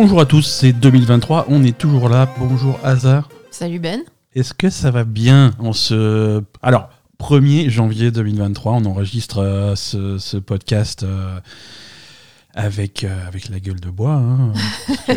Bonjour 0.00 0.20
à 0.20 0.26
tous, 0.26 0.42
c'est 0.42 0.72
2023, 0.72 1.46
on 1.48 1.64
est 1.64 1.76
toujours 1.76 2.08
là. 2.08 2.32
Bonjour 2.38 2.78
Hazard. 2.84 3.28
Salut 3.50 3.80
Ben. 3.80 4.02
Est-ce 4.32 4.54
que 4.54 4.70
ça 4.70 4.92
va 4.92 5.02
bien 5.02 5.50
en 5.58 5.72
ce... 5.72 6.40
Alors, 6.62 6.90
1er 7.18 7.68
janvier 7.68 8.12
2023, 8.12 8.74
on 8.74 8.84
enregistre 8.84 9.38
euh, 9.38 9.74
ce, 9.74 10.18
ce 10.18 10.36
podcast 10.36 11.02
euh, 11.02 11.40
avec, 12.54 13.02
euh, 13.02 13.26
avec 13.26 13.48
la 13.48 13.58
gueule 13.58 13.80
de 13.80 13.90
bois. 13.90 14.12
hein. 14.12 14.52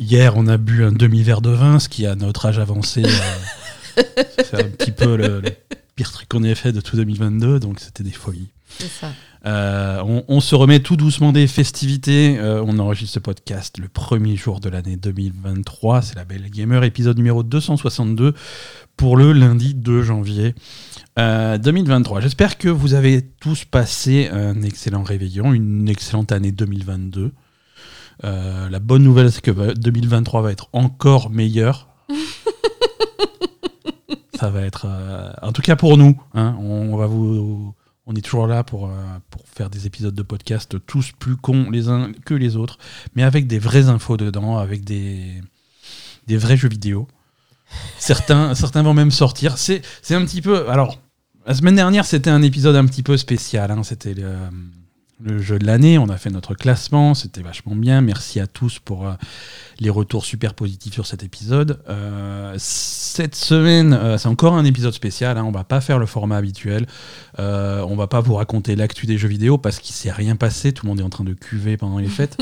Hier, 0.00 0.36
on 0.36 0.48
a 0.48 0.56
bu 0.56 0.82
un 0.82 0.90
demi-verre 0.90 1.40
de 1.40 1.50
vin, 1.50 1.78
ce 1.78 1.88
qui, 1.88 2.04
à 2.04 2.16
notre 2.16 2.46
âge 2.46 2.58
avancé, 2.58 3.04
c'est 3.94 4.54
un 4.54 4.68
petit 4.68 4.90
peu 4.90 5.16
le, 5.16 5.40
le 5.40 5.50
pire 5.94 6.10
truc 6.10 6.28
qu'on 6.28 6.42
ait 6.42 6.56
fait 6.56 6.72
de 6.72 6.80
tout 6.80 6.96
2022, 6.96 7.60
donc 7.60 7.78
c'était 7.78 8.02
des 8.02 8.10
folies. 8.10 8.48
Ça. 8.68 9.12
Euh, 9.46 10.02
on, 10.04 10.24
on 10.28 10.40
se 10.40 10.54
remet 10.54 10.80
tout 10.80 10.96
doucement 10.96 11.32
des 11.32 11.46
festivités. 11.46 12.38
Euh, 12.38 12.62
on 12.66 12.78
enregistre 12.78 13.14
ce 13.14 13.18
podcast 13.18 13.78
le 13.78 13.88
premier 13.88 14.36
jour 14.36 14.60
de 14.60 14.68
l'année 14.68 14.96
2023. 14.96 16.02
C'est 16.02 16.16
la 16.16 16.24
Belle 16.24 16.50
Gamer, 16.50 16.84
épisode 16.84 17.16
numéro 17.16 17.42
262 17.42 18.34
pour 18.96 19.16
le 19.16 19.32
lundi 19.32 19.74
2 19.74 20.02
janvier 20.02 20.54
euh, 21.18 21.56
2023. 21.58 22.20
J'espère 22.20 22.58
que 22.58 22.68
vous 22.68 22.94
avez 22.94 23.22
tous 23.40 23.64
passé 23.64 24.28
un 24.30 24.62
excellent 24.62 25.02
réveillon, 25.02 25.52
une 25.52 25.88
excellente 25.88 26.32
année 26.32 26.52
2022. 26.52 27.32
Euh, 28.24 28.68
la 28.68 28.78
bonne 28.80 29.04
nouvelle, 29.04 29.30
c'est 29.30 29.40
que 29.40 29.50
bah, 29.50 29.74
2023 29.74 30.42
va 30.42 30.52
être 30.52 30.68
encore 30.72 31.30
meilleur. 31.30 31.88
Ça 34.34 34.50
va 34.50 34.62
être, 34.62 34.86
euh, 34.88 35.32
en 35.42 35.52
tout 35.52 35.62
cas 35.62 35.74
pour 35.74 35.96
nous, 35.96 36.20
hein, 36.34 36.56
on, 36.60 36.96
va 36.96 37.06
vous, 37.06 37.74
on 38.08 38.14
est 38.14 38.22
toujours 38.22 38.46
là 38.46 38.64
pour, 38.64 38.86
euh, 38.86 38.92
pour 39.30 39.42
faire 39.46 39.68
des 39.68 39.86
épisodes 39.86 40.14
de 40.14 40.22
podcast 40.22 40.76
tous 40.86 41.12
plus 41.18 41.36
cons 41.36 41.70
les 41.70 41.88
uns 41.88 42.10
que 42.24 42.32
les 42.32 42.56
autres, 42.56 42.78
mais 43.14 43.22
avec 43.22 43.46
des 43.46 43.58
vraies 43.58 43.90
infos 43.90 44.16
dedans, 44.16 44.56
avec 44.56 44.82
des, 44.82 45.42
vrais 46.26 46.56
jeux 46.56 46.70
vidéo. 46.70 47.06
Certains, 47.98 48.54
vont 48.82 48.94
même 48.94 49.10
sortir. 49.10 49.58
C'est 49.58 49.82
un 50.10 50.24
petit 50.24 50.40
peu. 50.40 50.70
Alors, 50.70 50.98
la 51.46 51.54
semaine 51.54 51.76
dernière, 51.76 52.06
c'était 52.06 52.30
un 52.30 52.40
épisode 52.40 52.76
un 52.76 52.86
petit 52.86 53.02
peu 53.02 53.18
spécial. 53.18 53.70
hein. 53.70 53.82
C'était 53.82 54.14
le, 54.14 54.34
le 55.22 55.40
jeu 55.40 55.58
de 55.58 55.66
l'année. 55.66 55.98
On 55.98 56.08
a 56.08 56.16
fait 56.16 56.30
notre 56.30 56.54
classement. 56.54 57.14
C'était 57.14 57.42
vachement 57.42 57.74
bien. 57.74 58.00
Merci 58.00 58.40
à 58.40 58.46
tous 58.46 58.78
pour 58.78 59.06
euh, 59.06 59.12
les 59.80 59.90
retours 59.90 60.24
super 60.24 60.54
positifs 60.54 60.92
sur 60.92 61.06
cet 61.06 61.22
épisode. 61.22 61.80
Euh, 61.88 62.54
cette 62.58 63.34
semaine, 63.34 63.92
euh, 63.94 64.18
c'est 64.18 64.28
encore 64.28 64.54
un 64.54 64.64
épisode 64.64 64.92
spécial. 64.92 65.36
hein. 65.38 65.44
On 65.44 65.50
va 65.50 65.64
pas 65.64 65.80
faire 65.80 65.98
le 65.98 66.06
format 66.06 66.36
habituel. 66.36 66.86
On 67.38 67.94
va 67.96 68.06
pas 68.08 68.20
vous 68.20 68.34
raconter 68.34 68.74
l'actu 68.76 69.06
des 69.06 69.16
jeux 69.18 69.28
vidéo 69.28 69.58
parce 69.58 69.78
qu'il 69.78 69.94
s'est 69.94 70.10
rien 70.10 70.36
passé. 70.36 70.72
Tout 70.72 70.86
le 70.86 70.90
monde 70.90 71.00
est 71.00 71.04
en 71.04 71.08
train 71.10 71.24
de 71.24 71.32
cuver 71.34 71.76
pendant 71.76 71.98
les 71.98 72.08
fêtes. 72.08 72.36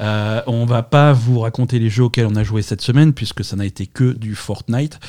On 0.00 0.64
va 0.66 0.82
pas 0.82 1.12
vous 1.12 1.40
raconter 1.40 1.78
les 1.78 1.90
jeux 1.90 2.04
auxquels 2.04 2.26
on 2.26 2.36
a 2.36 2.44
joué 2.44 2.62
cette 2.62 2.80
semaine 2.82 3.12
puisque 3.12 3.42
ça 3.44 3.56
n'a 3.56 3.64
été 3.64 3.86
que 3.86 4.12
du 4.12 4.34
Fortnite. 4.34 5.00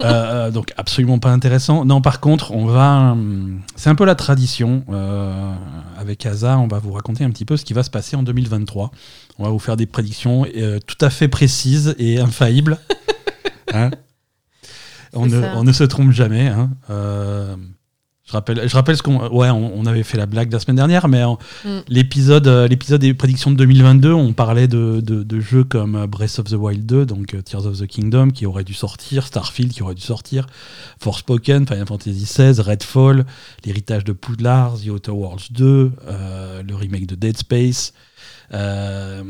Donc 0.52 0.72
absolument 0.76 1.18
pas 1.18 1.30
intéressant. 1.30 1.84
Non, 1.84 2.00
par 2.00 2.20
contre, 2.20 2.52
on 2.52 2.66
va. 2.66 3.12
hum, 3.12 3.60
C'est 3.76 3.90
un 3.90 3.94
peu 3.94 4.04
la 4.04 4.14
tradition. 4.14 4.84
avec 5.98 6.26
On 6.60 6.68
va 6.68 6.78
vous 6.78 6.92
raconter 6.92 7.24
un 7.24 7.30
petit 7.30 7.44
peu 7.44 7.56
ce 7.56 7.64
qui 7.64 7.72
va 7.72 7.82
se 7.82 7.90
passer 7.90 8.16
en 8.16 8.22
2023. 8.22 8.90
On 9.38 9.44
va 9.44 9.50
vous 9.50 9.58
faire 9.58 9.76
des 9.76 9.86
prédictions 9.86 10.46
euh, 10.56 10.78
tout 10.86 10.96
à 11.00 11.10
fait 11.10 11.28
précises 11.28 11.94
et 11.98 12.18
infaillibles. 12.20 12.78
Hein 13.72 13.90
ne, 15.26 15.44
on 15.54 15.62
ne 15.62 15.72
se 15.72 15.84
trompe 15.84 16.10
jamais. 16.10 16.48
hein. 16.48 16.70
Euh, 16.90 17.54
je 18.30 18.32
rappelle, 18.32 18.68
je 18.68 18.74
rappelle 18.76 18.96
ce 18.96 19.02
qu'on. 19.02 19.28
Ouais, 19.28 19.50
on, 19.50 19.76
on 19.76 19.86
avait 19.86 20.04
fait 20.04 20.16
la 20.16 20.26
blague 20.26 20.52
la 20.52 20.60
semaine 20.60 20.76
dernière, 20.76 21.08
mais 21.08 21.24
Mm. 21.64 21.80
l'épisode, 21.88 22.46
euh, 22.46 22.68
l'épisode 22.68 23.00
des 23.00 23.12
prédictions 23.12 23.50
de 23.50 23.56
2022, 23.56 24.12
on 24.12 24.32
parlait 24.32 24.68
de, 24.68 25.00
de- 25.00 25.24
de 25.24 25.40
jeux 25.40 25.64
comme 25.64 25.96
euh, 25.96 26.06
Breath 26.06 26.38
of 26.38 26.46
the 26.46 26.52
Wild 26.54 26.86
2, 26.86 27.06
donc 27.06 27.34
euh, 27.34 27.42
Tears 27.42 27.66
of 27.66 27.78
the 27.78 27.86
Kingdom, 27.88 28.28
qui 28.30 28.46
aurait 28.46 28.62
dû 28.64 28.72
sortir, 28.74 29.26
Starfield, 29.26 29.72
qui 29.72 29.82
aurait 29.82 29.96
dû 29.96 30.02
sortir, 30.02 30.46
Forspoken, 31.00 31.66
Final 31.66 31.86
Fantasy 31.86 32.12
XVI, 32.24 32.60
Redfall, 32.60 33.24
l'héritage 33.64 34.04
de 34.04 34.12
Poudlard, 34.12 34.76
The 34.78 34.88
Outer 34.90 35.10
Worlds 35.10 35.48
2, 35.50 35.92
euh, 36.06 36.62
le 36.62 36.74
remake 36.76 37.06
de 37.06 37.16
Dead 37.16 37.36
Space. 37.36 37.92
euh, 38.52 39.22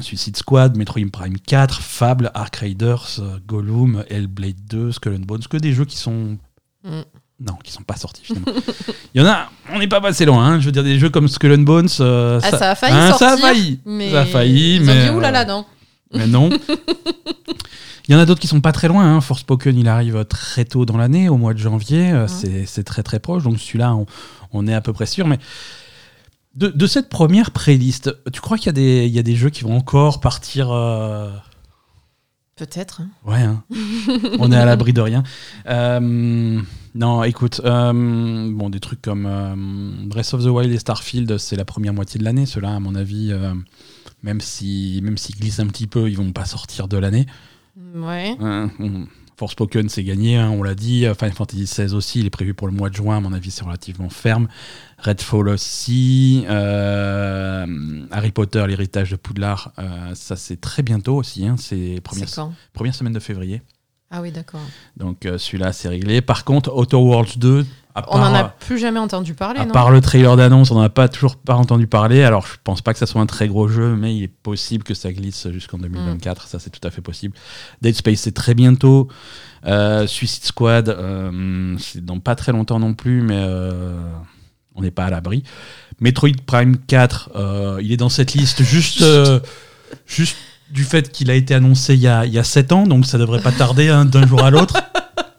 Suicide 0.00 0.36
Squad, 0.36 0.76
Metroid 0.76 1.10
Prime 1.12 1.38
4, 1.38 1.80
Fable, 1.80 2.30
Ark 2.34 2.56
Raiders, 2.56 3.20
Gollum, 3.46 4.02
Hellblade 4.08 4.64
2, 4.68 4.92
Skull 4.92 5.14
and 5.14 5.26
Bones, 5.26 5.42
que 5.48 5.56
des 5.56 5.72
jeux 5.72 5.84
qui 5.84 5.96
sont 5.96 6.38
Mm. 6.84 7.02
Non, 7.46 7.54
qui 7.64 7.72
sont 7.72 7.82
pas 7.82 7.96
sortis 7.96 8.22
finalement. 8.24 8.52
Il 9.14 9.20
y 9.22 9.24
en 9.24 9.28
a, 9.28 9.50
on 9.72 9.78
n'est 9.78 9.88
pas 9.88 10.00
passé 10.00 10.24
loin. 10.24 10.44
hein. 10.46 10.60
Je 10.60 10.66
veux 10.66 10.72
dire, 10.72 10.84
des 10.84 10.98
jeux 10.98 11.10
comme 11.10 11.28
Skull 11.28 11.52
and 11.52 11.58
Bones. 11.62 11.88
euh, 12.00 12.40
Ah, 12.42 12.50
ça 12.56 12.70
a 12.70 12.74
failli 12.74 12.94
hein, 12.96 13.08
sortir. 13.08 13.28
Ça 13.28 13.34
a 13.34 13.36
failli. 13.36 13.80
Mais 13.84 14.10
Ça 14.10 14.20
a 14.22 14.24
failli, 14.26 14.76
ils 14.76 14.82
mais. 14.84 15.08
ont 15.08 15.12
dit 15.12 15.16
oulala, 15.18 15.42
euh, 15.42 15.46
non. 15.46 15.64
mais 16.14 16.26
non. 16.26 16.50
Il 18.08 18.12
y 18.12 18.16
en 18.16 18.18
a 18.18 18.26
d'autres 18.26 18.40
qui 18.40 18.48
sont 18.48 18.60
pas 18.60 18.72
très 18.72 18.88
loin. 18.88 19.04
Hein. 19.04 19.20
Forspoken, 19.20 19.78
il 19.78 19.86
arrive 19.88 20.24
très 20.24 20.64
tôt 20.64 20.84
dans 20.84 20.96
l'année, 20.96 21.28
au 21.28 21.36
mois 21.36 21.54
de 21.54 21.58
janvier. 21.58 22.10
Euh, 22.10 22.22
Ouais. 22.22 22.28
C'est- 22.28 22.66
C'est 22.66 22.82
très 22.84 23.02
très 23.04 23.20
proche. 23.20 23.44
Donc 23.44 23.58
celui-là, 23.60 23.94
on, 23.94 24.06
on 24.52 24.66
est 24.66 24.74
à 24.74 24.80
peu 24.80 24.92
près 24.92 25.06
sûr. 25.06 25.26
Mais 25.28 25.38
de, 26.56 26.66
de 26.68 26.86
cette 26.88 27.08
première 27.08 27.52
playlist, 27.52 28.14
tu 28.32 28.40
crois 28.40 28.58
qu'il 28.58 28.66
y, 28.66 28.70
a 28.70 28.72
des- 28.72 29.06
il 29.06 29.12
y 29.14 29.18
a 29.20 29.22
des 29.22 29.36
jeux 29.36 29.50
qui 29.50 29.62
vont 29.62 29.76
encore 29.76 30.20
partir 30.20 30.70
euh, 30.72 31.30
Peut-être. 32.56 33.00
hein. 33.00 33.08
Ouais, 33.24 33.40
hein. 33.42 33.64
on 34.38 34.52
est 34.52 34.56
à 34.56 34.64
l'abri 34.64 34.92
de 34.92 35.00
rien. 35.00 35.22
Euh, 35.68 36.60
non, 36.94 37.22
écoute, 37.24 37.60
euh, 37.64 37.92
bon, 38.52 38.68
des 38.70 38.78
trucs 38.80 39.00
comme 39.00 39.26
euh, 39.26 39.54
Breath 40.06 40.34
of 40.34 40.44
the 40.44 40.48
Wild 40.48 40.70
et 40.72 40.78
Starfield, 40.78 41.38
c'est 41.38 41.56
la 41.56 41.64
première 41.64 41.94
moitié 41.94 42.18
de 42.20 42.24
l'année. 42.24 42.44
Ceux-là, 42.46 42.74
à 42.74 42.78
mon 42.80 42.94
avis, 42.94 43.32
même 44.22 44.40
si 44.40 45.00
même 45.02 45.16
s'ils 45.16 45.36
glissent 45.36 45.60
un 45.60 45.66
petit 45.66 45.86
peu, 45.86 46.10
ils 46.10 46.16
vont 46.16 46.32
pas 46.32 46.44
sortir 46.44 46.88
de 46.88 46.98
l'année. 46.98 47.26
Ouais. 47.94 48.36
Hein, 48.40 48.70
on- 48.78 49.06
Forspoken, 49.36 49.88
c'est 49.88 50.04
gagné, 50.04 50.36
hein, 50.36 50.50
on 50.50 50.62
l'a 50.62 50.74
dit. 50.74 51.06
Final 51.18 51.32
Fantasy 51.34 51.64
XVI 51.64 51.94
aussi, 51.94 52.20
il 52.20 52.26
est 52.26 52.30
prévu 52.30 52.54
pour 52.54 52.66
le 52.68 52.72
mois 52.72 52.90
de 52.90 52.94
juin. 52.94 53.16
À 53.16 53.20
mon 53.20 53.32
avis, 53.32 53.50
c'est 53.50 53.64
relativement 53.64 54.08
ferme. 54.08 54.48
Redfall 54.98 55.48
aussi. 55.48 56.44
euh, 56.48 58.06
Harry 58.10 58.30
Potter, 58.30 58.64
l'héritage 58.66 59.10
de 59.10 59.16
Poudlard, 59.16 59.72
euh, 59.78 60.14
ça 60.14 60.36
c'est 60.36 60.60
très 60.60 60.82
bientôt 60.82 61.16
aussi. 61.16 61.46
hein, 61.46 61.56
c'est 61.58 62.00
première, 62.04 62.28
première 62.72 62.94
semaine 62.94 63.12
de 63.12 63.20
février. 63.20 63.62
Ah 64.14 64.20
oui, 64.20 64.30
d'accord. 64.30 64.60
Donc 64.96 65.24
euh, 65.24 65.38
celui-là, 65.38 65.72
c'est 65.72 65.88
réglé. 65.88 66.20
Par 66.20 66.44
contre, 66.44 66.76
Outer 66.76 66.96
Worlds 66.96 67.38
2, 67.38 67.60
à 67.60 67.64
On 67.94 68.00
part, 68.02 68.30
en 68.30 68.34
a 68.34 68.44
plus 68.44 68.78
jamais 68.78 68.98
entendu 68.98 69.34
parler, 69.34 69.60
à 69.60 69.66
non 69.66 69.72
part 69.72 69.90
le 69.90 70.00
trailer 70.00 70.36
d'annonce, 70.36 70.70
on 70.70 70.76
n'en 70.76 70.82
a 70.82 70.88
pas 70.88 71.08
toujours 71.08 71.36
pas 71.36 71.54
entendu 71.54 71.86
parler. 71.86 72.22
Alors 72.22 72.46
je 72.46 72.54
pense 72.64 72.80
pas 72.80 72.92
que 72.92 72.98
ça 72.98 73.06
soit 73.06 73.20
un 73.20 73.26
très 73.26 73.48
gros 73.48 73.68
jeu, 73.68 73.94
mais 73.96 74.16
il 74.16 74.22
est 74.22 74.28
possible 74.28 74.82
que 74.82 74.94
ça 74.94 75.12
glisse 75.12 75.48
jusqu'en 75.50 75.78
2024. 75.78 76.48
Ça, 76.48 76.58
c'est 76.58 76.70
tout 76.70 76.86
à 76.86 76.90
fait 76.90 77.02
possible. 77.02 77.34
Dead 77.82 77.94
Space, 77.94 78.20
c'est 78.20 78.32
très 78.32 78.54
bientôt. 78.54 79.08
Euh, 79.66 80.06
Suicide 80.06 80.44
Squad, 80.44 80.88
euh, 80.88 81.76
c'est 81.78 82.04
dans 82.04 82.18
pas 82.18 82.34
très 82.34 82.52
longtemps 82.52 82.78
non 82.78 82.94
plus, 82.94 83.20
mais 83.20 83.36
euh, 83.38 83.94
on 84.74 84.82
n'est 84.82 84.90
pas 84.90 85.04
à 85.04 85.10
l'abri. 85.10 85.42
Metroid 86.00 86.30
Prime 86.46 86.78
4, 86.78 87.30
euh, 87.36 87.80
il 87.82 87.92
est 87.92 87.96
dans 87.96 88.08
cette 88.08 88.34
liste 88.34 88.62
juste, 88.62 89.02
euh, 89.02 89.40
juste 90.06 90.36
du 90.70 90.84
fait 90.84 91.12
qu'il 91.12 91.30
a 91.30 91.34
été 91.34 91.54
annoncé 91.54 91.94
il 91.94 92.00
y 92.00 92.08
a, 92.08 92.24
il 92.26 92.32
y 92.32 92.38
a 92.38 92.44
7 92.44 92.72
ans, 92.72 92.86
donc 92.86 93.06
ça 93.06 93.18
devrait 93.18 93.42
pas 93.42 93.52
tarder 93.52 93.88
hein, 93.88 94.04
d'un 94.04 94.26
jour 94.26 94.42
à 94.42 94.50
l'autre. 94.50 94.76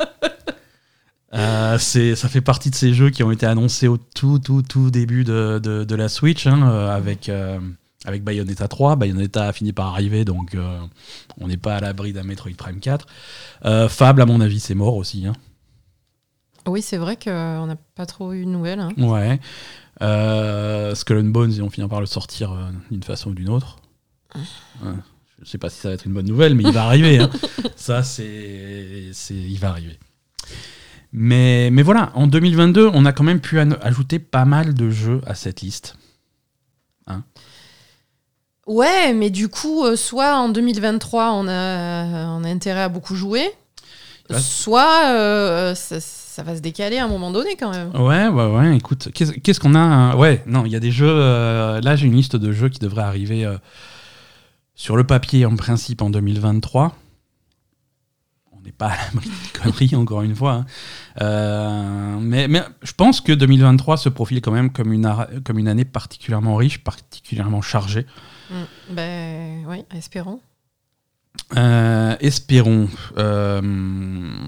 Euh, 1.34 1.78
ça 1.80 2.30
fait 2.30 2.42
partie 2.42 2.70
de 2.70 2.76
ces 2.76 2.94
jeux 2.94 3.10
qui 3.10 3.24
ont 3.24 3.32
été 3.32 3.46
annoncés 3.46 3.88
au 3.88 3.98
tout, 3.98 4.38
tout, 4.40 4.62
tout 4.62 4.92
début 4.92 5.24
de, 5.24 5.60
de, 5.62 5.84
de 5.84 5.96
la 5.96 6.08
Switch, 6.10 6.46
hein, 6.46 6.70
euh, 6.70 6.96
avec, 6.96 7.28
euh, 7.30 7.60
avec 8.06 8.24
Bayonetta 8.24 8.68
3. 8.68 8.96
Bayonetta 8.98 9.48
a 9.48 9.54
fini 9.54 9.74
par 9.74 9.88
arriver, 9.88 10.26
donc 10.26 10.54
euh, 10.54 10.80
on 11.40 11.48
n'est 11.48 11.58
pas 11.58 11.78
à 11.78 11.80
l'abri 11.80 12.14
d'un 12.14 12.24
Metroid 12.24 12.52
Prime 12.56 12.80
4. 12.80 13.08
Euh, 13.66 13.90
Fable, 13.90 14.22
à 14.22 14.26
mon 14.28 14.42
avis, 14.42 14.60
c'est 14.60 14.76
mort 14.76 14.96
aussi. 14.96 15.26
hein. 15.26 15.34
Oui, 16.68 16.82
c'est 16.82 16.98
vrai 16.98 17.18
qu'on 17.18 17.66
n'a 17.66 17.78
pas 17.96 18.06
trop 18.06 18.32
eu 18.34 18.46
de 18.46 18.50
nouvelles. 18.50 18.80
hein. 18.80 18.92
Ouais. 18.98 19.40
Skull 20.96 21.18
and 21.18 21.24
Bones, 21.32 21.52
ils 21.52 21.62
vont 21.62 21.70
finir 21.70 21.90
par 21.90 22.00
le 22.00 22.06
sortir 22.06 22.56
d'une 22.92 23.04
façon 23.04 23.32
ou 23.32 23.34
d'une 23.34 23.50
autre. 23.50 23.78
Ouais. 24.36 24.92
Je 25.42 25.50
sais 25.50 25.58
pas 25.58 25.70
si 25.70 25.80
ça 25.80 25.90
va 25.90 25.96
être 25.96 26.06
une 26.06 26.14
bonne 26.14 26.28
nouvelle, 26.28 26.56
mais 26.56 26.64
il 26.64 26.72
va 26.72 26.86
arriver. 26.86 27.20
hein. 27.20 27.30
Ça, 27.76 28.02
c'est, 28.04 29.12
il 29.32 29.58
va 29.60 29.70
arriver. 29.70 29.98
Mais, 31.16 31.70
mais 31.72 31.84
voilà, 31.84 32.12
en 32.16 32.26
2022, 32.28 32.90
on 32.94 33.06
a 33.06 33.14
quand 33.14 33.24
même 33.24 33.40
pu 33.40 33.60
ajouter 33.60 34.18
pas 34.20 34.46
mal 34.46 34.74
de 34.74 34.90
jeux 34.90 35.22
à 35.28 35.36
cette 35.36 35.62
liste. 35.62 35.96
Ouais, 38.66 39.14
mais 39.14 39.30
du 39.30 39.50
coup, 39.50 39.84
euh, 39.84 39.98
soit 39.98 40.38
en 40.38 40.48
2023, 40.48 41.32
on 41.34 41.48
a, 41.50 42.28
on 42.30 42.44
a 42.46 42.48
intérêt 42.50 42.82
à 42.84 42.90
beaucoup 42.90 43.16
jouer, 43.16 43.50
Ouais. 44.30 44.40
soit 44.40 45.08
euh, 45.08 45.76
ça, 45.76 46.00
ça 46.00 46.44
va 46.44 46.56
se 46.56 46.62
décaler 46.62 46.98
à 46.98 47.04
un 47.04 47.10
moment 47.10 47.30
donné 47.30 47.58
quand 47.60 47.72
même. 47.72 47.90
Ouais, 47.94 48.30
ouais, 48.30 48.46
ouais. 48.56 48.78
Écoute, 48.78 49.10
qu'est-ce, 49.14 49.60
qu'on 49.60 49.76
a 49.76 49.80
hein? 49.80 50.16
Ouais, 50.16 50.42
non, 50.48 50.64
il 50.66 50.72
y 50.72 50.78
a 50.78 50.80
des 50.80 50.92
jeux. 50.92 51.10
euh, 51.10 51.82
là, 51.82 51.98
j'ai 51.98 52.08
une 52.08 52.16
liste 52.16 52.38
de 52.38 52.54
jeux 52.54 52.70
qui 52.70 52.80
devraient 52.80 53.04
arriver 53.04 53.46
euh, 53.46 53.58
sur 54.76 54.96
le 54.96 55.04
papier 55.04 55.46
en 55.46 55.58
principe 55.58 56.02
en 56.02 56.10
2023. 56.10 56.96
Pas 58.90 59.20
de 59.20 59.60
conneries, 59.64 59.96
encore 59.96 60.22
une 60.24 60.36
fois. 60.36 60.54
hein. 60.54 60.66
Euh, 61.22 62.18
mais, 62.20 62.48
mais 62.48 62.64
je 62.82 62.92
pense 62.94 63.22
que 63.22 63.32
2023 63.32 63.98
se 63.98 64.10
profile 64.10 64.42
quand 64.42 64.52
même 64.52 64.72
comme 64.72 64.92
une, 64.94 65.08
comme 65.44 65.60
une 65.60 65.68
année 65.68 65.86
particulièrement 65.86 66.56
riche, 66.56 66.80
particulièrement 66.84 67.62
chargée. 67.62 68.06
Mm. 68.50 68.56
Ben 68.96 69.66
oui, 69.68 69.84
espérons. 69.96 70.40
Euh, 71.58 72.16
espérons. 72.20 72.88
Euh, 73.18 73.62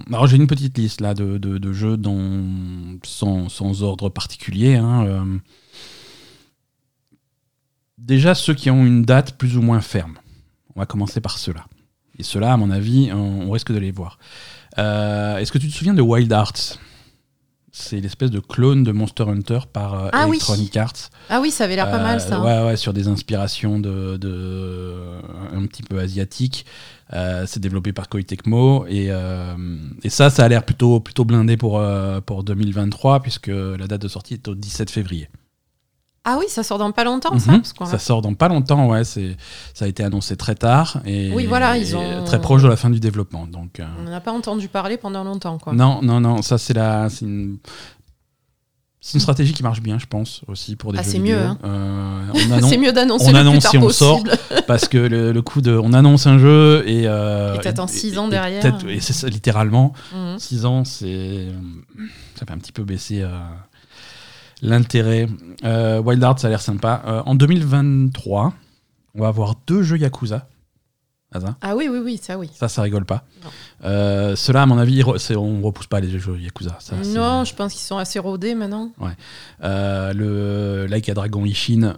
alors 0.07 0.27
j'ai 0.27 0.37
une 0.37 0.47
petite 0.47 0.77
liste 0.77 1.01
là 1.01 1.13
de, 1.15 1.37
de- 1.39 1.57
de 1.57 1.73
jeux 1.73 1.97
dont, 1.97 2.45
sans, 3.03 3.49
sans 3.49 3.81
ordre 3.83 4.09
particulier. 4.09 4.75
hein, 4.75 5.05
euh. 5.05 5.37
déjà 7.97 8.35
ceux 8.35 8.53
qui 8.53 8.69
ont 8.69 8.85
une 8.85 9.03
date 9.03 9.37
plus 9.37 9.57
ou 9.57 9.61
moins 9.61 9.81
ferme. 9.81 10.17
On 10.75 10.79
va 10.79 10.85
commencer 10.85 11.21
par 11.21 11.37
ceux-là. 11.37 11.65
Et 12.19 12.23
ceux-là, 12.23 12.53
à 12.53 12.57
mon 12.57 12.71
avis, 12.71 13.11
on, 13.13 13.47
on 13.47 13.51
risque 13.51 13.71
de 13.71 13.77
les 13.79 13.91
voir. 13.91 14.17
Euh, 14.77 15.37
Est-ce 15.37 15.51
que 15.51 15.57
tu 15.57 15.67
te 15.69 15.73
souviens 15.73 15.93
de 15.93 16.01
Wild 16.01 16.31
Arts? 16.33 16.77
C'est 17.77 17.99
l'espèce 17.99 18.31
de 18.31 18.39
clone 18.39 18.85
de 18.85 18.93
Monster 18.93 19.23
Hunter 19.27 19.59
par 19.73 19.93
euh, 19.95 20.09
Ah 20.13 20.27
oui. 20.29 20.37
Electronic 20.37 20.77
Arts. 20.77 21.09
Ah 21.29 21.41
oui, 21.41 21.51
ça 21.51 21.65
avait 21.65 21.75
l'air 21.75 21.91
pas 21.91 22.01
mal 22.01 22.21
ça. 22.21 22.39
Euh, 22.39 22.41
Ouais, 22.63 22.67
ouais, 22.69 22.77
sur 22.77 22.93
des 22.93 23.09
inspirations 23.09 23.79
de, 23.79 24.15
de- 24.15 24.95
un 25.53 25.65
petit 25.65 25.83
peu 25.83 25.99
asiatiques. 25.99 26.65
Euh, 27.13 27.43
c'est 27.45 27.59
développé 27.59 27.91
par 27.91 28.07
Koei 28.07 28.23
Tecmo 28.23 28.85
et, 28.87 29.07
euh, 29.09 29.53
et 30.03 30.09
ça, 30.09 30.29
ça 30.29 30.45
a 30.45 30.47
l'air 30.47 30.63
plutôt, 30.63 31.01
plutôt 31.01 31.25
blindé 31.25 31.57
pour, 31.57 31.83
pour 32.25 32.43
2023 32.45 33.21
puisque 33.21 33.47
la 33.47 33.87
date 33.87 34.01
de 34.03 34.07
sortie 34.07 34.35
est 34.35 34.47
au 34.47 34.55
17 34.55 34.89
février. 34.89 35.27
Ah 36.27 36.37
oui, 36.39 36.45
ça 36.49 36.63
sort 36.63 36.79
dans 36.79 36.91
pas 36.91 37.03
longtemps 37.03 37.37
ça 37.39 37.51
Mhm. 37.51 37.61
parce 37.77 37.91
Ça 37.91 37.99
sort 37.99 38.21
dans 38.23 38.33
pas 38.33 38.47
longtemps, 38.47 38.87
ouais. 38.89 39.03
Ça 39.03 39.21
a 39.81 39.87
été 39.87 40.03
annoncé 40.03 40.35
très 40.35 40.55
tard 40.55 40.99
et, 41.05 41.31
Oui, 41.33 41.45
voilà, 41.45 41.77
ils 41.77 41.91
et 41.91 41.95
ont- 41.95 42.23
très 42.25 42.41
proche 42.41 42.63
de 42.63 42.67
la 42.67 42.75
fin 42.75 42.89
du 42.89 42.99
développement. 42.99 43.45
Donc, 43.45 43.79
euh, 43.79 43.85
On 43.99 44.03
n'en 44.03 44.11
a 44.13 44.19
pas 44.21 44.31
entendu 44.31 44.67
parler 44.67 44.97
pendant 44.97 45.23
longtemps 45.23 45.57
quoi. 45.59 45.73
non, 45.73 46.01
non, 46.01 46.19
non, 46.19 46.41
ça 46.41 46.57
c'est 46.57 46.73
la, 46.73 47.09
c'est 47.09 47.25
une, 47.25 47.57
c'est 49.01 49.13
une 49.13 49.19
stratégie 49.19 49.53
qui 49.53 49.61
marche 49.61 49.81
bien, 49.81 49.99
je 49.99 50.07
pense, 50.07 50.41
aussi 50.47 50.75
pour 50.75 50.91
des 50.91 50.97
Ah, 50.97 51.03
jeux 51.03 51.11
c'est 51.11 51.19
mieux, 51.19 51.37
hein. 51.37 51.59
Euh, 51.63 52.21
C'est 52.69 52.77
mieux 52.79 52.91
d'annoncer 52.91 53.27
on 53.29 53.35
annonce 53.35 53.71
et 53.73 53.77
on 53.77 53.89
sort. 53.89 54.23
parce 54.67 54.87
que 54.87 54.97
le, 54.97 55.31
le 55.31 55.41
coup 55.43 55.61
de 55.61 55.77
on 55.77 55.93
annonce 55.93 56.25
un 56.25 56.39
jeu 56.39 56.83
et 56.87 57.03
euh, 57.07 57.55
Et 57.55 57.59
t'attends 57.61 57.85
six 57.85 58.17
ans 58.17 58.23
et- 58.25 58.27
et 58.29 58.31
derrière. 58.31 58.61
peut-être- 58.63 58.87
et 58.89 58.99
c'est 58.99 59.29
littéralement 59.29 59.93
Mhm. 60.11 60.39
6 60.39 60.65
ans 60.65 60.83
c'est 60.85 61.45
ça 62.33 62.45
fait 62.47 62.51
un 62.53 62.57
petit 62.57 62.71
peu 62.71 62.83
baisser 62.83 63.21
euh, 63.21 63.29
l'intérêt 64.61 65.27
Euh, 65.63 66.01
Wild 66.01 66.21
Hearts 66.23 66.39
ça 66.39 66.47
a 66.47 66.49
l'air 66.49 66.61
sympa 66.61 67.01
Euh, 67.07 67.21
en 67.25 67.35
2023 67.35 68.53
on 69.15 69.21
va 69.21 69.27
avoir 69.27 69.55
deux 69.67 69.81
jeux 69.83 69.97
Yakuza 69.97 70.47
Hasard. 71.31 71.55
Ah 71.61 71.75
oui, 71.75 71.89
oui, 71.91 71.99
oui, 72.01 72.17
ça 72.21 72.37
oui. 72.37 72.49
ça 72.53 72.69
ça 72.69 72.81
rigole 72.81 73.03
pas. 73.03 73.25
Euh, 73.83 74.37
ceux-là 74.37 74.61
à 74.61 74.65
mon 74.65 74.77
avis 74.77 75.03
on 75.03 75.61
repousse 75.61 75.87
pas 75.87 75.99
les 75.99 76.17
jeux 76.17 76.37
Yakuza 76.39 76.77
ça, 76.79 76.95
non, 76.95 77.43
je 77.43 77.53
pense 77.53 77.73
qu'ils 77.73 77.81
sont 77.81 77.97
assez 77.97 78.19
rodés 78.19 78.55
maintenant. 78.55 78.91
Euh, 79.63 80.13
le 80.13 80.85
Like 80.85 81.09
a 81.09 81.13
Dragon 81.13 81.43
Ishin, 81.43 81.95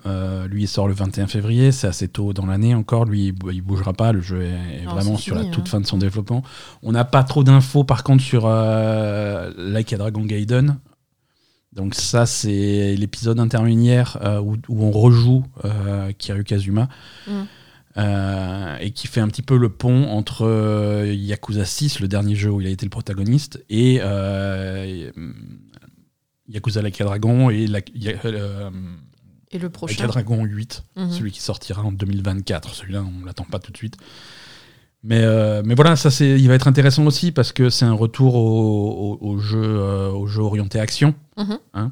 lui, 0.50 0.64
il 0.64 0.68
sort 0.68 0.88
le 0.88 0.94
21 0.96 1.28
février. 1.28 1.72
C'est 1.72 1.88
assez 1.88 2.08
tôt 2.08 2.34
dans 2.34 2.46
l'année 2.48 2.74
encore. 2.74 3.06
Lui, 3.06 3.26
il 3.28 3.32
bou- 3.34 3.52
il 3.52 3.62
bougera 3.62 3.94
pas. 3.94 4.12
Le 4.12 4.22
jeu 4.22 4.42
est, 4.42 4.86
Non, 4.86 4.92
vraiment 4.94 5.18
sur 5.18 5.36
fini, 5.36 5.48
la 5.50 5.54
toute 5.54 5.66
hein. 5.68 5.72
fin 5.72 5.82
de 5.82 5.86
son 5.86 5.98
développement. 6.00 6.42
On 6.82 6.92
n'a 6.92 7.06
pas 7.06 7.24
trop 7.24 7.44
d'infos, 7.44 7.84
par 7.84 8.04
contre, 8.04 8.24
sur 8.24 8.48
Like 8.48 9.94
a 9.94 9.98
Dragon 9.98 10.22
Gaiden. 10.26 10.78
Donc 11.78 11.96
ça, 11.96 12.26
c'est 12.26 12.96
l'épisode 12.96 13.40
intermédiaire 13.40 14.18
euh, 14.24 14.42
où, 14.42 14.58
où 14.68 14.84
on 14.84 14.92
rejoue 14.92 15.46
euh, 15.64 16.12
Kiryu 16.18 16.44
Kazuma. 16.44 16.90
Mm. 17.28 17.32
Euh, 18.00 18.78
et 18.80 18.92
qui 18.92 19.08
fait 19.08 19.22
un 19.22 19.28
petit 19.28 19.42
peu 19.42 19.58
le 19.58 19.70
pont 19.70 20.04
entre 20.12 20.46
euh, 20.46 21.12
Yakuza 21.16 21.66
6, 21.66 22.00
le 22.00 22.08
dernier 22.08 22.36
jeu 22.36 22.52
où 22.52 22.62
il 22.62 22.68
a 22.68 22.70
été 22.70 22.86
le 22.86 22.92
protagoniste, 22.92 23.64
et 23.72 24.00
Yakuza 26.48 26.82
Like 26.82 27.00
a 27.02 27.06
Dragon 27.06 27.50
et 27.50 27.68
la, 27.68 27.80
Et 27.80 29.58
le 29.58 29.64
Like 29.64 29.72
prochain. 29.72 30.04
a 30.04 30.08
Dragon 30.08 30.44
8, 30.44 30.84
Mhm. 30.96 31.12
celui 31.12 31.32
qui 31.32 31.42
sortira 31.42 31.84
en 31.84 31.92
2024. 31.92 32.74
Celui-là, 32.76 33.04
on 33.04 33.26
l'attend 33.26 33.46
pas 33.46 33.60
tout 33.60 33.72
de 33.72 33.78
suite. 33.78 33.98
Mais, 35.10 35.22
euh, 35.24 35.62
mais 35.66 35.74
voilà, 35.74 35.96
ça 35.96 36.12
c'est, 36.12 36.38
il 36.40 36.48
va 36.50 36.54
être 36.56 36.68
intéressant 36.68 37.06
aussi 37.06 37.32
parce 37.32 37.54
que 37.54 37.70
c'est 37.70 37.86
un 37.86 37.94
retour 37.94 38.36
au, 38.36 39.18
au- 39.22 39.28
au 39.30 39.40
jeu, 39.40 39.64
euh, 39.64 40.12
au 40.12 40.28
jeu 40.28 40.42
orienté 40.42 40.80
action. 40.80 41.16
Mhm. 41.38 41.58
hein. 41.74 41.92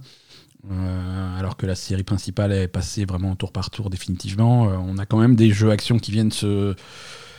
Euh, 0.71 1.39
alors 1.39 1.55
que 1.57 1.65
la 1.65 1.75
série 1.75 2.03
principale 2.03 2.51
est 2.51 2.67
passée 2.67 3.05
vraiment 3.05 3.35
tour 3.35 3.51
par 3.51 3.69
tour 3.69 3.89
définitivement. 3.89 4.63
On 4.63 4.97
a 4.97 5.05
quand 5.05 5.17
même 5.19 5.35
des 5.35 5.51
jeux 5.51 5.69
action 5.71 5.99
qui 5.99 6.11
viennent 6.11 6.31
se, 6.31 6.73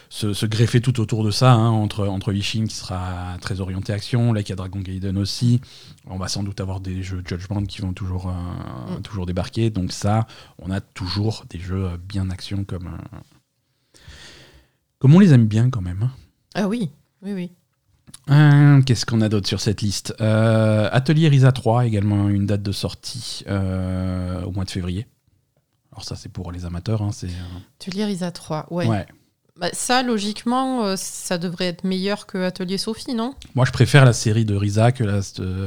se, 0.09 0.33
se 0.33 0.47
greffer 0.47 0.81
tout 0.81 1.01
autour 1.01 1.25
de 1.25 1.33
ça, 1.33 1.53
hein, 1.53 1.69
entre, 1.71 2.07
entre 2.07 2.33
Ishin 2.33 2.67
qui 2.67 2.75
sera 2.77 3.37
très 3.41 3.61
orienté 3.61 3.93
action, 3.93 4.33
Like 4.33 4.51
a 4.53 4.55
Dragon 4.55 4.79
Gaiden 4.79 5.19
aussi. 5.19 5.61
On 6.09 6.19
va 6.19 6.29
sans 6.29 6.45
doute 6.45 6.61
avoir 6.61 6.79
des 6.81 7.03
jeux 7.03 7.23
Judgment 7.29 7.65
qui 7.65 7.83
vont 7.83 7.93
toujours, 7.93 8.29
Mm. 8.29 9.03
toujours 9.03 9.27
débarquer. 9.27 9.71
Donc 9.71 9.91
ça, 9.93 10.27
on 10.63 10.71
a 10.71 10.81
toujours 10.81 11.45
des 11.51 11.59
jeux 11.59 11.89
bien 12.09 12.31
action 12.31 12.63
comme, 12.65 12.91
comme 14.99 15.15
on 15.15 15.19
les 15.19 15.33
aime 15.33 15.47
bien 15.47 15.71
quand 15.71 15.81
même. 15.83 16.03
hein. 16.03 16.11
Ah 16.55 16.69
oui, 16.69 16.91
oui, 17.23 17.33
oui. 17.33 17.51
Euh, 18.31 18.81
Qu'est-ce 18.83 19.07
qu'on 19.07 19.21
a 19.21 19.29
d'autre 19.29 19.47
sur 19.49 19.61
cette 19.61 19.83
liste? 19.83 20.15
Euh, 20.21 20.89
Atelier 20.93 21.29
Risa 21.29 21.53
3, 21.53 21.87
également 21.87 22.29
une 22.29 22.47
date 22.47 22.63
de 22.63 22.73
sortie 22.73 23.45
euh, 23.49 24.43
au 24.43 24.51
mois 24.53 24.65
de 24.65 24.71
février. 24.71 25.07
Alors 25.93 26.05
ça 26.05 26.17
c'est 26.17 26.29
pour 26.31 26.53
les 26.53 26.65
amateurs. 26.65 27.03
hein, 27.03 27.11
c'est, 27.13 27.29
euh, 27.29 27.59
Atelier 27.81 28.05
Risa 28.05 28.31
3, 28.31 28.67
ouais. 28.71 28.87
ouais. 28.87 29.07
Bah, 29.59 29.71
ça, 29.73 30.03
logiquement, 30.03 30.85
euh, 30.85 30.97
ça 30.99 31.39
devrait 31.39 31.65
être 31.65 31.85
meilleur 31.85 32.27
que 32.27 32.37
Atelier 32.39 32.77
Sophie, 32.77 33.15
non? 33.15 33.33
Moi 33.55 33.65
je 33.65 33.73
préfère 33.73 34.05
la 34.05 34.13
série 34.13 34.45
de 34.45 34.55
Risa 34.55 34.93
que 34.93 35.03
la, 35.05 35.21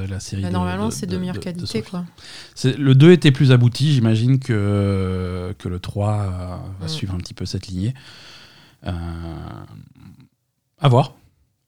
la 0.07 0.19
série 0.19 0.43
Bah, 0.43 0.49
de 0.49 0.53
Normalement, 0.53 0.87
de- 0.89 0.93
c'est 0.93 1.07
de, 1.07 1.17
meilleure 1.17 1.39
qualité, 1.39 1.65
Sophie. 1.65 1.89
quoi. 1.89 2.05
C'est- 2.53 2.77
Le 2.77 2.93
2 2.93 3.11
était 3.13 3.31
plus 3.31 3.51
abouti, 3.51 3.91
j'imagine 3.93 4.37
que, 4.39 5.55
que 5.57 5.67
le 5.69 5.79
3 5.79 6.13
euh, 6.13 6.57
va 6.79 6.85
Mm. 6.85 6.89
suivre 6.89 7.13
un 7.15 7.17
petit 7.17 7.33
peu 7.33 7.45
cette 7.47 7.65
lignée. 7.67 7.93
Euh, 8.85 8.91
à 10.79 10.87
voir. 10.87 11.13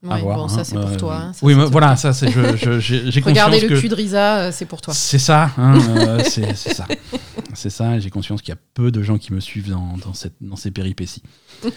Ouais, 0.03 0.19
voir, 0.19 0.37
bon, 0.37 0.43
hein. 0.45 0.49
ça, 0.49 0.63
c'est 0.63 0.73
pour 0.75 0.89
Euh, 0.89 0.97
toi. 0.97 1.15
hein, 1.15 1.33
ça, 1.33 1.45
oui, 1.45 1.53
mais 1.53 1.65
voilà, 1.65 1.95
ça 1.95 2.11
c'est 2.11 2.31
j'ai 2.31 3.19
Regardez 3.21 3.59
le 3.59 3.67
que 3.67 3.79
cul 3.79 3.87
de 3.87 3.93
Risa, 3.93 4.39
euh, 4.39 4.51
c'est 4.51 4.65
pour 4.65 4.81
toi. 4.81 4.95
c'est 4.95 5.19
ça, 5.19 5.51
hein, 5.57 5.77
euh, 5.89 6.23
c'est 6.27 6.55
ça, 6.55 6.87
c'est 7.53 7.69
ça. 7.69 7.99
J'ai 7.99 8.09
conscience 8.09 8.41
qu'il 8.41 8.49
y 8.49 8.57
a 8.57 8.61
peu 8.73 8.89
de 8.91 9.03
gens 9.03 9.19
qui 9.19 9.31
me 9.31 9.39
suivent 9.39 9.69
dans, 9.69 9.97
dans, 10.03 10.15
cette, 10.15 10.33
dans 10.41 10.55
ces 10.55 10.71
péripéties. 10.71 11.21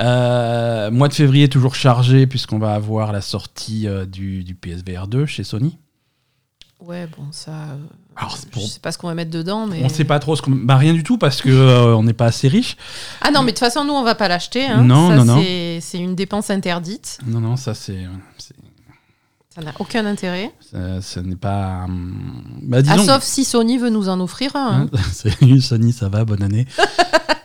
Euh, 0.00 0.90
mois 0.90 1.08
de 1.08 1.12
février 1.12 1.48
toujours 1.48 1.74
chargé 1.74 2.26
puisqu'on 2.26 2.58
va 2.58 2.72
avoir 2.74 3.12
la 3.12 3.20
sortie 3.20 3.86
euh, 3.86 4.06
du, 4.06 4.42
du 4.44 4.54
PSVR 4.54 5.06
2 5.08 5.26
chez 5.26 5.44
Sony. 5.44 5.78
Ouais, 6.82 7.06
bon, 7.16 7.24
ça. 7.30 7.50
euh, 7.50 7.76
Alors, 8.16 8.36
c'est 8.36 8.50
pour- 8.50 8.62
Je 8.62 8.66
sais 8.66 8.80
pas 8.80 8.90
ce 8.92 8.98
qu'on 8.98 9.06
va 9.08 9.14
mettre 9.14 9.30
dedans, 9.30 9.66
mais. 9.66 9.82
On 9.84 9.88
sait 9.88 10.04
pas 10.04 10.18
trop 10.18 10.34
ce 10.36 10.42
qu'on. 10.42 10.50
Bah, 10.52 10.76
rien 10.76 10.92
du 10.94 11.02
tout 11.02 11.18
parce 11.18 11.42
que 11.42 11.48
euh, 11.50 11.94
on 11.96 12.02
n'est 12.02 12.12
pas 12.14 12.26
assez 12.26 12.48
riche. 12.48 12.76
Ah 13.20 13.30
non, 13.30 13.40
mais 13.40 13.46
de 13.52 13.56
toute 13.56 13.60
façon, 13.60 13.84
nous, 13.84 13.92
on 13.92 14.02
va 14.02 14.14
pas 14.14 14.28
l'acheter. 14.28 14.66
hein. 14.66 14.82
Non, 14.82 15.08
Ça, 15.10 15.16
non, 15.16 15.24
non. 15.36 15.42
c'est- 15.42 15.98
une 15.98 16.14
dépense 16.14 16.50
interdite. 16.50 17.18
Non, 17.26 17.40
non, 17.40 17.56
ça 17.56 17.74
c'est. 17.74 18.06
Ça 19.54 19.62
n'a 19.62 19.72
aucun 19.80 20.06
intérêt. 20.06 20.52
Ça, 20.70 21.02
ça 21.02 21.22
n'est 21.22 21.34
pas. 21.36 21.82
hum, 21.84 22.42
Bah, 22.62 22.78
Ah, 22.78 22.82
disons. 22.82 23.04
sauf 23.14 23.22
si 23.24 23.44
Sony 23.44 23.78
veut 23.78 23.90
nous 23.90 24.08
en 24.08 24.20
offrir 24.20 24.54
un. 24.56 24.88
hein. 24.92 24.98
Sony, 25.60 25.92
ça 25.92 26.08
va, 26.08 26.24
bonne 26.24 26.42
année. 26.42 26.66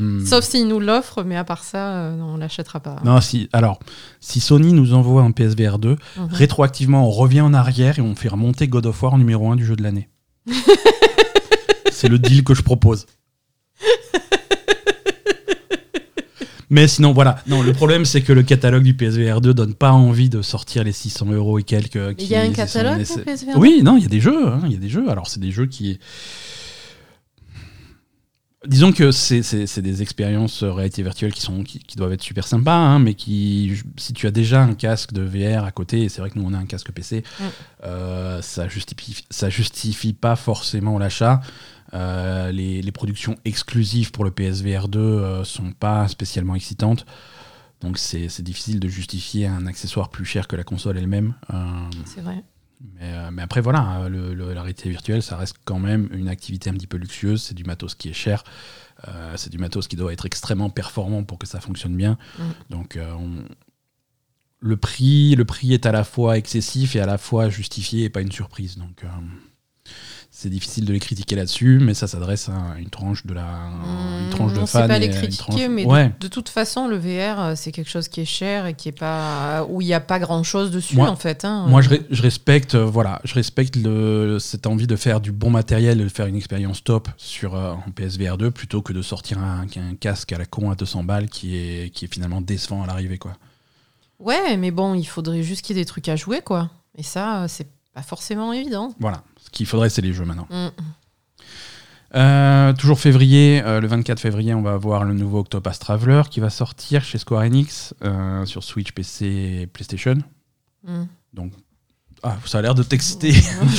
Euh, 0.00 0.24
Sauf 0.24 0.44
s'il 0.44 0.66
nous 0.68 0.80
l'offre, 0.80 1.22
mais 1.24 1.36
à 1.36 1.44
part 1.44 1.62
ça, 1.64 1.90
euh, 1.92 2.16
non, 2.16 2.34
on 2.34 2.36
l'achètera 2.36 2.80
pas. 2.80 2.96
Non, 3.04 3.20
si. 3.20 3.48
Alors, 3.52 3.78
si 4.20 4.40
Sony 4.40 4.72
nous 4.72 4.94
envoie 4.94 5.22
un 5.22 5.30
PSVR 5.32 5.78
2, 5.78 5.96
Mhm. 6.16 6.28
rétroactivement, 6.30 7.06
on 7.06 7.10
revient 7.10 7.40
en 7.42 7.52
arrière 7.54 7.98
et 7.98 8.02
on 8.02 8.14
fait 8.14 8.28
remonter 8.28 8.68
God 8.68 8.86
of 8.86 9.02
War 9.02 9.18
numéro 9.18 9.50
1 9.50 9.56
du 9.56 9.64
jeu 9.64 9.76
de 9.76 9.82
l'année. 9.82 10.08
C'est 11.92 12.08
le 12.08 12.18
deal 12.18 12.44
que 12.44 12.54
je 12.54 12.62
propose. 12.62 13.06
Mais 16.72 16.86
sinon, 16.86 17.12
voilà. 17.12 17.38
Non, 17.48 17.62
le 17.62 17.72
problème, 17.72 18.04
c'est 18.04 18.22
que 18.22 18.32
le 18.32 18.44
catalogue 18.44 18.84
du 18.84 18.94
PSVR 18.94 19.40
2 19.40 19.52
donne 19.54 19.74
pas 19.74 19.90
envie 19.90 20.28
de 20.28 20.40
sortir 20.40 20.84
les 20.84 20.92
600 20.92 21.26
euros 21.32 21.58
et 21.58 21.64
quelques. 21.64 21.98
Il 22.20 22.26
y 22.28 22.36
a 22.36 22.42
un 22.42 22.52
catalogue 22.52 23.04
pour 23.04 23.22
PSVR 23.22 23.56
Oui, 23.58 23.80
non, 23.82 23.96
il 23.96 24.04
y 24.04 24.06
a 24.06 24.08
des 24.08 24.20
jeux. 24.20 24.46
hein, 24.46 24.60
Il 24.66 24.72
y 24.72 24.76
a 24.76 24.78
des 24.78 24.88
jeux. 24.88 25.10
Alors, 25.10 25.26
c'est 25.26 25.40
des 25.40 25.50
jeux 25.50 25.66
qui. 25.66 25.98
Disons 28.66 28.92
que 28.92 29.10
c'est 29.10 29.78
des 29.80 30.02
expériences 30.02 30.62
euh, 30.62 30.70
réalité 30.70 31.02
virtuelle 31.02 31.32
qui, 31.32 31.40
sont, 31.40 31.64
qui, 31.64 31.78
qui 31.78 31.96
doivent 31.96 32.12
être 32.12 32.22
super 32.22 32.46
sympas, 32.46 32.76
hein, 32.76 32.98
mais 32.98 33.14
qui, 33.14 33.72
si 33.96 34.12
tu 34.12 34.26
as 34.26 34.30
déjà 34.30 34.62
un 34.62 34.74
casque 34.74 35.12
de 35.14 35.22
VR 35.22 35.64
à 35.64 35.70
côté, 35.72 36.02
et 36.02 36.08
c'est 36.10 36.20
vrai 36.20 36.28
que 36.28 36.38
nous 36.38 36.44
on 36.46 36.52
a 36.52 36.58
un 36.58 36.66
casque 36.66 36.92
PC, 36.92 37.22
Mm. 37.40 37.44
euh, 37.84 38.42
ça, 38.42 38.68
justifie, 38.68 39.24
ça 39.30 39.48
justifie 39.48 40.12
pas 40.12 40.36
forcément 40.36 40.98
l'achat. 40.98 41.40
Euh, 41.94 42.52
les, 42.52 42.82
les 42.82 42.92
productions 42.92 43.36
exclusives 43.46 44.10
pour 44.12 44.24
le 44.24 44.30
PSVR 44.30 44.88
2 44.88 44.98
euh, 45.00 45.44
sont 45.44 45.72
pas 45.72 46.06
spécialement 46.08 46.54
excitantes. 46.54 47.06
Donc 47.80 47.96
c'est 47.96 48.42
difficile 48.42 48.78
de 48.78 48.88
justifier 48.88 49.46
un 49.46 49.66
accessoire 49.66 50.10
plus 50.10 50.26
cher 50.26 50.46
que 50.48 50.54
la 50.54 50.64
console 50.64 50.98
elle-même. 50.98 51.32
C'est 52.04 52.20
vrai. 52.20 52.44
Mais, 52.80 53.12
euh, 53.12 53.30
mais 53.30 53.42
après, 53.42 53.60
voilà, 53.60 53.80
hein, 53.80 54.08
le- 54.08 54.32
le- 54.34 54.54
la 54.54 54.62
réalité 54.62 54.88
virtuelle, 54.88 55.22
ça 55.22 55.36
reste 55.36 55.56
quand 55.64 55.78
même 55.78 56.08
une 56.12 56.28
activité 56.28 56.70
un 56.70 56.74
petit 56.74 56.86
peu 56.86 56.96
luxueuse. 56.96 57.42
C'est 57.42 57.54
du 57.54 57.64
matos 57.64 57.94
qui 57.94 58.08
est 58.08 58.14
cher. 58.14 58.42
Euh, 59.08 59.34
c'est 59.36 59.50
du 59.50 59.58
matos 59.58 59.86
qui 59.88 59.96
doit 59.96 60.12
être 60.12 60.26
extrêmement 60.26 60.70
performant 60.70 61.22
pour 61.24 61.38
que 61.38 61.46
ça 61.46 61.60
fonctionne 61.60 61.96
bien. 61.96 62.18
Mm. 62.38 62.42
Donc, 62.70 62.96
euh, 62.96 63.12
on- 63.14 63.44
le 64.62 64.76
prix, 64.76 65.34
le 65.36 65.44
prix 65.46 65.72
est 65.72 65.86
à 65.86 65.92
la 65.92 66.04
fois 66.04 66.36
excessif 66.36 66.94
et 66.96 67.00
à 67.00 67.06
la 67.06 67.16
fois 67.18 67.48
justifié 67.48 68.04
et 68.04 68.10
pas 68.10 68.20
une 68.20 68.32
surprise. 68.32 68.76
Donc, 68.76 69.04
euh, 69.04 69.08
c'est 70.42 70.48
difficile 70.48 70.86
de 70.86 70.92
les 70.94 71.00
critiquer 71.00 71.36
là-dessus, 71.36 71.78
mais 71.82 71.92
ça 71.92 72.06
s'adresse 72.06 72.48
à 72.48 72.78
une 72.78 72.88
tranche 72.88 73.26
de 73.26 73.34
la, 73.34 73.46
une 74.22 74.30
tranche 74.30 74.54
de 74.54 74.64
fans. 74.64 74.88
pas 74.88 74.98
les 74.98 75.10
critiquer, 75.10 75.36
tranche- 75.36 75.68
mais 75.68 75.84
de- 75.84 75.88
ouais. 75.90 76.12
de, 76.18 76.28
toute 76.28 76.48
façon, 76.48 76.88
le 76.88 76.96
VR, 76.96 77.38
euh, 77.40 77.52
c'est 77.56 77.72
quelque 77.72 77.90
chose 77.90 78.08
qui 78.08 78.22
est 78.22 78.24
cher 78.24 78.64
et 78.64 78.72
qui 78.72 78.88
est 78.88 78.98
pas 78.98 79.66
où 79.68 79.82
il 79.82 79.86
n'y 79.86 79.92
a 79.92 80.00
pas 80.00 80.18
grand 80.18 80.42
chose 80.42 80.70
dessus 80.70 80.96
Moi- 80.96 81.10
en 81.10 81.16
fait. 81.16 81.44
hein. 81.44 81.66
Moi, 81.68 81.82
je, 81.82 81.90
re- 81.90 82.02
je 82.10 82.22
respecte, 82.22 82.74
euh, 82.74 82.84
voilà, 82.86 83.20
je 83.24 83.34
respecte 83.34 83.76
le, 83.76 84.38
cette 84.40 84.66
envie 84.66 84.86
de 84.86 84.96
faire 84.96 85.20
du 85.20 85.30
bon 85.30 85.50
matériel, 85.50 85.98
de 85.98 86.08
faire 86.08 86.24
une 86.26 86.36
expérience 86.36 86.82
top 86.82 87.08
sur 87.18 87.54
euh, 87.54 87.72
en 87.72 87.90
PSVR 87.90 88.38
2 88.38 88.50
plutôt 88.50 88.80
que 88.80 88.94
de 88.94 89.02
sortir 89.02 89.38
un, 89.38 89.66
un 89.76 89.94
casque 89.94 90.32
à 90.32 90.38
la 90.38 90.46
con 90.46 90.70
à 90.70 90.74
200 90.74 91.04
balles 91.04 91.28
qui 91.28 91.54
est, 91.56 91.90
qui 91.90 92.06
est 92.06 92.12
finalement 92.12 92.40
décevant 92.40 92.82
à 92.82 92.86
l'arrivée, 92.86 93.18
quoi. 93.18 93.32
Ouais, 94.18 94.56
mais 94.56 94.70
bon, 94.70 94.94
il 94.94 95.04
faudrait 95.04 95.42
juste 95.42 95.62
qu'il 95.64 95.76
y 95.76 95.80
ait 95.80 95.82
des 95.82 95.86
trucs 95.86 96.08
à 96.08 96.16
jouer, 96.16 96.40
quoi. 96.42 96.70
Et 96.96 97.02
ça, 97.02 97.42
euh, 97.42 97.46
c'est 97.48 97.68
pas 97.94 98.02
forcément 98.02 98.52
évident. 98.52 98.94
Voilà. 99.00 99.22
Ce 99.44 99.50
qu'il 99.50 99.66
faudrait, 99.66 99.90
c'est 99.90 100.02
les 100.02 100.12
jeux 100.12 100.24
maintenant. 100.24 100.46
Mm. 100.50 100.68
Euh, 102.16 102.72
toujours 102.72 102.98
février, 102.98 103.62
euh, 103.64 103.80
le 103.80 103.86
24 103.86 104.18
février, 104.18 104.52
on 104.52 104.62
va 104.62 104.72
avoir 104.72 105.04
le 105.04 105.14
nouveau 105.14 105.40
Octopath 105.40 105.78
Traveler 105.78 106.22
qui 106.28 106.40
va 106.40 106.50
sortir 106.50 107.04
chez 107.04 107.18
Square 107.18 107.42
Enix 107.42 107.94
euh, 108.02 108.44
sur 108.46 108.64
Switch, 108.64 108.90
PC 108.92 109.26
et 109.62 109.66
PlayStation. 109.68 110.16
Mm. 110.84 111.04
Donc, 111.34 111.52
ah, 112.22 112.36
ça 112.46 112.58
a 112.58 112.62
l'air 112.62 112.74
de 112.74 112.82
t'exciter. 112.82 113.32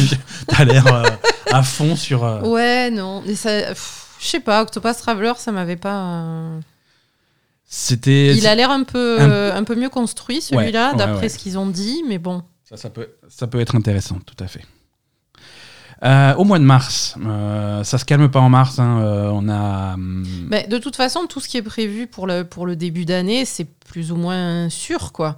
T'as 0.48 0.64
l'air 0.64 0.88
euh, 0.88 1.04
à 1.52 1.62
fond 1.62 1.96
sur. 1.98 2.24
Ouais, 2.46 2.90
non. 2.90 3.22
Je 3.28 3.34
sais 3.34 4.40
pas, 4.40 4.62
Octopus 4.62 4.98
Traveler, 4.98 5.34
ça 5.38 5.52
m'avait 5.52 5.76
pas. 5.76 6.52
C'était. 7.66 8.36
Il 8.36 8.48
a 8.48 8.56
l'air 8.56 8.72
un 8.72 8.84
peu, 8.84 9.20
Un- 9.20 9.56
un 9.56 9.64
peu 9.66 9.76
mieux 9.76 9.90
construit, 9.90 10.42
celui-là, 10.42 10.88
Ouais, 10.88 10.92
ouais, 10.94 10.98
d'après 10.98 11.22
ouais. 11.24 11.30
ce 11.30 11.38
qu'ils 11.38 11.58
ont 11.58 11.68
dit, 11.68 12.02
mais 12.08 12.18
bon. 12.18 12.44
Ça, 12.64 12.78
ça 12.78 12.90
peut, 12.90 13.10
ça 13.28 13.48
peut 13.48 13.60
être 13.60 13.76
intéressant, 13.76 14.20
tout 14.26 14.42
à 14.42 14.48
fait. 14.48 14.66
Euh, 16.04 16.34
au 16.34 16.46
mois 16.46 16.58
de 16.58 16.64
mars, 16.64 17.16
euh, 17.24 17.84
ça 17.84 18.00
se 18.00 18.06
calme 18.06 18.28
pas 18.30 18.40
en 18.40 18.50
mars. 18.50 18.80
hein, 18.80 19.02
euh, 19.02 19.30
on 19.32 19.48
a. 19.50 19.96
Mais 19.98 20.66
de 20.68 20.80
toute 20.80 20.96
façon, 20.96 21.28
tout 21.28 21.40
ce 21.40 21.48
qui 21.48 21.58
est 21.58 21.62
prévu 21.62 22.08
pour 22.08 22.26
le, 22.26 22.44
pour 22.44 22.66
le 22.66 22.76
début 22.76 23.06
d'année, 23.06 23.46
c'est 23.46 23.66
plus 23.88 24.12
ou 24.12 24.16
moins 24.16 24.68
sûr, 24.70 25.12
quoi. 25.12 25.38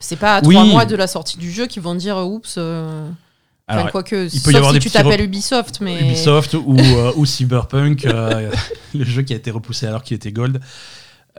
C'est 0.00 0.16
pas 0.16 0.36
à 0.36 0.44
Oui. 0.44 0.54
trois 0.54 0.66
mois 0.66 0.84
de 0.84 0.96
la 0.96 1.06
sortie 1.06 1.38
du 1.38 1.50
jeu 1.50 1.66
qu'ils 1.66 1.80
vont 1.82 1.94
dire 1.94 2.18
oups. 2.18 2.56
euh, 2.58 3.08
Enfin, 3.66 3.78
alors, 3.80 3.92
quoique, 3.92 4.28
il 4.30 4.42
peut 4.42 4.52
y 4.52 4.56
avoir 4.56 4.72
si 4.72 4.78
des 4.78 4.82
tu 4.82 4.90
t'appelles 4.90 5.22
Ubisoft, 5.22 5.80
mais. 5.80 5.98
Ubisoft 6.02 6.52
ou, 6.52 6.76
ou 7.16 7.24
Cyberpunk, 7.24 8.02
le 8.94 9.04
jeu 9.04 9.22
qui 9.22 9.32
a 9.32 9.36
été 9.36 9.50
repoussé 9.50 9.86
alors 9.86 10.02
qu'il 10.02 10.14
était 10.14 10.32
gold. 10.32 10.60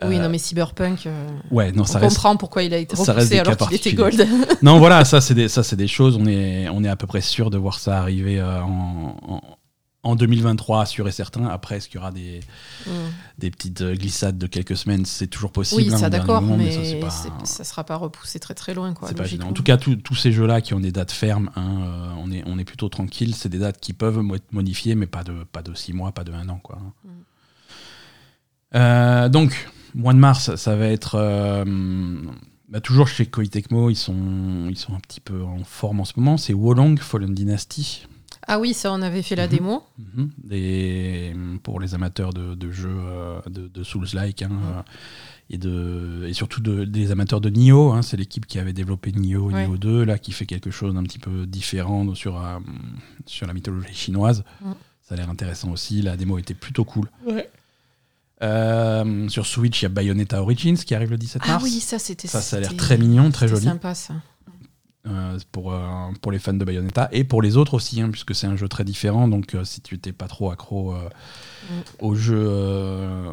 Oui, 0.04 0.18
Euh, 0.18 0.24
non, 0.24 0.30
mais 0.30 0.38
Cyberpunk, 0.38 1.08
euh, 1.08 1.28
Ouais, 1.52 1.72
non, 1.72 1.84
on 1.84 1.86
ça 1.86 2.00
reste. 2.00 2.16
comprend 2.18 2.36
pourquoi 2.36 2.64
il 2.64 2.74
a 2.74 2.78
été 2.78 2.96
repoussé 2.98 3.40
alors 3.40 3.56
qu'il 3.56 3.74
était 3.76 3.94
gold. 3.94 4.28
Non, 4.62 4.78
voilà, 4.78 5.06
ça 5.06 5.22
c'est 5.22 5.34
des, 5.34 5.48
ça 5.48 5.64
c'est 5.64 5.78
des 5.78 5.88
choses. 5.88 6.18
On 6.20 6.26
est, 6.26 6.68
on 6.70 6.84
est 6.84 6.90
à 6.90 6.96
peu 6.98 7.08
près 7.08 7.22
sûr 7.22 7.50
de 7.50 7.58
voir 7.58 7.80
ça 7.80 8.00
arriver 8.00 8.40
euh, 8.42 8.62
en, 8.62 9.16
en, 9.26 9.42
en 10.04 10.16
2023, 10.18 10.86
sûr 10.86 11.08
et 11.08 11.12
certain. 11.14 11.48
Après, 11.48 11.78
est-ce 11.78 11.88
qu'il 11.88 11.96
y 11.96 12.00
aura 12.00 12.12
des, 12.12 12.42
Mm. 12.86 12.90
des 13.40 13.50
petites 13.52 13.82
glissades 13.84 14.38
de 14.38 14.48
quelques 14.48 14.76
semaines? 14.76 15.06
C'est 15.06 15.28
toujours 15.28 15.52
possible. 15.54 15.82
Oui, 15.82 15.94
hein, 15.94 15.98
ça 15.98 16.10
d'accord, 16.10 16.42
mais, 16.42 16.72
ça, 17.10 17.30
ça 17.46 17.64
sera 17.64 17.86
pas 17.86 17.96
repoussé 17.96 18.38
très 18.40 18.54
très 18.54 18.74
loin, 18.74 18.94
quoi. 18.94 19.08
c'est 19.08 19.16
pas. 19.16 19.46
En 19.46 19.54
tout 19.54 19.64
cas, 19.64 19.78
tous 19.78 20.16
ces 20.16 20.34
jeux-là 20.34 20.60
qui 20.60 20.74
ont 20.74 20.80
des 20.82 20.92
dates 20.92 21.12
fermes, 21.14 21.50
hein, 21.56 21.64
euh, 21.86 22.10
on, 22.22 22.32
est, 22.34 22.44
on 22.48 22.60
est 22.60 22.66
plutôt 22.66 22.90
tranquille. 22.90 23.34
C'est 23.34 23.50
des 23.50 23.60
dates 23.60 23.80
qui 23.80 23.94
peuvent 23.94 24.22
être 24.36 24.52
modifiées, 24.52 24.96
mais 24.96 25.08
pas 25.08 25.24
de, 25.24 25.46
pas 25.46 25.62
de 25.62 25.74
6 25.74 25.94
mois, 25.94 26.12
pas 26.12 26.26
de 26.26 26.34
1 26.34 26.50
an. 26.50 26.60
Quoi. 26.62 26.78
Mm. 27.06 27.10
Euh, 28.76 29.30
donc, 29.30 29.70
mois 29.96 30.14
de 30.14 30.20
mars, 30.20 30.56
ça 30.56 30.76
va 30.76 30.88
être. 30.88 31.16
euh, 31.16 31.66
bah, 32.70 32.82
toujours 32.82 33.08
chez 33.08 33.26
Koei 33.26 33.48
Tecmo, 33.48 33.90
ils 33.90 33.96
sont, 33.96 34.68
ils 34.70 34.78
sont 34.78 34.94
un 34.94 35.00
petit 35.00 35.20
peu 35.22 35.42
en 35.44 35.64
forme 35.64 36.00
en 36.02 36.06
ce 36.06 36.14
moment. 36.18 36.38
C'est 36.38 36.54
Wolong 36.54 37.00
Fallen 37.00 37.34
Dynasty. 37.34 38.06
Ah 38.48 38.60
oui, 38.60 38.74
ça, 38.76 38.92
on 38.94 39.02
avait 39.02 39.24
fait 39.24 39.36
la 39.36 39.46
Mhm. 39.48 39.50
démo. 39.52 39.84
Mhm. 39.98 41.60
Pour 41.64 41.80
les 41.80 41.96
amateurs 41.96 42.32
de, 42.34 42.54
de 42.56 42.72
jeux 42.72 42.90
euh, 42.96 43.40
de, 43.50 43.68
de 43.68 43.84
Souls-like 43.84 44.42
hein, 44.44 44.52
euh, 44.52 44.82
et, 45.50 45.58
de, 45.58 46.26
et 46.28 46.34
surtout 46.34 46.62
de, 46.62 46.86
des 46.86 47.12
amateurs 47.12 47.42
de 47.42 47.50
Nioh. 47.50 47.92
hein, 47.94 48.02
c'est 48.02 48.18
l'équipe 48.18 48.46
qui 48.46 48.60
avait 48.60 48.74
développé 48.74 49.12
Nioh, 49.14 49.52
Ouais. 49.52 49.68
Nioh 49.68 49.78
2, 49.78 50.04
là, 50.04 50.18
qui 50.20 50.32
fait 50.32 50.46
quelque 50.46 50.70
chose 50.72 50.94
d'un 50.94 51.04
petit 51.04 51.20
peu 51.20 51.46
différent 51.48 52.14
sur, 52.14 52.38
euh, 52.38 52.60
sur 53.26 53.48
la 53.48 53.54
mythologie 53.54 53.94
chinoise. 53.94 54.44
Ça 55.02 55.14
a 55.16 55.18
l'air 55.18 55.30
intéressant 55.30 55.72
aussi. 55.72 56.02
La 56.02 56.18
démo 56.18 56.38
était 56.38 56.54
plutôt 56.56 56.84
cool. 56.84 57.10
Euh, 58.44 59.30
sur 59.30 59.46
Switch, 59.46 59.82
il 59.82 59.84
y 59.84 59.86
a 59.86 59.90
Bayonetta 59.90 60.42
Origins 60.42 60.76
qui 60.76 60.94
arrive 60.94 61.12
le 61.12 61.18
17 61.18 61.42
Ah 61.46 61.52
mars. 61.54 61.64
oui, 61.64 61.80
ça 61.80 62.00
c'était. 62.00 62.28
ça, 62.28 62.42
ça 62.42 62.58
a 62.58 62.60
l'air 62.60 62.76
très 62.76 62.98
mignon, 62.98 63.32
très 63.32 63.48
joli 63.48 63.64
sympa 63.66 63.96
ça. 63.96 64.14
euh, 65.08 65.40
pour, 65.54 65.72
euh, 65.74 66.10
pour 66.22 66.32
les 66.34 66.40
fans 66.40 66.54
de 66.54 66.66
Bayonetta 66.66 67.08
et 67.14 67.24
pour 67.24 67.42
les 67.42 67.56
autres 67.58 67.76
aussi, 67.76 68.02
hein, 68.02 68.10
puisque 68.12 68.36
c'est 68.36 68.48
un 68.48 68.56
jeu 68.58 68.68
très 68.68 68.84
différent. 68.84 69.28
Donc, 69.30 69.56
si 69.64 69.80
tu 69.82 69.96
n'étais 69.96 70.12
pas 70.14 70.28
trop 70.28 70.52
accro 70.52 70.94
Mm. 70.94 71.74
au 72.00 72.14
jeu, 72.14 72.48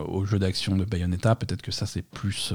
au 0.09 0.25
jeu 0.25 0.39
d'action 0.39 0.77
de 0.77 0.85
Bayonetta, 0.87 1.35
peut-être 1.35 1.61
que 1.63 1.71
ça, 1.73 1.85
c'est 1.85 2.01
plus 2.03 2.55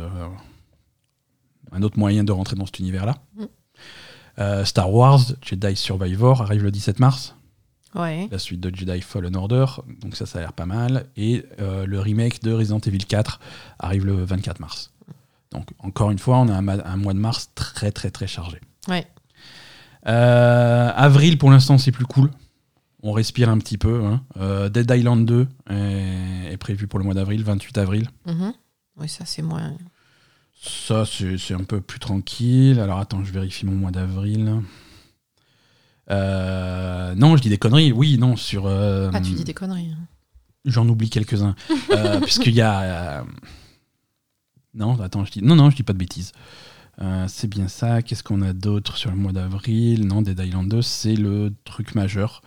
un 1.72 1.82
autre 1.84 2.00
moyen 2.00 2.24
de 2.24 2.32
rentrer 2.32 2.56
dans 2.56 2.66
cet 2.66 2.80
univers-là. 2.80 3.16
Mm. 3.36 4.64
Star 4.66 4.92
Wars 4.92 5.22
Jedi 5.44 5.76
Survivor 5.76 6.42
arrive 6.42 6.64
le 6.64 6.72
17 6.72 7.00
mars, 7.00 7.36
Ouais. 7.96 8.28
la 8.32 8.38
suite 8.40 8.60
de 8.60 8.74
Jedi 8.76 9.02
Fallen 9.02 9.36
Order, 9.36 9.66
donc 10.02 10.16
ça, 10.16 10.26
ça 10.26 10.40
a 10.40 10.42
l'air 10.42 10.54
pas 10.54 10.66
mal. 10.66 11.06
Et 11.16 11.46
euh, 11.60 11.86
le 11.86 12.00
remake 12.00 12.42
de 12.44 12.52
Resident 12.54 12.80
Evil 12.80 13.00
4 13.06 13.40
arrive 13.80 14.06
le 14.06 14.24
24 14.24 14.60
mars. 14.60 14.92
Donc, 15.52 15.70
encore 15.80 16.12
une 16.12 16.20
fois, 16.20 16.38
on 16.40 16.50
a 16.50 16.54
un, 16.54 16.98
mois 16.98 17.14
de 17.14 17.20
mars 17.20 17.50
très, 17.56 17.92
très, 17.92 18.12
très 18.12 18.28
chargé. 18.28 18.60
Ouais. 18.88 19.08
Euh, 20.08 20.92
avril, 20.96 21.38
pour 21.38 21.50
l'instant, 21.50 21.78
c'est 21.78 21.92
plus 21.92 22.06
cool. 22.06 22.30
On 23.04 23.12
respire 23.14 23.50
un 23.50 23.58
petit 23.58 23.78
peu. 23.78 24.04
hein. 24.06 24.22
Euh, 24.38 24.70
Dead 24.70 24.90
Island 24.92 25.26
2 25.26 25.48
est, 25.70 26.54
est 26.54 26.58
prévu 26.58 26.88
pour 26.88 27.00
le 27.00 27.06
mois 27.06 27.14
d'avril, 27.14 27.44
28 27.44 27.78
avril. 27.78 28.10
Mhm. 28.26 28.54
Oui, 29.00 29.08
ça 29.08 29.26
c'est 29.26 29.42
moins. 29.44 29.74
Ça, 30.60 31.06
c'est 31.06 31.38
c'est 31.38 31.54
un 31.54 31.64
peu 31.64 31.82
plus 31.82 32.00
tranquille. 32.00 32.80
Alors, 32.80 33.00
attends, 33.00 33.24
je 33.24 33.32
vérifie 33.32 33.66
mon 33.66 33.76
mois 33.76 33.92
d'avril. 33.92 34.62
Euh, 36.10 37.14
non, 37.16 37.36
je 37.38 37.42
dis 37.42 37.50
des 37.50 37.58
conneries. 37.58 37.92
Oui, 37.92 38.18
non, 38.18 38.36
sur. 38.36 38.66
euh, 38.66 39.10
Ah, 39.14 39.22
tu 39.22 39.32
dis 39.34 39.44
des 39.44 39.54
conneries. 39.54 39.92
hein. 39.92 39.98
J'en 40.66 40.88
oublie 40.88 41.10
quelques-uns. 41.10 41.56
Euh, 41.92 42.20
Puisqu'il 42.22 42.54
y 42.54 42.62
a. 42.62 43.24
Non, 44.74 45.00
attends, 45.02 45.24
je 45.26 45.32
dis. 45.32 45.42
Non, 45.42 45.56
non, 45.56 45.70
je 45.70 45.76
dis 45.76 45.84
pas 45.84 45.94
de 45.94 45.98
bêtises. 45.98 46.32
C'est 47.28 47.48
bien 47.48 47.68
ça. 47.68 48.02
Qu'est-ce 48.02 48.24
qu'on 48.24 48.42
a 48.42 48.54
d'autre 48.54 48.98
sur 48.98 49.10
le 49.12 49.18
mois 49.18 49.32
d'avril? 49.32 50.06
Non, 50.08 50.22
Dead 50.22 50.40
Island 50.40 50.68
2, 50.70 50.82
c'est 50.82 51.16
le 51.16 51.54
truc 51.64 51.94
majeur. 51.96 52.42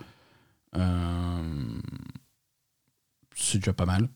C'est 3.35 3.57
déjà 3.59 3.73
pas 3.73 3.85
mal. 3.85 4.07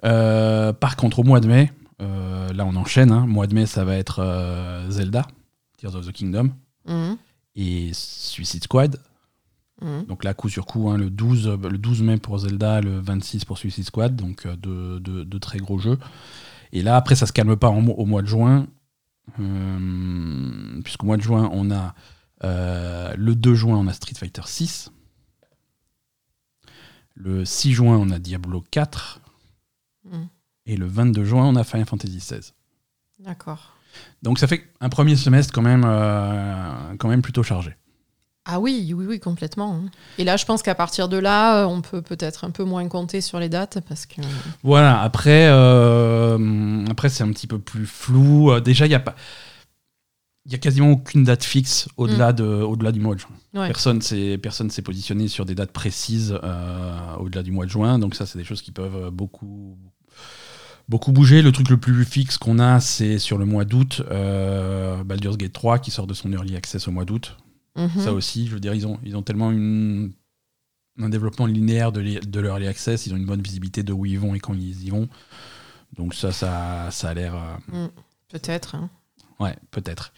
Par 0.00 0.96
contre, 0.96 1.18
au 1.20 1.24
mois 1.24 1.40
de 1.40 1.48
mai, 1.48 1.72
là 2.00 2.64
on 2.64 2.76
enchaîne. 2.76 3.12
Hein, 3.12 3.26
mois 3.26 3.46
de 3.46 3.54
mai, 3.54 3.66
ça 3.66 3.84
va 3.84 3.96
être 3.96 4.86
Zelda, 4.88 5.26
Tears 5.78 5.94
of 5.96 6.06
the 6.06 6.12
Kingdom, 6.12 6.50
Mhm. 6.86 7.16
Et 7.60 7.90
Suicide 7.92 8.62
Squad. 8.64 9.00
Mhm. 9.82 10.06
Donc 10.06 10.24
là, 10.24 10.32
coup 10.32 10.48
sur 10.48 10.64
coup, 10.64 10.88
hein, 10.90 10.96
le, 10.96 11.10
12, 11.10 11.46
euh, 11.48 11.56
le 11.68 11.76
12 11.78 12.02
mai 12.02 12.16
pour 12.18 12.38
Zelda, 12.38 12.80
le 12.80 12.98
26 13.00 13.44
pour 13.44 13.58
Suicide 13.58 13.84
Squad, 13.84 14.16
donc 14.16 14.46
euh, 14.46 14.56
de, 14.56 14.98
de- 14.98 15.38
très 15.38 15.58
gros 15.58 15.78
jeux. 15.78 15.98
Et 16.72 16.82
là, 16.82 16.96
après, 16.96 17.14
ça 17.16 17.26
se 17.26 17.32
calme 17.32 17.56
pas 17.56 17.68
en 17.68 17.84
au 17.86 18.04
mois 18.06 18.22
de 18.22 18.26
juin, 18.26 18.66
euh, 19.40 20.80
puisqu'au 20.82 21.06
mois 21.06 21.16
de 21.16 21.22
juin, 21.22 21.48
on 21.52 21.70
a 21.70 21.94
euh, 22.44 23.14
le 23.16 23.34
2 23.34 23.54
juin, 23.54 23.76
on 23.76 23.86
a 23.88 23.92
Street 23.92 24.14
Fighter 24.16 24.42
6. 24.46 24.90
Le 27.14 27.44
6 27.44 27.72
juin, 27.72 27.96
on 27.96 28.10
a 28.10 28.18
Diablo 28.18 28.62
4. 28.70 29.20
Mhm. 30.04 30.28
Et 30.66 30.76
le 30.76 30.86
22 30.86 31.24
juin, 31.24 31.44
on 31.44 31.56
a 31.56 31.64
Final 31.64 31.86
Fantasy 31.86 32.20
16. 32.20 32.54
D'accord. 33.20 33.74
Donc 34.22 34.38
ça 34.38 34.46
fait 34.46 34.64
un 34.80 34.88
premier 34.88 35.16
semestre 35.16 35.52
quand 35.52 35.62
même, 35.62 35.84
euh, 35.86 36.94
quand 36.98 37.08
même 37.08 37.22
plutôt 37.22 37.42
chargé. 37.42 37.76
Ah 38.50 38.60
oui, 38.60 38.94
oui, 38.96 39.04
oui, 39.06 39.20
complètement. 39.20 39.74
hein. 39.74 39.90
Et 40.16 40.24
là, 40.24 40.38
je 40.38 40.46
pense 40.46 40.62
qu'à 40.62 40.74
partir 40.74 41.10
de 41.10 41.18
là, 41.18 41.62
euh, 41.62 41.66
on 41.66 41.82
peut 41.82 42.00
peut-être 42.00 42.44
un 42.44 42.50
peu 42.50 42.64
moins 42.64 42.88
compter 42.88 43.20
sur 43.20 43.38
les 43.38 43.50
dates 43.50 43.78
parce 43.86 44.06
que. 44.06 44.22
Voilà, 44.62 45.02
après, 45.02 45.48
euh, 45.50 46.84
après 46.90 47.10
c'est 47.10 47.22
un 47.22 47.30
petit 47.30 47.46
peu 47.46 47.58
plus 47.58 47.84
flou. 47.86 48.58
Déjà, 48.60 48.86
il 48.86 48.88
n'y 48.88 48.94
a 48.94 49.00
pas. 49.00 49.14
Il 50.46 50.52
y 50.52 50.54
a 50.54 50.58
quasiment 50.58 50.92
aucune 50.92 51.24
date 51.24 51.44
fixe 51.44 51.88
au-delà 51.98 52.32
de, 52.32 52.42
au-delà 52.42 52.90
du 52.90 53.00
mois 53.00 53.14
de 53.14 53.20
juin. 53.20 53.36
Ouais. 53.52 53.66
Personne 53.66 54.00
s'est 54.00 54.38
personne 54.38 54.70
s'est 54.70 54.80
positionné 54.80 55.28
sur 55.28 55.44
des 55.44 55.54
dates 55.54 55.72
précises 55.72 56.34
euh, 56.42 57.16
au-delà 57.18 57.42
du 57.42 57.52
mois 57.52 57.66
de 57.66 57.70
juin. 57.70 57.98
Donc 57.98 58.14
ça, 58.14 58.24
c'est 58.24 58.38
des 58.38 58.44
choses 58.44 58.62
qui 58.62 58.72
peuvent 58.72 59.10
beaucoup 59.10 59.76
beaucoup 60.88 61.12
bouger. 61.12 61.42
Le 61.42 61.52
truc 61.52 61.68
le 61.68 61.76
plus 61.76 62.04
fixe 62.04 62.38
qu'on 62.38 62.58
a, 62.58 62.80
c'est 62.80 63.18
sur 63.18 63.38
le 63.38 63.44
mois 63.44 63.64
d'août, 63.64 64.02
euh, 64.10 65.02
Baldur's 65.04 65.36
Gate 65.36 65.52
3 65.52 65.78
qui 65.78 65.90
sort 65.90 66.06
de 66.06 66.14
son 66.14 66.32
early 66.32 66.56
access 66.56 66.88
au 66.88 66.90
mois 66.92 67.04
d'août. 67.04 67.36
Mhm. 67.76 67.90
Ça 68.02 68.12
aussi, 68.12 68.46
je 68.48 68.54
veux 68.54 68.60
dire, 68.60 68.74
ils 68.74 68.86
ont, 68.86 68.98
ils 69.04 69.16
ont 69.16 69.22
tellement 69.22 69.50
une, 69.52 70.12
un 71.00 71.08
développement 71.08 71.46
linéaire 71.46 71.92
de, 71.92 72.02
de 72.24 72.40
leur 72.40 72.54
early 72.56 72.66
access, 72.66 73.06
ils 73.06 73.12
ont 73.14 73.16
une 73.16 73.26
bonne 73.26 73.42
visibilité 73.42 73.82
de 73.82 73.92
où 73.92 74.04
ils 74.06 74.18
vont 74.18 74.34
et 74.34 74.40
quand 74.40 74.54
ils 74.54 74.84
y 74.84 74.90
vont. 74.90 75.08
Donc 75.96 76.14
ça, 76.14 76.32
ça, 76.32 76.88
ça 76.90 77.10
a 77.10 77.14
l'air, 77.14 77.34
euh, 77.34 77.84
Mm. 77.86 77.90
Peut-être. 78.30 78.74
hein. 78.74 78.90
Ouais, 79.40 79.56
peut-être. 79.70 80.12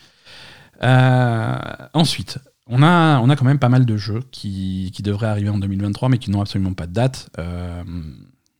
Euh, 0.83 1.59
ensuite, 1.93 2.39
on 2.67 2.83
a, 2.83 3.21
on 3.21 3.29
a 3.29 3.37
quand 3.37 3.45
même 3.45 3.59
pas 3.59 3.69
mal 3.69 3.85
de 3.85 3.97
jeux 3.97 4.23
qui, 4.31 4.91
qui 4.95 5.03
devraient 5.03 5.27
arriver 5.29 5.49
en 5.50 5.59
2023, 5.59 6.09
mais 6.09 6.19
qui 6.19 6.31
n'ont 6.31 6.41
absolument 6.41 6.73
pas 6.73 6.87
de 6.87 6.93
date. 6.93 7.29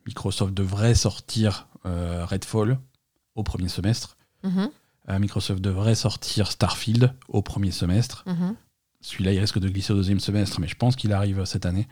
Microsoft 0.07 0.53
devrait 0.55 0.95
sortir 0.95 1.67
Redfall 1.85 2.79
au 3.35 3.43
premier 3.43 3.69
semestre. 3.69 4.17
Mhm, 4.45 4.71
Euh, 5.09 5.19
Microsoft 5.19 5.61
devrait 5.63 5.95
sortir 5.95 6.51
Starfield 6.53 7.13
au 7.29 7.43
premier 7.43 7.71
semestre. 7.71 8.23
mhm. 8.27 8.55
Celui-là, 9.01 9.33
il 9.33 9.39
risque 9.41 9.59
de 9.59 9.69
glisser 9.69 9.93
au 9.93 9.97
deuxième 9.97 10.21
semestre, 10.21 10.61
mais 10.61 10.69
je 10.69 10.77
pense 10.77 10.95
qu'il 10.95 11.13
arrive 11.13 11.43
cette 11.47 11.65
année. 11.65 11.89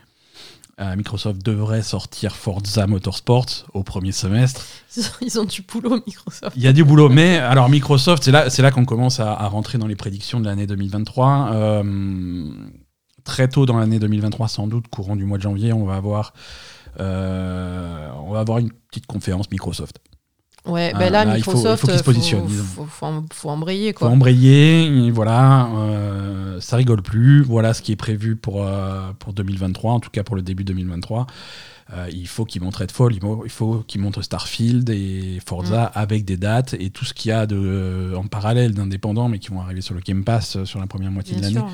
Euh, 0.78 0.94
Microsoft 0.94 1.42
devrait 1.44 1.82
sortir 1.82 2.36
Forza 2.36 2.86
Motorsport 2.86 3.46
au 3.72 3.82
premier 3.82 4.12
semestre. 4.12 4.64
Ils 4.96 5.02
ont- 5.02 5.10
Ils 5.22 5.40
ont 5.40 5.44
du 5.44 5.62
boulot, 5.62 6.00
Microsoft. 6.06 6.54
Il 6.54 6.62
y 6.62 6.68
a 6.68 6.72
du 6.72 6.84
boulot, 6.84 7.08
mais 7.08 7.38
alors 7.38 7.68
Microsoft, 7.70 8.22
c'est 8.24 8.30
là, 8.30 8.50
c'est 8.50 8.62
là 8.62 8.70
qu'on 8.70 8.84
commence 8.84 9.18
à, 9.20 9.32
à 9.32 9.48
rentrer 9.48 9.78
dans 9.78 9.86
les 9.88 9.96
prédictions 9.96 10.38
de 10.38 10.44
l'année 10.44 10.66
2023. 10.68 11.50
Euh, 11.54 12.50
très 13.24 13.48
tôt 13.48 13.66
dans 13.66 13.78
l'année 13.78 13.98
2023, 13.98 14.46
sans 14.48 14.66
doute, 14.68 14.86
courant 14.88 15.16
du 15.16 15.24
mois 15.24 15.38
de 15.38 15.42
janvier, 15.42 15.72
on 15.72 15.84
va 15.86 15.96
avoir, 15.96 16.34
euh, 17.00 18.10
on 18.24 18.30
va 18.32 18.40
avoir 18.40 18.58
une 18.58 18.70
petite 18.90 19.06
conférence 19.06 19.50
Microsoft. 19.50 19.98
Ouais, 20.66 20.90
Ah, 20.94 20.98
ben 20.98 21.10
là, 21.12 21.24
là, 21.24 21.38
il 21.38 21.42
faut- 21.44 21.52
il 21.52 21.54
Microsoft, 21.56 21.80
faut 21.80 21.86
qu'ils 21.86 21.98
se 21.98 22.04
positionnent, 22.04 22.40
faut, 22.42 22.46
disons. 22.48 22.64
faut, 22.64 22.84
faut 22.84 23.06
em- 23.06 23.26
faut 23.32 23.48
embrayer, 23.48 23.92
Faut 23.92 24.00
quoi. 24.00 24.08
embrayer, 24.08 24.84
et 24.86 25.10
voilà, 25.10 25.66
euh, 25.72 26.60
ça 26.60 26.76
rigole 26.76 27.00
plus. 27.00 27.42
Voilà 27.42 27.72
ce 27.72 27.80
qui 27.80 27.92
est 27.92 27.96
prévu 27.96 28.36
pour, 28.36 28.64
euh, 28.66 29.12
pour 29.18 29.32
2023, 29.32 29.92
en 29.94 30.00
tout 30.00 30.10
cas 30.10 30.24
pour 30.24 30.36
le 30.36 30.42
début 30.42 30.64
2023. 30.64 31.26
Euh, 31.94 32.06
il 32.12 32.28
faut 32.28 32.44
qu'ils 32.44 32.60
montrent 32.60 32.80
Redfall, 32.80 33.14
il 33.14 33.20
faut, 33.20 33.42
il 33.46 33.50
faut 33.50 33.82
qu'ils 33.86 34.02
montrent 34.02 34.20
Starfield 34.20 34.90
et 34.90 35.38
Forza 35.46 35.84
Mm. 35.94 35.98
avec 35.98 36.24
des 36.26 36.36
dates 36.36 36.74
et 36.78 36.90
tout 36.90 37.06
ce 37.06 37.14
qu'il 37.14 37.30
y 37.30 37.32
a 37.32 37.46
de, 37.46 37.56
euh, 37.56 38.14
en 38.16 38.26
parallèle 38.26 38.74
d'indépendants, 38.74 39.28
mais 39.30 39.38
qui 39.38 39.48
vont 39.48 39.62
arriver 39.62 39.80
sur 39.80 39.94
le 39.94 40.00
Game 40.00 40.22
Pass 40.22 40.56
euh, 40.56 40.66
sur 40.66 40.80
la 40.80 40.86
première 40.86 41.10
moitié 41.12 41.36
Bien 41.38 41.48
de 41.50 41.54
l'année. 41.54 41.66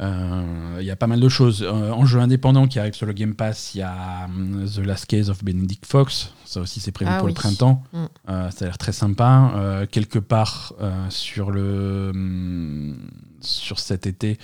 Euh, 0.00 0.76
Il 0.80 0.86
y 0.86 0.90
a 0.90 0.96
pas 0.96 1.06
mal 1.06 1.20
de 1.20 1.28
choses. 1.28 1.62
Euh, 1.62 1.90
en 1.90 2.04
jeu 2.06 2.20
indépendant 2.20 2.66
qui 2.68 2.78
arrive 2.78 2.94
sur 2.94 3.06
le 3.06 3.12
Game 3.12 3.34
Pass, 3.34 3.74
il 3.74 3.78
y 3.78 3.82
a 3.82 4.24
hum, 4.26 4.66
The 4.66 4.78
Last 4.78 5.06
Case 5.06 5.30
of 5.30 5.42
Benedict 5.44 5.86
Fox. 5.86 6.32
Ça 6.44 6.60
aussi, 6.60 6.80
c'est 6.80 6.92
prévu 6.92 7.10
Ah 7.12 7.18
pour 7.18 7.28
le 7.28 7.34
printemps. 7.34 7.82
Mm. 7.92 8.04
Euh, 8.28 8.50
ça 8.50 8.64
a 8.64 8.68
l'air 8.68 8.78
très 8.78 8.92
sympa. 8.92 9.52
Euh, 9.54 9.86
quelque 9.86 10.18
part 10.18 10.72
euh, 10.80 11.06
sur 11.10 11.50
le 11.50 12.10
hum, 12.14 13.10
sur 13.40 13.78
cet 13.78 14.06
été, 14.06 14.38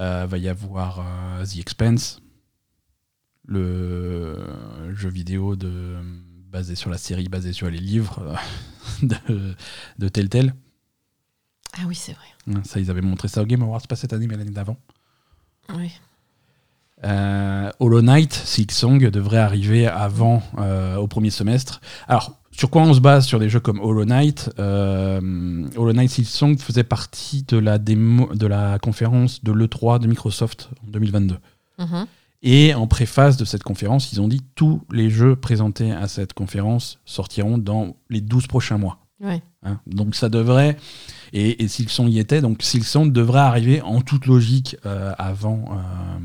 euh, 0.00 0.26
va 0.28 0.38
y 0.38 0.48
avoir 0.48 1.00
euh, 1.00 1.44
The 1.44 1.58
Expense, 1.58 2.20
le 3.46 4.36
jeu 4.94 5.08
vidéo 5.08 5.56
de 5.56 5.96
basé 6.50 6.74
sur 6.74 6.90
la 6.90 6.98
série, 6.98 7.28
basé 7.28 7.52
sur 7.52 7.68
les 7.70 7.78
livres 7.78 8.36
euh, 9.02 9.06
de, 9.28 9.54
de 9.98 10.08
Telltale. 10.08 10.54
Ah 11.78 11.84
oui, 11.86 11.94
c'est 11.94 12.12
vrai. 12.12 12.62
Ça, 12.64 12.80
ils 12.80 12.90
avaient 12.90 13.02
montré 13.02 13.28
ça 13.28 13.42
au 13.42 13.44
Game 13.44 13.62
Awards, 13.62 13.86
pas 13.88 13.96
cette 13.96 14.12
année, 14.12 14.26
mais 14.26 14.36
l'année 14.36 14.50
d'avant. 14.50 14.76
Oui. 15.74 15.92
Euh, 17.04 17.70
Hollow 17.78 18.00
Knight, 18.00 18.32
Silksong 18.32 19.10
devrait 19.10 19.38
arriver 19.38 19.86
avant, 19.86 20.42
euh, 20.58 20.96
au 20.96 21.06
premier 21.06 21.30
semestre. 21.30 21.80
Alors, 22.08 22.38
sur 22.52 22.70
quoi 22.70 22.82
on 22.82 22.94
se 22.94 23.00
base 23.00 23.26
sur 23.26 23.38
des 23.38 23.50
jeux 23.50 23.60
comme 23.60 23.80
Hollow 23.80 24.06
Knight 24.06 24.50
euh, 24.58 25.68
Hollow 25.76 25.92
Knight 25.92 26.10
Silksong 26.10 26.58
faisait 26.58 26.84
partie 26.84 27.42
de 27.42 27.58
la, 27.58 27.78
démo, 27.78 28.34
de 28.34 28.46
la 28.46 28.78
conférence 28.78 29.44
de 29.44 29.52
l'E3 29.52 30.00
de 30.00 30.06
Microsoft 30.06 30.70
en 30.86 30.90
2022. 30.90 31.36
Mhm. 31.78 32.06
Et 32.42 32.74
en 32.74 32.86
préface 32.86 33.36
de 33.36 33.44
cette 33.44 33.62
conférence, 33.62 34.12
ils 34.12 34.20
ont 34.20 34.28
dit 34.28 34.42
tous 34.54 34.82
les 34.90 35.10
jeux 35.10 35.36
présentés 35.36 35.92
à 35.92 36.08
cette 36.08 36.32
conférence 36.32 36.98
sortiront 37.04 37.58
dans 37.58 37.96
les 38.08 38.20
12 38.20 38.46
prochains 38.46 38.78
mois. 38.78 38.98
Ouais. 39.18 39.42
Hein. 39.62 39.80
donc 39.86 40.14
ça 40.14 40.28
devrait, 40.28 40.76
et, 41.38 41.62
et 41.62 41.68
Silksong 41.68 42.08
y 42.08 42.18
était, 42.18 42.40
donc 42.40 42.62
Silksong 42.62 43.12
devrait 43.12 43.40
arriver 43.40 43.82
en 43.82 44.00
toute 44.00 44.26
logique 44.26 44.76
euh, 44.86 45.12
avant, 45.18 45.64
euh, 45.72 46.18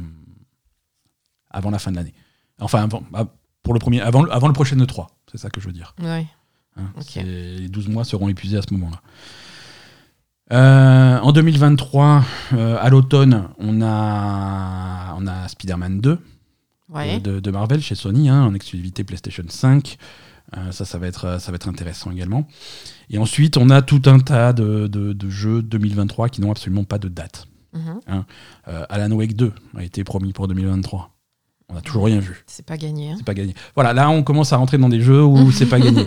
avant 1.50 1.70
la 1.72 1.80
fin 1.80 1.92
de 1.92 1.98
l'année. 1.98 2.14
Enfin, 2.60 2.84
avant, 2.84 3.04
ah, 3.14 3.26
pour 3.64 3.74
le 3.74 3.80
premier, 3.80 4.02
avant, 4.02 4.24
le- 4.24 4.32
avant 4.32 4.48
le 4.48 4.54
prochain 4.54 4.78
E3, 4.78 5.08
c'est 5.32 5.38
ça 5.38 5.50
que 5.50 5.60
je 5.62 5.68
veux 5.68 5.74
dire. 5.74 5.94
Ouais. 6.02 6.26
hein. 6.78 6.86
Les 7.24 7.68
12 7.70 7.88
mois 7.90 8.04
seront 8.04 8.30
épuisés 8.30 8.58
à 8.58 8.62
ce 8.62 8.74
moment-là. 8.74 9.02
Euh, 10.54 11.20
en 11.20 11.32
2023, 11.32 12.24
euh, 12.54 12.78
à 12.80 12.90
l'automne, 12.90 13.48
on 13.58 13.82
a, 13.82 15.16
on 15.18 15.26
a 15.28 15.48
Spider-Man 15.48 16.02
2 16.02 16.20
Ouais. 16.90 17.16
euh, 17.16 17.20
de, 17.20 17.40
de 17.40 17.52
Marvel 17.52 17.82
chez 17.82 17.96
Sony, 17.96 18.28
hein, 18.28 18.44
en 18.44 18.54
exclusivité 18.54 19.06
PlayStation 19.06 19.44
5. 19.48 19.98
Euh, 20.58 20.72
ça, 20.72 20.84
ça 20.86 20.98
va, 20.98 21.08
être, 21.08 21.40
ça 21.40 21.52
va 21.52 21.56
être 21.56 21.68
intéressant 21.70 22.12
également. 22.12 22.48
Et 23.10 23.18
ensuite, 23.18 23.56
on 23.58 23.70
a 23.70 23.82
tout 23.82 24.02
un 24.06 24.20
tas 24.20 24.52
de, 24.54 24.88
de- 24.88 25.14
de 25.14 25.30
jeux 25.30 25.62
2023 25.62 26.30
qui 26.30 26.42
n'ont 26.42 26.52
absolument 26.52 26.84
pas 26.84 26.98
de 26.98 27.08
date. 27.08 27.48
Mhm. 27.74 28.00
Euh, 28.68 28.84
Alan 28.90 29.12
Wake 29.16 29.36
2 29.36 29.54
a 29.78 29.84
été 29.84 30.04
promis 30.04 30.34
pour 30.34 30.48
2023. 30.50 31.10
On 31.70 31.76
n'a 31.76 31.80
toujours 31.82 32.04
rien 32.04 32.20
vu. 32.20 32.44
C'est 32.48 32.66
pas 32.66 32.76
gagné. 32.76 33.12
hein. 33.12 33.16
C'est 33.18 33.24
pas 33.26 33.34
gagné. 33.34 33.54
Voilà, 33.76 33.94
là, 33.94 34.10
on 34.10 34.24
commence 34.24 34.52
à 34.52 34.58
rentrer 34.58 34.78
dans 34.78 34.90
des 34.90 35.00
jeux 35.00 35.24
où 35.24 35.52
c'est 35.54 35.68
pas 35.68 35.80
gagné. 35.80 36.06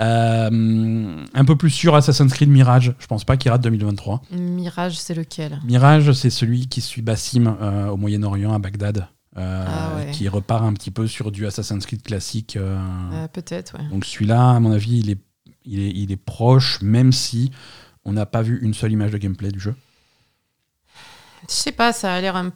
Euh, 0.00 1.24
un 1.34 1.44
peu 1.44 1.56
plus 1.56 1.70
sûr, 1.70 1.94
Assassin's 1.94 2.32
Creed 2.32 2.48
Mirage. 2.48 2.92
Je 2.98 3.06
pense 3.06 3.24
pas 3.24 3.36
qu'il 3.36 3.50
rate 3.50 3.62
2023. 3.62 4.22
Mirage, 4.32 4.98
c'est 4.98 5.14
lequel? 5.14 5.60
Mirage, 5.64 6.12
c'est 6.12 6.30
celui 6.30 6.66
qui 6.66 6.80
suit 6.80 7.02
Bassim 7.02 7.46
euh, 7.60 7.88
au 7.88 7.96
Moyen-Orient, 7.96 8.52
à 8.52 8.58
Bagdad, 8.58 9.06
euh, 9.36 9.64
Ah 9.68 9.96
ouais. 9.96 10.10
qui 10.12 10.28
repart 10.28 10.62
un 10.64 10.72
petit 10.72 10.90
peu 10.90 11.06
sur 11.06 11.30
du 11.32 11.46
Assassin's 11.46 11.84
Creed 11.86 12.02
classique. 12.02 12.56
euh. 12.56 12.78
Euh, 13.12 13.28
Peut-être, 13.28 13.76
ouais. 13.78 13.88
Donc 13.88 14.04
celui-là, 14.04 14.50
à 14.52 14.60
mon 14.60 14.72
avis, 14.72 14.98
il 14.98 15.10
est, 15.10 15.18
il, 15.64 15.80
est, 15.80 15.90
il 15.90 16.12
est 16.12 16.16
proche, 16.16 16.80
même 16.82 17.12
si 17.12 17.50
on 18.04 18.12
n'a 18.12 18.26
pas 18.26 18.42
vu 18.42 18.60
une 18.62 18.74
seule 18.74 18.92
image 18.92 19.10
de 19.12 19.18
gameplay 19.18 19.50
du 19.50 19.58
jeu. 19.60 19.74
Je 21.48 21.52
sais 21.54 21.72
pas, 21.72 21.92
ça 21.92 22.14
a 22.14 22.20
l'air 22.20 22.36
un. 22.36 22.52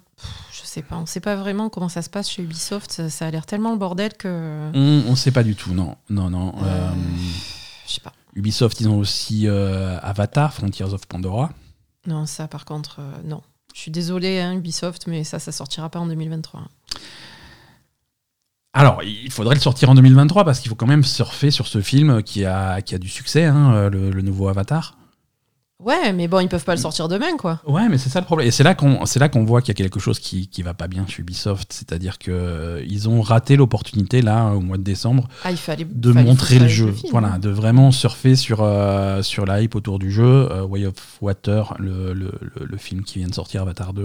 Je 0.53 0.61
sais 0.65 0.83
pas, 0.83 0.97
on 0.97 1.07
sait 1.07 1.21
pas 1.21 1.37
vraiment 1.37 1.69
comment 1.69 1.89
ça 1.89 2.03
se 2.03 2.09
passe 2.11 2.31
chez 2.31 2.43
Ubisoft. 2.43 2.91
Ça, 2.93 3.11
ça 3.11 3.27
a 3.27 3.31
l'air 3.31 3.45
tellement 3.47 3.73
le 3.73 3.79
bordel 3.79 4.15
que. 4.15 4.71
On 4.75 5.11
ne 5.11 5.15
sait 5.17 5.31
pas 5.31 5.43
du 5.43 5.55
tout, 5.55 5.73
non. 5.75 5.97
Non, 6.09 6.31
non. 6.31 6.55
Je 7.87 7.93
sais 7.95 8.01
pas. 8.01 8.13
Ubisoft, 8.35 8.81
ils 8.81 8.89
ont 8.89 8.99
aussi 8.99 9.47
Avatar, 9.49 10.53
Frontiers 10.55 10.93
of 10.93 11.07
Pandora. 11.07 11.51
Non, 12.07 12.25
ça 12.27 12.49
par 12.49 12.65
contre, 12.65 13.01
non. 13.25 13.43
Je 13.75 13.81
suis 13.81 13.91
désolée, 13.91 14.41
hein, 14.41 14.55
Ubisoft, 14.55 15.07
mais 15.07 15.25
ça, 15.25 15.39
ça 15.39 15.53
sortira 15.53 15.89
pas 15.89 15.99
en 15.99 16.07
2023. 16.07 16.63
Alors, 18.75 19.03
il 19.03 19.31
faudrait 19.31 19.55
le 19.55 19.61
sortir 19.61 19.91
en 19.91 19.95
2023 19.95 20.45
parce 20.45 20.61
qu'il 20.61 20.69
faut 20.69 20.75
quand 20.75 20.87
même 20.87 21.05
surfer 21.05 21.51
sur 21.51 21.67
ce 21.67 21.81
film 21.81 22.23
qui 22.23 22.45
a, 22.45 22.83
qui 22.83 22.95
a 22.95 22.99
du 22.99 23.09
succès, 23.09 23.45
hein, 23.45 23.89
le 23.89 24.23
nouveau 24.23 24.49
Avatar. 24.49 24.98
Ouais, 25.81 26.13
mais 26.13 26.27
bon, 26.27 26.41
ils 26.41 26.49
peuvent 26.49 26.65
pas 26.65 26.75
le 26.75 26.81
sortir 26.81 27.07
demain, 27.07 27.37
quoi. 27.39 27.61
Ouais, 27.65 27.89
mais 27.89 27.99
c'est 27.99 28.09
ça 28.09 28.19
le 28.19 28.27
problème. 28.27 28.49
Et 28.49 28.51
c'est 28.51 28.65
là 28.65 28.75
qu'on, 28.75 29.07
c'est 29.07 29.21
là 29.21 29.29
qu'on 29.29 29.45
voit 29.45 29.61
qu'il 29.63 29.69
y 29.69 29.71
a 29.71 29.75
quelque 29.85 30.01
chose 30.01 30.19
qui, 30.19 30.49
qui 30.49 30.63
va 30.63 30.75
pas 30.75 30.89
bien 30.89 31.07
chez 31.07 31.23
Ubisoft. 31.23 31.73
C'est-à-dire 31.73 32.19
que 32.19 32.33
euh, 32.33 32.85
ils 32.89 33.09
ont 33.09 33.23
raté 33.23 33.55
l'opportunité 33.55 34.21
là 34.21 34.47
au 34.51 34.61
mois 34.61 34.77
de 34.77 34.83
décembre 34.83 35.29
Ah, 35.45 35.53
il 35.53 35.57
fallait. 35.57 35.85
de 35.89 36.13
fallait 36.13 36.25
montrer 36.27 36.59
le 36.59 36.67
jeu. 36.67 36.91
film, 36.91 37.13
voilà, 37.13 37.35
hein. 37.35 37.39
de 37.39 37.49
vraiment 37.49 37.93
surfer 37.93 38.35
sur 38.35 38.59
euh, 38.63 39.23
sur 39.23 39.47
la 39.47 39.63
hype 39.63 39.77
autour 39.77 40.01
du 40.01 40.11
jeu. 40.11 40.49
Euh, 40.51 40.65
Way 40.65 40.87
of 40.87 40.95
Water, 41.21 41.75
le, 41.79 42.13
le, 42.13 42.33
le- 42.61 42.77
film 42.77 43.03
qui 43.05 43.21
vient 43.21 43.29
de 43.29 43.35
sortir, 43.35 43.63
Avatar 43.63 43.93
2, 43.93 44.03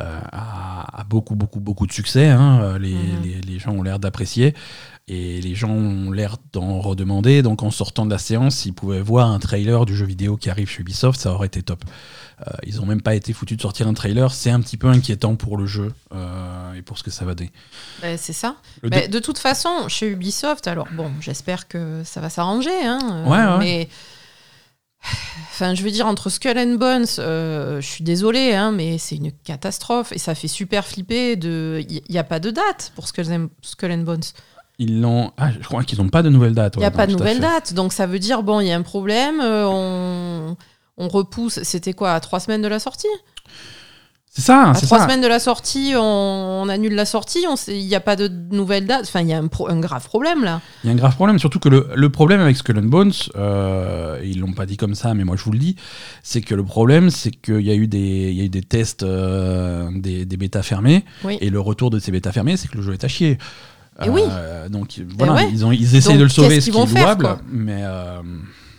euh, 0.00 0.18
a, 0.32 1.00
a 1.00 1.04
beaucoup 1.04 1.34
beaucoup 1.34 1.60
beaucoup 1.60 1.86
de 1.86 1.92
succès. 1.92 2.26
hein. 2.28 2.74
Mhm. 2.74 2.82
les, 2.82 3.40
les 3.40 3.58
gens 3.58 3.70
ont 3.72 3.82
l'air 3.82 3.98
d'apprécier. 3.98 4.54
Et 5.08 5.40
les 5.40 5.54
gens 5.54 5.70
ont 5.70 6.10
l'air 6.10 6.36
d'en 6.52 6.80
redemander. 6.80 7.42
Donc 7.42 7.62
en 7.62 7.70
sortant 7.70 8.04
de 8.06 8.10
la 8.10 8.18
séance, 8.18 8.56
s'ils 8.56 8.74
pouvaient 8.74 9.00
voir 9.00 9.30
un 9.30 9.38
trailer 9.38 9.86
du 9.86 9.96
jeu 9.96 10.04
vidéo 10.04 10.36
qui 10.36 10.50
arrive 10.50 10.68
chez 10.68 10.80
Ubisoft, 10.80 11.20
ça 11.20 11.32
aurait 11.32 11.46
été 11.46 11.62
top. 11.62 11.84
Euh, 12.40 12.50
ils 12.64 12.80
ont 12.80 12.86
même 12.86 13.00
pas 13.00 13.14
été 13.14 13.32
foutus 13.32 13.56
de 13.56 13.62
sortir 13.62 13.86
un 13.86 13.94
trailer. 13.94 14.32
C'est 14.34 14.50
un 14.50 14.60
petit 14.60 14.76
peu 14.76 14.88
inquiétant 14.88 15.36
pour 15.36 15.56
le 15.58 15.66
jeu 15.66 15.92
euh, 16.12 16.74
et 16.74 16.82
pour 16.82 16.98
ce 16.98 17.04
que 17.04 17.12
ça 17.12 17.24
va 17.24 17.34
donner. 17.36 17.52
Bah, 18.02 18.16
c'est 18.16 18.32
ça. 18.32 18.56
Dé- 18.82 19.06
de 19.06 19.18
toute 19.20 19.38
façon, 19.38 19.88
chez 19.88 20.08
Ubisoft, 20.10 20.66
alors 20.66 20.88
bon, 20.92 21.12
j'espère 21.20 21.68
que 21.68 22.02
ça 22.04 22.20
va 22.20 22.28
s'arranger. 22.28 22.84
Hein, 22.84 22.98
euh, 23.02 23.24
Ouais, 23.26 23.52
ouais. 23.52 23.58
Mais. 23.60 23.88
Enfin, 25.52 25.74
je 25.74 25.82
veux 25.84 25.90
dire, 25.92 26.06
entre 26.08 26.30
Skull 26.30 26.58
and 26.58 26.74
Bones, 26.78 27.06
euh, 27.20 27.80
je 27.80 27.86
suis 27.86 28.02
désolée, 28.02 28.54
hein, 28.54 28.72
mais 28.72 28.98
c'est 28.98 29.14
une 29.16 29.30
catastrophe 29.30 30.10
et 30.12 30.18
ça 30.18 30.34
fait 30.34 30.48
super 30.48 30.84
flipper. 30.84 31.36
De... 31.36 31.80
Il 31.88 32.02
n'y 32.10 32.18
a 32.18 32.24
pas 32.24 32.40
de 32.40 32.50
date 32.50 32.92
pour 32.96 33.06
Skull 33.06 33.32
and, 33.32 33.46
Skull 33.62 33.92
and 33.92 33.98
Bones. 33.98 34.24
Ils 34.78 35.00
l'ont. 35.00 35.32
Ah, 35.38 35.50
je 35.58 35.64
crois 35.66 35.84
qu'ils 35.84 35.98
n'ont 36.02 36.08
pas 36.10 36.22
de 36.22 36.28
nouvelle 36.28 36.54
date. 36.54 36.74
Il 36.76 36.80
n'y 36.80 36.84
a 36.84 36.90
pas 36.90 37.06
de 37.06 37.12
nouvelle 37.12 37.40
date. 37.40 37.72
Donc 37.74 37.92
ça 37.92 38.06
veut 38.06 38.18
dire, 38.18 38.42
bon, 38.42 38.60
il 38.60 38.66
y 38.66 38.72
a 38.72 38.76
un 38.76 38.82
problème, 38.82 39.40
euh, 39.40 39.64
on, 39.66 40.56
on 40.98 41.08
repousse. 41.08 41.60
C'était 41.62 41.94
quoi, 41.94 42.12
à 42.12 42.20
trois 42.20 42.40
semaines 42.40 42.62
de 42.62 42.68
la 42.68 42.78
sortie? 42.78 43.06
C'est 44.28 44.42
ça, 44.42 44.68
À 44.68 44.74
c'est 44.74 44.84
trois 44.84 44.98
ça. 44.98 45.04
semaines 45.04 45.22
de 45.22 45.26
la 45.28 45.38
sortie, 45.38 45.94
on, 45.96 46.02
on 46.62 46.68
annule 46.68 46.94
la 46.94 47.06
sortie, 47.06 47.46
il 47.68 47.86
n'y 47.86 47.94
a 47.94 48.00
pas 48.00 48.16
de 48.16 48.28
nouvelle 48.28 48.84
date. 48.86 49.04
Enfin, 49.06 49.22
il 49.22 49.28
y 49.28 49.32
a 49.32 49.38
un, 49.38 49.46
pro- 49.46 49.70
un 49.70 49.80
grave 49.80 50.04
problème 50.04 50.44
là. 50.44 50.60
Il 50.84 50.88
y 50.88 50.90
a 50.90 50.92
un 50.92 50.96
grave 50.96 51.14
problème, 51.14 51.38
surtout 51.38 51.58
que 51.58 51.70
le, 51.70 51.88
le 51.94 52.10
problème 52.10 52.42
avec 52.42 52.54
Skull 52.58 52.78
and 52.78 52.82
Bones, 52.82 53.12
euh, 53.36 54.20
ils 54.22 54.38
l'ont 54.40 54.52
pas 54.52 54.66
dit 54.66 54.76
comme 54.76 54.94
ça, 54.94 55.14
mais 55.14 55.24
moi 55.24 55.36
je 55.36 55.42
vous 55.44 55.52
le 55.52 55.58
dis, 55.58 55.76
c'est 56.22 56.42
que 56.42 56.54
le 56.54 56.64
problème, 56.64 57.08
c'est 57.08 57.30
qu'il 57.30 57.62
y 57.62 57.70
a 57.70 57.74
eu 57.74 57.86
des, 57.88 58.28
il 58.30 58.34
y 58.36 58.42
a 58.42 58.44
eu 58.44 58.50
des 58.50 58.60
tests, 58.62 59.04
euh, 59.04 59.88
des, 59.94 60.26
des 60.26 60.36
bêtas 60.36 60.62
fermés, 60.62 61.06
Oui. 61.24 61.38
et 61.40 61.48
le 61.48 61.58
retour 61.60 61.88
de 61.88 61.98
ces 61.98 62.12
bêtas 62.12 62.32
fermés, 62.32 62.58
c'est 62.58 62.68
que 62.68 62.76
le 62.76 62.82
jeu 62.82 62.92
est 62.92 63.04
à 63.04 63.08
chier. 63.08 63.38
Et 64.04 64.10
oui. 64.10 64.22
Euh, 64.28 64.68
donc 64.68 65.00
voilà, 65.16 65.34
ouais. 65.34 65.48
ils, 65.50 65.64
ont, 65.64 65.72
ils 65.72 65.96
essayent 65.96 66.12
Donc, 66.12 66.18
de 66.18 66.24
le 66.24 66.28
sauver, 66.28 66.48
qu'est-ce 66.56 66.66
ce 66.66 66.70
qui 66.70 66.78
est 66.96 67.00
louable, 67.00 67.38
mais 67.50 67.80
euh, 67.82 68.20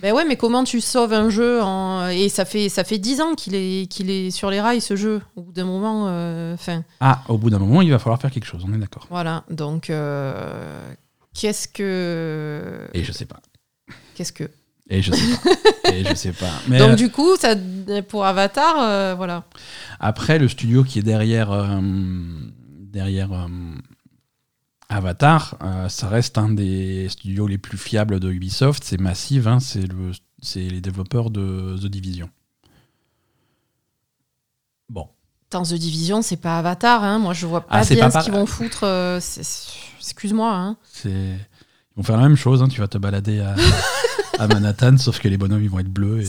Ben 0.01 0.13
ouais, 0.13 0.25
mais 0.25 0.35
comment 0.35 0.63
tu 0.63 0.79
sauves 0.79 1.13
un 1.13 1.29
jeu 1.29 1.61
en... 1.63 2.07
Et 2.09 2.29
ça 2.29 2.45
fait, 2.45 2.69
ça 2.69 2.83
fait 2.83 2.99
10 2.99 3.21
ans 3.21 3.33
qu'il 3.35 3.55
est, 3.55 3.87
qu'il 3.89 4.11
est 4.11 4.29
sur 4.29 4.51
les 4.51 4.61
rails, 4.61 4.81
ce 4.81 4.95
jeu. 4.95 5.21
Au 5.35 5.41
bout 5.41 5.51
d'un 5.53 5.65
moment, 5.65 6.05
euh, 6.07 6.53
enfin... 6.53 6.83
Ah, 6.99 7.23
au 7.29 7.37
bout 7.37 7.49
d'un 7.49 7.57
moment, 7.57 7.81
il 7.81 7.89
va 7.89 7.97
falloir 7.97 8.21
faire 8.21 8.29
quelque 8.29 8.45
chose, 8.45 8.63
on 8.67 8.73
est 8.73 8.77
d'accord. 8.77 9.07
Voilà, 9.09 9.43
donc... 9.49 9.89
euh, 9.89 10.91
Qu'est-ce 11.33 11.67
que... 11.67 12.87
Et 12.93 13.03
je 13.03 13.11
sais 13.11 13.25
pas. 13.25 13.39
Qu'est-ce 14.15 14.33
que... 14.33 14.49
Et 14.89 15.01
je 15.01 15.11
sais 15.11 15.37
pas. 15.43 15.91
Et 15.93 16.03
je 16.05 16.13
sais 16.15 16.31
pas. 16.31 16.51
Mais 16.67 16.79
Donc 16.79 16.91
euh, 16.91 16.95
du 16.95 17.09
coup, 17.09 17.35
ça, 17.37 17.55
pour 18.07 18.25
Avatar, 18.25 19.15
voilà. 19.17 19.43
après, 19.99 20.37
le 20.39 20.47
studio 20.47 20.83
qui 20.83 20.99
est 20.99 21.03
derrière, 21.03 21.49
derrière 22.91 23.47
Avatar, 24.89 25.57
euh, 25.63 25.89
ça 25.89 26.07
reste 26.07 26.37
un 26.37 26.49
des 26.49 27.09
studios 27.09 27.47
les 27.47 27.57
plus 27.57 27.77
fiables 27.77 28.19
de 28.19 28.31
Ubisoft. 28.31 28.83
C'est 28.85 28.99
Massive, 28.99 29.47
hein, 29.47 29.59
c'est 29.59 29.85
le, 29.85 30.11
c'est 30.41 30.61
les 30.67 30.79
développeurs 30.81 31.29
de 31.29 31.77
The 31.81 31.87
Division. 31.87 32.29
Bon. 34.89 35.09
Dans 35.51 35.63
The 35.63 35.73
Division, 35.73 36.21
c'est 36.21 36.37
pas 36.37 36.57
Avatar, 36.59 37.03
hein. 37.03 37.19
Moi, 37.19 37.33
je 37.33 37.45
vois 37.45 37.61
pas 37.61 37.79
Ah, 37.81 37.83
bien 37.85 38.09
pas 38.09 38.19
ce 38.21 38.25
qu'ils 38.25 38.33
vont 38.33 38.45
foutre. 38.45 38.83
euh, 38.83 39.19
Excuse-moi, 39.99 40.53
hein. 40.53 40.77
C'est... 40.83 41.09
Ils 41.09 41.97
vont 41.97 42.03
faire 42.03 42.17
la 42.17 42.23
même 42.23 42.37
chose, 42.37 42.63
tu 42.71 42.79
vas 42.79 42.87
te 42.87 42.97
balader 42.97 43.39
à, 43.39 43.55
à 44.39 44.47
Manhattan, 44.47 44.97
sauf 44.97 45.19
que 45.19 45.27
les 45.27 45.37
bonhommes 45.37 45.63
ils 45.63 45.69
vont 45.69 45.79
être 45.79 45.91
bleus. 45.91 46.21
Et... 46.21 46.27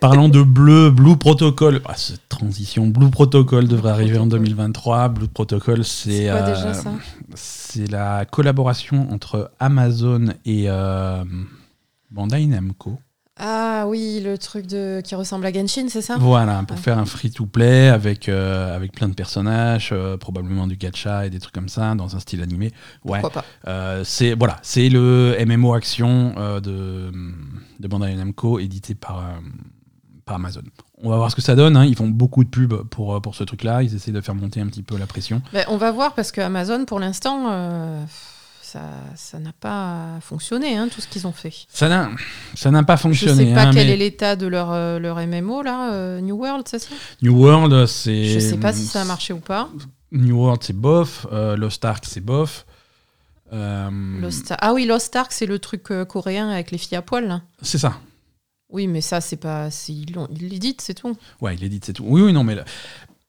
Parlant 0.00 0.28
de 0.28 0.42
bleu, 0.42 0.90
Blue 0.90 1.16
Protocol, 1.16 1.80
ah, 1.84 1.94
cette 1.96 2.28
transition, 2.28 2.86
Blue 2.88 3.10
Protocol 3.10 3.68
devrait 3.68 3.90
arriver 3.90 4.18
en 4.18 4.26
2023. 4.26 5.08
Blue 5.08 5.28
Protocol, 5.28 5.84
c'est, 5.84 6.28
euh, 6.28 6.54
c'est 7.34 7.90
la 7.90 8.24
collaboration 8.24 9.08
entre 9.12 9.52
Amazon 9.60 10.34
et 10.44 10.64
euh, 10.68 11.24
Bandai 12.10 12.46
Namco. 12.46 12.98
Ah 13.38 13.84
oui, 13.86 14.22
le 14.24 14.38
truc 14.38 14.66
de 14.66 15.02
qui 15.04 15.14
ressemble 15.14 15.44
à 15.44 15.52
Genshin, 15.52 15.88
c'est 15.90 16.00
ça? 16.00 16.16
Voilà, 16.18 16.62
pour 16.66 16.78
faire 16.78 16.98
un 16.98 17.04
free-to-play 17.04 17.88
avec, 17.88 18.30
euh, 18.30 18.74
avec 18.74 18.92
plein 18.92 19.08
de 19.08 19.14
personnages, 19.14 19.90
euh, 19.92 20.16
probablement 20.16 20.66
du 20.66 20.76
gacha 20.76 21.26
et 21.26 21.30
des 21.30 21.38
trucs 21.38 21.54
comme 21.54 21.68
ça, 21.68 21.94
dans 21.94 22.16
un 22.16 22.18
style 22.18 22.40
animé. 22.40 22.72
Ouais, 23.04 23.20
Pourquoi 23.20 23.42
pas. 23.42 23.44
Euh, 23.70 24.04
c'est 24.04 24.32
voilà, 24.34 24.56
c'est 24.62 24.88
le 24.88 25.36
MMO 25.46 25.74
action 25.74 26.34
de, 26.62 27.12
de 27.78 27.88
Bandai 27.88 28.14
Namco 28.14 28.58
édité 28.58 28.94
par, 28.94 29.22
par 30.26 30.36
Amazon. 30.36 30.62
On 31.02 31.08
va 31.10 31.16
voir 31.16 31.30
ce 31.30 31.36
que 31.36 31.40
ça 31.42 31.54
donne. 31.54 31.76
hein. 31.76 31.84
Ils 31.84 31.94
font 31.96 32.08
beaucoup 32.08 32.42
de 32.44 32.48
pubs 32.50 32.82
pour, 32.90 33.14
euh, 33.14 33.20
pour 33.20 33.34
ce 33.36 33.44
truc-là. 33.44 33.82
Ils 33.84 33.94
essaient 33.94 34.10
de 34.12 34.20
faire 34.20 34.34
monter 34.34 34.60
un 34.60 34.66
petit 34.66 34.82
peu 34.82 34.98
la 34.98 35.06
pression. 35.06 35.40
Ben, 35.52 35.64
On 35.68 35.76
va 35.78 35.92
voir 35.92 36.14
parce 36.14 36.32
que 36.32 36.40
Amazon, 36.40 36.84
pour 36.84 36.98
l'instant, 36.98 37.46
euh, 37.48 38.04
ça 38.60 38.80
ça 39.14 39.38
n'a 39.38 39.52
pas 39.52 40.18
fonctionné, 40.20 40.76
hein, 40.76 40.88
tout 40.92 41.00
ce 41.00 41.06
qu'ils 41.06 41.26
ont 41.28 41.32
fait. 41.32 41.52
Ça 41.68 41.88
n'a 41.88 42.10
ça 42.56 42.70
n'a 42.72 42.82
pas 42.82 42.96
Je 42.96 43.02
fonctionné. 43.02 43.46
sais 43.46 43.54
pas 43.54 43.62
hein, 43.62 43.70
quel 43.72 43.86
mais 43.86 43.92
est 43.94 43.96
l'état 43.96 44.34
de 44.36 44.48
leur, 44.48 44.72
euh, 44.72 44.98
leur 44.98 45.16
MMO, 45.24 45.62
là, 45.62 45.92
euh, 45.92 46.20
New 46.20 46.36
World, 46.36 46.66
c'est 46.68 46.80
ça? 46.80 46.90
New 47.22 47.32
World, 47.40 47.86
c'est. 47.86 48.24
Je 48.24 48.38
sais 48.40 48.58
pas 48.58 48.72
si 48.72 48.84
ça 48.84 49.02
a 49.02 49.04
marché 49.04 49.32
ou 49.32 49.38
pas. 49.40 49.68
New 50.10 50.36
World, 50.36 50.62
c'est 50.64 50.76
bof. 50.76 51.26
Lost 51.30 51.84
Ark, 51.84 52.04
c'est 52.08 52.20
bof. 52.20 52.66
Euh, 53.52 54.20
Lost 54.20 54.52
Ah 54.60 54.72
oui, 54.74 54.86
Lost 54.86 55.14
Ark, 55.14 55.30
c'est 55.30 55.46
le 55.46 55.60
truc 55.60 55.92
euh, 55.92 56.04
coréen 56.04 56.48
avec 56.50 56.72
les 56.72 56.78
filles 56.78 56.96
à 56.96 57.02
poil, 57.02 57.42
c'est 57.62 57.78
ça. 57.78 58.00
Oui, 58.76 58.86
mais 58.86 59.00
ça, 59.00 59.20
c'est 59.20 59.36
pas. 59.38 59.68
Ils 59.88 60.06
ils 60.38 60.48
l'éditent, 60.48 60.82
c'est 60.82 60.94
tout. 60.94 61.16
Ouais, 61.40 61.54
il 61.54 61.64
édite, 61.64 61.84
c'est 61.86 61.94
tout. 61.94 62.04
Oui, 62.06 62.20
oui, 62.20 62.32
non, 62.32 62.44
mais 62.44 62.54
là, 62.54 62.64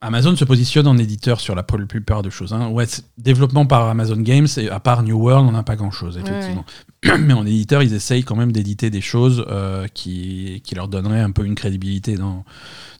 Amazon 0.01 0.35
se 0.35 0.45
positionne 0.45 0.85
en 0.87 0.97
éditeur 0.97 1.39
sur 1.39 1.55
la 1.55 1.63
plupart 1.63 2.21
de 2.21 2.29
choses. 2.29 2.53
hein. 2.53 2.67
Ouais, 2.69 2.85
développement 3.17 3.65
par 3.65 3.87
Amazon 3.87 4.17
Games, 4.17 4.47
et 4.57 4.69
à 4.69 4.79
part 4.79 5.01
New 5.03 5.17
World, 5.17 5.47
on 5.47 5.53
n'a 5.53 5.63
pas 5.63 5.75
grand-chose, 5.75 6.17
effectivement. 6.17 6.65
Mais 7.19 7.33
en 7.33 7.45
éditeur, 7.45 7.81
ils 7.81 7.93
essayent 7.93 8.23
quand 8.23 8.35
même 8.35 8.51
d'éditer 8.51 8.89
des 8.91 9.01
choses 9.01 9.43
euh, 9.47 9.87
qui, 9.87 10.61
qui 10.65 10.75
leur 10.75 10.87
donneraient 10.87 11.21
un 11.21 11.31
peu 11.31 11.45
une 11.45 11.55
crédibilité 11.55 12.15
dans, 12.15 12.43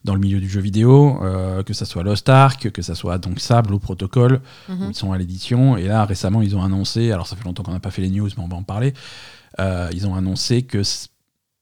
dans 0.06 0.14
le 0.16 0.20
milieu 0.22 0.40
du 0.40 0.50
jeu 0.50 0.62
vidéo, 0.62 1.20
euh, 1.24 1.62
que 1.64 1.74
ça 1.74 1.86
soit 1.86 2.02
Lost 2.04 2.30
Ark, 2.30 2.72
que 2.72 2.82
ça 2.82 2.96
soit 2.96 3.18
donc 3.20 3.40
Sable 3.42 3.74
ou 3.76 3.80
Protocol, 3.80 4.42
où 4.70 4.72
Mhm. 4.72 4.88
ils 4.90 4.96
sont 4.96 5.12
à 5.12 5.18
l'édition. 5.20 5.78
Et 5.78 5.84
là, 5.88 6.04
récemment, 6.06 6.42
ils 6.42 6.56
ont 6.56 6.64
annoncé, 6.64 7.12
alors 7.12 7.28
ça 7.28 7.36
fait 7.36 7.44
longtemps 7.46 7.62
qu'on 7.64 7.74
n'a 7.74 7.80
pas 7.80 7.92
fait 7.92 8.02
les 8.02 8.10
news, 8.10 8.30
mais 8.38 8.44
on 8.44 8.48
va 8.48 8.56
en 8.58 8.64
parler, 8.64 8.94
euh, 9.60 9.90
ils 9.94 10.08
ont 10.08 10.16
annoncé 10.16 10.64
que 10.64 10.82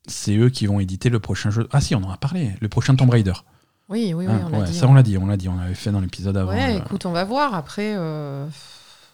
c'est 0.08 0.36
eux 0.38 0.50
qui 0.50 0.65
vont 0.68 0.80
éditer 0.80 1.10
le 1.10 1.20
prochain 1.20 1.50
jeu. 1.52 1.68
Ah 1.72 1.82
si, 1.82 1.96
on 1.96 2.04
en 2.04 2.12
a 2.12 2.18
parlé, 2.18 2.56
le 2.62 2.70
prochain 2.70 2.96
Tomb 2.96 3.10
Raider. 3.10 3.34
Oui, 3.88 4.13
oui, 4.13 4.26
oui, 4.26 4.34
Hein, 4.34 4.44
on 4.48 4.50
l'a 4.50 4.60
ouais, 4.60 4.65
dit. 4.65 4.74
ça, 4.74 4.88
on 4.88 4.94
l'a 4.96 5.04
dit, 5.04 5.18
on 5.18 5.28
l'a 5.28 5.38
dit, 5.38 5.48
on 5.48 5.58
l'avait 5.58 5.76
fait 5.76 5.91
dans 5.91 6.00
l'épisode 6.00 6.36
avant. 6.38 6.52
Ouais, 6.52 6.76
euh, 6.76 6.80
écoute, 6.80 7.06
on 7.06 7.12
va 7.12 7.24
voir. 7.24 7.54
Après, 7.54 7.94
euh, 7.96 8.48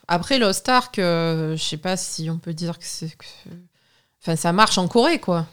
après 0.08 0.40
Lost 0.40 0.68
Ark, 0.70 0.98
euh, 1.00 1.58
je 1.58 1.62
sais 1.64 1.78
pas 1.78 1.98
si 1.98 2.30
on 2.30 2.38
peut 2.38 2.54
dire 2.54 2.78
que 2.80 2.86
c'est. 2.86 3.10
que- 3.18 3.26
Enfin, 4.24 4.36
ça 4.36 4.54
marche 4.54 4.78
en 4.78 4.88
Corée, 4.88 5.20
quoi. 5.20 5.46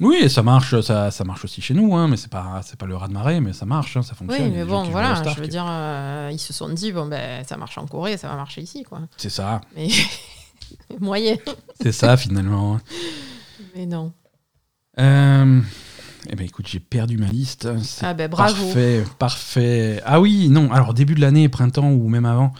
Oui, 0.00 0.30
ça 0.30 0.42
marche, 0.42 0.80
ça, 0.80 1.10
ça 1.10 1.22
marche 1.24 1.44
aussi 1.44 1.60
chez 1.60 1.74
nous, 1.74 1.94
hein, 1.94 2.08
mais 2.08 2.16
c'est 2.16 2.30
pas, 2.30 2.60
c'est 2.64 2.78
pas 2.78 2.86
le 2.86 2.96
ras 2.96 3.08
de 3.08 3.12
marée, 3.12 3.40
mais 3.40 3.52
ça 3.52 3.66
marche, 3.66 3.96
hein, 3.96 4.02
ça 4.02 4.12
Oui, 4.20 4.26
fonctionne. 4.26 4.46
A 4.46 4.56
mais 4.56 4.64
bon, 4.64 4.84
voilà, 4.84 5.22
je 5.22 5.40
veux 5.40 5.46
dire, 5.48 5.66
euh, 5.68 6.30
ils 6.32 6.38
se 6.38 6.52
sont 6.52 6.68
dit, 6.70 6.92
bon, 6.92 7.06
ben, 7.06 7.44
ça 7.44 7.56
marche 7.56 7.76
en 7.78 7.86
Corée, 7.86 8.16
ça 8.16 8.28
va 8.28 8.36
marcher 8.36 8.62
ici, 8.62 8.84
quoi. 8.84 9.00
C'est 9.16 9.28
ça, 9.28 9.60
Mais 9.76 9.88
moyen. 11.00 11.36
c'est 11.82 11.92
ça 11.92 12.16
finalement. 12.16 12.80
Mais 13.76 13.86
non. 13.86 14.12
Euh, 14.98 15.60
eh 16.30 16.36
ben 16.36 16.46
écoute, 16.46 16.66
j'ai 16.68 16.80
perdu 16.80 17.16
ma 17.16 17.26
liste. 17.26 17.68
C'est 17.82 18.04
Ah 18.06 18.14
ben 18.14 18.28
bravo. 18.30 18.64
Parfait, 18.64 19.04
parfait. 19.18 20.02
Ah 20.04 20.20
oui, 20.20 20.48
non, 20.48 20.70
alors 20.72 20.94
début 20.94 21.14
de 21.14 21.20
l'année, 21.20 21.48
printemps 21.48 21.90
ou 21.90 22.08
même 22.08 22.26
avant, 22.26 22.52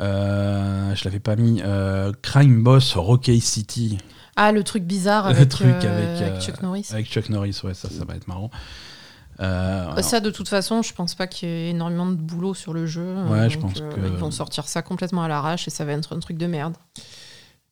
euh, 0.00 0.94
je 0.94 1.04
l'avais 1.04 1.20
pas 1.20 1.36
mis. 1.36 1.60
euh, 1.64 2.12
Crime 2.22 2.62
Boss 2.62 2.94
Rocky 2.96 3.40
City 3.40 3.98
Ah, 4.36 4.50
le 4.52 4.64
truc 4.64 4.84
bizarre 4.84 5.24
Le 5.30 5.36
avec, 5.36 5.48
truc 5.50 5.66
euh, 5.68 6.08
avec, 6.14 6.22
avec 6.22 6.34
euh, 6.34 6.40
Chuck 6.40 6.62
Norris. 6.62 6.88
avec 6.90 7.06
Chuck 7.06 7.28
Norris, 7.28 7.60
ouais, 7.64 7.74
ça, 7.74 7.88
ça 7.90 8.04
va 8.04 8.14
être 8.16 8.28
marrant. 8.28 8.50
Euh, 9.40 10.00
Ça, 10.00 10.20
de 10.20 10.30
toute 10.30 10.48
façon, 10.48 10.82
je 10.82 10.92
pense 10.94 11.14
pas 11.16 11.26
qu'il 11.26 11.48
y 11.48 11.52
ait 11.52 11.70
énormément 11.70 12.06
de 12.06 12.14
boulot 12.14 12.54
sur 12.54 12.72
le 12.72 12.86
jeu. 12.86 13.14
Ouais, 13.28 13.50
je 13.50 13.58
pense 13.58 13.80
euh, 13.80 13.90
que- 13.92 14.00
Ils 14.00 14.16
vont 14.16 14.30
sortir 14.30 14.66
ça 14.68 14.80
complètement 14.82 15.24
à 15.24 15.28
l'arrache 15.28 15.66
et 15.68 15.70
ça 15.70 15.84
va 15.84 15.92
être 15.92 16.14
un 16.16 16.20
truc 16.20 16.38
de 16.38 16.46
merde. 16.46 16.74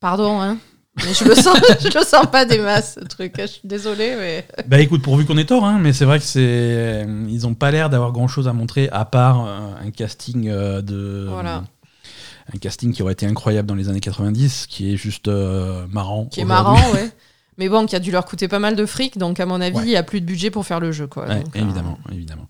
Pardon, 0.01 0.41
hein. 0.41 0.57
Mais 0.97 1.13
je 1.13 1.23
le 1.25 1.33
sens, 1.35 1.57
je 1.81 1.97
le 1.97 2.03
sens 2.05 2.27
pas 2.31 2.45
des 2.45 2.59
masses, 2.59 2.99
ce 3.01 3.05
truc. 3.05 3.33
Je 3.39 3.45
suis 3.47 3.61
désolée, 3.63 4.15
mais. 4.17 4.47
Bah 4.67 4.79
écoute, 4.79 5.01
pourvu 5.01 5.25
qu'on 5.25 5.37
ait 5.37 5.45
tort, 5.45 5.65
hein, 5.65 5.79
mais 5.81 5.91
c'est 5.93 6.05
vrai 6.05 6.19
que 6.19 6.25
c'est, 6.25 7.05
ils 7.29 7.47
ont 7.47 7.55
pas 7.55 7.71
l'air 7.71 7.89
d'avoir 7.89 8.11
grand 8.11 8.27
chose 8.27 8.47
à 8.47 8.53
montrer 8.53 8.89
à 8.91 9.03
part 9.05 9.45
euh, 9.45 9.71
un 9.87 9.91
casting 9.91 10.47
euh, 10.49 10.81
de, 10.81 11.27
Voilà. 11.29 11.63
un 12.53 12.57
casting 12.59 12.93
qui 12.93 13.01
aurait 13.01 13.13
été 13.13 13.25
incroyable 13.25 13.67
dans 13.67 13.75
les 13.75 13.89
années 13.89 13.99
90, 13.99 14.67
qui 14.67 14.93
est 14.93 14.97
juste 14.97 15.27
euh, 15.27 15.85
marrant. 15.91 16.25
Qui 16.25 16.41
est 16.41 16.45
marrant, 16.45 16.77
ouais. 16.93 17.09
Mais 17.57 17.69
bon, 17.69 17.85
qui 17.85 17.95
a 17.95 17.99
dû 17.99 18.11
leur 18.11 18.25
coûter 18.25 18.47
pas 18.47 18.59
mal 18.59 18.75
de 18.75 18.85
fric, 18.85 19.17
donc 19.17 19.39
à 19.39 19.45
mon 19.45 19.61
avis, 19.61 19.77
Ouais. 19.77 19.83
il 19.85 19.91
y 19.91 19.95
a 19.95 20.03
plus 20.03 20.21
de 20.21 20.25
budget 20.25 20.49
pour 20.51 20.65
faire 20.65 20.79
le 20.79 20.91
jeu, 20.91 21.07
quoi. 21.07 21.27
Ouais, 21.27 21.39
Donc, 21.43 21.55
euh, 21.55 21.59
évidemment, 21.61 21.97
évidemment. 22.11 22.47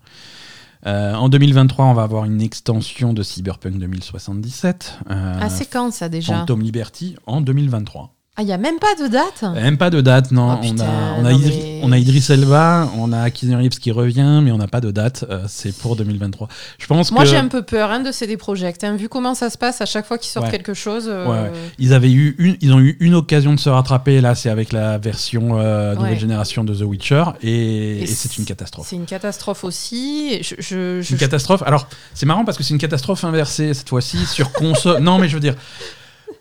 Euh, 0.86 1.14
en 1.14 1.30
2023, 1.30 1.86
on 1.86 1.94
va 1.94 2.02
avoir 2.02 2.26
une 2.26 2.42
extension 2.42 3.14
de 3.14 3.22
Cyberpunk 3.22 3.78
2077. 3.78 4.98
euh, 5.10 5.38
Ah, 5.40 5.48
c'est 5.48 5.64
quand 5.66 5.90
ça 5.92 6.10
déjà? 6.10 6.34
Phantom 6.40 6.60
Liberty 6.60 7.16
en 7.26 7.40
2023. 7.40 8.14
Ah, 8.36 8.42
il 8.42 8.48
y 8.48 8.52
a 8.52 8.58
même 8.58 8.80
pas 8.80 8.96
de 9.00 9.06
date? 9.06 9.44
Même 9.54 9.78
pas 9.78 9.90
de 9.90 10.00
date, 10.00 10.32
non. 10.32 10.54
Oh, 10.54 10.60
putain, 10.60 10.84
on, 10.84 10.88
a, 10.88 11.22
on, 11.22 11.24
a 11.24 11.30
non, 11.32 11.38
Idri- 11.38 11.56
mais- 11.56 11.80
on 11.84 11.92
a 11.92 11.98
Idris 11.98 12.26
Elba, 12.30 12.88
on 12.98 13.12
a 13.12 13.30
Keanu 13.30 13.54
Reeves 13.54 13.78
qui 13.78 13.92
revient, 13.92 14.40
mais 14.42 14.50
on 14.50 14.58
n'a 14.58 14.66
pas 14.66 14.80
de 14.80 14.90
date. 14.90 15.24
euh, 15.30 15.44
c'est 15.46 15.72
pour 15.72 15.94
2023. 15.94 16.48
Je 16.78 16.86
pense 16.88 17.12
Moi, 17.12 17.22
que 17.22 17.28
j'ai 17.28 17.36
un 17.36 17.46
peu 17.46 17.62
peur 17.62 17.92
hein, 17.92 18.00
de 18.00 18.10
CD 18.10 18.36
Projekt. 18.36 18.82
hein. 18.82 18.96
Vu 18.96 19.08
comment 19.08 19.36
ça 19.36 19.50
se 19.50 19.56
passe 19.56 19.80
à 19.80 19.86
chaque 19.86 20.04
fois 20.06 20.18
qu'ils 20.18 20.32
sortent 20.32 20.46
Ouais. 20.46 20.50
quelque 20.52 20.74
chose. 20.74 21.04
euh, 21.06 21.28
Ouais, 21.28 21.52
ils 21.78 21.94
avaient 21.94 22.10
eu 22.10 22.34
une, 22.38 22.56
ils 22.60 22.72
ont 22.72 22.80
eu 22.80 22.96
une 22.98 23.14
occasion 23.14 23.54
de 23.54 23.60
se 23.60 23.68
rattraper. 23.68 24.20
Là, 24.20 24.34
c'est 24.34 24.50
avec 24.50 24.72
la 24.72 24.98
version 24.98 25.60
euh, 25.60 25.94
nouvelle 25.94 26.18
génération 26.18 26.64
de 26.64 26.74
The 26.74 26.82
Witcher, 26.82 27.22
et, 27.40 27.98
Et 27.98 28.02
et 28.02 28.06
c'est 28.06 28.36
une 28.36 28.44
catastrophe. 28.46 28.88
C'est 28.90 28.96
une 28.96 29.06
catastrophe 29.06 29.62
aussi. 29.62 30.40
Je, 30.42 31.08
une 31.08 31.18
catastrophe. 31.18 31.62
Alors, 31.66 31.86
c'est 32.14 32.26
marrant 32.26 32.44
parce 32.44 32.58
que 32.58 32.64
c'est 32.64 32.74
une 32.74 32.80
catastrophe 32.80 33.22
inversée 33.22 33.74
cette 33.74 33.88
fois-ci 33.88 34.26
sur 34.26 34.50
console. 34.52 35.00
non, 35.02 35.18
mais 35.18 35.28
je 35.28 35.34
veux 35.34 35.40
dire, 35.40 35.54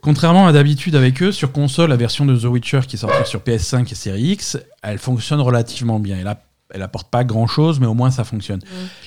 contrairement 0.04 0.46
à 0.46 0.52
d'habitude 0.52 0.96
avec 0.96 1.24
eux, 1.24 1.32
sur 1.32 1.52
console, 1.52 1.90
la 1.90 1.96
version 1.96 2.26
de 2.26 2.38
The 2.38 2.44
Witcher 2.46 2.82
qui 2.88 2.96
est 2.96 3.00
sortie 3.00 3.28
sur 3.30 3.40
PS5 3.40 3.92
et 3.92 3.96
Série 3.96 4.22
X, 4.34 4.58
elle 4.84 5.00
fonctionne 5.00 5.40
relativement 5.42 6.00
bien. 6.00 6.18
Elle, 6.20 6.28
a- 6.28 6.44
elle 6.76 6.82
apporte 6.82 7.10
pas 7.10 7.24
grand-chose, 7.24 7.80
mais 7.80 7.86
au 7.88 7.94
moins 7.94 8.10
ça 8.12 8.24
fonctionne. 8.24 8.60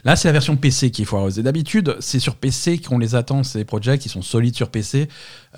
Là, 0.04 0.16
c'est 0.16 0.28
la 0.28 0.32
version 0.32 0.56
PC 0.56 0.90
qui 0.90 1.02
est 1.02 1.04
foireuse. 1.04 1.38
Et 1.38 1.42
d'habitude, 1.42 1.96
c'est 2.00 2.18
sur 2.20 2.37
PC 2.37 2.78
qu'on 2.78 2.98
les 2.98 3.14
attend, 3.14 3.42
ces 3.42 3.64
projets 3.64 3.98
qui 3.98 4.09
sont 4.09 4.22
solides 4.22 4.54
sur 4.56 4.70
PC. 4.70 5.09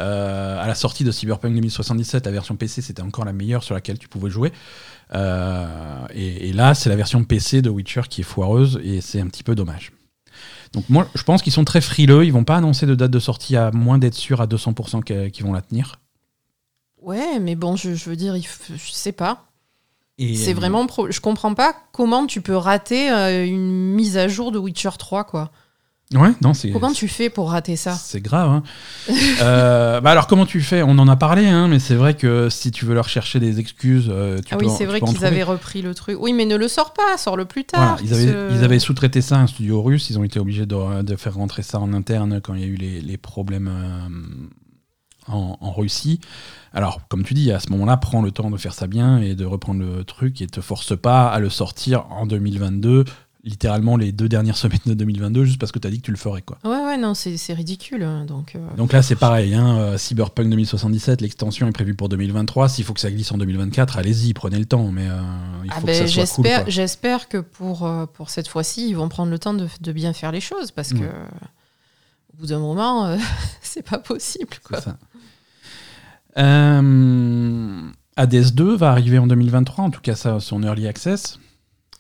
Euh, 0.01 0.62
à 0.62 0.66
la 0.66 0.74
sortie 0.74 1.05
de 1.05 1.11
Cyberpunk 1.11 1.55
2077, 1.55 2.27
la 2.27 2.33
version 2.33 2.57
PC, 2.57 2.83
c'était 2.83 3.03
encore 3.03 3.24
la 3.24 3.33
meilleure 3.33 3.62
sur 3.62 3.74
laquelle 3.74 3.98
tu 3.98 4.09
pouvais 4.09 4.31
jouer. 4.31 4.53
Euh, 5.14 5.66
et, 6.14 6.48
et 6.48 6.53
là, 6.53 6.74
c'est 6.74 6.88
la 6.88 6.96
version 6.96 7.22
PC 7.24 7.62
de 7.62 7.70
Witcher 7.70 8.03
qui 8.09 8.22
est 8.22 8.24
foireuse, 8.24 8.81
et 8.83 9.01
c'est 9.01 9.20
un 9.20 9.27
petit 9.27 9.42
peu 9.42 9.55
dommage. 9.55 9.92
Donc 10.72 10.85
moi, 10.88 11.09
je 11.14 11.22
pense 11.22 11.42
qu'ils 11.42 11.52
sont 11.52 11.64
très 11.64 11.81
frileux. 11.81 12.24
Ils 12.24 12.33
vont 12.33 12.44
pas 12.44 12.57
annoncer 12.57 12.87
de 12.87 12.94
date 12.94 13.11
de 13.11 13.18
sortie 13.18 13.57
à 13.57 13.70
moins 13.70 13.98
d'être 13.98 14.14
sûr 14.14 14.40
à 14.40 14.46
200% 14.46 15.02
que- 15.02 15.28
qu'ils 15.28 15.44
vont 15.44 15.52
la 15.52 15.62
tenir. 15.62 16.00
Ouais, 17.00 17.38
mais 17.38 17.54
bon, 17.54 17.76
je, 17.76 17.94
je 17.94 18.11
veux 18.11 18.16
dire, 18.16 18.35
je 18.37 18.92
sais 18.92 19.12
pas. 19.12 19.44
C'est 20.18 20.50
euh, 20.50 20.54
vraiment. 20.54 20.87
Pro... 20.87 21.11
Je 21.11 21.20
comprends 21.20 21.54
pas 21.54 21.74
comment 21.92 22.26
tu 22.26 22.40
peux 22.40 22.57
rater 22.57 23.11
euh, 23.11 23.46
une 23.46 23.94
mise 23.94 24.16
à 24.16 24.26
jour 24.26 24.50
de 24.50 24.59
Witcher 24.59 24.90
3, 24.98 25.24
quoi. 25.24 25.52
Ouais, 26.14 26.31
non, 26.40 26.55
c'est. 26.55 26.71
Comment 26.71 26.92
tu 26.92 27.07
fais 27.07 27.29
pour 27.29 27.51
rater 27.51 27.77
ça 27.77 27.92
C'est 27.92 28.21
grave. 28.23 28.51
Hein. 28.51 28.62
Euh, 29.42 30.01
bah 30.01 30.11
alors, 30.11 30.27
comment 30.27 30.47
tu 30.47 30.61
fais? 30.61 30.83
On 30.83 30.99
en 30.99 31.07
a 31.07 31.16
parlé, 31.16 31.47
hein, 31.47 31.68
mais 31.68 31.79
c'est 31.79 31.94
vrai 31.94 32.14
que 32.14 32.49
si 32.49 32.71
tu 32.71 32.85
veux 32.87 32.94
leur 32.94 33.09
chercher 33.09 33.38
des 33.40 33.61
excuses, 33.61 34.09
euh, 34.11 34.38
tu 34.44 34.55
Ah 34.55 34.57
peux 34.57 34.64
oui, 34.66 34.73
c'est 34.77 34.85
vrai 34.87 35.01
qu'ils 35.01 35.25
avaient 35.25 35.42
repris 35.44 35.81
le 35.83 35.94
truc. 35.94 36.16
Oui, 36.21 36.33
mais 36.33 36.44
ne 36.47 36.57
le 36.57 36.66
sors 36.66 36.92
pas, 36.92 37.16
sors-le 37.18 37.44
plus 37.44 37.64
tard. 37.64 37.97
Voilà, 37.99 38.03
ils 38.03 38.14
avaient, 38.14 38.27
ce- 38.33 38.55
ils 38.59 38.64
avaient 38.64 38.79
sous-traité 38.79 39.21
ça 39.21 39.37
à 39.37 39.40
un 39.40 39.47
studio 39.47 39.81
russe. 39.83 40.11
Ils 40.11 40.18
ont 40.18 40.25
été 40.25 40.40
obligés 40.40 40.66
de, 40.66 41.03
de 41.03 41.16
faire 41.16 41.35
rentrer 41.35 41.62
ça 41.62 41.79
en 41.79 41.92
interne 41.92 42.40
quand 42.42 42.55
il 42.55 42.61
y 42.61 42.64
a 42.64 42.66
eu 42.66 42.75
les, 42.77 43.01
les 43.01 43.16
problèmes 43.16 43.68
euh, 43.71 45.33
en, 45.33 45.57
en 45.61 45.73
Russie. 45.73 46.21
Alors, 46.73 47.01
comme 47.09 47.23
tu 47.25 47.35
dis, 47.35 47.53
à 47.53 47.61
ce 47.61 47.71
moment-là, 47.71 47.97
prends 47.97 48.23
le 48.23 48.31
temps 48.31 48.51
de 48.51 48.57
faire 48.57 48.75
ça 48.75 48.87
bien 48.87 49.18
et 49.18 49.35
de 49.35 49.44
reprendre 49.44 49.81
le 49.83 50.05
truc 50.05 50.40
et 50.42 50.47
te 50.47 50.61
force 50.61 50.97
pas 50.99 51.29
à 51.29 51.38
le 51.38 51.51
sortir 51.51 52.07
en 52.11 52.27
2022, 52.27 53.05
littéralement 53.44 53.96
les 53.96 54.11
deux 54.12 54.29
dernières 54.29 54.57
semaines 54.57 54.81
de 54.87 54.94
2022, 54.94 55.44
juste 55.44 55.61
parce 55.61 55.70
que 55.72 55.79
tu 55.79 55.87
as 55.87 55.90
dit 55.90 55.98
que 56.01 56.05
tu 56.07 56.11
le 56.11 56.16
ferais. 56.16 56.42
quoi. 56.42 56.59
Ouais, 56.64 56.85
ouais, 56.85 56.96
non, 56.98 57.14
c'est 57.14 57.53
ridicule. 57.55 58.03
hein, 58.03 58.24
Donc, 58.27 58.55
euh, 58.57 58.59
Donc 58.77 58.92
là, 58.92 59.01
c'est 59.01 59.14
pareil. 59.16 59.55
Hein, 59.55 59.79
euh, 59.79 59.98
Cyberpunk 59.98 60.48
2077, 60.51 61.20
l'extension 61.20 61.68
est 61.68 61.72
prévue 61.72 61.94
pour 61.94 62.09
2023. 62.09 62.68
S'il 62.68 62.85
faut 62.85 62.94
que 62.94 63.01
ça 63.01 63.11
glisse 63.11 63.31
en 63.33 63.38
2024, 63.38 63.96
allez-y, 63.96 64.35
prenez 64.35 64.59
le 64.59 64.64
temps. 64.66 64.90
Mais 64.90 65.07
euh, 65.09 65.20
il 65.64 65.70
ah 65.72 65.81
faut 65.81 65.87
ben, 65.87 65.94
que 65.94 65.98
cool. 66.05 66.09
j'espère, 66.09 66.70
j'espère 66.70 67.29
que 67.29 67.38
pour, 67.38 67.87
euh, 67.87 68.07
pour 68.07 68.29
cette 68.29 68.48
fois-ci, 68.48 68.88
ils 68.88 68.94
vont 68.94 69.09
prendre 69.09 69.31
le 69.31 69.38
temps 69.38 69.55
de, 69.55 69.68
de 69.81 69.92
bien 69.92 70.12
faire 70.12 70.33
les 70.33 70.40
choses 70.40 70.70
parce 70.72 70.92
que 70.92 70.98
Ouais. 70.98 71.11
au 72.35 72.38
bout 72.38 72.46
d'un 72.46 72.59
moment, 72.59 73.07
euh, 73.07 73.16
c'est 73.62 73.83
pas 73.88 73.98
possible. 73.98 74.57
Quoi. 74.64 74.81
ça. 74.81 74.96
Euh, 76.37 77.83
Hades 78.16 78.55
2 78.55 78.77
va 78.77 78.90
arriver 78.90 79.18
en 79.18 79.27
2023, 79.27 79.85
en 79.85 79.90
tout 79.90 80.01
cas 80.01 80.14
ça 80.14 80.40
son 80.40 80.62
early 80.62 80.87
access. 80.88 81.38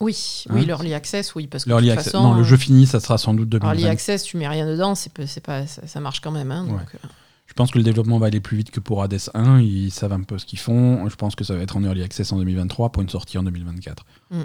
Oui, 0.00 0.44
Hein 0.48 0.54
oui, 0.54 0.64
l'early 0.66 0.94
access, 0.94 1.34
oui, 1.34 1.46
parce 1.48 1.64
que 1.64 1.70
L'early 1.70 1.88
de 1.88 1.92
toute 1.92 1.98
access- 2.00 2.12
façon, 2.12 2.24
non, 2.28 2.34
le 2.34 2.40
euh, 2.42 2.44
jeu 2.44 2.56
fini, 2.56 2.86
ça 2.86 3.00
sera 3.00 3.18
sans 3.18 3.34
doute 3.34 3.52
early 3.54 3.66
2020. 3.82 3.90
access, 3.90 4.22
tu 4.22 4.36
mets 4.36 4.46
rien 4.48 4.66
dedans, 4.66 4.94
c'est, 4.94 5.12
pas- 5.12 5.66
ça, 5.66 5.86
ça 5.86 6.00
marche 6.00 6.20
quand 6.20 6.30
même. 6.30 6.52
Hein, 6.52 6.66
Ouais. 6.68 6.80
euh, 7.04 7.08
Je 7.46 7.54
pense 7.54 7.70
que 7.72 7.78
le 7.78 7.84
développement 7.84 8.18
va 8.18 8.26
aller 8.26 8.40
plus 8.40 8.56
vite 8.58 8.70
que 8.70 8.78
pour 8.78 9.02
Hades 9.02 9.18
1. 9.34 9.60
Ils 9.60 9.90
savent 9.90 10.12
un 10.12 10.22
peu 10.22 10.38
ce 10.38 10.46
qu'ils 10.46 10.58
font. 10.60 11.08
Je 11.08 11.16
pense 11.16 11.34
que 11.34 11.42
ça 11.44 11.54
va 11.56 11.62
être 11.62 11.76
en 11.76 11.82
early 11.82 12.02
access 12.02 12.30
en 12.30 12.36
2023 12.38 12.92
pour 12.92 13.02
une 13.02 13.08
sortie 13.08 13.38
en 13.38 13.42
2024. 13.42 14.04
Mm. 14.30 14.40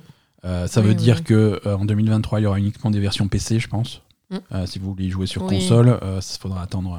Euh, 0.45 0.67
ça 0.67 0.79
Oui, 0.81 0.87
veut 0.87 0.93
oui, 0.93 0.97
dire 0.99 1.17
oui. 1.17 1.23
que 1.23 1.61
euh, 1.65 1.77
en 1.77 1.85
2023, 1.85 2.39
il 2.39 2.43
y 2.43 2.45
aura 2.47 2.57
uniquement 2.57 2.89
des 2.91 2.99
versions 2.99 3.27
PC, 3.27 3.59
je 3.59 3.67
pense. 3.67 4.01
Mm. 4.31 4.37
Euh, 4.53 4.65
si 4.65 4.79
vous 4.79 4.89
voulez 4.91 5.09
jouer 5.11 5.27
sur 5.27 5.45
console, 5.45 5.99
il 6.01 6.21
faudra 6.39 6.63
attendre 6.63 6.97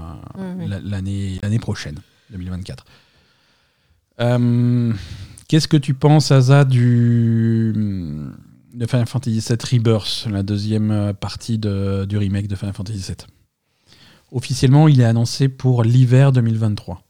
l'année 0.69 1.59
prochaine, 1.59 1.99
2024. 2.31 2.85
Qu'est-ce 5.49 5.69
que 5.69 5.77
tu 5.77 5.95
penses, 5.95 6.31
Asa, 6.33 6.65
du 6.65 7.73
de 8.75 8.87
Final 8.87 9.07
Fantasy 9.07 9.39
VII 9.39 9.79
Rebirth, 9.79 10.27
la 10.31 10.43
deuxième 10.43 11.13
partie 11.21 11.59
de- 11.59 12.07
du 12.09 12.17
remake 12.19 12.49
de 12.49 12.57
Final 12.57 12.75
Fantasy 12.75 12.99
VII 12.99 13.17
Officiellement, 14.33 14.89
il 14.89 15.01
est 15.01 15.05
annoncé 15.05 15.49
pour 15.49 15.85
l'hiver 15.85 16.33
2023. 16.33 17.01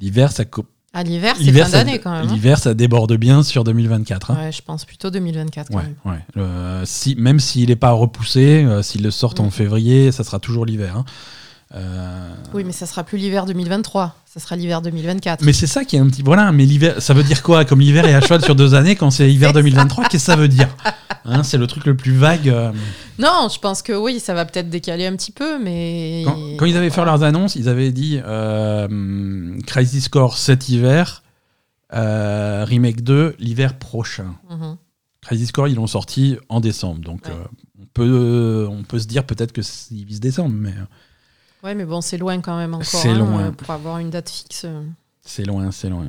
L'hiver, 0.00 0.32
ça, 0.32 0.44
co- 0.44 0.66
À 0.92 1.04
l'hiver, 1.04 1.34
c'est 1.38 1.52
fin 1.52 1.68
d'année 1.70 2.00
quand 2.00 2.10
même. 2.10 2.26
hein. 2.28 2.32
l'hiver, 2.32 2.58
ça 2.58 2.74
déborde 2.74 3.12
bien 3.16 3.42
sur 3.44 3.62
2024. 3.62 4.32
hein. 4.32 4.36
Ouais, 4.36 4.52
je 4.52 4.60
pense 4.60 4.84
plutôt 4.84 5.10
2024 5.10 5.68
quand 5.70 5.76
Ouais, 5.78 5.82
même. 5.84 5.94
ouais. 6.04 6.20
Euh, 6.36 6.82
si, 6.84 7.14
même 7.14 7.38
s'il 7.38 7.68
n'est 7.68 7.76
pas 7.76 7.92
repoussé, 7.92 8.64
euh, 8.64 8.82
s'ils 8.82 9.02
le 9.04 9.10
sortent 9.12 9.38
en 9.40 9.46
Mm. 9.46 9.50
février, 9.52 10.10
ça 10.12 10.24
sera 10.24 10.40
toujours 10.40 10.66
l'hiver. 10.66 10.96
hein. 10.96 11.04
Euh, 11.74 12.34
Oui, 12.52 12.62
mais 12.64 12.72
ça 12.72 12.86
sera 12.86 13.02
plus 13.04 13.18
l'hiver 13.18 13.46
2023, 13.46 14.14
ça 14.26 14.38
sera 14.40 14.54
l'hiver 14.56 14.80
2024. 14.82 15.42
Mais 15.44 15.52
c'est 15.52 15.66
ça 15.66 15.84
qui 15.84 15.96
est 15.96 15.98
un 15.98 16.06
petit. 16.08 16.22
Voilà, 16.22 16.52
mais 16.52 16.64
l'hiver, 16.66 17.00
ça 17.02 17.14
veut 17.14 17.22
dire 17.24 17.42
quoi 17.42 17.64
Comme 17.64 17.80
l'hiver 17.80 18.04
est 18.06 18.14
à 18.14 18.20
cheval 18.20 18.44
sur 18.44 18.54
deux 18.54 18.74
années, 18.74 18.94
quand 18.96 19.10
c'est 19.10 19.32
hiver 19.32 19.52
2023, 19.54 20.04
qu'est-ce 20.04 20.26
que 20.26 20.32
ça 20.32 20.36
veut 20.36 20.48
dire? 20.48 20.68
Hein, 21.24 21.42
C'est 21.42 21.56
le 21.58 21.66
truc 21.66 21.86
le 21.86 21.96
plus 21.96 22.12
vague. 22.14 22.48
euh. 22.48 22.70
Non, 23.18 23.48
je 23.52 23.58
pense 23.58 23.82
que 23.82 23.92
oui, 23.92 24.20
ça 24.20 24.34
va 24.34 24.44
peut-être 24.44 24.68
décaler 24.70 25.06
un 25.06 25.16
petit 25.16 25.32
peu, 25.32 25.58
mais. 25.62 26.22
Quand, 26.24 26.36
quand 26.58 26.66
ils 26.66 26.76
avaient 26.76 26.90
fait 26.90 27.04
leurs 27.04 27.22
annonces, 27.22 27.56
ils 27.56 27.68
avaient 27.68 27.92
dit 27.92 28.20
euh, 28.24 29.58
Crisis 29.66 30.08
Core 30.08 30.36
cet 30.38 30.68
hiver, 30.68 31.22
euh, 31.94 32.64
Remake 32.66 33.02
2 33.02 33.36
l'hiver 33.38 33.78
prochain. 33.78 34.34
Mhm. 34.50 34.76
Crisis 35.22 35.50
Core, 35.52 35.68
ils 35.68 35.76
l'ont 35.76 35.86
sorti 35.86 36.36
en 36.48 36.60
décembre. 36.60 37.00
Donc 37.00 37.26
Ouais. 37.26 37.32
on, 37.80 37.86
peut, 37.94 38.68
on 38.70 38.82
peut 38.82 38.98
se 38.98 39.06
dire 39.06 39.24
peut-être 39.24 39.52
qu'ils 39.52 40.04
visent 40.04 40.20
décembre, 40.20 40.54
mais 40.54 40.74
Ouais, 41.64 41.74
mais 41.74 41.86
bon, 41.86 42.00
c'est 42.02 42.18
loin 42.18 42.40
quand 42.40 42.56
même 42.58 42.74
encore. 42.74 42.84
C'est 42.84 43.08
hein, 43.08 43.18
loin. 43.18 43.40
euh, 43.46 43.50
Pour 43.52 43.70
avoir 43.70 43.98
une 43.98 44.10
date 44.10 44.28
fixe. 44.30 44.62
euh. 44.66 44.82
c'est 45.22 45.44
loin, 45.44 45.70
c'est 45.70 45.88
loin. 45.88 46.04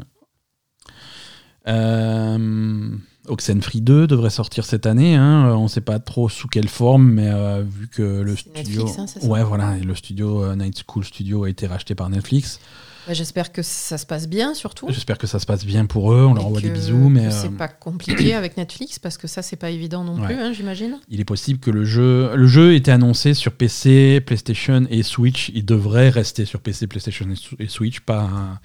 Euh, 1.67 2.89
Oxenfree 3.27 3.81
2 3.81 4.05
devrait 4.07 4.29
sortir 4.29 4.65
cette 4.65 4.85
année. 4.85 5.15
hein. 5.15 5.47
Euh, 5.49 5.53
On 5.53 5.63
ne 5.63 5.67
sait 5.67 5.81
pas 5.81 5.99
trop 5.99 6.29
sous 6.29 6.47
quelle 6.47 6.67
forme, 6.67 7.09
mais 7.09 7.27
euh, 7.29 7.63
vu 7.67 7.87
que 7.87 8.03
le 8.03 8.35
studio. 8.35 8.83
Netflix, 8.85 9.15
hein, 9.17 9.27
ouais, 9.27 9.43
voilà, 9.43 9.77
et 9.77 9.81
le 9.81 9.95
studio 9.95 10.43
euh, 10.43 10.55
Night 10.55 10.83
School 10.87 11.03
Studio 11.05 11.45
a 11.45 11.49
été 11.49 11.65
racheté 11.67 11.95
par 11.95 12.09
Netflix. 12.09 12.59
Bah, 13.07 13.13
J'espère 13.13 13.51
que 13.51 13.61
ça 13.61 13.97
se 13.97 14.05
passe 14.05 14.27
bien 14.27 14.53
surtout. 14.53 14.87
J'espère 14.89 15.17
que 15.17 15.27
ça 15.27 15.39
se 15.39 15.45
passe 15.45 15.65
bien 15.65 15.85
pour 15.85 16.11
eux. 16.13 16.25
On 16.25 16.33
leur 16.33 16.45
envoie 16.47 16.61
des 16.61 16.69
bisous, 16.69 17.09
mais 17.09 17.21
que 17.21 17.25
euh, 17.27 17.31
c'est 17.41 17.55
pas 17.55 17.67
compliqué 17.67 18.33
avec 18.33 18.57
Netflix 18.57 18.99
parce 18.99 19.17
que 19.17 19.27
ça, 19.27 19.41
c'est 19.41 19.55
pas 19.57 19.69
évident 19.69 20.03
non 20.03 20.19
Ouais. 20.19 20.25
plus, 20.27 20.35
hein, 20.35 20.53
j'imagine. 20.53 20.99
il 21.09 21.19
est 21.19 21.25
possible 21.25 21.59
que 21.59 21.69
le 21.71 21.85
jeu, 21.85 22.35
le 22.35 22.47
jeu 22.47 22.73
était 22.73 22.91
annoncé 22.91 23.33
sur 23.33 23.51
PC, 23.51 24.21
PlayStation 24.25 24.85
et 24.89 25.03
Switch. 25.03 25.51
Il 25.53 25.65
devrait 25.65 26.09
rester 26.09 26.45
sur 26.45 26.59
PC, 26.61 26.87
PlayStation 26.87 27.27
et 27.59 27.67
Switch, 27.67 27.99
pas, 27.99 28.59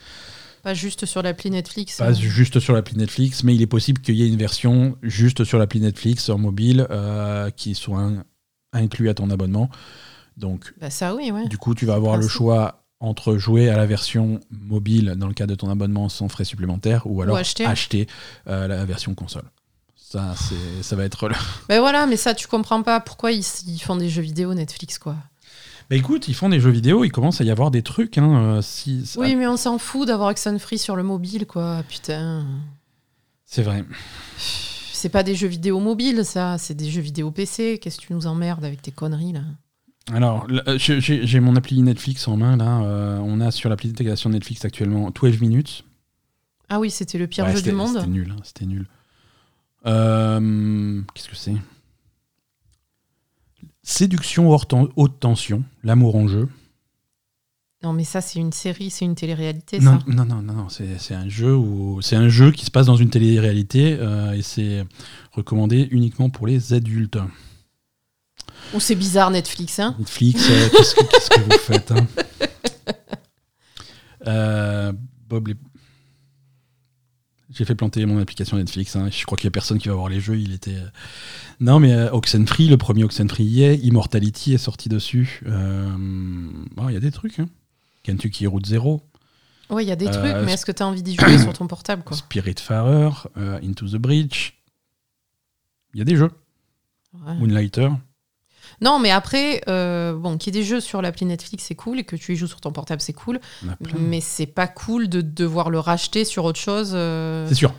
Pas 0.62 0.74
juste 0.74 1.07
sur 1.07 1.22
l'appli 1.22 1.50
Netflix. 1.50 1.98
pas 1.98 2.11
euh. 2.11 2.14
juste 2.14 2.61
sur 2.61 2.72
l'appli 2.74 2.96
Netflix, 2.96 3.44
mais 3.44 3.55
il 3.55 3.62
est 3.62 3.66
possible 3.66 4.00
qu'il 4.00 4.14
y 4.14 4.22
ait 4.22 4.29
une 4.29 4.37
version 4.38 4.96
juste 5.03 5.44
sur 5.44 5.59
l'appli 5.59 5.81
Netflix 5.81 6.29
en 6.29 6.38
mobile 6.38 6.87
euh, 6.90 7.50
qui 7.50 7.74
soit 7.74 8.00
un- 8.00 8.24
inclus 8.72 9.09
à 9.11 9.14
ton 9.14 9.29
abonnement. 9.31 9.68
Donc, 10.37 10.72
Bah, 10.81 10.88
ça, 10.90 11.14
oui, 11.14 11.31
ouais. 11.31 11.46
du 11.48 11.59
coup, 11.59 11.74
tu 11.74 11.85
vas 11.87 11.94
avoir 11.94 12.16
le 12.16 12.26
choix 12.29 12.79
entre 13.00 13.36
jouer 13.38 13.70
à 13.70 13.76
la 13.76 13.86
version 13.86 14.40
mobile 14.50 15.14
dans 15.16 15.26
le 15.26 15.34
cas 15.34 15.46
de 15.46 15.54
ton 15.54 15.70
abonnement 15.70 16.08
sans 16.08 16.28
frais 16.28 16.44
supplémentaires 16.44 17.02
ou 17.06 17.22
alors 17.22 17.36
acheter. 17.64 18.06
euh, 18.46 18.68
la 18.68 18.84
version 18.84 19.14
console. 19.14 19.44
Ça, 19.96 20.34
ça 20.82 20.96
va 20.96 21.04
être 21.04 21.28
le... 21.28 21.34
Ben 21.68 21.80
voilà, 21.80 22.06
mais 22.06 22.16
ça, 22.16 22.34
tu 22.34 22.46
comprends 22.48 22.82
pas 22.82 23.00
pourquoi 23.00 23.32
ils, 23.32 23.44
ils 23.66 23.78
font 23.78 23.96
des 23.96 24.08
jeux 24.08 24.22
vidéo 24.22 24.52
Netflix, 24.54 24.98
quoi. 24.98 25.16
Bah 25.88 25.96
écoute, 25.96 26.28
ils 26.28 26.34
font 26.34 26.48
des 26.48 26.60
jeux 26.60 26.70
vidéo, 26.70 27.04
il 27.04 27.10
commence 27.10 27.40
à 27.40 27.44
y 27.44 27.50
avoir 27.50 27.70
des 27.70 27.82
trucs. 27.82 28.18
Hein, 28.18 28.56
euh, 28.58 28.62
si, 28.62 29.06
ça- 29.06 29.18
Oui, 29.20 29.34
mais 29.34 29.46
on 29.46 29.56
s'en 29.56 29.78
fout 29.78 30.06
d'avoir 30.06 30.32
Free 30.58 30.78
sur 30.78 30.94
le 30.96 31.02
mobile, 31.02 31.46
quoi. 31.46 31.82
Putain. 31.88 32.46
C'est 33.44 33.62
vrai. 33.62 33.84
C'est 34.92 35.08
pas 35.08 35.22
des 35.22 35.34
jeux 35.34 35.48
vidéo 35.48 35.80
mobiles, 35.80 36.24
ça. 36.24 36.58
C'est 36.58 36.74
des 36.74 36.90
jeux 36.90 37.00
vidéo 37.00 37.30
PC. 37.30 37.78
Qu'est-ce 37.80 37.98
que 38.00 38.06
tu 38.06 38.12
nous 38.12 38.26
emmerdes 38.26 38.64
avec 38.64 38.82
tes 38.82 38.90
conneries, 38.92 39.32
là? 39.32 39.40
Alors, 40.12 40.46
euh, 40.66 40.76
j'ai, 40.78 41.40
mon 41.40 41.54
appli 41.56 41.80
Netflix 41.82 42.26
en 42.26 42.36
main, 42.36 42.56
là. 42.56 42.82
euh, 42.82 43.18
on 43.18 43.40
a 43.40 43.50
sur 43.50 43.68
l'appli 43.70 43.88
d'intégration 43.88 44.30
Netflix 44.30 44.64
actuellement 44.64 45.10
12 45.10 45.40
minutes. 45.40 45.84
Ah 46.68 46.80
oui, 46.80 46.90
c'était 46.90 47.18
le 47.18 47.26
pire 47.26 47.44
Ouais, 47.44 47.54
jeu 47.54 47.62
du 47.62 47.72
monde. 47.72 47.94
C'était 47.96 48.06
nul, 48.06 48.30
hein, 48.32 48.40
c'était 48.42 48.66
nul. 48.66 48.86
Euh, 49.86 51.00
qu'est-ce 51.14 51.28
que 51.28 51.36
c'est? 51.36 51.54
Séduction 53.82 54.50
hors 54.50 54.66
ten- 54.66 54.88
haute 54.96 55.18
tension, 55.20 55.64
l'amour 55.82 56.16
en 56.16 56.28
jeu. 56.28 56.48
Non, 57.82 57.94
mais 57.94 58.04
ça, 58.04 58.20
c'est 58.20 58.38
une 58.38 58.52
série, 58.52 58.90
c'est 58.90 59.06
une 59.06 59.14
télé-réalité, 59.14 59.80
Non, 59.80 59.98
ça. 60.00 60.04
non, 60.06 60.26
non, 60.26 60.42
non, 60.42 60.52
non, 60.54 60.68
c'est 60.68 61.14
un 61.14 61.28
jeu 61.30 61.56
où 61.56 62.00
un 62.12 62.28
jeu 62.28 62.50
qui 62.52 62.66
se 62.66 62.70
passe 62.70 62.86
dans 62.86 62.96
une 62.96 63.08
télé-réalité 63.08 63.96
euh, 63.98 64.32
et 64.32 64.42
c'est 64.42 64.84
recommandé 65.32 65.88
uniquement 65.90 66.28
pour 66.28 66.46
les 66.46 66.74
adultes. 66.74 67.18
Ou 68.74 68.80
c'est 68.80 68.94
bizarre, 68.94 69.30
Netflix, 69.30 69.78
hein 69.80 69.94
Netflix, 69.98 70.46
euh, 70.50 70.68
qu'est-ce 70.70 70.94
que, 70.94 71.04
qu'est-ce 71.04 71.30
que 71.30 71.40
vous 71.40 71.59
faites 71.59 71.90
hein 71.92 72.06
Euh, 74.26 74.92
Bob, 75.28 75.48
les- 75.48 75.56
j'ai 77.50 77.64
fait 77.64 77.74
planter 77.74 78.04
mon 78.06 78.18
application 78.20 78.56
Netflix. 78.59 78.94
hein. 78.96 79.09
Je 79.11 79.24
crois 79.24 79.37
qu'il 79.37 79.46
y 79.46 79.48
a 79.48 79.50
personne 79.50 79.78
qui 79.78 79.88
va 79.88 79.94
voir 79.94 80.09
les 80.09 80.20
jeux. 80.20 80.38
Il 80.38 80.52
était 80.52 80.76
euh, 80.76 80.88
non, 81.59 81.80
mais 81.80 81.92
euh, 81.92 82.12
Oxenfree, 82.12 82.68
le 82.68 82.76
premier 82.76 83.02
Oxenfree 83.04 83.44
y 83.44 83.62
est. 83.62 83.76
Immortality 83.78 84.52
est 84.54 84.59
sorti 84.59 84.88
dessus. 84.88 85.40
Euh, 85.46 85.88
bon, 86.76 86.88
Il 86.88 86.94
y 86.94 86.96
a 86.96 87.00
des 87.00 87.11
trucs. 87.11 87.38
Hein. 87.40 87.48
Kentucky 88.02 88.46
Route 88.46 88.66
Zero, 88.66 89.02
Oui, 89.70 89.85
il 89.85 89.88
y 89.88 89.92
a 89.92 89.96
des 89.96 90.06
Euh, 90.06 90.11
trucs, 90.11 90.46
mais 90.46 90.52
est-ce 90.52 90.64
que 90.66 90.72
tu 90.72 90.83
as 90.83 90.87
envie 90.87 91.02
d'y 91.02 91.16
jouer 91.16 91.38
sur 91.42 91.52
ton 91.54 91.66
portable, 91.66 92.02
quoi? 92.04 92.16
Spiritfarer, 92.16 93.11
euh, 93.37 93.59
Into 93.62 93.88
the 93.88 93.96
Breach. 93.96 94.62
Il 95.94 95.98
y 95.98 96.02
a 96.02 96.04
des 96.04 96.16
jeux. 96.16 96.30
Ouais. 97.14 97.35
Moonlighter. 97.35 97.88
Non, 98.80 98.98
mais 98.98 99.11
après, 99.11 99.61
euh, 99.68 100.14
bon, 100.14 100.37
qu'il 100.38 100.54
y 100.54 100.59
ait 100.59 100.61
des 100.62 100.66
jeux 100.66 100.80
sur 100.80 101.02
l'appli 101.02 101.26
Netflix, 101.26 101.64
c'est 101.66 101.74
cool, 101.74 101.98
et 102.00 102.04
que 102.04 102.16
tu 102.16 102.33
y 102.33 102.37
joues 102.37 102.46
sur 102.46 102.61
ton 102.61 102.72
portable, 102.72 103.00
c'est 103.00 103.12
cool, 103.12 103.40
mais 103.98 104.20
c'est 104.20 104.46
pas 104.46 104.66
cool 104.66 105.09
de 105.09 105.20
devoir 105.20 105.70
le 105.70 105.78
racheter 105.78 106.24
sur 106.24 106.44
autre 106.44 106.59
chose 106.61 106.92
euh, 106.94 107.46
C'est 107.48 107.54
sûr. 107.54 107.72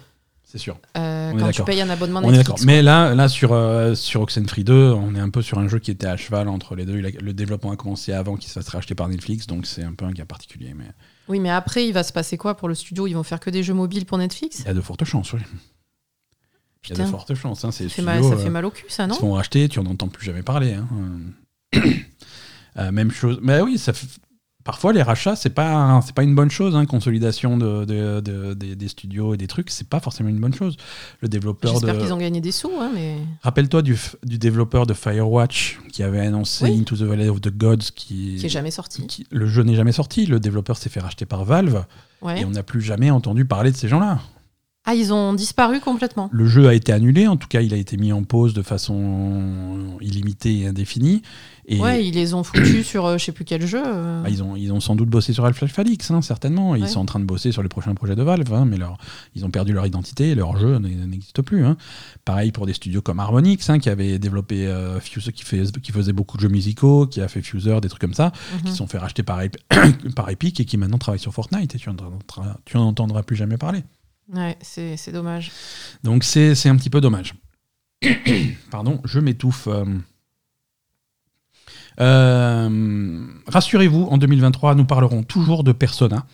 C'est 0.44 0.58
sûr. 0.58 0.78
euh, 0.98 1.32
on 1.34 1.38
est 1.38 1.40
quand 1.40 1.46
tu 1.48 1.52
d'accord. 1.54 1.66
payes 1.68 1.82
un 1.82 1.90
abonnement 1.90 2.20
On 2.20 2.24
est 2.24 2.38
Netflix. 2.38 2.50
d'accord. 2.62 2.66
Mais 2.66 2.82
là, 2.82 3.16
là 3.16 3.30
sur, 3.30 3.54
euh, 3.54 3.96
sur 3.96 4.20
Oxenfree 4.20 4.66
2, 4.66 4.92
on 4.92 5.16
est 5.16 5.20
un 5.20 5.30
peu 5.30 5.42
sur 5.42 5.60
un 5.60 5.70
jeu 5.70 5.80
qui 5.80 5.92
était 5.92 6.08
à 6.08 6.18
cheval 6.18 6.50
entre 6.50 6.76
les 6.76 6.86
deux. 6.86 6.98
Il 7.00 7.06
a- 7.06 7.22
le 7.22 7.32
développement 7.34 7.72
a 7.72 7.78
commencé 7.78 8.12
avant 8.12 8.36
qu'il 8.36 8.50
se 8.50 8.56
fasse 8.60 8.68
racheter 8.68 8.94
par 8.94 9.08
Netflix, 9.08 9.48
donc 9.48 9.66
c'est 9.66 9.84
un 9.84 9.94
peu 9.94 10.04
un 10.04 10.12
cas 10.12 10.26
particulier. 10.26 10.74
Mais 10.76 10.88
Oui, 11.30 11.40
mais 11.40 11.50
après, 11.50 11.88
il 11.88 11.94
va 11.94 12.04
se 12.04 12.12
passer 12.12 12.38
quoi 12.38 12.56
pour 12.56 12.68
le 12.68 12.76
studio? 12.76 13.08
Ils 13.08 13.14
vont 13.14 13.24
faire 13.24 13.40
que 13.40 13.50
des 13.50 13.64
jeux 13.64 13.74
mobiles 13.74 14.06
pour 14.06 14.18
Netflix? 14.18 14.60
Il 14.60 14.66
y 14.66 14.70
a 14.70 14.74
de 14.74 14.82
fortes 14.82 15.06
chances, 15.06 15.32
oui. 15.32 15.40
Il 16.84 16.98
y 16.98 17.02
a 17.02 17.06
de 17.06 17.10
fortes 17.10 17.36
chances. 17.36 17.64
Hein, 17.64 17.72
ça, 17.72 17.88
fait 17.88 18.02
mal, 18.02 18.24
ça 18.24 18.38
fait 18.38 18.50
mal 18.50 18.66
au 18.66 18.72
cul, 18.72 18.86
ça, 18.88 19.06
non 19.06 19.14
Ils 19.14 19.18
se 19.18 19.22
font 19.22 19.34
racheter, 19.34 19.70
tu 19.70 19.80
en 19.80 19.86
entends 19.86 20.08
plus 20.08 20.26
jamais 20.26 20.44
parler. 20.44 20.74
Hein. 20.74 21.82
même 22.92 23.12
chose. 23.12 23.40
Mais 23.42 23.62
oui, 23.62 23.78
ça 23.78 23.94
fait 23.94 24.08
parfois 24.64 24.94
les 24.94 25.02
rachats 25.02 25.36
c'est 25.36 25.50
pas 25.50 26.02
c'est 26.06 26.14
pas 26.14 26.24
une 26.24 26.36
bonne 26.36 26.52
chose 26.52 26.76
hein, 26.76 26.86
consolidation 26.86 27.58
de, 27.58 28.22
des 28.56 28.88
studios 28.88 29.34
et 29.34 29.38
des 29.38 29.48
trucs 29.48 29.70
c'est 29.70 29.88
pas 29.88 30.00
forcément 30.00 30.30
une 30.30 30.40
bonne 30.40 30.54
chose 30.54 30.78
le 31.22 31.28
développeur 31.28 31.72
j'espère 31.72 31.98
qu'ils 31.98 32.14
ont 32.14 32.18
gagné 32.18 32.42
des 32.42 32.52
sous 32.52 32.72
hein, 32.80 32.92
mais 32.94 33.18
rappelle-toi 33.42 33.82
du, 33.82 33.98
du, 34.24 34.38
développeur 34.38 34.86
de 34.86 34.94
Firewatch 34.94 35.80
qui 35.92 36.04
avait 36.04 36.20
annoncé 36.20 36.66
Into 36.66 36.96
the 36.96 37.02
Valley 37.02 37.30
of 37.30 37.42
the 37.42 37.56
Gods 37.56 37.92
qui 37.96 38.38
qui 38.40 38.46
est 38.46 38.50
jamais 38.50 38.72
sorti 38.72 39.26
le 39.30 39.48
jeu 39.48 39.64
n'est 39.64 39.76
jamais 39.76 39.92
sorti 39.92 40.26
le 40.26 40.40
développeur 40.40 40.78
s'est 40.78 40.90
fait 40.90 41.00
racheter 41.00 41.26
par 41.26 41.46
Valve 41.46 41.86
et 42.36 42.46
on 42.46 42.52
n'a 42.52 42.64
plus 42.64 42.82
jamais 42.82 43.10
entendu 43.10 43.46
parler 43.46 43.72
de 43.72 43.78
ces 43.78 43.88
gens-là 43.88 44.20
ah, 44.84 44.96
ils 44.96 45.14
ont 45.14 45.34
disparu 45.34 45.80
complètement. 45.80 46.28
Le 46.34 46.48
jeu 46.48 46.68
a 46.68 46.74
été 46.74 46.92
annulé, 46.92 47.28
en 47.28 47.38
tout 47.38 47.48
cas, 47.48 47.62
il 47.62 47.72
a 47.72 47.78
été 47.78 47.98
mis 47.98 48.12
en 48.12 48.24
pause 48.24 48.56
de 48.56 48.64
façon 48.64 49.98
illimitée 50.02 50.62
et 50.62 50.68
indéfinie. 50.68 51.22
Et 51.68 51.80
ouais, 51.80 52.04
ils 52.04 52.16
les 52.16 52.34
ont 52.34 52.44
foutus 52.44 52.88
sur 52.88 53.06
euh, 53.06 53.20
je 53.20 53.26
sais 53.26 53.32
plus 53.32 53.46
quel 53.46 53.64
jeu. 53.68 53.84
Euh. 53.86 54.24
Ah, 54.26 54.30
ils, 54.30 54.42
ont, 54.42 54.56
ils 54.56 54.74
ont 54.74 54.80
sans 54.80 54.96
doute 54.96 55.08
bossé 55.08 55.34
sur 55.34 55.46
Half-Life 55.46 55.78
Alix, 55.78 56.10
hein, 56.10 56.24
certainement. 56.24 56.76
Ils 56.76 56.88
sont 56.88 57.00
en 57.00 57.06
train 57.06 57.20
de 57.20 57.26
bosser 57.26 57.52
sur 57.52 57.62
les 57.62 57.70
prochains 57.70 57.94
projets 57.94 58.16
de 58.16 58.24
Valve, 58.24 58.52
hein, 58.52 58.66
mais 58.66 58.78
leur, 58.78 58.98
ils 59.36 59.46
ont 59.46 59.52
perdu 59.52 59.72
leur 59.72 59.86
identité 59.86 60.32
et 60.32 60.36
leur 60.36 60.58
jeu 60.58 60.80
n'existe 60.80 61.44
plus. 61.44 61.64
Hein. 61.64 61.78
Pareil 62.26 62.52
pour 62.52 62.66
des 62.66 62.74
studios 62.74 63.04
comme 63.04 63.20
Harmonix, 63.20 63.58
qui 63.58 63.90
avait 63.90 64.18
développé 64.18 64.66
euh, 64.66 65.00
Fuse, 65.00 65.30
qui, 65.32 65.44
fait, 65.44 65.80
qui 65.80 65.92
faisait 65.92 66.14
beaucoup 66.14 66.38
de 66.38 66.42
jeux 66.42 66.50
musicaux, 66.50 67.06
qui 67.06 67.22
a 67.22 67.28
fait 67.28 67.44
Fuser, 67.44 67.80
des 67.82 67.90
trucs 67.90 68.02
comme 68.02 68.16
ça, 68.16 68.32
qui 68.64 68.70
mhm. 68.70 68.76
sont 68.76 68.88
fait 68.88 68.98
racheter 68.98 69.22
par, 69.22 69.42
par 70.16 70.30
Epic 70.32 70.60
et 70.60 70.66
qui 70.66 70.78
maintenant 70.78 70.98
travaillent 70.98 71.20
sur 71.20 71.34
Fortnite. 71.34 71.76
Et 71.76 71.78
tu 71.78 71.88
n'en 72.78 72.88
entendras 72.88 73.22
plus 73.22 73.36
jamais 73.36 73.58
parler. 73.58 73.84
Ouais, 74.34 74.58
c'est 74.62 75.12
dommage. 75.12 75.52
Donc 76.04 76.24
c'est 76.24 76.68
un 76.68 76.76
petit 76.76 76.90
peu 76.90 77.02
dommage. 77.02 77.36
Pardon, 78.72 79.02
je 79.06 79.20
m'étouffe. 79.20 79.68
Euh, 82.00 83.26
rassurez-vous, 83.48 84.08
en 84.10 84.18
2023, 84.18 84.76
nous 84.76 84.86
parlerons 84.86 85.24
toujours 85.24 85.64
de 85.64 85.72
Persona. 85.72 86.26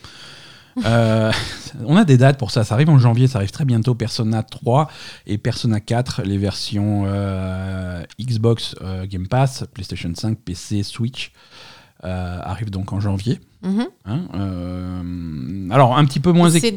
Euh, 0.86 1.32
on 1.86 1.96
a 1.96 2.06
des 2.06 2.18
dates 2.18 2.38
pour 2.38 2.52
ça, 2.52 2.64
ça 2.64 2.76
arrive 2.76 2.90
en 2.90 3.00
janvier, 3.00 3.28
ça 3.28 3.40
arrive 3.40 3.52
très 3.52 3.66
bientôt. 3.66 3.96
Persona 3.96 4.44
3 4.44 4.90
et 5.26 5.38
Persona 5.38 5.80
4, 5.80 6.22
les 6.24 6.38
versions 6.38 7.06
euh, 7.08 8.04
Xbox 8.20 8.76
Game 9.06 9.28
Pass, 9.28 9.66
PlayStation 9.74 10.12
5, 10.14 10.38
PC, 10.40 10.84
Switch, 10.84 11.32
arrivent 12.04 12.72
donc 12.72 12.94
en 12.94 13.00
janvier. 13.00 13.40
Mhm. 13.64 13.88
Hein, 14.06 14.20
euh, 14.36 15.70
alors, 15.72 15.98
un 15.98 16.06
petit 16.06 16.20
peu 16.20 16.32
moins. 16.32 16.50
C'est 16.50 16.72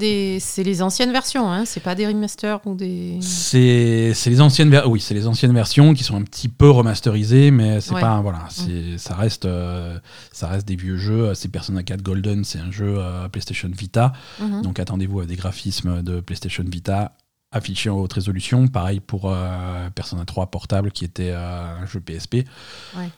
les 0.62 0.82
anciennes 0.82 1.12
versions, 1.12 1.50
hein, 1.50 1.64
c'est 1.66 1.80
pas 1.80 1.94
des 1.94 2.06
remasters 2.06 2.60
ou 2.66 2.74
des. 2.74 3.18
C'est 3.20 4.12
les 4.26 4.40
anciennes 4.40 4.74
oui, 4.86 5.00
c'est 5.00 5.14
les 5.14 5.26
anciennes 5.26 5.52
versions 5.52 5.92
qui 5.94 6.04
sont 6.04 6.16
un 6.16 6.22
petit 6.22 6.48
peu 6.48 6.70
remasterisées, 6.70 7.50
mais 7.50 7.80
c'est 7.80 7.94
pas 7.94 8.20
voilà, 8.20 8.48
mhm. 8.66 8.98
ça 8.98 9.14
reste 9.14 9.44
euh, 9.44 9.98
ça 10.32 10.48
reste 10.48 10.66
des 10.66 10.76
vieux 10.76 10.96
jeux. 10.96 11.34
C'est 11.34 11.48
Persona 11.48 11.82
4 11.82 12.02
Golden, 12.02 12.44
c'est 12.44 12.58
un 12.58 12.70
jeu 12.70 12.96
euh, 12.98 13.28
PlayStation 13.28 13.70
Vita, 13.76 14.12
mhm. 14.40 14.62
donc 14.62 14.78
attendez-vous 14.78 15.20
à 15.20 15.26
des 15.26 15.36
graphismes 15.36 16.02
de 16.02 16.20
PlayStation 16.20 16.64
Vita 16.66 17.12
affiché 17.52 17.90
en 17.90 17.96
haute 17.96 18.12
résolution. 18.12 18.68
Pareil 18.68 19.00
pour 19.00 19.30
euh, 19.30 19.90
Persona 19.90 20.24
3 20.24 20.50
portable 20.50 20.92
qui 20.92 21.04
était 21.04 21.30
euh, 21.30 21.82
un 21.82 21.86
jeu 21.86 22.00
PSP. 22.00 22.46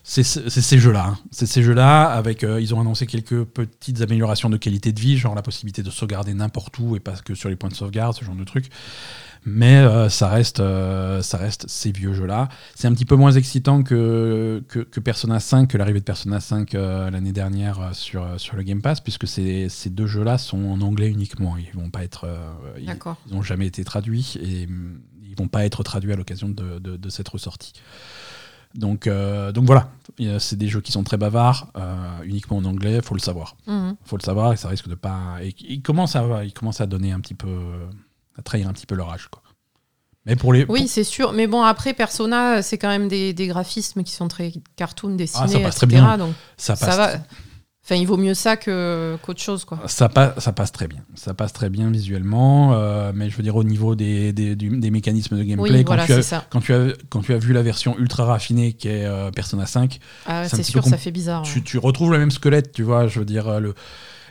C'est 0.02 0.22
ces 0.22 0.78
jeux-là. 0.78 1.06
Hein. 1.08 1.18
C'est 1.30 1.46
ces 1.46 1.62
jeux-là 1.62 2.04
avec. 2.04 2.44
Euh, 2.44 2.60
ils 2.60 2.74
ont 2.74 2.80
annoncé 2.80 3.06
quelques 3.06 3.44
petites 3.44 4.00
améliorations 4.00 4.48
de 4.48 4.56
qualité 4.56 4.92
de 4.92 5.00
vie, 5.00 5.18
genre 5.18 5.34
la 5.34 5.42
possibilité 5.42 5.82
de 5.82 5.90
sauvegarder 5.90 6.34
n'importe 6.34 6.78
où 6.78 6.96
et 6.96 7.00
pas 7.00 7.12
que 7.12 7.34
sur 7.34 7.48
les 7.48 7.56
points 7.56 7.70
de 7.70 7.74
sauvegarde, 7.74 8.14
ce 8.14 8.24
genre 8.24 8.34
de 8.34 8.44
trucs 8.44 8.70
mais 9.44 9.76
euh, 9.76 10.08
ça 10.08 10.28
reste 10.28 10.60
euh, 10.60 11.20
ça 11.22 11.36
reste 11.36 11.68
ces 11.68 11.90
vieux 11.90 12.12
jeux 12.12 12.26
là 12.26 12.48
c'est 12.74 12.86
un 12.86 12.92
petit 12.92 13.04
peu 13.04 13.16
moins 13.16 13.32
excitant 13.32 13.82
que 13.82 14.62
que, 14.68 15.00
Persona 15.00 15.40
5 15.40 15.68
que 15.68 15.78
l'arrivée 15.78 15.98
de 15.98 16.04
Persona 16.04 16.38
5 16.38 16.74
euh, 16.74 17.10
l'année 17.10 17.32
dernière 17.32 17.90
sur 17.92 18.24
sur 18.38 18.56
le 18.56 18.62
Game 18.62 18.82
Pass 18.82 19.00
puisque 19.00 19.26
ces, 19.26 19.68
ces 19.68 19.90
deux 19.90 20.06
jeux 20.06 20.22
là 20.22 20.38
sont 20.38 20.64
en 20.64 20.80
anglais 20.80 21.08
uniquement 21.08 21.56
ils 21.56 21.76
vont 21.78 21.90
pas 21.90 22.04
être 22.04 22.28
ils, 22.78 22.94
n'ont 23.34 23.42
jamais 23.42 23.66
été 23.66 23.84
traduits 23.84 24.36
et 24.40 24.68
ils 25.28 25.36
vont 25.36 25.48
pas 25.48 25.64
être 25.64 25.82
traduits 25.82 26.12
à 26.12 26.16
l'occasion 26.16 26.48
de, 26.48 26.78
de, 26.78 27.08
cette 27.08 27.28
ressortie 27.28 27.72
donc, 28.74 29.06
donc 29.06 29.66
voilà, 29.66 29.90
c'est 30.38 30.56
des 30.56 30.68
jeux 30.68 30.80
qui 30.80 30.92
sont 30.92 31.04
très 31.04 31.18
bavards, 31.18 31.70
uniquement 32.24 32.56
en 32.56 32.64
anglais, 32.64 33.02
faut 33.02 33.14
le 33.14 33.20
savoir. 33.20 33.56
Mhm. 33.66 33.96
faut 34.02 34.16
le 34.16 34.22
savoir 34.22 34.54
et 34.54 34.56
ça 34.56 34.68
risque 34.68 34.88
de 34.88 34.94
pas. 34.94 35.36
Et, 35.42 35.54
ils, 35.68 35.82
commencent 35.82 36.16
à, 36.16 36.42
ils 36.42 36.54
commencent 36.54 36.80
à 36.80 36.86
donner 36.86 37.12
un 37.12 37.20
petit 37.20 37.34
peu 37.34 37.50
à 38.38 38.42
trahir 38.42 38.68
un 38.68 38.72
petit 38.72 38.86
peu 38.86 38.94
leur 38.94 39.10
âge. 39.10 39.28
Quoi. 39.28 39.42
Mais 40.26 40.36
pour 40.36 40.52
les, 40.52 40.64
oui, 40.68 40.86
c'est 40.86 41.04
sûr. 41.04 41.32
Mais 41.32 41.46
bon, 41.46 41.62
après, 41.62 41.94
Persona, 41.94 42.62
c'est 42.62 42.78
quand 42.78 42.88
même 42.88 43.08
des, 43.08 43.32
des, 43.32 43.48
graphismes 43.48 44.04
qui 44.04 44.12
sont 44.12 44.28
très 44.28 44.52
cartoon, 44.76 45.16
dessinés, 45.16 45.44
ah, 45.44 45.48
ça 45.48 45.58
passe 45.60 45.74
Très 45.76 45.86
bien. 45.86 46.16
Donc 46.16 46.34
ça, 46.56 46.76
passe 46.76 46.96
va. 46.96 47.14
Enfin, 47.84 47.96
il 47.96 48.06
vaut 48.06 48.16
mieux 48.16 48.34
ça 48.34 48.56
qu'autre 48.56 49.40
chose, 49.40 49.64
quoi. 49.64 49.80
Ça, 49.86 50.08
passe, 50.08 50.38
ça 50.38 50.52
passe 50.52 50.70
très 50.70 50.86
bien. 50.86 51.00
Ça 51.16 51.34
passe 51.34 51.52
très 51.52 51.68
bien 51.68 51.90
visuellement, 51.90 52.74
euh, 52.74 53.10
mais 53.12 53.28
je 53.28 53.36
veux 53.36 53.42
dire 53.42 53.56
au 53.56 53.64
niveau 53.64 53.96
des, 53.96 54.32
des, 54.32 54.54
des 54.54 54.90
mécanismes 54.92 55.36
de 55.36 55.42
gameplay, 55.42 55.82
quand, 55.82 55.96
tu 56.06 56.12
as, 56.12 56.46
quand, 56.48 56.60
tu 56.60 56.72
as, 56.72 56.92
quand 57.08 57.22
tu 57.22 57.34
as 57.34 57.38
vu 57.38 57.52
la 57.52 57.62
version 57.62 57.98
ultra 57.98 58.24
raffinée 58.24 58.74
qui 58.74 58.86
est 58.86 59.04
euh, 59.04 59.32
Persona 59.32 59.66
5, 59.66 59.98
ah, 60.26 60.48
c'est 60.48 60.62
sûr, 60.62 60.84
ça 60.84 60.96
fait 60.96 61.10
bizarre. 61.10 61.42
Tu, 61.42 61.64
tu, 61.64 61.76
retrouves 61.78 62.12
le 62.12 62.20
même 62.20 62.30
squelette, 62.30 62.70
tu 62.70 62.84
vois. 62.84 63.08
Je 63.08 63.18
veux 63.18 63.24
dire 63.24 63.48
euh, 63.48 63.72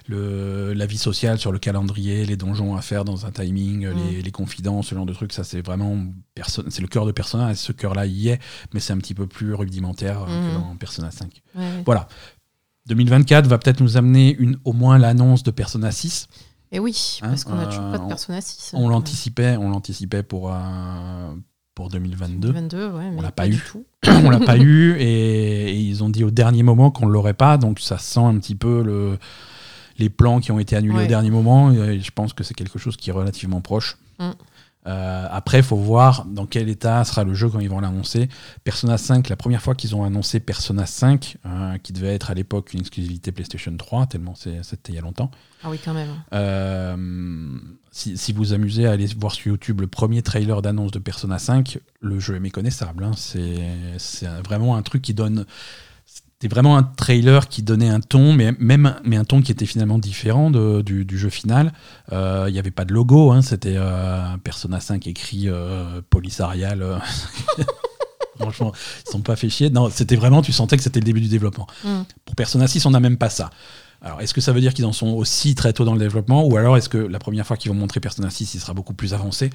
le 0.08 0.74
la 0.74 0.86
vie 0.86 0.98
sociale 0.98 1.38
sur 1.38 1.52
le 1.52 1.60
calendrier, 1.60 2.26
les 2.26 2.38
donjons 2.38 2.76
à 2.76 2.82
faire 2.82 3.06
dans 3.06 3.26
un 3.26 3.32
timing, 3.32 3.88
les, 3.88 4.30
mm. 4.30 4.32
confidences, 4.32 4.88
ce 4.88 4.96
genre 4.96 5.06
de 5.06 5.14
trucs, 5.14 5.34
ça 5.34 5.44
c'est 5.44 5.62
vraiment 5.62 5.98
c'est 6.46 6.82
le 6.82 6.88
cœur 6.88 7.06
de 7.06 7.12
Persona 7.12 7.52
et 7.52 7.56
ce 7.56 7.72
cœur-là 7.72 8.06
y 8.06 8.30
est, 8.30 8.40
mais 8.74 8.80
c'est 8.80 8.94
un 8.94 8.98
petit 8.98 9.14
peu 9.14 9.28
plus 9.28 9.54
rudimentaire 9.54 10.26
que 10.26 10.32
mm. 10.32 10.54
dans 10.54 10.76
Persona 10.76 11.12
5. 11.12 11.42
Voilà. 11.86 12.08
2024 12.88 13.48
va 13.48 13.58
peut-être 13.58 13.82
nous 13.82 13.98
amener 13.98 14.36
une, 14.38 14.58
au 14.66 14.74
moins 14.74 14.98
l'annonce 14.98 15.44
de 15.44 15.52
Persona 15.52 15.92
6. 15.92 16.28
Et 16.72 16.80
oui, 16.80 17.20
hein, 17.22 17.30
parce 17.30 17.44
qu'on 17.44 17.56
n'a 17.56 17.66
toujours 17.66 17.92
pas 17.92 17.98
de 17.98 18.04
euh, 18.04 18.08
Persona 18.08 18.42
6. 18.42 18.72
On 18.74 18.90
l'anticipait, 18.90 19.58
on 19.58 19.70
l'anticipait 19.70 20.24
pour, 20.24 20.54
pour 21.76 21.90
2022. 21.90 22.54
on 23.18 23.22
l'a 23.22 23.32
pas 23.32 23.48
eu. 23.48 23.62
on 24.08 24.30
l'a 24.30 24.40
pas 24.40 24.58
eu 24.58 24.96
et, 25.00 25.74
ils 25.74 26.04
ont 26.04 26.10
dit 26.10 26.24
au 26.24 26.32
dernier 26.32 26.64
moment 26.64 26.90
qu'on 26.90 27.08
l'aurait 27.08 27.34
pas, 27.34 27.58
donc 27.58 27.80
ça 27.80 27.98
sent 27.98 28.22
un 28.22 28.38
petit 28.40 28.56
peu 28.56 28.84
le 28.84 29.18
les 30.02 30.10
plans 30.10 30.40
qui 30.40 30.52
ont 30.52 30.60
été 30.60 30.76
annulés 30.76 31.06
au 31.06 31.08
dernier 31.08 31.32
moment. 31.32 31.74
je 31.74 32.12
pense 32.12 32.34
que 32.34 32.44
c'est 32.44 32.54
quelque 32.54 32.80
chose 32.80 32.98
qui 32.98 33.10
est 33.10 33.14
relativement 33.14 33.62
proche. 33.62 33.98
Mm. 34.20 34.32
Euh, 34.88 35.28
après, 35.30 35.60
il 35.60 35.64
faut 35.64 35.76
voir 35.76 36.26
dans 36.26 36.46
quel 36.46 36.68
état 36.70 37.04
sera 37.04 37.24
le 37.24 37.34
jeu 37.34 37.50
quand 37.50 37.60
ils 37.60 37.70
vont 37.70 37.80
l'annoncer. 37.80 38.30
Persona 38.64 38.98
5, 38.98 39.30
la 39.30 39.36
première 39.36 39.62
fois 39.62 39.76
qu'ils 39.76 39.96
ont 39.96 40.04
annoncé 40.04 40.40
Persona 40.40 40.86
5, 40.86 41.38
euh, 41.46 41.78
qui 41.78 41.94
devait 41.94 42.14
être 42.14 42.32
à 42.32 42.34
l'époque 42.34 42.74
une 42.74 42.80
exclusivité 42.80 43.32
PlayStation 43.32 43.76
3, 43.76 44.08
tellement 44.08 44.34
c'était 44.36 44.92
il 44.92 44.96
y 44.96 44.98
a 44.98 45.02
longtemps. 45.02 45.30
Ah 45.64 45.70
oui, 45.70 45.80
quand 45.84 45.94
même. 45.94 46.10
Euh, 46.34 47.60
si, 47.92 48.18
si, 48.18 48.34
vous 48.34 48.54
amusez 48.54 48.88
à 48.88 48.92
aller 48.92 49.06
voir 49.18 49.34
sur 49.34 49.52
YouTube 49.52 49.82
le 49.82 49.88
premier 49.88 50.24
trailer 50.24 50.62
d'annonce 50.64 50.92
de 50.92 51.00
Persona 51.00 51.38
5, 51.38 51.78
le 52.00 52.20
jeu 52.20 52.36
est 52.36 52.40
méconnaissable. 52.40 53.04
Hein. 53.04 53.12
C'est 53.16 54.26
vraiment 54.44 54.76
un 54.76 54.82
truc 54.82 55.04
qui 55.04 55.14
donne 55.14 55.46
c'était 56.42 56.56
vraiment 56.56 56.76
un 56.76 56.82
trailer 56.82 57.50
qui 57.50 57.62
donnait 57.62 57.90
un 57.90 58.00
ton, 58.00 58.34
mais 58.34 58.52
même 58.58 58.96
mais 59.04 59.16
un 59.16 59.26
ton 59.26 59.44
qui 59.44 59.52
était 59.52 59.68
finalement 59.68 60.00
différent 60.00 60.50
du, 60.50 61.06
jeu 61.12 61.30
final. 61.30 61.72
Euh, 62.12 62.46
il 62.48 62.54
n'y 62.54 62.58
avait 62.58 62.72
pas 62.72 62.84
de 62.84 62.94
logo, 62.94 63.30
hein, 63.30 63.44
c'était 63.44 63.76
euh, 63.76 64.38
Persona 64.44 64.80
5 64.80 65.06
écrit 65.06 65.44
euh, 65.46 66.02
Polysarial. 66.10 67.00
Franchement, 68.40 68.72
ils 69.06 69.12
sont 69.12 69.22
pas 69.22 69.36
fait 69.36 69.50
chier. 69.50 69.70
Non, 69.70 69.92
c'était 69.92 70.16
vraiment, 70.16 70.42
tu 70.42 70.52
sentais 70.52 70.78
que 70.78 70.84
c'était 70.84 71.00
le 71.00 71.06
début 71.06 71.22
du 71.22 71.28
développement. 71.28 71.68
Mm. 71.84 72.02
Pour 72.26 72.36
Persona 72.36 72.68
6, 72.68 72.88
on 72.88 72.90
n'a 72.90 73.00
même 73.00 73.18
pas 73.18 73.30
ça. 73.30 73.52
Alors, 74.02 74.20
est-ce 74.22 74.34
que 74.34 74.42
ça 74.42 74.52
veut 74.52 74.62
dire 74.62 74.74
qu'ils 74.74 74.86
en 74.86 74.94
sont 74.94 75.10
aussi 75.10 75.54
très 75.54 75.74
tôt 75.74 75.86
dans 75.86 75.94
le 75.94 76.00
développement, 76.00 76.44
ou 76.44 76.58
alors 76.58 76.76
est-ce 76.76 76.90
que 76.90 76.98
la 76.98 77.20
première 77.20 77.46
fois 77.46 77.56
qu'ils 77.56 77.72
vont 77.72 77.78
montrer 77.78 78.00
Persona 78.00 78.32
6, 78.32 78.56
il 78.56 78.60
sera 78.60 78.74
beaucoup 78.74 78.96
plus 78.96 79.14
avancé? 79.14 79.52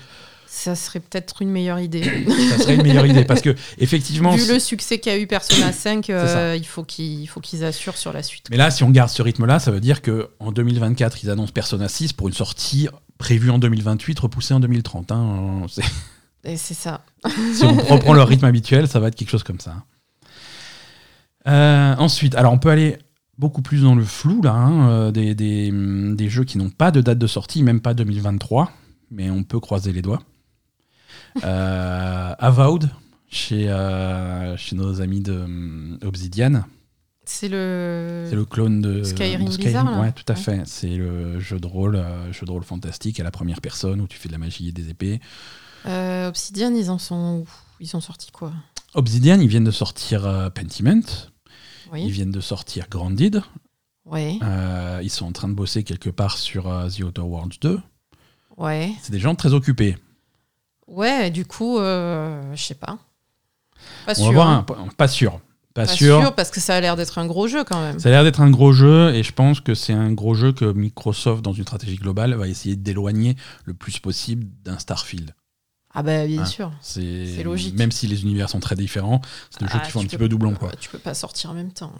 Ça 0.46 0.74
serait 0.74 1.00
peut-être 1.00 1.42
une 1.42 1.50
meilleure 1.50 1.80
idée. 1.80 2.02
ça 2.50 2.58
serait 2.58 2.76
une 2.76 2.82
meilleure 2.82 3.06
idée 3.06 3.24
parce 3.24 3.42
que 3.42 3.54
effectivement, 3.78 4.34
vu 4.34 4.52
le 4.52 4.58
succès 4.58 4.98
qu'a 4.98 5.18
eu 5.18 5.26
Persona 5.26 5.72
5, 5.72 6.10
euh, 6.10 6.56
il 6.56 6.64
faut 6.64 6.84
qu'ils 6.84 7.64
assurent 7.64 7.96
sur 7.96 8.12
la 8.12 8.22
suite. 8.22 8.46
Mais 8.50 8.56
là, 8.56 8.70
si 8.70 8.84
on 8.84 8.90
garde 8.90 9.10
ce 9.10 9.22
rythme-là, 9.22 9.58
ça 9.58 9.70
veut 9.70 9.80
dire 9.80 10.02
que 10.02 10.30
en 10.38 10.52
2024, 10.52 11.22
ils 11.24 11.30
annoncent 11.30 11.52
Persona 11.52 11.88
6 11.88 12.12
pour 12.12 12.28
une 12.28 12.34
sortie 12.34 12.88
prévue 13.18 13.50
en 13.50 13.58
2028, 13.58 14.18
repoussée 14.20 14.54
en 14.54 14.60
2030. 14.60 15.12
Hein. 15.12 15.66
Et 16.44 16.56
c'est 16.56 16.74
ça. 16.74 17.02
si 17.54 17.64
on 17.64 17.74
reprend 17.94 18.14
leur 18.14 18.28
rythme 18.28 18.44
habituel, 18.44 18.88
ça 18.88 19.00
va 19.00 19.08
être 19.08 19.16
quelque 19.16 19.30
chose 19.30 19.42
comme 19.42 19.60
ça. 19.60 19.84
Euh, 21.48 21.94
ensuite, 21.98 22.34
alors 22.34 22.52
on 22.52 22.58
peut 22.58 22.70
aller 22.70 22.98
beaucoup 23.38 23.62
plus 23.62 23.82
dans 23.82 23.94
le 23.94 24.04
flou 24.04 24.42
là, 24.42 24.52
hein, 24.52 24.88
euh, 24.88 25.10
des, 25.12 25.34
des, 25.34 25.70
des, 25.72 26.28
jeux 26.28 26.44
qui 26.44 26.58
n'ont 26.58 26.70
pas 26.70 26.90
de 26.90 27.00
date 27.00 27.18
de 27.18 27.26
sortie, 27.26 27.62
même 27.62 27.80
pas 27.80 27.94
2023, 27.94 28.72
mais 29.10 29.30
on 29.30 29.44
peut 29.44 29.60
croiser 29.60 29.92
les 29.92 30.02
doigts. 30.02 30.22
Euh, 31.44 32.34
Avowed, 32.38 32.88
chez, 33.28 33.68
euh, 33.68 34.56
chez 34.56 34.76
nos 34.76 35.00
amis 35.00 35.20
de 35.20 35.32
euh, 35.32 36.06
Obsidian. 36.06 36.64
C'est 37.24 37.48
le... 37.48 38.24
C'est 38.28 38.36
le 38.36 38.44
clone 38.44 38.80
de 38.80 39.02
Skyrim. 39.02 39.50
Skyrim. 39.50 40.00
ouais, 40.00 40.12
tout 40.12 40.24
à 40.28 40.36
fait. 40.36 40.62
C'est 40.64 40.96
le 40.96 41.40
jeu 41.40 41.58
de 41.58 41.66
rôle, 41.66 42.02
jeu 42.30 42.46
de 42.46 42.50
rôle 42.50 42.62
fantastique 42.62 43.18
à 43.18 43.24
la 43.24 43.32
première 43.32 43.60
personne 43.60 44.00
où 44.00 44.06
tu 44.06 44.16
fais 44.16 44.28
de 44.28 44.32
la 44.32 44.38
magie 44.38 44.68
et 44.68 44.72
des 44.72 44.90
épées. 44.90 45.20
Euh, 45.86 46.28
Obsidian, 46.28 46.72
ils 46.74 46.88
en 46.90 46.98
sont 46.98 47.44
Ils 47.80 47.96
ont 47.96 48.00
sorti 48.00 48.30
quoi? 48.30 48.52
Obsidian, 48.94 49.40
ils 49.40 49.48
viennent 49.48 49.64
de 49.64 49.70
sortir 49.72 50.24
euh, 50.24 50.50
Pentiment, 50.50 51.02
ils 51.94 52.10
viennent 52.10 52.30
de 52.30 52.40
sortir 52.40 52.86
Grounded, 52.88 53.42
Ouais. 54.04 54.38
euh, 54.42 55.00
ils 55.02 55.10
sont 55.10 55.26
en 55.26 55.32
train 55.32 55.48
de 55.48 55.54
bosser 55.54 55.82
quelque 55.82 56.10
part 56.10 56.38
sur 56.38 56.64
The 56.96 57.00
Outer 57.02 57.22
Worlds 57.22 57.58
2. 57.60 57.80
Ouais. 58.56 58.92
C'est 59.02 59.10
des 59.12 59.18
gens 59.18 59.34
très 59.34 59.52
occupés. 59.52 59.96
Ouais, 60.86 61.30
du 61.30 61.44
coup, 61.44 61.78
euh, 61.78 62.40
je 62.54 62.62
sais 62.62 62.74
pas. 62.74 62.98
Pas 64.06 64.12
On 64.12 64.14
sûr. 64.14 64.24
va 64.26 64.32
voir 64.32 64.48
hein. 64.48 64.66
pas 64.96 65.08
sûr. 65.08 65.40
Pas, 65.74 65.84
Pas 65.84 65.92
sûr. 65.92 66.20
sûr, 66.22 66.34
parce 66.34 66.50
que 66.50 66.58
ça 66.60 66.74
a 66.74 66.80
l'air 66.80 66.96
d'être 66.96 67.18
un 67.18 67.26
gros 67.26 67.48
jeu 67.48 67.62
quand 67.62 67.78
même. 67.80 67.98
Ça 67.98 68.08
a 68.08 68.12
l'air 68.12 68.24
d'être 68.24 68.40
un 68.40 68.48
gros 68.50 68.72
jeu 68.72 69.14
et 69.14 69.22
je 69.22 69.32
pense 69.32 69.60
que 69.60 69.74
c'est 69.74 69.92
un 69.92 70.10
gros 70.10 70.32
jeu 70.34 70.52
que 70.52 70.64
Microsoft, 70.72 71.42
dans 71.42 71.52
une 71.52 71.64
stratégie 71.64 71.96
globale, 71.96 72.32
va 72.34 72.48
essayer 72.48 72.76
d'éloigner 72.76 73.36
le 73.66 73.74
plus 73.74 73.98
possible 73.98 74.46
d'un 74.64 74.78
Starfield. 74.78 75.34
Ah 75.92 76.02
bah 76.02 76.26
bien 76.26 76.42
Ah. 76.42 76.46
sûr. 76.46 76.72
C'est 76.80 77.26
C'est 77.26 77.42
logique. 77.42 77.74
Même 77.76 77.92
si 77.92 78.06
les 78.06 78.22
univers 78.22 78.48
sont 78.48 78.60
très 78.60 78.74
différents, 78.74 79.20
c'est 79.50 79.60
des 79.60 79.66
jeux 79.66 79.78
Ah, 79.82 79.84
qui 79.84 79.90
font 79.90 79.98
un 80.00 80.02
tu 80.02 80.08
petit 80.08 80.16
peux- 80.16 80.24
peu 80.24 80.28
doublon. 80.30 80.54
Quoi. 80.54 80.70
Tu 80.80 80.88
peux 80.88 80.98
pas 80.98 81.12
sortir 81.14 81.50
en 81.50 81.54
même 81.54 81.72
temps. 81.72 81.92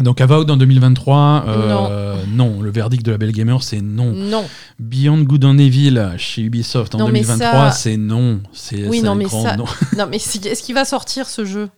Donc 0.00 0.20
Avowed 0.20 0.50
en 0.50 0.56
2023, 0.56 1.44
euh, 1.46 2.16
non. 2.34 2.60
Le 2.62 2.70
verdict 2.70 3.04
de 3.04 3.10
la 3.12 3.18
Belle 3.18 3.32
Gamer, 3.32 3.62
c'est 3.62 3.80
non. 3.82 4.12
Non. 4.12 4.44
Beyond 4.78 5.22
Good 5.22 5.44
and 5.44 5.58
Evil 5.58 6.12
chez 6.16 6.42
Ubisoft 6.42 6.94
en 6.94 6.98
Non, 6.98 7.08
mais 7.08 7.20
2023, 7.20 7.70
ça- 7.70 7.76
c'est 7.76 7.96
non. 7.98 8.40
C'est 8.52 8.88
Oui, 8.88 9.00
non, 9.02 9.14
mais 9.14 9.28
ça- 9.28 9.56
non. 9.56 9.64
non, 9.98 10.06
mais 10.10 10.16
est-ce 10.16 10.62
qu'il 10.62 10.74
va 10.74 10.84
sortir 10.84 11.28
ce 11.28 11.44
jeu? 11.44 11.68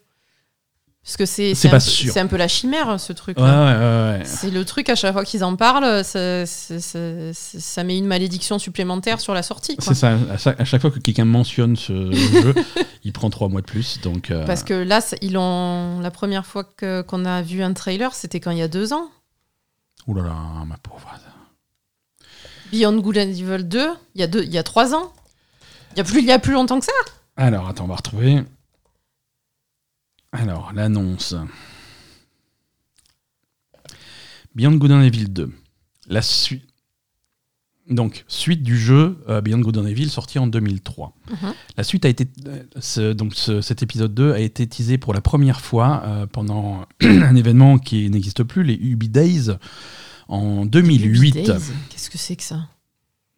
Parce 1.05 1.19
que 1.19 1.27
c'est 1.27 1.55
C'est 1.55 1.69
un 1.69 2.27
peu- 2.27 2.37
un 2.37 2.39
la 2.39 2.49
chimère 2.49 2.99
ce 2.99 3.13
truc. 3.13 3.37
Ouais, 3.39 3.45
ouais, 3.45 3.51
ouais, 3.51 4.19
ouais. 4.19 4.23
C'est 4.25 4.51
le 4.51 4.65
truc 4.65 4.89
à 4.89 4.95
chaque 4.95 5.13
fois 5.13 5.23
qu'ils 5.25 5.45
en 5.45 5.55
parlent, 5.55 6.03
ça, 6.03 6.47
ça- 6.47 6.81
ça- 6.81 7.33
ça 7.35 7.85
met 7.85 7.99
une 7.99 8.07
malédiction 8.07 8.59
supplémentaire 8.59 9.21
sur 9.21 9.35
la 9.35 9.43
sortie. 9.43 9.77
C'est 9.81 9.93
ça. 9.95 10.17
À 10.31 10.65
chaque, 10.65 10.81
fois 10.81 10.91
que 10.91 10.99
quelqu'un 10.99 11.27
mentionne 11.27 11.77
ce 11.77 12.11
jeu, 12.11 12.55
il 13.05 13.13
prend 13.13 13.29
trois 13.29 13.49
mois 13.51 13.61
de 13.61 13.67
plus. 13.67 14.01
Donc, 14.01 14.31
euh, 14.31 14.47
Parce 14.47 14.63
que 14.63 14.73
là, 14.73 15.01
ils 15.21 15.37
ont 15.37 16.01
la 16.01 16.11
première 16.11 16.47
fois 16.47 16.65
qu'on 16.65 17.25
a 17.27 17.43
vu 17.43 17.63
un 17.63 17.75
trailer, 17.75 18.15
c'était 18.15 18.41
quand 18.41 18.51
il 18.53 18.59
y 18.59 18.63
a 18.63 18.69
deux 18.69 18.95
ans. 18.95 19.09
Ouh 20.07 20.15
là 20.15 20.23
là, 20.23 20.35
ma 20.67 20.79
pauvre. 20.79 21.07
Beyond 22.73 22.97
Good 23.01 23.19
and 23.19 23.21
Evil 23.31 23.65
2, 23.65 23.89
il 24.15 24.21
y 24.23 24.25
a 24.25 24.27
deux, 24.27 24.43
il 24.43 24.53
y 24.53 24.59
a 24.59 24.63
trois 24.63 24.95
ans. 24.95 25.13
Il 25.93 25.99
y 25.99 26.01
a 26.01 26.05
plus, 26.05 26.21
il 26.21 26.27
y 26.27 26.33
a 26.33 26.39
plus 26.39 26.55
longtemps 26.55 26.79
que 26.81 26.87
ça. 26.87 26.93
Alors, 27.37 27.69
attends, 27.69 27.85
on 27.85 27.89
va 27.89 27.97
retrouver. 27.97 28.43
Alors, 30.35 30.73
l'annonce. 30.75 31.35
Beyond 34.55 34.77
Good 34.77 34.93
and 34.93 35.03
Evil 35.03 35.29
2. 35.29 35.53
La 36.09 36.23
suite. 36.23 36.63
Donc, 37.91 38.25
suite 38.29 38.63
du 38.63 38.79
jeu 38.79 39.19
euh, 39.29 39.43
Beyond 39.43 39.61
Good 39.61 39.77
and 39.77 39.85
Evil 39.87 40.09
sorti 40.09 40.39
en 40.39 40.47
2003. 40.47 41.15
Mhm. 41.31 41.53
La 41.77 41.85
suite 41.85 42.05
a 42.07 42.09
été. 42.09 42.27
euh, 42.47 42.63
ce- 42.81 43.13
donc, 43.13 43.35
ce- 43.35 43.61
cet 43.61 43.83
épisode 43.83 44.15
2 44.15 44.33
a 44.33 44.39
été 44.41 44.67
teasé 44.67 44.97
pour 44.97 45.13
la 45.13 45.21
première 45.21 45.61
fois 45.61 46.03
euh, 46.07 46.27
pendant 46.27 46.87
un 47.03 47.37
événement 47.37 47.79
qui 47.79 48.09
n'existe 48.09 48.43
plus, 48.43 48.63
les 48.65 48.75
Ubi 48.75 49.11
Days, 49.11 49.51
en 50.29 50.65
2008. 50.65 51.05
Ubi 51.05 51.31
Days, 51.33 51.61
Qu'est-ce 51.91 52.09
que 52.09 52.17
c'est 52.19 52.37
que 52.37 52.43
ça? 52.43 52.69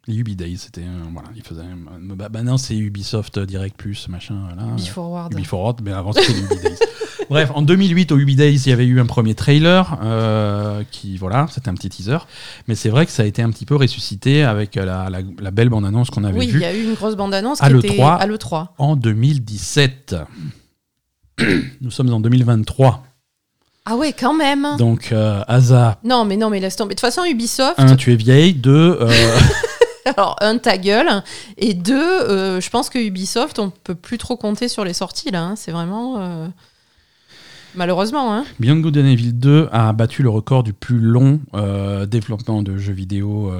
Les 0.07 0.15
Ubi 0.15 0.35
Days, 0.37 0.57
c'était. 0.57 0.81
euh, 0.81 1.01
voilà, 1.11 1.27
ils 1.35 1.43
faisaient. 1.43 1.61
un- 1.61 2.15
bah, 2.15 2.29
bah 2.29 2.41
non, 2.41 2.57
c'est 2.57 2.75
Ubisoft 2.77 3.39
Direct 3.39 3.75
Plus, 3.75 4.07
machin. 4.07 4.35
Voilà. 4.53 4.71
Ubi 4.71 4.87
Forward. 4.87 5.33
Ubi 5.33 5.43
Forward, 5.43 5.81
mais 5.83 5.91
avant 5.91 6.13
c'était 6.13 6.31
Ubi 6.31 6.55
Days. 6.63 6.77
Bref, 7.29 7.51
en 7.53 7.61
2008 7.61 8.13
au 8.13 8.17
Ubi 8.17 8.37
Days, 8.37 8.55
il 8.55 8.69
y 8.69 8.71
avait 8.71 8.85
eu 8.85 9.01
un 9.01 9.05
premier 9.05 9.35
trailer 9.35 9.99
euh, 10.01 10.81
qui, 10.91 11.17
voilà, 11.17 11.47
c'était 11.51 11.67
un 11.67 11.73
petit 11.73 11.89
teaser. 11.89 12.19
Mais 12.69 12.75
c'est 12.75 12.87
vrai 12.87 13.05
que 13.05 13.11
ça 13.11 13.23
a 13.23 13.25
été 13.25 13.41
un 13.41 13.49
petit 13.49 13.65
peu 13.65 13.75
ressuscité 13.75 14.43
avec 14.43 14.75
la, 14.75 15.09
la- 15.09 15.19
la 15.39 15.51
belle 15.51 15.67
bande-annonce 15.67 16.09
qu'on 16.09 16.23
avait 16.23 16.39
Oui, 16.39 16.45
il 16.45 16.51
vue 16.53 16.61
y 16.61 16.65
a 16.65 16.73
eu 16.73 16.85
une 16.85 16.93
grosse 16.93 17.17
bande-annonce 17.17 17.61
À 17.61 17.67
qui 17.67 17.73
l'E3. 17.73 17.85
était 17.93 18.01
à 18.01 18.25
l'E3. 18.27 18.67
en 18.77 18.95
2017. 18.95 20.15
Nous 21.81 21.91
sommes 21.91 22.13
en 22.13 22.19
2023. 22.21 23.03
Ah 23.85 23.95
ouais, 23.95 24.13
quand 24.13 24.33
même. 24.33 24.67
Donc, 24.77 25.09
euh, 25.11 25.41
Asa, 25.47 25.99
Non, 26.03 26.23
mais 26.25 26.37
non, 26.37 26.49
mais 26.49 26.59
laisse 26.59 26.75
tomber. 26.75 26.95
De 26.95 26.99
toute 26.99 27.01
façon, 27.01 27.23
Ubisoft, 27.25 27.75
un, 27.79 27.95
tu 27.95 28.11
es 28.11 28.15
vieille. 28.15 28.53
Deux, 28.53 28.97
euh, 29.01 29.09
alors 30.15 30.35
un 30.41 30.57
ta 30.57 30.77
gueule, 30.77 31.23
et 31.57 31.73
deux, 31.73 31.95
euh, 31.95 32.61
je 32.61 32.69
pense 32.69 32.89
que 32.89 32.99
Ubisoft, 32.99 33.59
on 33.59 33.69
peut 33.69 33.95
plus 33.95 34.17
trop 34.17 34.37
compter 34.37 34.67
sur 34.67 34.85
les 34.85 34.93
sorties 34.93 35.31
là. 35.31 35.43
hein. 35.43 35.55
C'est 35.55 35.71
vraiment 35.71 36.19
euh, 36.19 36.47
malheureusement. 37.75 38.33
Hein. 38.33 38.45
Beyond 38.59 38.79
Good 38.79 38.97
and 38.97 39.05
Evil 39.05 39.33
2 39.33 39.69
a 39.71 39.93
battu 39.93 40.23
le 40.23 40.29
record 40.29 40.63
du 40.63 40.73
plus 40.73 40.99
long 40.99 41.41
euh, 41.53 42.05
développement 42.05 42.61
de 42.63 42.77
jeux 42.77 42.93
vidéo 42.93 43.51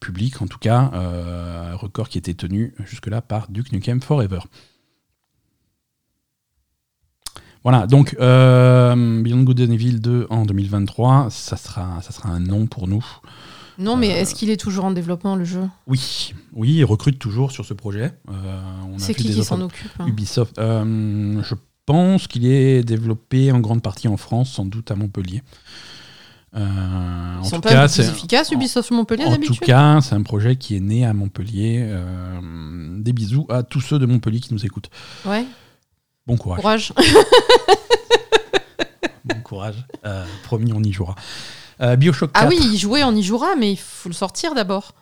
public, 0.00 0.42
en 0.42 0.46
tout 0.46 0.58
cas, 0.58 0.90
record 1.74 2.08
qui 2.08 2.18
était 2.18 2.34
tenu 2.34 2.74
jusque-là 2.84 3.20
par 3.20 3.48
Duke 3.50 3.72
Nukem 3.72 4.00
Forever. 4.02 4.40
Voilà, 7.62 7.86
donc 7.86 8.14
Beyond 8.18 9.42
Good 9.44 9.60
and 9.60 9.72
Evil 9.72 10.00
2 10.00 10.26
en 10.28 10.44
2023, 10.44 11.28
ça 11.30 11.56
sera, 11.56 12.02
ça 12.02 12.12
sera 12.12 12.28
un 12.28 12.40
non 12.40 12.66
pour 12.66 12.88
nous. 12.88 13.04
Non, 13.78 13.96
mais 13.96 14.10
Euh, 14.10 14.20
est-ce 14.20 14.34
qu'il 14.34 14.50
est 14.50 14.56
toujours 14.56 14.84
en 14.84 14.90
développement 14.92 15.36
le 15.36 15.44
jeu? 15.44 15.62
Oui, 15.86 16.32
oui, 16.52 16.74
ils 16.74 16.84
recrutent 16.84 17.18
toujours 17.18 17.50
sur 17.52 17.64
ce 17.64 17.74
projet. 17.74 18.12
Euh, 18.30 18.60
C'est 18.98 19.14
qui 19.14 19.24
des 19.28 19.34
qui 19.34 19.44
s'en 19.44 19.60
occupe 19.60 19.90
hein? 19.98 20.06
Ubisoft. 20.06 20.58
Euh, 20.58 21.42
je 21.42 21.54
pense 21.86 22.26
qu'il 22.28 22.46
est 22.46 22.82
développé 22.84 23.50
en 23.52 23.60
grande 23.60 23.82
partie 23.82 24.08
en 24.08 24.16
France, 24.16 24.50
sans 24.52 24.64
doute 24.64 24.90
à 24.90 24.94
Montpellier. 24.96 25.42
Euh, 26.56 27.38
en 27.38 27.42
sont 27.42 27.56
tout 27.56 27.62
pas 27.62 27.70
cas, 27.70 27.88
plus 27.88 27.94
c'est 27.94 28.08
efficaces, 28.08 28.52
Ubisoft 28.52 28.92
Montpellier 28.92 29.24
en 29.24 29.32
tout 29.34 29.40
d'habitude? 29.40 29.58
cas, 29.66 30.00
c'est 30.00 30.14
un 30.14 30.22
projet 30.22 30.54
qui 30.54 30.76
est 30.76 30.80
né 30.80 31.04
à 31.04 31.12
Montpellier. 31.12 31.80
Euh, 31.82 32.38
des 33.00 33.12
bisous 33.12 33.44
à 33.50 33.64
tous 33.64 33.80
ceux 33.80 33.98
de 33.98 34.06
Montpellier 34.06 34.38
qui 34.38 34.54
nous 34.54 34.64
écoutent. 34.64 34.88
Ouais, 35.26 35.44
Bon 36.28 36.36
courage. 36.36 36.60
courage. 36.60 36.92
bon 39.24 39.40
courage. 39.42 39.84
Euh, 40.04 40.24
promis, 40.44 40.72
on 40.72 40.82
y 40.82 40.92
jouera. 40.92 41.14
Euh, 41.80 41.96
Bioshock 41.96 42.32
4. 42.32 42.44
Ah 42.44 42.48
oui, 42.48 42.56
y 42.72 42.78
jouer, 42.78 43.02
on 43.04 43.14
y 43.14 43.22
jouera, 43.22 43.56
mais 43.58 43.72
il 43.72 43.76
faut 43.78 44.08
le 44.08 44.14
sortir 44.14 44.54
d'abord. 44.54 44.94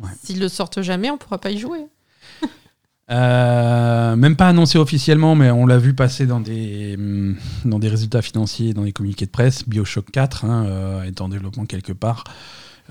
Ouais. 0.00 0.10
S'ils 0.22 0.38
le 0.40 0.48
sortent 0.48 0.82
jamais, 0.82 1.10
on 1.10 1.18
pourra 1.18 1.38
pas 1.38 1.50
y 1.50 1.58
jouer. 1.58 1.86
Euh, 3.10 4.14
même 4.14 4.36
pas 4.36 4.48
annoncé 4.48 4.78
officiellement, 4.78 5.34
mais 5.34 5.50
on 5.50 5.66
l'a 5.66 5.78
vu 5.78 5.94
passer 5.94 6.26
dans 6.26 6.38
des, 6.38 6.94
hum, 6.96 7.36
dans 7.64 7.80
des 7.80 7.88
résultats 7.88 8.22
financiers, 8.22 8.72
dans 8.72 8.84
des 8.84 8.92
communiqués 8.92 9.26
de 9.26 9.32
presse. 9.32 9.68
Bioshock 9.68 10.12
4 10.12 10.44
hein, 10.44 10.64
euh, 10.66 11.02
est 11.02 11.20
en 11.20 11.28
développement 11.28 11.64
quelque 11.66 11.92
part 11.92 12.22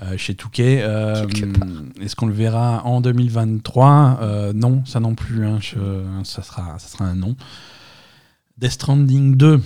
euh, 0.02 0.18
chez 0.18 0.34
Touquet. 0.34 0.80
Euh, 0.82 1.24
part. 1.26 1.68
Est-ce 2.02 2.16
qu'on 2.16 2.26
le 2.26 2.34
verra 2.34 2.82
en 2.84 3.00
2023 3.00 4.18
Euh, 4.20 4.52
Non, 4.52 4.84
ça 4.84 5.00
non 5.00 5.14
plus. 5.14 5.46
hein, 5.46 5.58
je- 5.62 5.78
ça, 6.24 6.42
sera, 6.42 6.78
ça 6.78 6.88
sera 6.88 7.06
un 7.06 7.14
non. 7.14 7.34
Death 8.58 8.72
Stranding 8.72 9.36
2, 9.36 9.62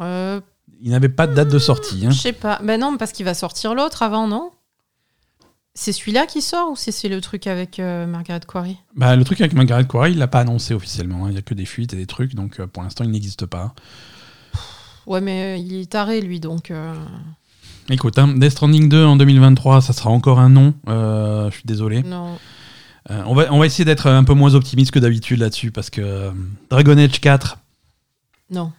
Euh, 0.00 0.40
il 0.82 0.90
n'avait 0.90 1.08
pas 1.08 1.26
de 1.26 1.34
date 1.34 1.48
de 1.48 1.58
sortie. 1.58 2.06
hein. 2.06 2.10
Je 2.10 2.18
sais 2.18 2.32
pas. 2.32 2.58
Ben 2.62 2.80
non, 2.80 2.96
parce 2.96 3.12
qu'il 3.12 3.24
va 3.24 3.34
sortir 3.34 3.74
l'autre 3.74 4.02
avant, 4.02 4.26
non? 4.26 4.50
C'est 5.74 5.92
celui-là 5.92 6.26
qui 6.26 6.42
sort 6.42 6.70
ou 6.72 6.76
c'est 6.76 7.08
le 7.08 7.20
truc 7.20 7.46
avec 7.46 7.78
euh, 7.78 8.04
Margaret 8.06 8.40
Quarry 8.46 8.76
Bah, 8.96 9.14
le 9.14 9.24
truc 9.24 9.40
avec 9.40 9.52
Margaret 9.54 9.86
Quarry, 9.86 10.12
il 10.12 10.18
l'a 10.18 10.26
pas 10.26 10.40
annoncé 10.40 10.74
officiellement. 10.74 11.24
hein. 11.24 11.28
Il 11.28 11.32
n'y 11.32 11.38
a 11.38 11.42
que 11.42 11.54
des 11.54 11.64
fuites 11.64 11.92
et 11.94 11.96
des 11.96 12.06
trucs, 12.06 12.34
donc 12.34 12.58
euh, 12.58 12.66
pour 12.66 12.82
l'instant, 12.82 13.04
il 13.04 13.10
n'existe 13.10 13.46
pas. 13.46 13.74
Ouais, 15.06 15.20
mais 15.20 15.54
euh, 15.54 15.56
il 15.56 15.74
est 15.74 15.90
taré, 15.90 16.20
lui, 16.20 16.40
donc... 16.40 16.72
Écoute, 17.88 18.18
hein, 18.18 18.28
Death 18.36 18.52
Stranding 18.52 18.88
2 18.88 19.04
en 19.04 19.16
2023, 19.16 19.80
ça 19.80 19.92
sera 19.92 20.10
encore 20.10 20.38
un 20.38 20.48
non. 20.50 20.74
Je 20.86 21.50
suis 21.52 21.64
désolé. 21.64 22.02
Non. 22.02 22.38
On, 23.08 23.34
va, 23.34 23.52
on 23.52 23.58
va 23.58 23.66
essayer 23.66 23.84
d'être 23.84 24.06
un 24.08 24.22
peu 24.22 24.34
moins 24.34 24.54
optimiste 24.54 24.92
que 24.92 24.98
d'habitude 25.00 25.40
là-dessus 25.40 25.70
parce 25.72 25.90
que 25.90 26.30
Dragon 26.68 26.96
Age 26.98 27.20
4, 27.20 27.58
Non. 28.50 28.70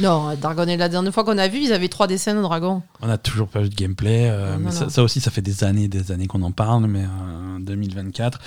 Non, 0.00 0.34
Dragon 0.34 0.62
Age, 0.68 0.78
la 0.78 0.88
dernière 0.88 1.12
fois 1.14 1.24
qu'on 1.24 1.38
a 1.38 1.48
vu, 1.48 1.58
ils 1.60 1.72
avaient 1.72 1.88
trois 1.88 2.06
dessins 2.06 2.34
de 2.34 2.42
dragon. 2.42 2.82
on 3.00 3.06
n'a 3.06 3.18
toujours 3.18 3.48
pas 3.48 3.60
vu 3.62 3.68
de 3.68 3.74
gameplay. 3.74 4.28
euh, 4.30 4.52
Non, 4.54 4.58
mais 4.58 4.64
non, 4.80 4.88
ça, 4.90 5.02
aussi, 5.02 5.20
ça 5.20 5.30
fait 5.30 5.42
des 5.42 5.64
années 5.64 5.88
des 5.88 6.10
années 6.12 6.26
qu'on 6.26 6.42
en 6.42 6.50
parle. 6.52 6.86
Mais 6.86 7.04
euh, 7.04 7.58
2024, 7.60 8.38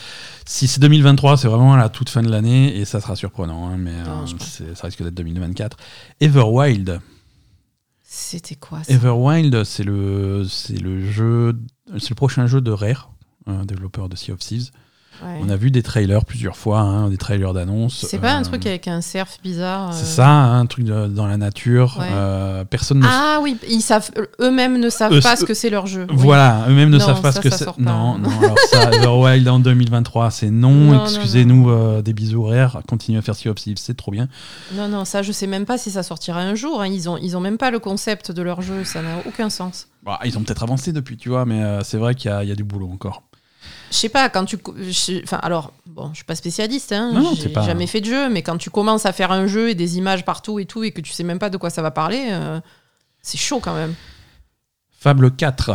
si 0.45 0.67
c'est 0.67 0.79
2023, 0.81 1.37
c'est 1.37 1.47
vraiment 1.47 1.73
à 1.73 1.77
la 1.77 1.89
toute 1.89 2.09
fin 2.09 2.21
de 2.21 2.29
l'année 2.29 2.75
et 2.77 2.85
ça 2.85 2.99
sera 3.01 3.15
surprenant. 3.15 3.67
hein, 3.69 3.77
mais 3.77 3.93
Non, 4.03 4.25
euh, 4.61 4.75
ça 4.75 4.87
risque 4.87 5.01
d'être 5.01 5.15
2024. 5.15 5.77
Everwild. 6.19 6.99
C'était 8.03 8.55
quoi 8.55 8.83
ça? 8.83 8.93
Everwild, 8.93 9.63
c'est 9.63 9.83
le, 9.83 10.43
c'est 10.49 10.77
le 10.79 11.09
jeu, 11.09 11.57
le 11.91 12.15
prochain 12.15 12.47
jeu 12.47 12.59
de 12.59 12.71
Rare, 12.71 13.11
un 13.45 13.65
développeur 13.65 14.09
de 14.09 14.15
Sea 14.15 14.31
of 14.31 14.39
Thieves. 14.39 14.71
Ouais. 15.23 15.39
On 15.43 15.49
a 15.49 15.55
vu 15.55 15.69
des 15.71 15.83
trailers 15.83 16.23
plusieurs 16.25 16.55
fois, 16.55 16.79
hein, 16.79 17.09
des 17.09 17.17
trailers 17.17 17.53
d'annonces. 17.53 18.05
C'est 18.07 18.19
pas 18.19 18.31
un 18.33 18.41
Euh, 18.41 18.45
truc 18.45 18.65
avec 18.65 18.87
un 18.87 19.01
surf 19.01 19.37
bizarre 19.43 19.93
C'est 19.93 20.03
euh, 20.03 20.05
ça, 20.05 20.27
hein, 20.29 20.59
un 20.61 20.65
truc 20.65 20.85
de- 20.85 21.07
dans 21.07 21.27
la 21.27 21.37
nature. 21.37 21.97
Ouais. 21.99 22.07
euh, 22.11 22.63
personne 22.63 22.99
ne. 22.99 23.05
Ah 23.07 23.39
oui, 23.41 23.57
ils 23.69 23.81
savent, 23.81 24.09
eux-mêmes 24.39 24.79
ne 24.79 24.89
savent 24.89 25.13
Eux- 25.13 25.19
pas 25.21 25.35
ce 25.35 25.43
que 25.45 25.53
c'est 25.53 25.69
leur 25.69 25.87
jeu. 25.87 26.07
Oui. 26.09 26.15
Voilà, 26.17 26.65
eux-mêmes 26.69 26.89
ne 26.89 26.97
Non, 26.97 27.05
savent 27.05 27.21
pas 27.21 27.31
ça, 27.31 27.41
ce 27.41 27.49
que 27.49 27.53
c'est. 27.53 27.65
Non, 27.79 28.17
non, 28.17 28.29
alors 28.41 28.57
ça, 28.71 28.91
Everwild 28.93 29.47
en 29.49 29.59
2023, 29.59 30.31
c'est 30.31 30.49
non. 30.51 31.03
Excusez-nous, 31.03 31.69
euh, 31.69 32.01
des 32.01 32.13
bisous 32.13 32.43
rares. 32.43 32.81
Continuez 32.87 33.19
à 33.19 33.21
faire 33.21 33.35
Sea 33.35 33.49
of 33.49 33.55
Thieves, 33.55 33.77
c'est 33.77 33.97
trop 33.97 34.11
bien. 34.11 34.27
Non, 34.75 34.87
non, 34.87 35.03
ça, 35.05 35.21
je 35.21 35.31
sais 35.31 35.47
même 35.47 35.65
pas 35.65 35.77
si 35.77 35.91
ça 35.91 36.01
sortira 36.03 36.39
un 36.39 36.55
jour. 36.55 36.81
hein. 36.81 36.87
Ils, 36.87 37.09
ont, 37.09 37.17
ils 37.17 37.35
ont 37.35 37.41
même 37.41 37.57
pas 37.57 37.71
le 37.71 37.79
concept 37.79 38.31
de 38.31 38.41
leur 38.41 38.61
jeu. 38.61 38.83
Ça 38.85 39.01
n'a 39.01 39.17
aucun 39.27 39.49
sens. 39.49 39.87
Bon, 40.03 40.13
ils 40.23 40.37
ont 40.37 40.41
peut-être 40.43 40.63
avancé 40.63 40.93
depuis, 40.93 41.17
tu 41.17 41.27
vois, 41.29 41.45
mais 41.45 41.61
euh, 41.61 41.81
c'est 41.83 41.97
vrai 41.97 42.15
qu'il 42.15 42.31
y 42.31 42.51
a 42.51 42.55
du 42.55 42.63
boulot 42.63 42.89
encore. 42.91 43.23
Je 43.91 43.95
sais 43.95 44.09
pas, 44.09 44.29
quand 44.29 44.45
tu. 44.45 44.57
je- 44.77 45.23
Enfin, 45.23 45.37
alors, 45.37 45.73
bon, 45.87 46.09
je 46.11 46.17
suis 46.17 46.23
pas 46.25 46.35
spécialiste, 46.35 46.91
hein, 46.91 47.11
Non, 47.13 47.33
j'ai 47.35 47.49
pas- 47.49 47.63
jamais 47.63 47.87
fait 47.87 48.01
de 48.01 48.05
jeu, 48.05 48.29
mais 48.29 48.43
quand 48.43 48.57
tu 48.57 48.69
commences 48.69 49.05
à 49.05 49.13
faire 49.13 49.31
un 49.31 49.47
jeu 49.47 49.69
et 49.69 49.75
des 49.75 49.97
images 49.97 50.23
partout 50.25 50.59
et 50.59 50.65
tout, 50.65 50.83
et 50.83 50.91
que 50.91 51.01
tu 51.01 51.11
sais 51.11 51.23
même 51.23 51.39
pas 51.39 51.49
de 51.49 51.57
quoi 51.57 51.69
ça 51.69 51.81
va 51.81 51.89
parler, 51.91 52.27
euh, 52.31 52.59
c'est 53.21 53.37
chaud 53.39 53.59
quand 53.59 53.73
même. 53.75 53.95
Fable 54.99 55.31
4. 55.35 55.71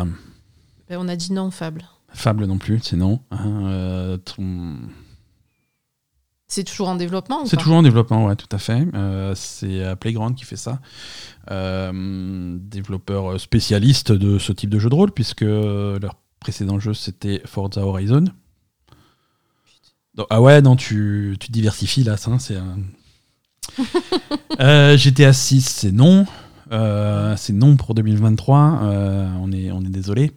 Ben, 0.89 0.99
on 0.99 1.09
a 1.09 1.17
dit 1.17 1.33
non, 1.33 1.51
Fable. 1.51 1.83
Fable 2.13 2.45
non 2.47 2.59
plus, 2.59 2.81
c'est 2.83 2.97
non. 2.97 3.21
hein, 3.33 3.67
euh, 3.67 4.17
ton- 4.19 4.77
C'est 6.47 6.63
toujours 6.63 6.89
en 6.89 6.95
développement 6.95 7.45
C'est 7.47 7.57
toujours 7.57 7.77
en 7.77 7.83
développement, 7.83 8.27
ouais, 8.27 8.37
tout 8.37 8.47
à 8.53 8.59
fait. 8.59 8.87
Euh, 8.95 9.35
c'est 9.35 9.97
Playground 9.99 10.37
qui 10.37 10.45
fait 10.45 10.55
ça. 10.57 10.79
Euh, 11.51 12.57
développeur 12.61 13.41
spécialiste 13.41 14.13
de 14.13 14.39
ce 14.39 14.53
type 14.53 14.71
de 14.71 14.79
jeu 14.79 14.89
de 14.89 14.95
rôle, 14.95 15.11
puisque 15.11 15.41
leur 15.41 16.15
précédent 16.45 16.79
jeu 16.79 16.95
c'était 16.95 17.41
Forza 17.47 17.81
Horizon. 17.85 18.25
Donc- 20.15 20.27
ah 20.31 20.41
ouais, 20.41 20.63
non, 20.63 20.77
tu, 20.77 21.37
tu 21.41 21.51
diversifies 21.51 22.05
là, 22.05 22.17
ça, 22.17 22.31
hein, 22.31 22.39
c'est 22.39 22.57
un... 22.57 22.79
Euh, 24.61 24.97
GTA 24.97 25.33
6, 25.33 25.63
c'est 25.63 25.91
non. 25.91 26.27
Euh, 26.71 27.35
c'est 27.37 27.53
non 27.53 27.77
pour 27.77 27.95
2023. 27.95 28.81
euh, 28.85 29.29
on, 29.41 29.51
est, 29.51 29.73
on 29.73 29.81
est 29.81 29.89
désolé. 29.91 30.31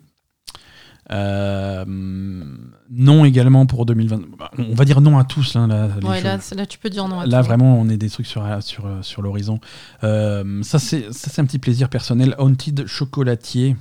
Non 2.89 3.25
également 3.25 3.65
pour 3.67 3.85
2020. 3.85 4.21
On 4.57 4.73
va 4.73 4.85
dire 4.85 5.01
non 5.01 5.19
à 5.19 5.23
tous. 5.23 5.53
Là, 5.53 5.67
là, 5.67 5.89
Ouais, 6.03 6.21
là, 6.23 6.39
tu 6.65 6.79
peux 6.79 6.89
dire 6.89 7.07
non. 7.07 7.19
à 7.19 7.25
Là, 7.27 7.41
vraiment, 7.43 7.79
on 7.79 7.87
est 7.89 7.97
des 7.97 8.09
trucs 8.09 8.25
sur, 8.27 8.43
sur, 8.61 8.89
sur 9.01 9.21
l'horizon. 9.21 9.59
Ça, 10.01 10.79
c'est 10.79 11.13
ça, 11.13 11.29
c'est 11.31 11.41
un 11.41 11.45
petit 11.45 11.59
plaisir 11.59 11.89
personnel. 11.89 12.33
Haunted 12.39 12.87
Chocolatier, 12.87 13.75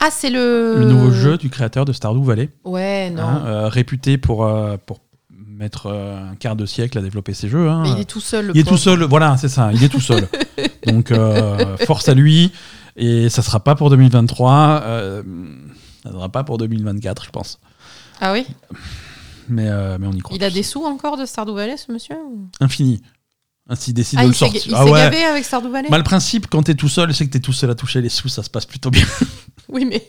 Ah, 0.00 0.08
c'est 0.10 0.30
le. 0.30 0.76
le 0.80 0.84
nouveau 0.86 1.10
jeu 1.10 1.36
du 1.38 1.48
créateur 1.50 1.84
de 1.84 1.92
Stardew 1.92 2.22
Valley, 2.24 2.50
Ouais, 2.64 3.10
non. 3.10 3.22
hein, 3.22 3.42
euh, 3.46 3.68
réputé 3.68 4.18
pour, 4.18 4.44
euh, 4.44 4.76
pour 4.84 5.00
mettre 5.30 5.86
euh, 5.86 6.30
un 6.30 6.34
quart 6.34 6.56
de 6.56 6.66
siècle 6.66 6.98
à 6.98 7.02
développer 7.02 7.34
ses 7.34 7.48
jeux. 7.48 7.68
hein. 7.68 7.82
mais 7.84 7.90
il 7.92 8.00
est 8.00 8.04
tout 8.10 8.20
seul. 8.20 8.46
le 8.46 8.52
Il 8.56 8.60
est 8.60 8.64
tout 8.68 8.76
seul, 8.78 9.02
voilà, 9.04 9.36
c'est 9.36 9.48
ça, 9.48 9.70
il 9.72 9.82
est 9.84 9.88
tout 9.88 10.00
seul. 10.00 10.26
Donc, 10.86 11.12
force 11.86 12.08
à 12.08 12.14
lui. 12.14 12.52
Et 12.96 13.28
ça 13.30 13.40
sera 13.42 13.60
pas 13.60 13.74
pour 13.74 13.88
2023, 13.90 14.82
euh, 14.84 15.22
ça 16.02 16.10
sera 16.10 16.28
pas 16.28 16.44
pour 16.44 16.58
2024, 16.58 17.24
je 17.24 17.30
pense. 17.30 17.58
Ah 18.20 18.32
oui? 18.34 18.44
Mais, 19.48 19.68
mais 19.98 20.06
on 20.06 20.12
y 20.12 20.18
croit. 20.20 20.36
Il 20.36 20.44
a 20.44 20.50
des 20.50 20.62
sous 20.62 20.84
encore 20.84 21.16
de 21.16 21.24
Stardew 21.24 21.54
Valley, 21.54 21.76
ce 21.76 21.90
monsieur 21.92 22.16
Infini. 22.60 23.00
Ainsi 23.68 23.92
décide 23.94 24.18
Ah, 24.18 24.22
de 24.22 24.26
il 24.26 24.30
le 24.30 24.34
sortir. 24.34 24.62
il 24.66 24.74
Ah 24.74 24.84
s'est 24.84 24.90
ouais. 24.90 24.98
gavé 25.00 25.24
avec 25.24 25.44
Stardew 25.44 25.70
Valley? 25.70 25.88
Bah, 25.88 25.96
le 25.98 26.04
principe, 26.04 26.48
quand 26.50 26.62
t'es 26.64 26.74
tout 26.74 26.88
seul, 26.88 27.14
c'est 27.14 27.24
que 27.26 27.30
t'es 27.30 27.40
tout 27.40 27.52
seul 27.52 27.70
à 27.70 27.74
toucher 27.74 28.00
les 28.02 28.08
sous, 28.08 28.28
ça 28.28 28.42
se 28.42 28.50
passe 28.50 28.66
plutôt 28.66 28.90
bien. 28.90 29.06
Oui, 29.68 29.84
mais 29.84 30.02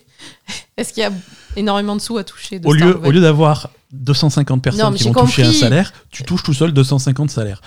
est-ce 0.77 0.93
qu'il 0.93 1.01
y 1.01 1.05
a 1.05 1.11
énormément 1.55 1.95
de 1.95 2.01
sous 2.01 2.17
à 2.17 2.23
toucher 2.23 2.59
de 2.59 2.67
Au 2.67 2.73
lieu, 2.73 2.97
au 3.05 3.11
lieu 3.11 3.21
d'avoir 3.21 3.69
250 3.91 4.61
personnes 4.63 4.91
Non, 4.91 4.91
qui 4.97 5.03
vont 5.03 5.13
toucher 5.13 5.43
un 5.43 5.53
salaire, 5.53 5.93
tu 6.09 6.23
touches 6.23 6.43
tout 6.43 6.53
seul 6.53 6.73
250 6.73 7.29
salaires. 7.29 7.61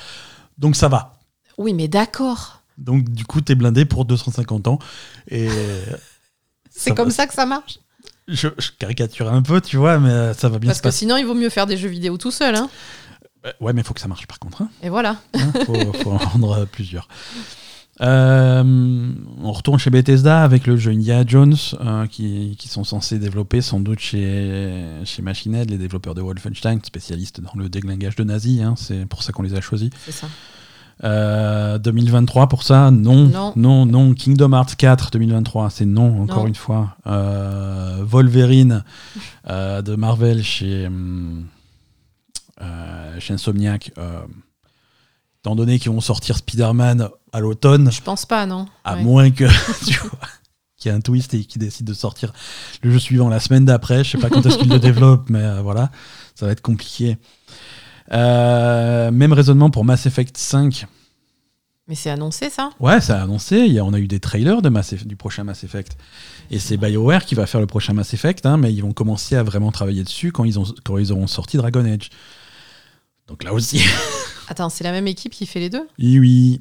Donc 0.58 0.76
ça 0.76 0.88
va. 0.88 1.18
Oui, 1.58 1.72
mais 1.72 1.88
d'accord. 1.88 2.62
Donc 2.78 3.08
du 3.08 3.24
coup, 3.24 3.40
t'es 3.40 3.54
blindé 3.54 3.84
pour 3.84 4.04
250 4.04 4.68
ans. 4.68 4.78
Et 5.30 5.48
C'est 6.70 6.94
comme 6.94 7.08
va. 7.08 7.14
ça 7.14 7.26
que 7.26 7.34
ça 7.34 7.46
marche. 7.46 7.78
je, 8.28 8.48
je 8.58 8.70
caricature 8.78 9.32
un 9.32 9.40
peu, 9.42 9.60
tu 9.60 9.76
vois, 9.76 9.98
mais 9.98 10.34
ça 10.34 10.48
va 10.48 10.58
bien 10.58 10.68
Parce 10.68 10.78
se 10.78 10.82
que 10.82 10.88
passer. 10.88 10.98
sinon, 10.98 11.16
il 11.16 11.24
vaut 11.24 11.34
mieux 11.34 11.48
faire 11.50 11.66
des 11.66 11.76
jeux 11.76 11.88
vidéo 11.88 12.18
tout 12.18 12.30
seul. 12.30 12.54
Hein. 12.56 12.68
Euh, 13.46 13.52
Ouais, 13.60 13.72
mais 13.72 13.80
il 13.82 13.84
faut 13.84 13.94
que 13.94 14.00
ça 14.00 14.08
marche 14.08 14.26
par 14.26 14.38
contre. 14.40 14.62
Hein. 14.62 14.68
Et 14.82 14.88
voilà. 14.88 15.16
Hein, 15.34 15.52
faut, 15.64 15.92
faut 16.02 16.10
en 16.10 16.18
rendre 16.18 16.64
plusieurs. 16.66 17.06
Euh, 18.02 18.62
on 19.42 19.52
retourne 19.52 19.78
chez 19.78 19.88
Bethesda 19.90 20.42
avec 20.42 20.66
le 20.66 20.76
jeu 20.76 20.90
Indiana 20.92 21.24
Jones 21.26 21.54
euh, 21.80 22.06
qui, 22.06 22.54
qui 22.58 22.68
sont 22.68 22.84
censés 22.84 23.18
développer 23.18 23.62
sans 23.62 23.80
doute 23.80 24.00
chez, 24.00 24.82
chez 25.04 25.22
Machine 25.22 25.54
Head, 25.54 25.70
les 25.70 25.78
développeurs 25.78 26.14
de 26.14 26.20
Wolfenstein, 26.20 26.78
spécialistes 26.84 27.40
dans 27.40 27.52
le 27.58 27.68
déglingage 27.70 28.16
de 28.16 28.24
nazis. 28.24 28.60
hein, 28.60 28.74
c'est 28.76 29.06
pour 29.06 29.22
ça 29.22 29.32
qu'on 29.32 29.42
les 29.42 29.54
a 29.54 29.60
choisis. 29.62 29.90
C'est 30.04 30.12
ça. 30.12 30.26
Euh, 31.04 31.78
2023 31.78 32.48
pour 32.48 32.62
ça, 32.62 32.90
non. 32.90 33.28
Non. 33.28 33.52
Non, 33.56 33.86
non. 33.86 34.14
Kingdom 34.14 34.52
Hearts 34.52 34.76
4 34.76 35.10
2023, 35.12 35.68
c'est 35.70 35.84
non, 35.86 36.22
encore 36.22 36.42
Non. 36.44 36.48
une 36.48 36.54
fois. 36.54 36.96
Euh, 37.06 38.02
Wolverine 38.02 38.82
euh, 39.48 39.82
de 39.82 39.94
Marvel 39.94 40.42
chez, 40.42 40.88
euh, 42.62 43.20
chez 43.20 43.34
Insomniac. 43.34 43.92
euh, 43.98 44.20
étant 45.40 45.54
donné 45.54 45.78
qu'ils 45.78 45.92
vont 45.92 46.00
sortir 46.00 46.36
Spider-Man 46.38 47.08
à 47.36 47.40
l'automne, 47.40 47.90
Je 47.92 48.00
pense 48.02 48.24
pas, 48.26 48.46
non. 48.46 48.66
à 48.84 48.94
Ouais. 48.96 49.02
moins 49.02 49.30
que 49.30 49.44
tu 49.86 49.98
vois, 49.98 50.18
qu'il 50.76 50.90
y 50.90 50.94
ait 50.94 50.96
un 50.96 51.00
twist 51.00 51.34
et 51.34 51.44
qu'ils 51.44 51.60
décident 51.60 51.90
de 51.90 51.96
sortir 51.96 52.32
le 52.82 52.90
jeu 52.90 52.98
suivant 52.98 53.28
la 53.28 53.40
semaine 53.40 53.64
d'après. 53.64 54.04
Je 54.04 54.12
sais 54.12 54.18
pas 54.18 54.28
quand 54.30 54.44
est-ce 54.46 54.58
qu'ils 54.58 54.70
le 54.70 54.78
développent, 54.78 55.28
mais 55.30 55.42
euh, 55.42 55.62
voilà, 55.62 55.90
ça 56.34 56.46
va 56.46 56.52
être 56.52 56.62
compliqué. 56.62 57.18
Euh, 58.12 59.10
même 59.10 59.32
raisonnement 59.32 59.70
pour 59.70 59.84
Mass 59.84 60.06
Effect 60.06 60.36
5. 60.36 60.86
Mais 61.88 61.94
c'est 61.94 62.10
annoncé, 62.10 62.50
ça? 62.50 62.70
Ouais, 62.80 62.98
a 63.10 63.22
annoncé. 63.22 63.58
Il 63.58 63.72
y 63.72 63.78
a- 63.78 63.84
on 63.84 63.92
a 63.92 63.98
eu 64.00 64.08
des 64.08 64.18
trailers 64.18 64.60
de 64.60 64.68
Mass 64.68 64.94
du 64.94 65.14
prochain 65.16 65.44
Mass 65.44 65.62
Effect. 65.62 65.96
Et 66.50 66.58
c'est 66.58 66.76
BioWare 66.76 67.24
qui 67.24 67.34
va 67.36 67.46
faire 67.46 67.60
le 67.60 67.66
prochain 67.68 67.92
Mass 67.92 68.12
Effect, 68.14 68.44
hein, 68.46 68.56
mais 68.56 68.72
ils 68.72 68.80
vont 68.82 68.92
commencer 68.92 69.36
à 69.36 69.42
vraiment 69.44 69.70
travailler 69.70 70.02
dessus 70.02 70.32
quand 70.32 70.44
ils, 70.44 70.58
ont, 70.58 70.64
quand 70.84 70.98
ils 70.98 71.12
auront 71.12 71.26
sorti 71.28 71.56
Dragon 71.58 71.84
Age. 71.84 72.10
Donc 73.28 73.44
là 73.44 73.52
aussi, 73.52 73.82
Attends, 74.48 74.68
c'est 74.68 74.84
la 74.84 74.92
même 74.92 75.06
équipe 75.08 75.32
qui 75.32 75.46
fait 75.46 75.58
les 75.60 75.70
deux? 75.70 75.86
Oui, 75.98 76.18
oui. 76.20 76.60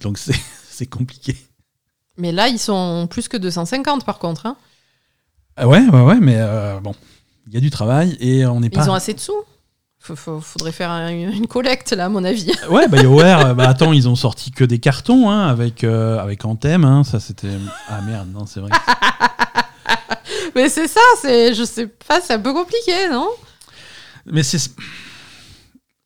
Donc 0.00 0.18
c'est 0.70 0.86
compliqué. 0.86 1.36
Mais 2.16 2.32
là, 2.32 2.48
ils 2.48 2.58
sont 2.58 3.06
plus 3.10 3.28
que 3.28 3.36
250 3.36 4.04
par 4.04 4.18
contre. 4.18 4.46
Hein. 4.46 4.56
Ah 5.56 5.68
ouais, 5.68 5.80
ouais, 5.86 6.00
ouais, 6.02 6.18
mais 6.20 6.36
euh, 6.38 6.80
bon, 6.80 6.94
il 7.46 7.54
y 7.54 7.56
a 7.56 7.60
du 7.60 7.70
travail 7.70 8.16
et 8.20 8.44
on 8.46 8.60
n'est 8.60 8.68
Ils 8.68 8.70
pas. 8.70 8.88
ont 8.90 8.94
assez 8.94 9.14
de 9.14 9.20
sous 9.20 9.32
Faudrait 10.00 10.72
faire 10.72 10.90
un- 10.90 11.10
une 11.10 11.46
collecte, 11.46 11.92
là, 11.92 12.06
à 12.06 12.08
mon 12.08 12.24
avis. 12.24 12.50
Ouais, 12.70 12.88
BioWare, 12.88 13.46
euh, 13.46 13.54
bah 13.54 13.68
attends, 13.68 13.92
ils 13.92 14.08
ont 14.08 14.16
sorti 14.16 14.50
que 14.50 14.64
des 14.64 14.80
cartons 14.80 15.30
hein, 15.30 15.46
avec, 15.46 15.84
euh, 15.84 16.18
avec 16.18 16.44
Anthem. 16.44 16.84
hein, 16.84 17.04
ça 17.04 17.20
c'était. 17.20 17.56
Ah 17.88 18.00
merde, 18.00 18.28
non, 18.32 18.44
c'est 18.44 18.58
vrai. 18.60 18.70
Mais 20.54 20.68
c'est 20.68 20.88
ça, 20.88 21.00
c'est, 21.20 21.54
je 21.54 21.62
sais 21.64 21.86
pas, 21.86 22.20
c'est 22.20 22.34
un 22.34 22.40
peu 22.40 22.52
compliqué, 22.52 23.08
non? 23.10 23.28
Mais 24.26 24.42
c'est. 24.42 24.58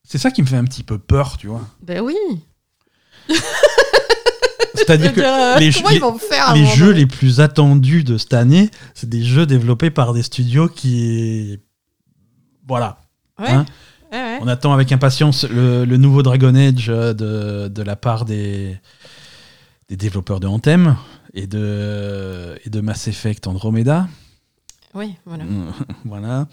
C'est 0.03 0.17
ça 0.19 0.31
qui 0.31 0.41
me 0.41 0.47
fait 0.47 0.55
un 0.57 0.63
petit 0.63 0.83
peu 0.83 0.97
peur, 0.99 1.37
tu 1.37 1.47
vois. 1.47 1.61
Ben 1.81 1.99
oui. 2.01 2.15
C'est-à-dire 4.73 5.13
que 5.13 5.21
euh, 5.21 5.59
les, 5.59 5.71
faire 5.71 6.55
moment 6.55 6.69
jeux 6.75 6.91
les 6.91 7.05
plus 7.05 7.41
attendus 7.41 8.03
de 8.03 8.17
cette 8.17 8.33
année, 8.33 8.69
c'est 8.93 9.09
des 9.09 9.23
jeux 9.23 9.45
développés 9.45 9.89
par 9.89 10.13
des 10.13 10.23
studios 10.23 10.69
qui. 10.69 11.59
Voilà. 12.67 12.99
Ouais, 13.39 13.49
hein. 13.49 13.65
ouais, 14.11 14.17
ouais. 14.17 14.39
On 14.41 14.47
attend 14.47 14.73
avec 14.73 14.91
impatience 14.91 15.45
le, 15.49 15.85
le 15.85 15.97
nouveau 15.97 16.23
Dragon 16.23 16.55
Age 16.55 16.89
euh, 16.89 17.13
de, 17.13 17.67
de 17.67 17.81
la 17.81 17.95
part 17.95 18.25
des, 18.25 18.77
des 19.89 19.97
développeurs 19.97 20.39
de 20.39 20.47
Anthem 20.47 20.95
et 21.33 21.47
de, 21.47 22.57
et 22.65 22.69
de 22.69 22.81
Mass 22.81 23.07
Effect 23.07 23.47
Andromeda. 23.47 24.07
Oui, 24.97 25.13
voilà. 25.25 25.43
voilà. 26.05 26.47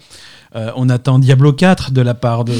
Euh, 0.55 0.71
on 0.75 0.87
attend 0.89 1.17
Diablo 1.19 1.51
4 1.51 1.91
de 1.91 2.01
la 2.01 2.13
part 2.13 2.45
de 2.45 2.53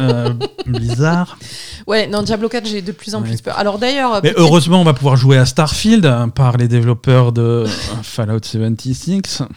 euh, 0.00 0.30
Blizzard. 0.66 1.38
Ouais, 1.86 2.08
non, 2.08 2.22
Diablo 2.22 2.48
4, 2.48 2.66
j'ai 2.66 2.82
de 2.82 2.90
plus 2.92 3.14
en 3.14 3.22
Ouais. 3.22 3.28
plus 3.28 3.40
peur. 3.40 3.56
Alors 3.58 3.78
d'ailleurs, 3.78 4.20
Mais 4.22 4.32
heureusement, 4.36 4.80
on 4.80 4.84
va 4.84 4.94
pouvoir 4.94 5.14
jouer 5.16 5.38
à 5.38 5.46
Starfield 5.46 6.04
hein, 6.06 6.28
par 6.28 6.56
les 6.56 6.66
développeurs 6.66 7.30
de 7.32 7.40
euh, 7.40 7.66
Fallout 8.02 8.40
76. 8.42 9.42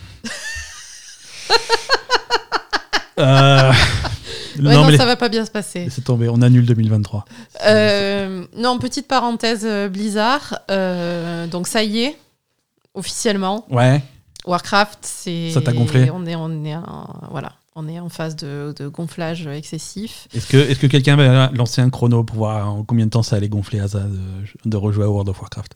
Euh, 3.18 3.72
Ouais, 4.58 4.62
non, 4.74 4.84
non, 4.84 4.86
mais 4.90 4.96
ça 4.98 5.06
va 5.06 5.16
pas 5.18 5.28
bien 5.30 5.44
se 5.46 5.52
passer. 5.52 5.84
laissez 5.86 6.02
tomber, 6.02 6.30
on 6.30 6.42
annule 6.42 6.66
2023. 6.66 7.26
Euh, 7.66 8.46
non, 8.58 8.78
petite 8.80 9.06
parenthèse 9.08 9.66
Blizzard. 9.92 10.60
Euh, 10.72 11.46
donc 11.48 11.68
ça 11.68 11.84
y 11.84 12.04
est, 12.04 12.18
officiellement, 12.94 13.66
Ouais, 13.70 14.02
Warcraft, 14.46 15.00
c'est. 15.02 15.52
Ça 15.52 15.62
t'a 15.62 15.74
gonflé 15.74 16.10
On 16.14 16.26
est, 16.26 16.36
on 16.36 16.64
est, 16.66 16.76
en, 16.76 17.08
voilà, 17.32 17.54
on 17.76 17.88
est 17.88 18.00
en 18.00 18.10
phase 18.10 18.36
de, 18.36 18.74
de 18.78 18.88
gonflage 18.88 19.48
excessif. 19.48 20.28
est-ce 20.34 20.48
que, 20.48 20.58
est 20.58 20.80
que 20.80 20.88
quelqu'un 20.88 21.16
va 21.16 21.50
lancer 21.54 21.82
un 21.82 21.90
chrono 21.90 22.24
pour 22.24 22.38
voir 22.38 22.70
en 22.70 22.84
combien 22.84 23.06
de 23.06 23.12
temps 23.12 23.24
ça 23.24 23.36
allait 23.38 23.50
gonfler 23.50 23.80
à 23.80 23.88
ça 23.88 24.00
de, 24.00 24.70
de 24.70 24.78
rejouer 24.78 25.06
à 25.06 25.10
World 25.10 25.30
of 25.30 25.40
Warcraft? 25.42 25.76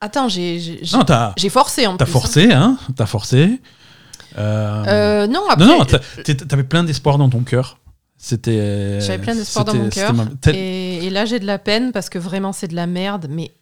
Attends, 0.00 0.28
j'ai, 0.28 0.60
j'ai, 0.60 0.78
j'ai- 0.82 0.96
Non, 0.96 1.04
t'as 1.04 1.32
j'ai 1.36 1.48
forcé 1.48 1.86
en 1.86 1.96
t'as 1.96 2.04
plus. 2.04 2.12
forcé, 2.12 2.52
hein 2.52 2.78
T'as 2.96 3.06
forcé. 3.06 3.60
Euh, 4.36 4.84
Euh, 4.86 5.26
non, 5.26 5.40
après, 5.48 5.66
non, 5.66 5.78
non, 5.78 5.84
t'avais 5.84 6.64
plein 6.64 6.84
d'espoir 6.84 7.18
dans 7.18 7.28
ton 7.28 7.40
cœur. 7.40 7.78
C'était. 8.20 9.00
j'avais 9.00 9.18
plein 9.22 9.34
d'espoir 9.34 9.64
dans 9.64 9.74
mon 9.74 9.88
cœur. 9.90 10.12
ma- 10.12 10.26
Et, 10.52 11.06
et 11.06 11.10
là, 11.10 11.24
j'ai 11.24 11.38
de 11.38 11.46
la 11.46 11.58
peine 11.58 11.92
parce 11.92 12.08
que 12.10 12.18
vraiment, 12.18 12.52
c'est 12.52 12.68
de 12.68 12.74
la 12.74 12.86
merde. 12.86 13.26
Mais 13.30 13.52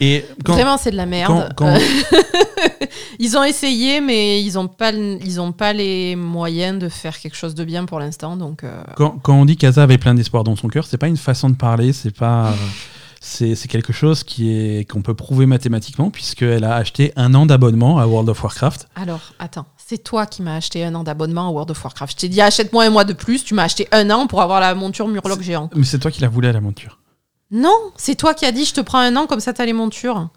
Et 0.00 0.24
quand, 0.44 0.52
vraiment, 0.54 0.76
c'est 0.76 0.90
de 0.90 0.96
la 0.96 1.06
merde. 1.06 1.52
quand- 1.56 1.66
quand- 1.66 1.78
ils 3.18 3.36
ont 3.36 3.44
essayé, 3.44 4.00
mais 4.00 4.42
ils 4.42 4.54
n'ont 4.54 4.68
pas, 4.68 4.92
ils 4.92 5.40
ont 5.40 5.52
pas 5.52 5.72
les 5.72 6.16
moyens 6.16 6.78
de 6.78 6.88
faire 6.88 7.18
quelque 7.18 7.36
chose 7.36 7.54
de 7.54 7.64
bien 7.64 7.84
pour 7.84 7.98
l'instant. 8.00 8.36
Donc, 8.36 8.64
euh, 8.64 8.82
Quand, 8.96 9.20
on 9.28 9.44
dit 9.44 9.56
qu'Aza 9.56 9.82
avait 9.82 9.98
plein 9.98 10.14
d'espoir 10.14 10.44
dans 10.44 10.56
son 10.56 10.68
cœur, 10.68 10.86
c'est 10.86 10.98
pas 10.98 11.08
une 11.08 11.16
façon 11.16 11.50
de 11.50 11.56
parler, 11.56 11.92
c'est 11.92 12.14
pas. 12.16 12.52
C'est 13.24 13.54
quelque 13.68 13.92
chose 13.92 14.24
qui 14.24 14.50
est 14.52 14.84
qu'on 14.90 15.00
peut 15.00 15.14
prouver 15.14 15.46
mathématiquement 15.46 16.10
puisqu'elle 16.10 16.64
a 16.64 16.74
acheté 16.74 17.12
un 17.14 17.34
an 17.34 17.46
d'abonnement 17.46 17.98
à 18.00 18.06
World 18.08 18.28
of 18.28 18.42
Warcraft. 18.42 18.88
alors, 18.96 19.20
attends, 19.38 19.66
C'est 19.76 20.02
toi 20.02 20.26
qui 20.26 20.42
m'as 20.42 20.56
acheté 20.56 20.84
un 20.84 20.92
an 20.96 21.04
d'abonnement 21.04 21.46
à 21.46 21.50
World 21.52 21.70
of 21.70 21.84
Warcraft. 21.84 22.14
Je 22.16 22.20
t'ai 22.22 22.28
dit 22.28 22.40
achète-moi 22.40 22.82
un 22.84 22.90
mois 22.90 23.04
de 23.04 23.12
plus, 23.12 23.44
tu 23.44 23.54
m'as 23.54 23.62
acheté 23.62 23.86
un 23.92 24.10
an 24.10 24.26
pour 24.26 24.42
avoir 24.42 24.58
la 24.58 24.74
monture 24.74 25.06
Murloc 25.06 25.40
géant. 25.40 25.70
Mais 25.76 25.84
c'est 25.84 26.00
toi 26.00 26.10
qui 26.10 26.20
la 26.20 26.28
voulais 26.28 26.52
la 26.52 26.60
monture. 26.60 26.98
Non, 27.52 27.76
c'est 27.96 28.14
toi 28.16 28.34
qui 28.34 28.44
as 28.46 28.52
dit 28.52 28.64
je 28.64 28.74
te 28.74 28.80
prends 28.80 28.98
un 28.98 29.14
an 29.16 29.26
comme 29.26 29.40
ça 29.40 29.52
t'as 29.52 29.64
les 29.66 29.72
montures. 29.74 30.28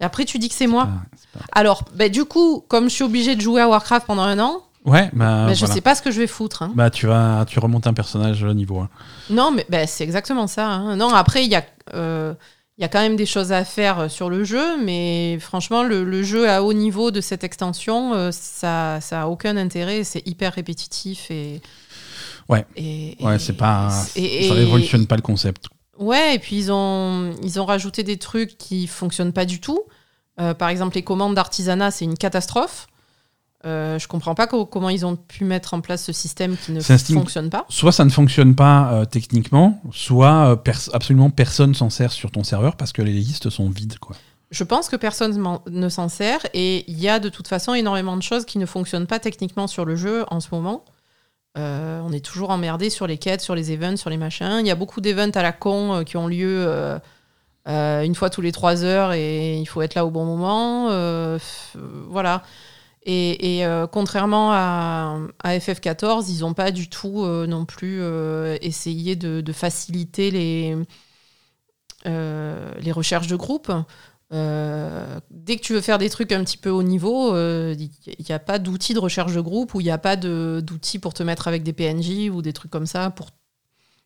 Et 0.00 0.04
après 0.04 0.24
tu 0.24 0.38
dis 0.38 0.48
que 0.48 0.54
c'est 0.54 0.66
moi. 0.66 0.88
Pas- 1.32 1.40
Alors, 1.52 1.84
bah, 1.94 2.08
du 2.08 2.24
coup, 2.24 2.64
comme 2.68 2.84
je 2.88 2.94
suis 2.94 3.04
obligée 3.04 3.36
de 3.36 3.40
jouer 3.40 3.60
à 3.60 3.68
Warcraft 3.68 4.06
pendant 4.06 4.22
un 4.22 4.38
an, 4.38 4.62
Ouais, 4.84 5.08
bah, 5.14 5.46
bah, 5.46 5.54
je 5.54 5.60
voilà. 5.60 5.74
sais 5.74 5.80
pas 5.80 5.94
ce 5.94 6.02
que 6.02 6.10
je 6.10 6.20
vais 6.20 6.26
foutre. 6.26 6.62
hein. 6.62 6.72
Bah, 6.74 6.90
tu 6.90 7.06
vas, 7.06 7.44
tu 7.48 7.58
remontes 7.58 7.86
un 7.86 7.94
personnage 7.94 8.42
au 8.42 8.52
niveau 8.52 8.80
1. 8.80 8.88
Non, 9.30 9.50
mais 9.50 9.64
bah, 9.68 9.86
c'est 9.86 10.04
exactement 10.04 10.46
ça. 10.46 10.66
hein. 10.68 10.96
Non, 10.96 11.08
après, 11.14 11.44
il 11.44 11.50
y, 11.50 11.54
a, 11.56 11.64
euh, 11.94 12.34
il 12.76 12.82
y 12.82 12.84
a 12.84 12.88
quand 12.88 13.00
même 13.00 13.16
des 13.16 13.24
choses 13.26 13.50
à 13.52 13.64
faire 13.64 13.98
euh, 14.00 14.08
sur 14.08 14.28
le 14.28 14.44
jeu, 14.44 14.82
mais 14.82 15.38
franchement, 15.40 15.82
le, 15.84 16.04
le 16.04 16.22
jeu 16.22 16.50
à 16.50 16.62
haut 16.62 16.72
niveau 16.74 17.10
de 17.10 17.20
cette 17.22 17.44
extension, 17.44 18.12
euh, 18.14 18.30
ça 18.32 18.98
ça 19.00 19.22
a 19.22 19.26
aucun 19.26 19.56
intérêt. 19.56 20.04
C'est 20.04 20.26
hyper 20.28 20.52
répétitif 20.52 21.30
et. 21.30 21.62
Ouais. 22.50 22.66
Et, 22.76 23.16
Ouais, 23.20 23.38
c'est 23.38 23.54
pas, 23.56 23.90
et- 24.16 24.48
ça 24.48 24.54
révolutionne 24.54 25.06
pas 25.06 25.16
le 25.16 25.22
concept. 25.22 25.66
Ouais, 25.98 26.34
et 26.34 26.38
puis 26.38 26.56
ils 26.56 26.72
ont, 26.72 27.32
ils 27.42 27.60
ont 27.60 27.64
rajouté 27.64 28.02
des 28.02 28.16
trucs 28.18 28.58
qui 28.58 28.86
fonctionnent 28.86 29.32
pas 29.32 29.44
du 29.44 29.60
tout. 29.60 29.80
Euh, 30.40 30.54
par 30.54 30.68
exemple, 30.68 30.96
les 30.96 31.02
commandes 31.04 31.34
d'artisanat, 31.34 31.90
c'est 31.90 32.04
une 32.04 32.16
catastrophe. 32.18 32.86
Euh, 33.66 33.98
je 33.98 34.06
comprends 34.08 34.34
pas 34.34 34.46
co- 34.46 34.66
comment 34.66 34.90
ils 34.90 35.06
ont 35.06 35.16
pu 35.16 35.44
mettre 35.44 35.72
en 35.72 35.80
place 35.80 36.04
ce 36.04 36.12
système 36.12 36.54
qui 36.56 36.72
ne 36.72 36.80
fonctionne 37.20 37.48
pas. 37.48 37.64
Soit 37.70 37.92
ça 37.92 38.04
ne 38.04 38.10
fonctionne 38.10 38.54
pas 38.54 38.92
euh, 38.92 39.04
techniquement, 39.06 39.80
soit 39.90 40.48
euh, 40.50 40.56
pers- 40.56 40.90
absolument 40.92 41.30
personne 41.30 41.74
s'en 41.74 41.88
sert 41.88 42.12
sur 42.12 42.30
ton 42.30 42.44
serveur 42.44 42.76
parce 42.76 42.92
que 42.92 43.00
les 43.00 43.12
listes 43.12 43.48
sont 43.48 43.70
vides. 43.70 43.98
Quoi. 43.98 44.16
Je 44.50 44.64
pense 44.64 44.90
que 44.90 44.96
personne 44.96 45.42
ne 45.70 45.88
s'en 45.88 46.10
sert 46.10 46.40
et 46.52 46.84
il 46.90 47.00
y 47.00 47.08
a 47.08 47.18
de 47.20 47.30
toute 47.30 47.48
façon 47.48 47.72
énormément 47.72 48.18
de 48.18 48.22
choses 48.22 48.44
qui 48.44 48.58
ne 48.58 48.66
fonctionnent 48.66 49.06
pas 49.06 49.18
techniquement 49.18 49.66
sur 49.66 49.86
le 49.86 49.96
jeu 49.96 50.26
en 50.30 50.40
ce 50.40 50.48
moment. 50.52 50.84
Euh, 51.56 52.00
on 52.00 52.12
est 52.12 52.24
toujours 52.24 52.50
emmerdé 52.50 52.90
sur 52.90 53.06
les 53.06 53.16
quêtes, 53.18 53.40
sur 53.40 53.54
les 53.54 53.70
events, 53.72 53.96
sur 53.96 54.10
les 54.10 54.16
machins. 54.16 54.58
Il 54.60 54.66
y 54.66 54.70
a 54.70 54.74
beaucoup 54.74 55.00
d'events 55.00 55.30
à 55.30 55.42
la 55.42 55.52
con 55.52 55.94
euh, 55.94 56.02
qui 56.02 56.16
ont 56.16 56.26
lieu 56.26 56.66
euh, 56.66 58.02
une 58.02 58.14
fois 58.14 58.28
tous 58.28 58.40
les 58.40 58.50
trois 58.50 58.84
heures 58.84 59.12
et 59.12 59.56
il 59.56 59.66
faut 59.66 59.80
être 59.82 59.94
là 59.94 60.04
au 60.04 60.10
bon 60.10 60.24
moment. 60.24 60.88
Voilà. 62.08 62.42
Et, 63.06 63.64
contrairement 63.92 64.52
à, 64.52 65.18
à 65.42 65.58
FF14, 65.58 66.26
ils 66.28 66.40
n'ont 66.40 66.54
pas 66.54 66.70
du 66.70 66.88
tout 66.88 67.24
non 67.26 67.64
plus 67.64 68.02
essayé 68.60 69.16
de, 69.16 69.52
faciliter 69.52 70.30
les, 70.30 70.76
les 72.04 72.92
recherches 72.92 73.28
de 73.28 73.36
groupe. 73.36 73.72
Euh, 74.32 75.20
dès 75.30 75.56
que 75.56 75.62
tu 75.62 75.74
veux 75.74 75.80
faire 75.80 75.98
des 75.98 76.10
trucs 76.10 76.32
un 76.32 76.42
petit 76.42 76.56
peu 76.56 76.70
haut 76.70 76.82
niveau, 76.82 77.34
euh, 77.34 77.74
il 77.78 78.24
n'y 78.28 78.34
a 78.34 78.38
pas 78.38 78.58
d'outils 78.58 78.94
de 78.94 78.98
recherche 78.98 79.32
de 79.34 79.40
groupe 79.40 79.74
ou 79.74 79.80
il 79.80 79.84
n'y 79.84 79.90
a 79.90 79.98
pas 79.98 80.16
d'outils 80.16 80.98
pour 80.98 81.14
te 81.14 81.22
mettre 81.22 81.46
avec 81.46 81.62
des 81.62 81.72
PNJ 81.72 82.30
ou 82.32 82.42
des 82.42 82.52
trucs 82.52 82.70
comme 82.70 82.86
ça 82.86 83.10
pour, 83.10 83.28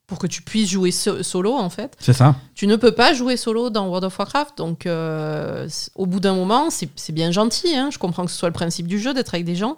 pour 0.07 0.19
que 0.19 0.27
tu 0.27 0.43
puisses 0.43 0.69
jouer 0.71 0.91
so- 0.91 1.23
solo 1.23 1.55
en 1.55 1.71
fait. 1.71 1.97
C'est 2.01 2.13
ça 2.13 2.35
Tu 2.55 2.67
ne 2.67 2.77
peux 2.77 2.93
pas 2.93 3.15
jouer 3.15 3.37
solo 3.37 3.71
dans 3.71 3.87
World 3.87 4.05
of 4.05 4.19
Warcraft, 4.19 4.59
donc 4.59 4.87
euh, 4.87 5.69
au 5.95 6.05
bout 6.07 6.21
d'un 6.21 6.35
moment, 6.35 6.69
c'est 6.71 6.91
c'est 6.97 7.13
bien 7.13 7.31
gentil. 7.31 7.75
hein. 7.77 7.91
Je 7.93 7.99
comprends 7.99 8.25
que 8.27 8.31
ce 8.31 8.37
soit 8.39 8.49
le 8.49 8.55
principe 8.55 8.87
du 8.89 8.99
jeu 8.99 9.15
d'être 9.15 9.33
avec 9.35 9.47
des 9.47 9.57
gens, 9.57 9.77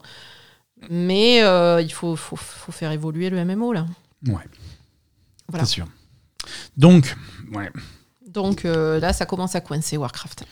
mais 0.88 1.42
euh, 1.42 1.80
il 1.82 1.92
faut, 1.92 2.16
faut, 2.16 2.36
faut 2.36 2.72
faire 2.72 2.90
évoluer 2.92 3.28
le 3.30 3.44
MMO 3.44 3.72
là. 3.72 3.86
Ouais, 4.26 4.34
Voilà. 5.48 5.64
c'est 5.66 5.70
sûr. 5.72 5.86
Donc, 6.76 7.14
ouais. 7.52 7.70
Donc 8.32 8.64
euh, 8.64 9.00
là, 9.00 9.12
ça 9.12 9.26
commence 9.26 9.54
à 9.54 9.60
coincer 9.60 9.96
Warcraft. 9.96 10.44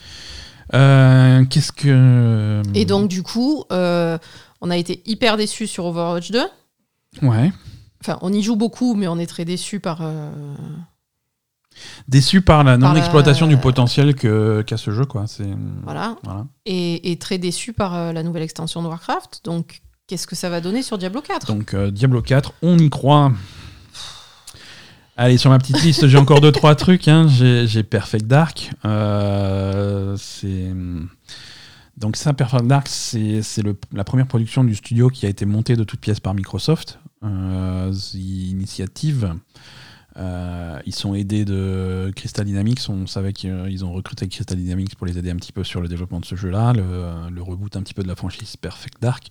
Euh, 0.74 1.45
Qu'est-ce 1.47 1.72
que. 1.72 2.62
Et 2.74 2.85
donc 2.85 3.09
du 3.09 3.22
coup, 3.22 3.64
euh, 3.72 4.18
on 4.61 4.70
a 4.70 4.76
été 4.76 5.03
hyper 5.07 5.37
déçus 5.37 5.66
sur 5.66 5.87
Overwatch 5.87 6.31
2. 6.31 6.43
Ouais. 7.22 7.53
Enfin, 8.03 8.18
on 8.22 8.33
y 8.33 8.43
joue 8.43 8.57
beaucoup, 8.57 8.95
mais 8.95 9.09
on 9.09 9.18
est 9.18 9.26
très 9.26 9.45
déçus 9.45 9.81
par. 9.81 10.01
euh, 10.03 10.31
Déçu 12.09 12.41
par 12.43 12.64
la 12.64 12.76
non-exploitation 12.76 13.47
du 13.47 13.57
potentiel 13.57 14.14
qu'a 14.14 14.76
ce 14.76 14.91
jeu, 14.91 15.05
quoi. 15.05 15.26
Voilà. 15.85 16.16
Voilà. 16.24 16.47
Et, 16.66 17.12
et 17.12 17.18
très 17.18 17.39
déçus 17.39 17.72
par 17.72 17.95
euh, 17.95 18.12
la 18.12 18.22
nouvelle 18.24 18.43
extension 18.43 18.83
de 18.83 18.89
Warcraft. 18.89 19.43
Donc, 19.45 19.81
qu'est-ce 20.09 20.26
que 20.26 20.35
ça 20.35 20.51
va 20.51 20.61
donner 20.61 20.83
sur 20.83 20.99
Diablo 20.99 21.20
4 21.20 21.47
Donc, 21.47 21.74
euh, 21.74 21.93
Diablo 21.93 22.20
4, 22.20 22.53
on 22.62 22.76
y 22.79 22.91
croit. 22.91 23.31
Allez, 25.21 25.37
sur 25.37 25.51
ma 25.51 25.59
petite 25.59 25.83
liste, 25.83 26.07
j'ai 26.07 26.16
encore 26.16 26.41
deux, 26.41 26.53
trois 26.53 26.77
trucs. 26.77 27.09
hein. 27.09 27.27
J'ai 27.27 27.83
Perfect 27.83 28.29
Dark. 28.29 28.71
Euh. 28.85 30.16
Donc, 31.97 32.14
ça, 32.14 32.33
Perfect 32.35 32.69
Dark, 32.69 32.87
c'est 32.87 33.43
la 33.93 34.05
première 34.05 34.29
production 34.29 34.62
du 34.62 34.77
studio 34.77 35.09
qui 35.09 35.27
a 35.27 35.29
été 35.29 35.45
montée 35.45 35.75
de 35.75 35.83
toutes 35.83 35.99
pièces 35.99 36.21
par 36.21 36.35
Microsoft. 36.35 37.01
Euh, 37.25 37.93
The 37.93 38.14
Initiative. 38.14 39.35
Euh, 40.16 40.79
ils 40.87 40.95
sont 40.95 41.14
aidés 41.14 41.45
de 41.45 42.12
Crystal 42.14 42.47
Dynamics. 42.47 42.83
On 42.89 43.09
savait 43.09 43.33
qu'ils 43.33 43.85
ont 43.85 43.93
recruté 43.93 44.29
Crystal 44.29 44.57
Dynamics 44.57 44.95
pour 44.95 45.09
les 45.09 45.19
aider 45.19 45.33
un 45.33 45.37
petit 45.37 45.53
peu 45.53 45.64
sur 45.64 45.81
le 45.81 45.89
développement 45.89 46.21
de 46.21 46.27
ce 46.27 46.37
jeu-là, 46.37 46.73
le, 46.75 47.29
le 47.35 47.43
reboot 47.43 47.75
un 47.77 47.83
petit 47.83 47.95
peu 47.95 48.05
de 48.05 48.09
la 48.09 48.14
franchise 48.14 48.57
Perfect 48.57 49.03
Dark. 49.03 49.27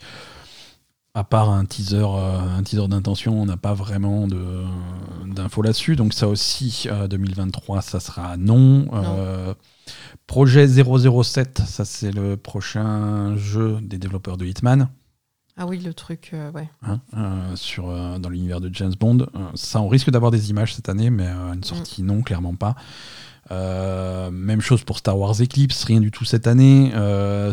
À 1.18 1.24
part 1.24 1.50
un 1.50 1.66
teaser, 1.66 1.96
euh, 2.06 2.40
un 2.60 2.62
teaser 2.62 2.88
d'intention, 2.88 3.42
on 3.42 3.46
n'a 3.48 3.58
pas 3.58 3.74
vraiment 3.74 4.28
de- 4.28 4.64
d'infos 5.26 5.64
là-dessus. 5.64 5.96
Donc 5.96 6.14
ça 6.14 6.28
aussi, 6.28 6.86
euh, 6.92 7.08
2023, 7.08 7.82
ça 7.82 8.00
sera 8.00 8.38
non. 8.38 8.86
Euh, 8.94 9.56
projet 10.28 10.68
007, 10.68 11.62
ça 11.66 11.86
c'est 11.86 12.12
le 12.12 12.38
prochain 12.38 13.36
jeu 13.36 13.80
des 13.82 13.98
développeurs 13.98 14.38
de 14.38 14.46
Hitman. 14.46 14.90
Ah 15.60 15.66
oui, 15.66 15.80
le 15.80 15.92
truc, 15.94 16.30
euh, 16.34 16.52
ouais. 16.52 16.70
hein, 16.84 17.00
euh, 17.16 17.56
sur, 17.56 17.90
euh, 17.90 18.20
dans 18.20 18.30
l'univers 18.30 18.62
de 18.62 18.70
James 18.74 18.94
Bond. 19.00 19.26
Ça, 19.56 19.82
on 19.82 19.88
risque 19.88 20.12
d'avoir 20.12 20.30
des 20.30 20.52
images 20.52 20.76
cette 20.76 20.88
année, 20.88 21.10
mais 21.10 21.26
une 21.26 21.64
sortie 21.64 22.04
non, 22.04 22.22
clairement 22.22 22.56
pas. 22.56 22.76
Même 23.50 24.62
chose 24.62 24.84
pour 24.84 25.00
Star 25.00 25.18
Wars 25.18 25.42
Eclipse, 25.42 25.84
rien 25.86 26.00
du 26.00 26.12
tout 26.12 26.26
cette 26.26 26.46
année. 26.46 26.92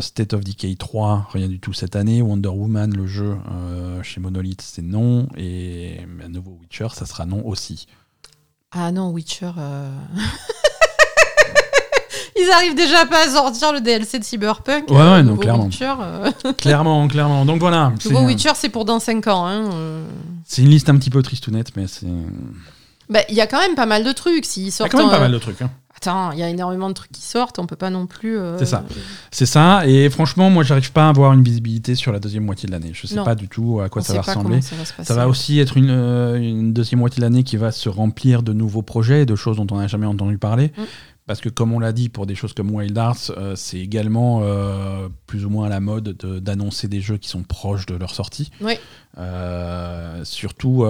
State 0.01 0.33
of 0.33 0.43
Decay 0.43 0.75
3, 0.75 1.29
rien 1.31 1.47
du 1.47 1.59
tout 1.59 1.73
cette 1.73 1.95
année. 1.95 2.21
Wonder 2.21 2.49
Woman, 2.49 2.95
le 2.95 3.07
jeu 3.07 3.37
chez 4.03 4.19
Monolith, 4.19 4.61
c'est 4.61 4.83
non. 4.83 5.27
Et 5.35 5.99
un 6.23 6.29
nouveau 6.29 6.59
Witcher, 6.61 6.89
ça 6.91 7.05
sera 7.05 7.25
non 7.25 7.45
aussi. 7.47 7.87
Ah 8.71 8.91
non, 8.91 9.09
Witcher. 9.09 9.51
euh, 12.37 12.41
Ils 12.41 12.51
arrivent 12.51 12.75
déjà 12.75 13.05
pas 13.05 13.25
à 13.25 13.29
sortir 13.29 13.73
le 13.73 13.81
DLC 13.81 14.19
de 14.19 14.23
Cyberpunk. 14.23 14.89
Ouais, 14.89 14.95
ouais, 14.97 15.01
euh, 15.03 15.23
non, 15.23 15.37
clairement. 15.37 15.65
Witcher, 15.65 15.93
euh, 16.01 16.31
clairement, 16.57 17.07
clairement. 17.07 17.45
Donc 17.45 17.59
voilà. 17.59 17.93
Nouveau 18.05 18.25
Witcher, 18.25 18.51
c'est 18.55 18.69
pour 18.69 18.85
dans 18.85 18.99
5 18.99 19.27
ans. 19.27 19.45
hein, 19.45 19.69
euh. 19.73 20.05
c'est 20.45 20.61
une 20.61 20.69
liste 20.69 20.89
un 20.89 20.97
petit 20.97 21.09
peu 21.09 21.21
tristounette, 21.21 21.75
mais 21.75 21.87
c'est. 21.87 22.05
Il 22.05 22.23
Bah, 23.09 23.19
Il 23.29 23.35
y 23.35 23.41
a 23.41 23.47
quand 23.47 23.59
même 23.59 23.75
pas 23.75 23.85
mal 23.85 24.03
de 24.03 24.11
trucs. 24.11 24.45
S'ils 24.45 24.65
y 24.65 24.67
a 24.67 24.71
sortent. 24.71 24.91
quand 24.91 24.97
même 24.99 25.09
pas 25.09 25.19
mal 25.19 25.31
de 25.31 25.37
trucs. 25.39 25.61
hein. 25.61 25.69
Attends, 25.97 26.31
il 26.33 26.39
y 26.39 26.43
a 26.43 26.49
énormément 26.49 26.89
de 26.89 26.93
trucs 26.93 27.11
qui 27.13 27.21
sortent. 27.21 27.57
On 27.57 27.65
peut 27.67 27.77
pas 27.77 27.89
non 27.89 28.05
plus. 28.05 28.37
euh, 28.37 28.57
C'est 28.59 28.65
ça. 28.65 28.83
C'est 29.31 29.45
ça, 29.45 29.87
et 29.87 30.09
franchement, 30.09 30.49
moi, 30.49 30.61
j'arrive 30.63 30.91
pas 30.91 31.05
à 31.05 31.09
avoir 31.09 31.31
une 31.31 31.41
visibilité 31.41 31.95
sur 31.95 32.11
la 32.11 32.19
deuxième 32.19 32.43
moitié 32.43 32.67
de 32.67 32.73
l'année. 32.73 32.91
Je 32.93 33.07
sais 33.07 33.15
Non. 33.15 33.23
pas 33.23 33.33
du 33.33 33.47
tout 33.47 33.79
à 33.81 33.87
quoi 33.87 34.01
on 34.01 34.05
ça 34.05 34.13
va 34.15 34.21
ressembler. 34.21 34.59
ça 34.61 34.75
va. 34.97 35.03
Ça 35.05 35.27
aussi 35.29 35.57
être 35.59 35.77
une, 35.77 35.89
euh, 35.89 36.35
une 36.35 36.73
deuxième 36.73 36.99
moitié 36.99 37.21
de 37.21 37.25
l'année 37.25 37.43
qui 37.43 37.55
va 37.55 37.71
se 37.71 37.87
remplir 37.87 38.43
de 38.43 38.51
nouveaux 38.51 38.81
projets 38.81 39.21
et 39.21 39.25
de 39.25 39.35
choses 39.37 39.55
dont 39.55 39.67
on 39.71 39.77
n'a 39.77 39.87
jamais 39.87 40.05
entendu 40.05 40.37
parler. 40.37 40.73
Mm. 40.77 40.81
Parce 41.27 41.41
que, 41.41 41.49
comme 41.49 41.73
on 41.73 41.79
l'a 41.79 41.91
dit, 41.91 42.09
pour 42.09 42.27
des 42.27 42.35
choses 42.35 42.53
comme 42.53 42.69
Wild 42.69 42.95
Arts, 42.97 43.31
euh, 43.35 43.55
c'est 43.55 43.79
également 43.79 44.41
euh, 44.43 45.07
plus 45.25 45.43
ou 45.45 45.49
moins 45.49 45.65
à 45.65 45.69
la 45.69 45.79
mode 45.79 46.15
de- 46.19 46.37
d'annoncer 46.37 46.87
des 46.87 47.01
jeux 47.01 47.17
qui 47.17 47.29
sont 47.29 47.41
proches 47.41 47.87
de 47.87 47.95
leur 47.95 48.13
sortie. 48.13 48.51
Oui. 48.61 48.73
Euh, 49.17 50.23
surtout, 50.23 50.85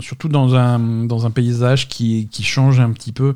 surtout 0.00 0.28
dans, 0.28 0.54
un, 0.54 0.78
dans 1.06 1.26
un 1.26 1.30
paysage 1.30 1.88
qui, 1.88 2.28
qui 2.30 2.42
change 2.44 2.78
un 2.80 2.92
petit 2.92 3.12
peu, 3.12 3.34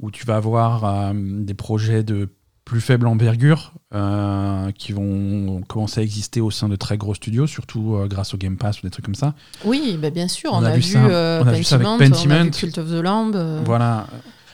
où 0.00 0.10
tu 0.10 0.26
vas 0.26 0.36
avoir 0.36 1.12
des 1.14 1.54
projets 1.54 2.02
de 2.02 2.28
plus 2.64 2.80
faible 2.80 3.06
envergure 3.06 3.72
euh, 3.94 4.70
qui 4.72 4.92
vont 4.92 5.60
commencer 5.68 6.00
à 6.00 6.02
exister 6.02 6.40
au 6.40 6.50
sein 6.50 6.68
de 6.70 6.76
très 6.76 6.96
gros 6.96 7.12
studios, 7.14 7.46
surtout 7.46 7.94
euh, 7.96 8.06
grâce 8.08 8.32
au 8.32 8.38
Game 8.38 8.56
Pass 8.56 8.78
ou 8.78 8.86
des 8.86 8.90
trucs 8.90 9.04
comme 9.04 9.14
ça. 9.14 9.34
Oui, 9.66 9.98
bah, 10.00 10.08
bien 10.08 10.28
sûr. 10.28 10.50
On 10.54 10.60
On, 10.60 10.64
a 10.64 10.74
vu 10.74 10.80
ça. 10.82 11.04
euh, 11.04 11.42
On 11.44 11.46
a 11.48 11.52
vu 11.52 11.62
ça 11.62 11.74
avec 11.74 11.86
Pentiment, 11.86 11.96
on 11.96 12.00
a 12.00 12.08
Pentiment. 12.38 12.44
vu 12.44 12.50
Cult 12.50 12.78
of 12.78 12.88
the 12.88 13.02
Lamb. 13.02 13.36
Voilà. 13.66 14.06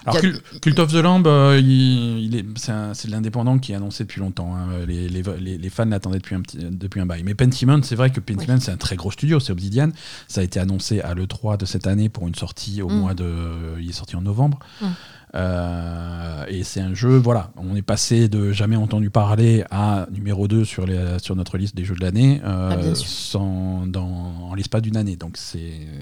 Alors, 0.07 0.17
Y 0.17 0.19
a- 0.19 0.21
Cul- 0.33 0.61
Cult 0.61 0.79
of 0.79 0.93
the 0.93 0.97
Lamb, 0.97 1.27
euh, 1.27 1.59
il, 1.61 2.25
il 2.25 2.37
est, 2.37 2.45
c'est, 2.57 2.73
un- 2.73 2.95
c'est 2.95 3.09
de 3.09 3.13
l'indépendant 3.13 3.59
qui 3.59 3.73
est 3.73 3.75
annoncé 3.75 4.05
depuis 4.05 4.21
longtemps. 4.21 4.55
hein. 4.57 4.69
Les, 4.87 5.09
les- 5.09 5.23
les- 5.41 5.59
les 5.59 5.71
fans 5.71 5.85
l'attendaient 5.85 6.19
depuis 6.19 6.35
un, 6.35 6.41
petit, 6.41 6.59
depuis 6.59 7.01
un 7.01 7.07
bail. 7.07 7.23
Mais 7.25 7.35
Pentiment, 7.35 7.83
c'est 7.83 7.97
vrai 7.97 8.11
que 8.11 8.21
Pentiment, 8.21 8.59
c'est 8.61 8.73
un 8.73 8.77
très 8.77 8.97
gros 8.97 9.11
studio, 9.11 9.41
c'est 9.41 9.53
Obsidian. 9.53 9.91
Ça 10.29 10.41
a 10.41 10.45
été 10.45 10.59
annoncé 10.61 11.01
à 11.01 11.15
l'E3 11.15 11.59
de 11.59 11.67
cette 11.67 11.87
année 11.87 12.09
pour 12.09 12.27
une 12.29 12.35
sortie 12.35 12.81
au 12.83 12.89
Mm. 12.89 12.95
mois 12.99 13.15
de. 13.15 13.79
Il 13.81 13.89
est 13.91 13.93
sorti 13.93 14.17
en 14.17 14.23
novembre. 14.23 14.59
Mm. 14.81 14.87
Euh, 15.35 16.45
et 16.49 16.65
c'est 16.65 16.81
un 16.81 16.95
jeu, 16.95 17.17
voilà, 17.17 17.53
on 17.57 17.77
est 17.77 17.83
passé 17.83 18.29
de 18.29 18.51
jamais 18.53 18.77
entendu 18.77 19.11
parler 19.11 19.65
à 19.71 20.07
numéro 20.11 20.49
2 20.49 20.65
sur, 20.65 20.87
les, 20.87 21.19
sur 21.21 21.37
notre 21.37 21.57
liste 21.59 21.77
des 21.77 21.85
jeux 21.85 21.95
de 21.95 22.01
l'année 22.01 22.41
euh, 22.45 22.71
Ah, 22.93 22.95
sans, 22.95 23.87
dans, 23.87 24.07
en 24.51 24.55
l'espace 24.55 24.83
d'une 24.83 24.97
année. 24.97 25.17
Donc 25.17 25.37
c'est 25.37 25.61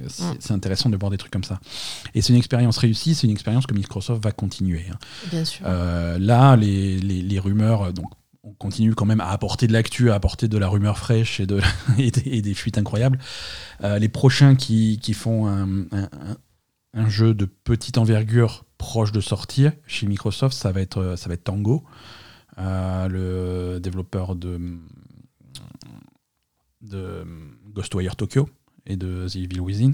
Mm. 0.09 0.35
c'est 0.41 0.53
intéressant 0.55 0.89
de 0.89 0.97
voir 0.97 1.11
des 1.11 1.19
trucs 1.19 1.33
comme 1.33 1.45
ça. 1.45 1.61
Et 2.15 2.23
c'est 2.23 2.33
une 2.33 2.39
expérience 2.39 2.79
réussie, 2.79 3.15
c'est 3.15 3.27
une 3.27 3.33
expérience 3.33 3.67
que 3.67 3.75
Microsoft 3.75 4.23
va 4.25 4.33
continuer. 4.33 4.87
hein. 4.91 4.97
Bien 5.31 5.45
sûr. 5.45 5.65
Euh, 5.69 6.19
là, 6.19 6.57
les, 6.57 6.99
les- 6.99 7.21
les 7.23 7.39
rumeurs, 7.39 7.93
donc 7.93 8.07
on 8.43 8.53
continue 8.53 8.95
quand 8.95 9.05
même 9.05 9.21
à 9.21 9.29
apporter 9.29 9.67
de 9.67 9.73
l'actu, 9.75 10.11
à 10.11 10.15
apporter 10.15 10.49
de 10.49 10.57
la 10.57 10.69
rumeur 10.69 10.97
fraîche 10.99 11.41
et, 11.41 11.47
de, 11.47 11.61
et, 11.99 12.11
des, 12.11 12.55
fuites 12.55 12.79
incroyables. 12.79 13.19
les 13.83 14.09
prochains 14.09 14.55
qui, 14.55 14.99
qui 15.03 15.13
font 15.13 15.47
un, 15.47 15.67
un, 16.95 17.09
jeu 17.11 17.35
de 17.35 17.45
petite 17.45 17.99
envergure 17.99 18.65
proche 18.79 19.13
de 19.13 19.21
sortir 19.21 19.73
chez 19.87 20.07
Microsoft, 20.07 20.57
ça 20.57 20.73
va 20.73 20.81
être, 20.81 21.17
ça 21.17 21.29
va 21.29 21.35
être 21.35 21.45
Tango, 21.45 21.85
le 22.57 23.79
développeur 23.79 24.35
de, 24.35 24.79
de 26.83 27.25
Ghostwire 27.73 28.17
Tokyo 28.17 28.49
et 28.87 28.97
de 28.97 29.27
The 29.29 29.37
Evil 29.37 29.61
Within. 29.61 29.93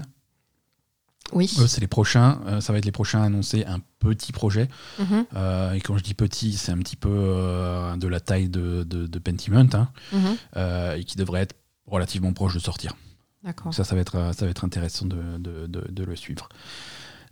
Oui. 1.33 1.47
c'est 1.47 1.81
les 1.81 1.87
prochains. 1.87 2.39
Euh, 2.45 2.61
ça 2.61 2.71
va 2.71 2.79
être 2.79 2.85
les 2.85 2.91
prochains 2.91 3.21
à 3.21 3.25
annoncer 3.25 3.65
un 3.65 3.79
petit 3.99 4.31
projet. 4.31 4.69
Mhm. 4.99 5.25
Euh, 5.35 5.73
et 5.73 5.81
quand 5.81 5.97
je 5.97 6.03
dis 6.03 6.13
petit, 6.13 6.53
c'est 6.53 6.71
un 6.71 6.77
petit 6.77 6.95
peu 6.95 7.09
euh, 7.11 7.95
de 7.97 8.07
la 8.07 8.19
taille 8.19 8.49
de, 8.49 8.83
de, 8.83 9.19
Pentiment, 9.19 9.67
hein, 9.73 9.89
mhm. 10.11 10.97
et 10.97 11.03
qui 11.03 11.17
devrait 11.17 11.41
être 11.41 11.55
relativement 11.87 12.33
proche 12.33 12.53
de 12.53 12.59
sortir. 12.59 12.95
D'accord. 13.43 13.73
Ça, 13.73 13.83
ça 13.83 13.95
va 13.95 14.01
être, 14.01 14.33
ça 14.33 14.45
va 14.45 14.51
être 14.51 14.65
intéressant 14.65 15.05
de, 15.05 15.37
de 15.67 16.03
le 16.03 16.15
suivre. 16.15 16.49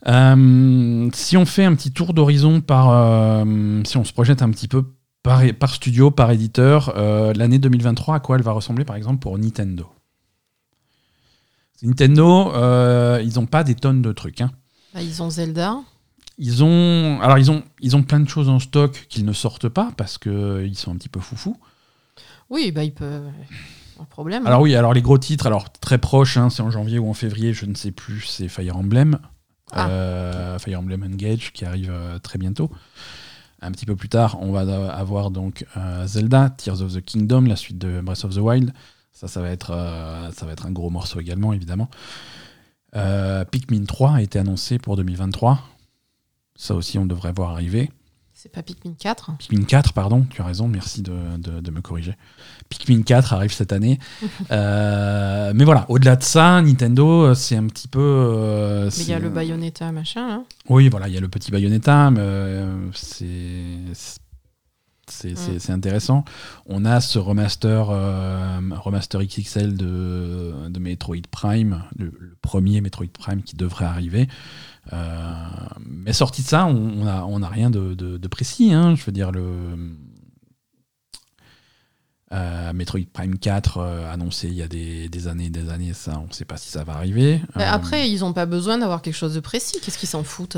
Si 0.05 1.37
on 1.37 1.45
fait 1.45 1.65
un 1.65 1.75
petit 1.75 1.91
tour 1.91 2.13
d'horizon 2.13 2.61
par, 2.61 3.45
si 3.85 3.97
on 3.97 4.03
se 4.03 4.13
projette 4.13 4.41
un 4.41 4.51
petit 4.51 4.67
peu 4.67 4.83
par, 5.21 5.41
par 5.59 5.73
studio, 5.73 6.11
par 6.11 6.31
éditeur, 6.31 6.93
l'année 7.35 7.59
2023, 7.59 8.15
à 8.15 8.19
quoi 8.19 8.37
elle 8.37 8.43
va 8.43 8.51
ressembler 8.51 8.85
par 8.85 8.95
exemple 8.95 9.19
pour 9.19 9.37
Nintendo? 9.37 9.87
Nintendo, 11.83 12.53
euh, 12.53 13.21
ils 13.23 13.35
n'ont 13.35 13.45
pas 13.45 13.63
des 13.63 13.75
tonnes 13.75 14.01
de 14.01 14.11
trucs. 14.13 14.41
Hein. 14.41 14.51
Bah, 14.93 15.01
ils 15.01 15.21
ont 15.21 15.29
Zelda. 15.29 15.77
Ils 16.37 16.63
ont, 16.63 17.19
alors 17.21 17.37
ils 17.37 17.51
ont, 17.51 17.61
ils 17.81 17.95
ont 17.95 18.03
plein 18.03 18.19
de 18.19 18.29
choses 18.29 18.49
en 18.49 18.59
stock 18.59 19.05
qu'ils 19.09 19.25
ne 19.25 19.33
sortent 19.33 19.69
pas 19.69 19.91
parce 19.97 20.17
qu'ils 20.17 20.75
sont 20.75 20.91
un 20.91 20.95
petit 20.95 21.09
peu 21.09 21.19
foufous. 21.19 21.57
Oui, 22.49 22.71
bah 22.71 22.83
ils 22.83 22.93
peuvent. 22.93 23.29
Problème. 24.09 24.45
Alors 24.47 24.61
oui, 24.61 24.75
alors 24.75 24.93
les 24.93 25.01
gros 25.01 25.17
titres, 25.17 25.47
alors 25.47 25.71
très 25.71 25.97
proches, 25.97 26.35
hein, 26.35 26.49
c'est 26.49 26.61
en 26.61 26.71
janvier 26.71 26.99
ou 26.99 27.07
en 27.09 27.13
février, 27.13 27.53
je 27.53 27.65
ne 27.65 27.73
sais 27.73 27.91
plus, 27.91 28.21
c'est 28.21 28.49
Fire 28.49 28.75
Emblem. 28.75 29.17
Ah. 29.73 29.89
Euh, 29.89 30.59
Fire 30.59 30.79
Emblem 30.79 31.03
Engage 31.03 31.51
qui 31.51 31.65
arrive 31.65 31.91
euh, 31.91 32.19
très 32.19 32.39
bientôt. 32.39 32.69
Un 33.61 33.71
petit 33.71 33.85
peu 33.85 33.95
plus 33.95 34.09
tard, 34.09 34.37
on 34.41 34.51
va 34.51 34.91
avoir 34.91 35.31
donc 35.31 35.65
Zelda, 36.03 36.49
Tears 36.49 36.81
of 36.81 36.93
the 36.93 37.01
Kingdom, 37.01 37.43
la 37.43 37.55
suite 37.55 37.77
de 37.77 38.01
Breath 38.01 38.25
of 38.25 38.35
the 38.35 38.39
Wild. 38.39 38.73
Ça, 39.13 39.27
ça 39.27 39.41
va 39.41 39.49
être, 39.49 39.71
euh, 39.71 40.31
ça 40.31 40.45
va 40.45 40.51
être 40.51 40.65
un 40.65 40.71
gros 40.71 40.89
morceau 40.89 41.19
également, 41.19 41.53
évidemment. 41.53 41.89
Euh, 42.95 43.45
Pikmin 43.45 43.85
3 43.85 44.15
a 44.15 44.21
été 44.21 44.39
annoncé 44.39 44.79
pour 44.79 44.97
2023. 44.97 45.59
Ça 46.55 46.75
aussi, 46.75 46.97
on 46.97 47.05
devrait 47.05 47.31
voir 47.31 47.51
arriver. 47.51 47.91
C'est 48.35 48.51
pas 48.51 48.63
Pikmin 48.63 48.93
4 48.97 49.37
Pikmin 49.37 49.63
4, 49.63 49.93
pardon, 49.93 50.25
tu 50.29 50.41
as 50.41 50.45
raison, 50.45 50.67
merci 50.67 51.01
de, 51.01 51.11
me 51.11 51.81
corriger. 51.81 52.15
Pikmin 52.69 53.03
4 53.03 53.33
arrive 53.33 53.53
cette 53.53 53.71
année. 53.71 53.99
Euh, 54.51 55.51
mais 55.55 55.63
voilà, 55.63 55.85
au-delà 55.89 56.15
de 56.15 56.23
ça, 56.23 56.61
Nintendo, 56.61 57.33
c'est 57.33 57.55
un 57.55 57.67
petit 57.67 57.87
peu. 57.87 58.85
mais 58.85 59.03
il 59.03 59.09
y 59.09 59.13
a 59.13 59.19
le 59.19 59.29
Bayonetta, 59.29 59.91
machin, 59.91 60.27
là. 60.27 60.43
Oui, 60.69 60.89
voilà, 60.89 61.07
il 61.07 61.13
y 61.13 61.17
a 61.17 61.21
le 61.21 61.29
petit 61.29 61.49
Bayonetta, 61.51 62.11
mais 62.11 62.61
c'est 62.93 64.19
Mm. 65.23 65.59
C'est 65.59 65.71
intéressant. 65.71 66.23
On 66.65 66.85
a 66.85 67.01
ce 67.01 67.19
remaster, 67.19 67.89
euh, 67.89 68.59
remaster 68.71 69.21
XXL 69.21 69.75
de, 69.75 70.53
de 70.69 70.79
Metroid 70.79 71.27
Prime, 71.29 71.83
le, 71.97 72.11
premier 72.41 72.81
Metroid 72.81 73.07
Prime 73.07 73.43
qui 73.43 73.55
devrait 73.55 73.85
arriver. 73.85 74.27
Euh, 74.91 75.33
mais 75.85 76.11
sorti 76.11 76.41
de 76.41 76.47
ça, 76.47 76.65
on 76.65 77.05
n'a 77.05 77.25
on 77.25 77.41
a 77.41 77.47
rien 77.47 77.69
de, 77.69 77.93
de, 77.93 78.27
précis. 78.27 78.73
Hein. 78.73 78.95
Je 78.95 79.05
veux 79.05 79.11
dire, 79.11 79.31
le 79.31 79.77
euh, 82.33 82.73
Metroid 82.73 83.05
Prime 83.13 83.37
4 83.37 83.79
annoncé 84.11 84.47
il 84.47 84.55
y 84.55 84.61
a 84.61 84.67
des, 84.67 85.07
des, 85.07 85.27
années 85.27 85.49
des 85.49 85.69
années, 85.69 85.93
ça, 85.93 86.19
on 86.19 86.27
ne 86.27 86.33
sait 86.33 86.45
pas 86.45 86.57
si 86.57 86.69
ça 86.69 86.83
va 86.83 86.93
arriver. 86.93 87.41
après, 87.55 88.09
ils 88.09 88.19
n'ont 88.21 88.33
pas 88.33 88.45
besoin 88.45 88.77
d'avoir 88.77 89.01
quelque 89.01 89.15
chose 89.15 89.35
de 89.35 89.39
précis. 89.39 89.77
Qu'est-ce 89.81 89.97
qu'ils 89.97 90.09
s'en 90.09 90.23
foutent? 90.23 90.57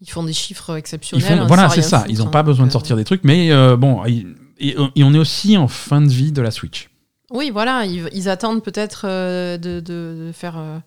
Ils 0.00 0.08
font 0.08 0.22
des 0.22 0.32
chiffres 0.32 0.76
exceptionnels. 0.76 1.44
voilà, 1.46 1.68
c'est 1.68 1.82
ça. 1.82 2.04
ils 2.08 2.18
n'ont 2.18 2.30
pas 2.30 2.42
besoin 2.42 2.66
de 2.66 2.72
sortir 2.72 2.96
des 2.96 3.04
trucs, 3.04 3.22
mais 3.24 3.52
euh, 3.52 3.76
bon, 3.76 4.02
et, 4.06 4.76
on 4.78 5.14
est 5.14 5.18
aussi 5.18 5.56
en 5.56 5.68
fin 5.68 6.00
de 6.00 6.08
vie 6.08 6.32
de 6.32 6.42
la 6.42 6.50
Switch. 6.50 6.88
Oui, 7.30 7.50
voilà, 7.50 7.84
ils, 7.84 8.28
attendent 8.28 8.62
peut-être 8.62 9.02
euh, 9.04 9.58
de, 9.58 10.30
faire. 10.32 10.82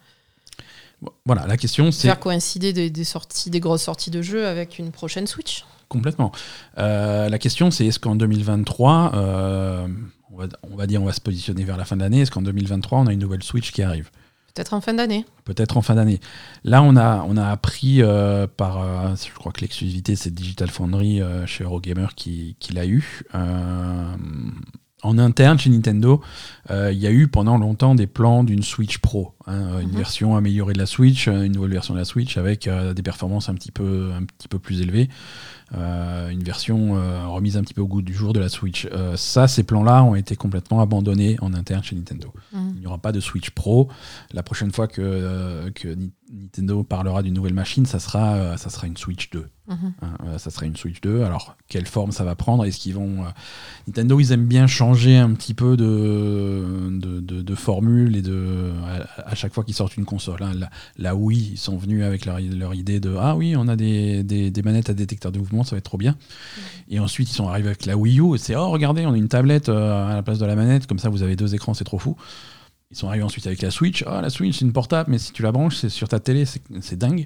Euh, 1.06 1.10
voilà, 1.26 1.46
la 1.48 1.58
question 1.58 1.92
c'est. 1.92 2.08
Faire 2.08 2.20
coïncider 2.20 2.74
des, 2.74 3.04
sorties, 3.04 3.50
des 3.50 3.60
grosses 3.60 3.84
sorties 3.84 4.12
de 4.12 4.22
jeux 4.22 4.48
avec 4.48 4.80
une 4.80 4.92
prochaine 4.92 5.28
Switch. 5.28 5.66
Complètement. 5.90 6.32
la 6.78 7.38
question 7.38 7.70
c'est 7.70 7.86
est-ce 7.86 8.00
qu'en 8.00 8.16
2023, 8.16 9.12
on 9.14 10.38
va, 10.38 10.48
on 10.64 10.76
va 10.76 10.88
dire, 10.88 11.02
on 11.02 11.06
va 11.06 11.14
se 11.14 11.22
positionner 11.22 11.64
vers 11.64 11.78
la 11.78 11.86
fin 11.86 11.96
de 11.96 12.02
l'année, 12.02 12.22
est-ce 12.22 12.32
qu'en 12.32 12.42
2023 12.42 13.00
on 13.00 13.08
a 13.08 13.14
une 13.14 13.20
nouvelle 13.20 13.44
Switch 13.44 13.72
qui 13.72 13.84
arrive? 13.84 14.10
Peut-être 14.54 14.74
en 14.76 14.82
fin 14.82 14.94
d'année. 14.94 15.26
Peut-être 15.46 15.78
en 15.78 15.82
fin 15.82 15.96
d'année. 15.96 16.20
Là, 16.64 16.84
on 16.84 16.96
a, 16.96 17.26
on 17.28 17.38
a 17.38 17.48
appris 17.48 18.04
euh, 18.04 18.46
par, 18.46 18.82
euh, 18.82 19.16
je 19.16 19.34
crois 19.34 19.52
que 19.52 19.62
l'exclusivité, 19.62 20.16
c'est 20.16 20.32
Digital 20.32 20.70
Foundry 20.70 21.22
euh, 21.22 21.48
chez 21.48 21.64
Eurogamer 21.64 22.08
qui, 22.16 22.56
qui 22.60 22.74
l'a 22.74 22.86
eu. 22.86 23.24
En 25.04 25.18
interne, 25.18 25.60
chez 25.60 25.70
Nintendo, 25.70 26.22
il 26.70 26.98
y 26.98 27.08
a 27.08 27.12
eu 27.12 27.28
pendant 27.28 27.58
longtemps 27.58 27.94
des 27.96 28.08
plans 28.08 28.44
d'une 28.44 28.64
Switch 28.64 28.98
Pro, 29.00 29.34
hein, 29.48 29.80
une 29.82 29.90
mhm. 29.90 29.98
version 29.98 30.36
améliorée 30.36 30.74
de 30.74 30.80
la 30.80 30.86
Switch, 30.86 31.28
une 31.28 31.52
nouvelle 31.52 31.74
version 31.74 31.94
de 31.94 32.00
la 32.00 32.06
Switch 32.06 32.38
avec 32.38 32.70
des 32.70 33.04
performances 33.04 33.50
un 33.50 33.56
petit 33.56 33.72
peu, 33.72 34.12
un 34.16 34.24
petit 34.24 34.48
peu 34.48 34.60
plus 34.60 34.82
élevées. 34.82 35.10
Euh, 35.76 36.30
une 36.30 36.44
version 36.44 36.98
euh, 36.98 37.26
remise 37.28 37.58
un 37.58 37.64
petit 37.64 37.74
peu 37.74 37.82
au 37.82 37.88
goût 37.88 38.02
du 38.02 38.14
jour 38.14 38.34
de 38.34 38.40
la 38.40 38.50
Switch. 38.50 38.88
Euh, 38.92 39.16
ça, 39.16 39.48
ces 39.48 39.64
plans-là 39.64 40.04
ont 40.04 40.16
été 40.16 40.36
complètement 40.36 40.82
abandonnés 40.82 41.38
en 41.42 41.54
interne 41.54 41.84
chez 41.84 41.96
Nintendo. 41.96 42.32
Mhm. 42.54 42.74
Il 42.76 42.80
n'y 42.82 42.88
aura 42.88 43.00
pas 43.00 43.12
de 43.12 43.20
Switch 43.20 43.50
Pro. 43.50 43.90
La 44.34 44.44
prochaine 44.44 44.72
fois 44.72 44.88
que, 44.88 45.72
que 45.74 45.96
Nintendo 46.34 46.84
parlera 46.84 47.24
d'une 47.24 47.34
nouvelle 47.34 47.54
machine, 47.54 47.86
ça 47.86 48.00
sera, 48.00 48.58
ça 48.58 48.70
sera 48.70 48.88
une 48.88 48.98
Switch 48.98 49.30
2. 49.30 49.48
Mhm. 49.66 49.94
Hein, 50.02 50.38
ça 50.40 50.50
sera 50.50 50.66
une 50.66 50.76
Switch 50.76 51.00
2. 51.00 51.24
Alors, 51.24 51.56
quelle 51.70 51.86
forme 51.86 52.12
ça 52.12 52.26
va 52.26 52.36
prendre? 52.36 52.66
Est-ce 52.66 52.80
qu'ils 52.80 52.96
vont. 52.96 53.24
Nintendo, 53.88 54.20
ils 54.20 54.32
aiment 54.34 54.48
bien 54.48 54.68
changer 54.68 55.16
un 55.18 55.32
petit 55.32 55.54
peu 55.54 55.78
de, 55.78 56.90
de, 56.92 57.20
de, 57.22 57.56
formule 57.56 58.18
et 58.18 58.22
de. 58.22 58.72
À, 59.26 59.36
chaque 59.36 59.54
fois 59.54 59.64
qu'ils 59.64 59.76
sortent 59.76 59.96
une 59.96 60.06
console. 60.06 60.42
Hein. 60.42 60.52
La, 60.98 61.16
Wii, 61.16 61.52
ils 61.54 61.58
sont 61.58 61.78
venus 61.78 62.04
avec 62.04 62.26
leur, 62.26 62.40
leur 62.42 62.74
idée 62.74 63.00
de 63.00 63.16
Ah 63.18 63.38
oui, 63.38 63.56
on 63.56 63.68
a 63.70 63.78
des, 63.78 64.24
des, 64.24 64.52
des 64.52 64.62
manettes 64.64 64.90
à 64.90 64.94
détecteur 64.94 65.32
de 65.32 65.40
mouvement 65.40 65.64
ça 65.64 65.76
va 65.76 65.78
être 65.78 65.86
trop 65.86 65.98
bien. 65.98 66.16
Et 66.90 67.00
ensuite, 67.00 67.30
ils 67.30 67.36
sont 67.36 67.48
arrivés 67.48 67.68
avec 67.68 67.86
la 67.86 67.96
Wii 67.96 68.20
U, 68.20 68.36
et 68.36 68.38
c'est 68.38 68.56
oh, 68.56 68.70
regardez, 68.70 69.06
on 69.06 69.14
a 69.14 69.18
une 69.18 69.28
tablette 69.28 69.70
euh, 69.70 70.12
à 70.12 70.16
la 70.16 70.24
place 70.24 70.40
de 70.40 70.46
la 70.46 70.56
manette, 70.56 70.88
comme 70.88 71.00
ça 71.00 71.10
vous 71.10 71.24
avez 71.24 71.36
deux 71.36 71.54
écrans, 71.54 71.74
c'est 71.74 71.84
trop 71.84 72.00
fou. 72.00 72.16
Ils 72.94 72.96
sont 72.96 73.08
arrivés 73.08 73.24
ensuite 73.24 73.48
avec 73.48 73.64
la 73.64 73.72
Switch. 73.72 74.04
oh, 74.06 74.22
la 74.22 74.30
Switch, 74.30 74.60
c'est 74.60 74.66
une 74.66 74.72
portable, 74.72 75.10
mais 75.10 75.18
si 75.18 75.32
tu 75.32 75.42
la 75.42 75.52
branches, 75.52 75.78
c'est 75.78 75.90
sur 75.90 76.08
ta 76.08 76.20
télé, 76.20 76.46
c'est 76.46 76.96
dingue. 76.96 77.26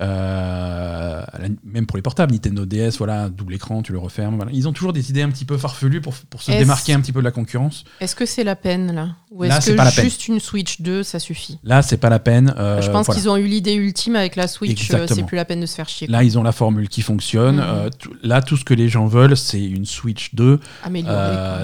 Euh, 0.00 1.22
même 1.64 1.86
pour 1.86 1.96
les 1.96 2.02
portables, 2.02 2.32
Nintendo 2.32 2.64
DS, 2.64 2.92
voilà, 2.98 3.28
double 3.28 3.54
écran, 3.54 3.82
tu 3.82 3.92
le 3.92 3.98
refermes. 3.98 4.46
Ils 4.52 4.68
ont 4.68 4.72
toujours 4.72 4.92
des 4.92 5.10
idées 5.10 5.22
un 5.22 5.30
petit 5.30 5.44
peu 5.44 5.58
farfelues 5.58 6.00
pour, 6.00 6.14
pour 6.14 6.42
se 6.42 6.50
démarquer 6.50 6.94
un 6.94 7.00
petit 7.00 7.12
peu 7.12 7.20
de 7.20 7.24
la 7.24 7.30
concurrence. 7.30 7.84
Est-ce 8.00 8.16
que 8.16 8.26
c'est 8.26 8.44
la 8.44 8.56
peine 8.56 8.94
là? 8.94 9.08
Ou 9.30 9.44
est-ce 9.44 9.70
que 9.70 9.76
pas 9.76 9.90
juste 9.90 10.28
une 10.28 10.40
Switch 10.40 10.82
2, 10.82 11.02
ça 11.02 11.18
suffit? 11.18 11.58
Là, 11.64 11.82
c'est 11.82 11.96
pas 11.96 12.10
la 12.10 12.18
peine. 12.18 12.54
Euh, 12.58 12.82
Je 12.82 12.90
pense 12.90 13.06
qu'ils 13.08 13.28
ont 13.28 13.36
eu 13.36 13.46
l'idée 13.46 13.74
ultime 13.74 14.16
avec 14.16 14.36
la 14.36 14.46
Switch, 14.46 14.90
euh, 14.92 15.06
c'est 15.08 15.24
plus 15.24 15.36
la 15.36 15.44
peine 15.44 15.60
de 15.60 15.66
se 15.66 15.74
faire 15.74 15.88
chier. 15.88 16.06
Là, 16.06 16.22
ils 16.22 16.38
ont 16.38 16.42
la 16.42 16.52
formule 16.52 16.88
qui 16.88 17.02
fonctionne. 17.02 17.56
Mhm. 17.56 17.90
là, 18.22 18.42
tout 18.42 18.56
ce 18.56 18.64
que 18.64 18.74
les 18.74 18.88
gens 18.88 19.06
veulent, 19.06 19.36
c'est 19.36 19.62
une 19.62 19.86
Switch 19.86 20.34
2. 20.34 20.60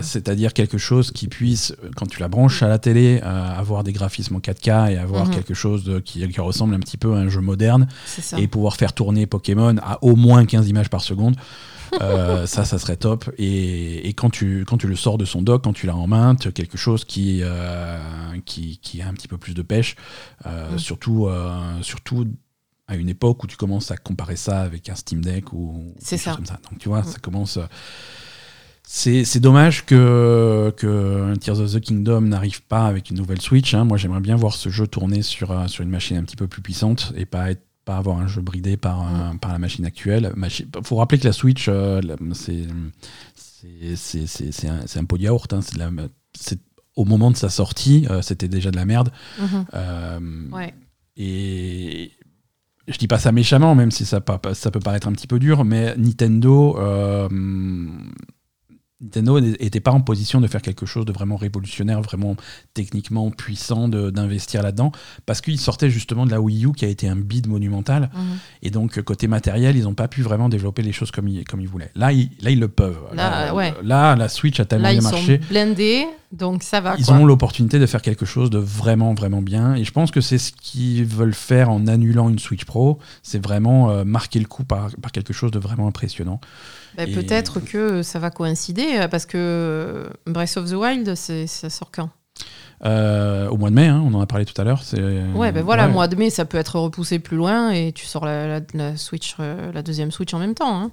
C'est-à-dire 0.02 0.52
quelque 0.52 0.78
chose 0.78 1.10
qui 1.10 1.28
puisse, 1.28 1.74
quand 1.96 2.06
tu 2.06 2.20
la 2.20 2.28
branches 2.28 2.62
à 2.62 2.68
la 2.68 2.78
télé, 2.78 3.20
avoir 3.20 3.84
des 3.84 3.92
graphismes 3.92 4.36
en 4.36 4.40
4K 4.40 4.92
et 4.92 4.98
avoir 4.98 5.26
mhm. 5.26 5.34
quelque 5.34 5.54
chose 5.54 6.00
qui, 6.04 6.26
qui 6.26 6.40
ressemble 6.40 6.74
un 6.74 6.80
petit 6.80 6.96
peu 6.96 7.14
à 7.14 7.18
un 7.18 7.28
jeu 7.28 7.40
moderne 7.40 7.86
et 8.36 8.46
pouvoir 8.46 8.76
faire 8.76 8.92
tourner 8.92 9.26
Pokémon 9.26 9.76
à 9.82 10.02
au 10.02 10.16
moins 10.16 10.44
15 10.44 10.68
images 10.68 10.90
par 10.90 11.02
seconde. 11.02 11.36
Euh, 12.00 12.46
ça, 12.46 12.64
ça 12.64 12.78
serait 12.78 12.96
top. 12.96 13.30
Et, 13.38 14.12
quand, 14.16 14.30
tu, 14.30 14.64
quand 14.66 14.78
tu 14.78 14.86
le 14.86 14.96
sors 14.96 15.18
de 15.18 15.24
son 15.24 15.42
dock, 15.42 15.64
quand 15.64 15.72
tu 15.72 15.86
l'as 15.86 15.96
en 15.96 16.06
main, 16.06 16.34
tu 16.34 16.48
as 16.48 16.52
quelque 16.52 16.78
chose 16.78 17.04
qui, 17.04 17.40
euh, 17.42 17.98
qui, 18.44 18.78
qui, 18.78 19.02
a 19.02 19.08
un 19.08 19.14
petit 19.14 19.28
peu 19.28 19.38
plus 19.38 19.54
de 19.54 19.62
pêche. 19.62 19.96
Euh, 20.46 20.74
mm. 20.74 20.78
surtout, 20.78 21.28
surtout 21.82 22.26
à 22.86 22.96
une 22.96 23.08
époque 23.08 23.44
où 23.44 23.46
tu 23.46 23.56
commences 23.56 23.90
à 23.90 23.96
comparer 23.96 24.36
ça 24.36 24.62
avec 24.62 24.88
un 24.88 24.94
Steam 24.94 25.22
Deck 25.22 25.52
ou 25.52 25.94
c'est 25.98 26.16
ça. 26.16 26.34
comme 26.34 26.46
ça. 26.46 26.58
Donc 26.70 26.78
tu 26.78 26.88
vois, 26.88 27.00
mm. 27.00 27.04
ça 27.04 27.18
commence. 27.18 27.58
C'est 28.90 29.40
dommage 29.40 29.84
que, 29.84 30.72
que 30.78 31.34
Tears 31.36 31.60
of 31.60 31.72
the 31.72 31.80
Kingdom 31.80 32.22
n'arrive 32.22 32.62
pas 32.62 32.86
avec 32.86 33.10
une 33.10 33.18
nouvelle 33.18 33.40
Switch. 33.42 33.74
Hein. 33.74 33.84
Moi, 33.84 33.98
j'aimerais 33.98 34.20
bien 34.20 34.34
voir 34.34 34.54
ce 34.54 34.70
jeu 34.70 34.86
tourner 34.86 35.20
sur, 35.20 35.68
sur 35.68 35.84
une 35.84 35.90
machine 35.90 36.16
un 36.16 36.22
petit 36.22 36.36
peu 36.36 36.46
plus 36.46 36.62
puissante 36.62 37.12
et 37.14 37.26
pas 37.26 37.50
être 37.50 37.67
pas 37.88 37.96
avoir 37.96 38.18
un 38.18 38.26
jeu 38.26 38.42
bridé 38.42 38.76
par, 38.76 39.04
mm. 39.04 39.38
par 39.38 39.50
la 39.50 39.58
machine 39.58 39.86
actuelle. 39.86 40.34
Il 40.36 40.68
faut 40.84 40.96
rappeler 40.96 41.18
que 41.18 41.26
la 41.26 41.32
Switch, 41.32 41.68
euh, 41.70 42.02
c'est 42.34 42.66
un, 44.68 44.84
un, 44.94 45.04
pot 45.04 45.16
de 45.16 45.22
yaourt. 45.22 45.54
Hein, 45.54 45.60
au 46.96 47.06
moment 47.06 47.30
de 47.30 47.36
sa 47.36 47.48
sortie, 47.48 48.06
euh, 48.10 48.20
c'était 48.20 48.48
déjà 48.48 48.70
de 48.70 48.76
la 48.76 48.84
merde. 48.84 49.10
Mm-hmm. 49.40 49.64
Euh, 49.72 50.68
et 51.16 52.12
je 52.86 52.98
dis 52.98 53.08
pas 53.08 53.18
ça 53.18 53.32
méchamment, 53.32 53.74
même 53.74 53.90
si 53.90 54.04
ça, 54.04 54.20
ça 54.52 54.70
peut 54.70 54.80
paraître 54.80 55.08
un 55.08 55.12
petit 55.12 55.26
peu 55.26 55.38
dur, 55.38 55.64
mais 55.64 55.96
Nintendo 55.96 56.76
Nintendo 59.00 59.38
n'était 59.40 59.78
pas 59.78 59.92
en 59.92 60.00
position 60.00 60.40
de 60.40 60.48
faire 60.48 60.60
quelque 60.60 60.84
chose 60.84 61.04
de 61.04 61.12
vraiment 61.12 61.36
révolutionnaire, 61.36 62.00
vraiment 62.02 62.34
techniquement 62.74 63.30
puissant, 63.30 63.88
d'investir 63.88 64.62
là-dedans, 64.62 64.90
parce 65.24 65.40
qu'ils 65.40 65.60
sortaient 65.60 65.88
justement 65.90 66.26
de 66.26 66.32
la 66.32 66.40
Wii 66.40 66.66
U 66.66 66.72
qui 66.72 66.84
a 66.84 66.88
été 66.88 67.08
un 67.08 67.14
bid 67.14 67.46
monumental. 67.46 68.10
Mhm. 68.12 68.22
Et 68.62 68.70
donc, 68.70 69.00
côté 69.02 69.28
matériel, 69.28 69.76
ils 69.76 69.84
n'ont 69.84 69.94
pas 69.94 70.08
pu 70.08 70.22
vraiment 70.22 70.48
développer 70.48 70.82
les 70.82 70.90
choses 70.90 71.12
comme 71.12 71.28
ils, 71.28 71.44
comme 71.44 71.60
ils 71.60 71.68
voulaient. 71.68 71.92
Là, 71.94 72.10
ils, 72.12 72.30
là, 72.40 72.50
ils 72.50 72.58
le 72.58 72.66
peuvent. 72.66 72.98
Là, 73.14 73.54
ouais. 73.54 73.72
là, 73.84 74.16
la 74.16 74.28
Switch 74.28 74.58
a 74.58 74.64
tellement 74.64 74.88
Là, 74.88 74.92
bien 74.94 75.00
ils 75.00 75.04
marché. 75.04 75.40
sont 75.40 75.48
blindés, 75.48 76.06
donc 76.32 76.64
ça 76.64 76.80
va. 76.80 76.96
Ils 76.98 77.04
quoi. 77.04 77.14
ont 77.14 77.24
l'opportunité 77.24 77.78
de 77.78 77.86
faire 77.86 78.02
quelque 78.02 78.26
chose 78.26 78.50
de 78.50 78.58
vraiment, 78.58 79.14
vraiment 79.14 79.42
bien. 79.42 79.76
Et 79.76 79.84
je 79.84 79.92
pense 79.92 80.10
que 80.10 80.20
c'est 80.20 80.38
ce 80.38 80.50
qu'ils 80.50 81.04
veulent 81.04 81.34
faire 81.34 81.70
en 81.70 81.86
annulant 81.86 82.28
une 82.28 82.40
Switch 82.40 82.64
Pro. 82.64 82.98
C'est 83.22 83.40
vraiment 83.40 83.90
euh, 83.90 84.04
marquer 84.04 84.40
le 84.40 84.46
coup 84.46 84.64
par, 84.64 84.90
par 85.00 85.12
quelque 85.12 85.32
chose 85.32 85.52
de 85.52 85.60
vraiment 85.60 85.86
impressionnant. 85.86 86.40
Bah, 86.98 87.04
Et- 87.06 87.12
Peut-être 87.12 87.60
que 87.60 88.02
ça 88.02 88.18
va 88.18 88.30
coïncider, 88.30 88.98
euh, 88.98 89.08
parce 89.08 89.24
que 89.24 90.06
Breath 90.26 90.56
of 90.56 90.68
the 90.68 90.74
Wild, 90.74 91.14
ça 91.14 91.70
sort 91.70 91.90
quand? 91.92 92.10
Euh, 92.84 93.48
au 93.48 93.56
mois 93.56 93.70
de 93.70 93.74
mai, 93.74 93.86
hein, 93.88 94.02
on 94.04 94.14
en 94.14 94.20
a 94.20 94.26
parlé 94.26 94.44
tout 94.44 94.60
à 94.60 94.64
l'heure. 94.64 94.82
Ouais, 95.34 95.50
ben 95.52 95.62
voilà, 95.64 95.86
ouais. 95.86 95.92
mois 95.92 96.06
de 96.08 96.16
mai, 96.16 96.30
ça 96.30 96.44
peut 96.44 96.58
être 96.58 96.78
repoussé 96.78 97.18
plus 97.18 97.36
loin 97.36 97.70
et 97.70 97.92
tu 97.92 98.04
sors 98.06 98.24
la, 98.24 98.46
la- 98.46 98.60
la 98.74 98.96
Switch, 98.96 99.34
euh, 99.40 99.72
la 99.72 99.82
deuxième 99.82 100.10
Switch 100.10 100.32
en 100.34 100.38
même 100.38 100.54
temps. 100.54 100.76
hein. 100.82 100.90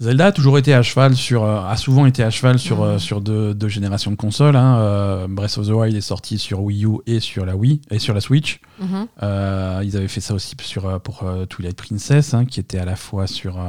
Zelda 0.00 0.26
a 0.28 0.32
toujours 0.32 0.56
été 0.56 0.72
à 0.72 0.82
cheval 0.82 1.14
sur, 1.14 1.44
euh, 1.44 1.60
a 1.62 1.76
souvent 1.76 2.06
été 2.06 2.22
à 2.24 2.30
cheval 2.30 2.58
sur, 2.58 2.82
euh, 2.82 2.98
sur 2.98 3.20
deux, 3.20 3.52
deux 3.52 3.68
générations 3.68 4.10
de 4.10 4.16
consoles. 4.16 4.56
hein. 4.56 4.78
Euh, 4.78 5.26
Breath 5.28 5.58
of 5.58 5.66
the 5.66 5.72
Wild 5.72 5.94
est 5.94 6.00
sorti 6.00 6.38
sur 6.38 6.62
Wii 6.62 6.86
U 6.86 6.98
et 7.06 7.20
sur 7.20 7.44
la 7.44 7.54
Wii 7.54 7.82
et 7.90 7.98
sur 7.98 8.14
la 8.14 8.20
Switch. 8.22 8.60
Mhm. 8.80 9.06
Euh, 9.22 9.82
ils 9.84 9.96
avaient 9.98 10.08
fait 10.08 10.22
ça 10.22 10.32
aussi 10.32 10.56
sur, 10.62 10.86
euh, 10.86 10.98
pour 10.98 11.24
euh, 11.24 11.44
Twilight 11.44 11.76
Princess, 11.76 12.34
qui 12.48 12.60
était 12.60 12.78
à 12.78 12.86
la 12.86 12.96
fois 12.96 13.26
sur, 13.26 13.58
euh, 13.60 13.62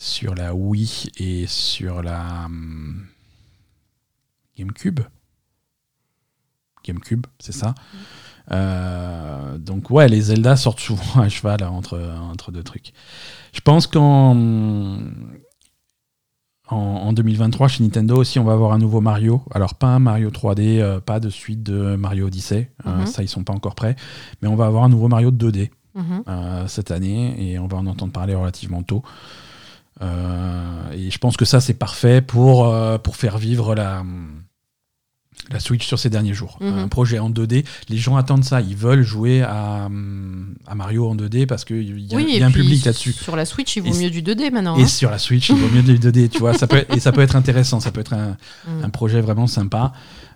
sur 0.00 0.34
la 0.36 0.54
Wii 0.54 1.10
et 1.16 1.46
sur 1.48 2.02
la 2.02 2.44
hum, 2.46 3.04
GameCube. 4.56 5.00
GameCube, 6.84 7.26
c'est 7.40 7.52
ça. 7.52 7.74
Euh, 8.52 9.58
donc 9.58 9.90
ouais, 9.90 10.08
les 10.08 10.20
Zelda 10.22 10.56
sortent 10.56 10.78
souvent 10.80 11.20
à 11.20 11.28
cheval 11.28 11.62
hein, 11.62 11.68
entre, 11.70 11.98
entre 12.30 12.52
deux 12.52 12.62
trucs. 12.62 12.92
Je 13.52 13.60
pense 13.60 13.86
qu'en 13.88 14.36
en, 16.70 16.76
en 16.76 17.12
2023 17.12 17.68
chez 17.68 17.82
Nintendo 17.82 18.16
aussi, 18.16 18.38
on 18.38 18.44
va 18.44 18.52
avoir 18.52 18.72
un 18.72 18.78
nouveau 18.78 19.00
Mario. 19.00 19.42
Alors 19.52 19.74
pas 19.74 19.88
un 19.88 19.98
Mario 19.98 20.30
3D, 20.30 20.78
euh, 20.80 21.00
pas 21.00 21.18
de 21.18 21.28
suite 21.28 21.62
de 21.62 21.96
Mario 21.96 22.26
Odyssey. 22.28 22.70
Euh, 22.86 23.00
Mhm. 23.00 23.06
ça, 23.06 23.22
ils 23.22 23.28
sont 23.28 23.42
pas 23.44 23.52
encore 23.52 23.74
prêts. 23.74 23.96
Mais 24.42 24.48
on 24.48 24.56
va 24.56 24.66
avoir 24.66 24.84
un 24.84 24.88
nouveau 24.88 25.08
Mario 25.08 25.30
2D 25.30 25.70
Mhm. 25.94 26.22
euh, 26.28 26.68
cette 26.68 26.90
année 26.92 27.50
et 27.52 27.58
on 27.58 27.66
va 27.66 27.78
en 27.78 27.86
entendre 27.86 28.12
parler 28.12 28.34
relativement 28.34 28.82
tôt. 28.82 29.02
Euh, 30.00 30.92
et 30.92 31.10
je 31.10 31.18
pense 31.18 31.36
que 31.36 31.44
ça, 31.44 31.60
c'est 31.60 31.74
parfait 31.74 32.20
pour, 32.20 32.66
euh, 32.72 32.98
pour 32.98 33.16
faire 33.16 33.38
vivre 33.38 33.74
la, 33.74 34.04
la 35.50 35.60
Switch 35.60 35.86
sur 35.86 35.98
ces 35.98 36.10
derniers 36.10 36.34
jours. 36.34 36.58
Mhm. 36.60 36.78
Un 36.78 36.88
projet 36.88 37.18
en 37.18 37.30
2D, 37.30 37.64
les 37.88 37.96
gens 37.96 38.16
attendent 38.16 38.44
ça. 38.44 38.60
Ils 38.60 38.76
veulent 38.76 39.02
jouer 39.02 39.42
à, 39.42 39.88
à 40.66 40.74
Mario 40.74 41.08
en 41.08 41.16
2D 41.16 41.46
parce 41.46 41.64
qu'il 41.64 42.00
y 42.00 42.14
a, 42.14 42.16
Oui, 42.16 42.36
y 42.38 42.42
a 42.42 42.46
un 42.46 42.50
public 42.50 42.84
là-dessus. 42.84 43.12
Sur 43.12 43.36
la 43.36 43.44
Switch, 43.44 43.76
il 43.76 43.82
vaut 43.82 43.94
mieux 43.94 44.10
du 44.10 44.22
2D 44.22 44.50
maintenant. 44.52 44.76
Et 44.76 44.82
hein. 44.82 44.86
sur 44.86 45.10
la 45.10 45.18
Switch, 45.18 45.48
il 45.48 45.56
vaut 45.56 45.74
mieux 45.74 45.82
du 45.82 45.98
2D, 45.98 46.28
tu 46.28 46.38
vois. 46.38 46.54
Ça 46.54 46.66
peut, 46.66 46.84
et 46.94 47.00
ça 47.00 47.12
peut 47.12 47.22
être 47.22 47.36
intéressant, 47.36 47.80
ça 47.80 47.90
peut 47.90 48.00
être 48.00 48.12
un, 48.14 48.36
Mm. 48.68 48.84
un 48.84 48.90
projet 48.90 49.20
vraiment 49.20 49.46
sympa. 49.46 49.92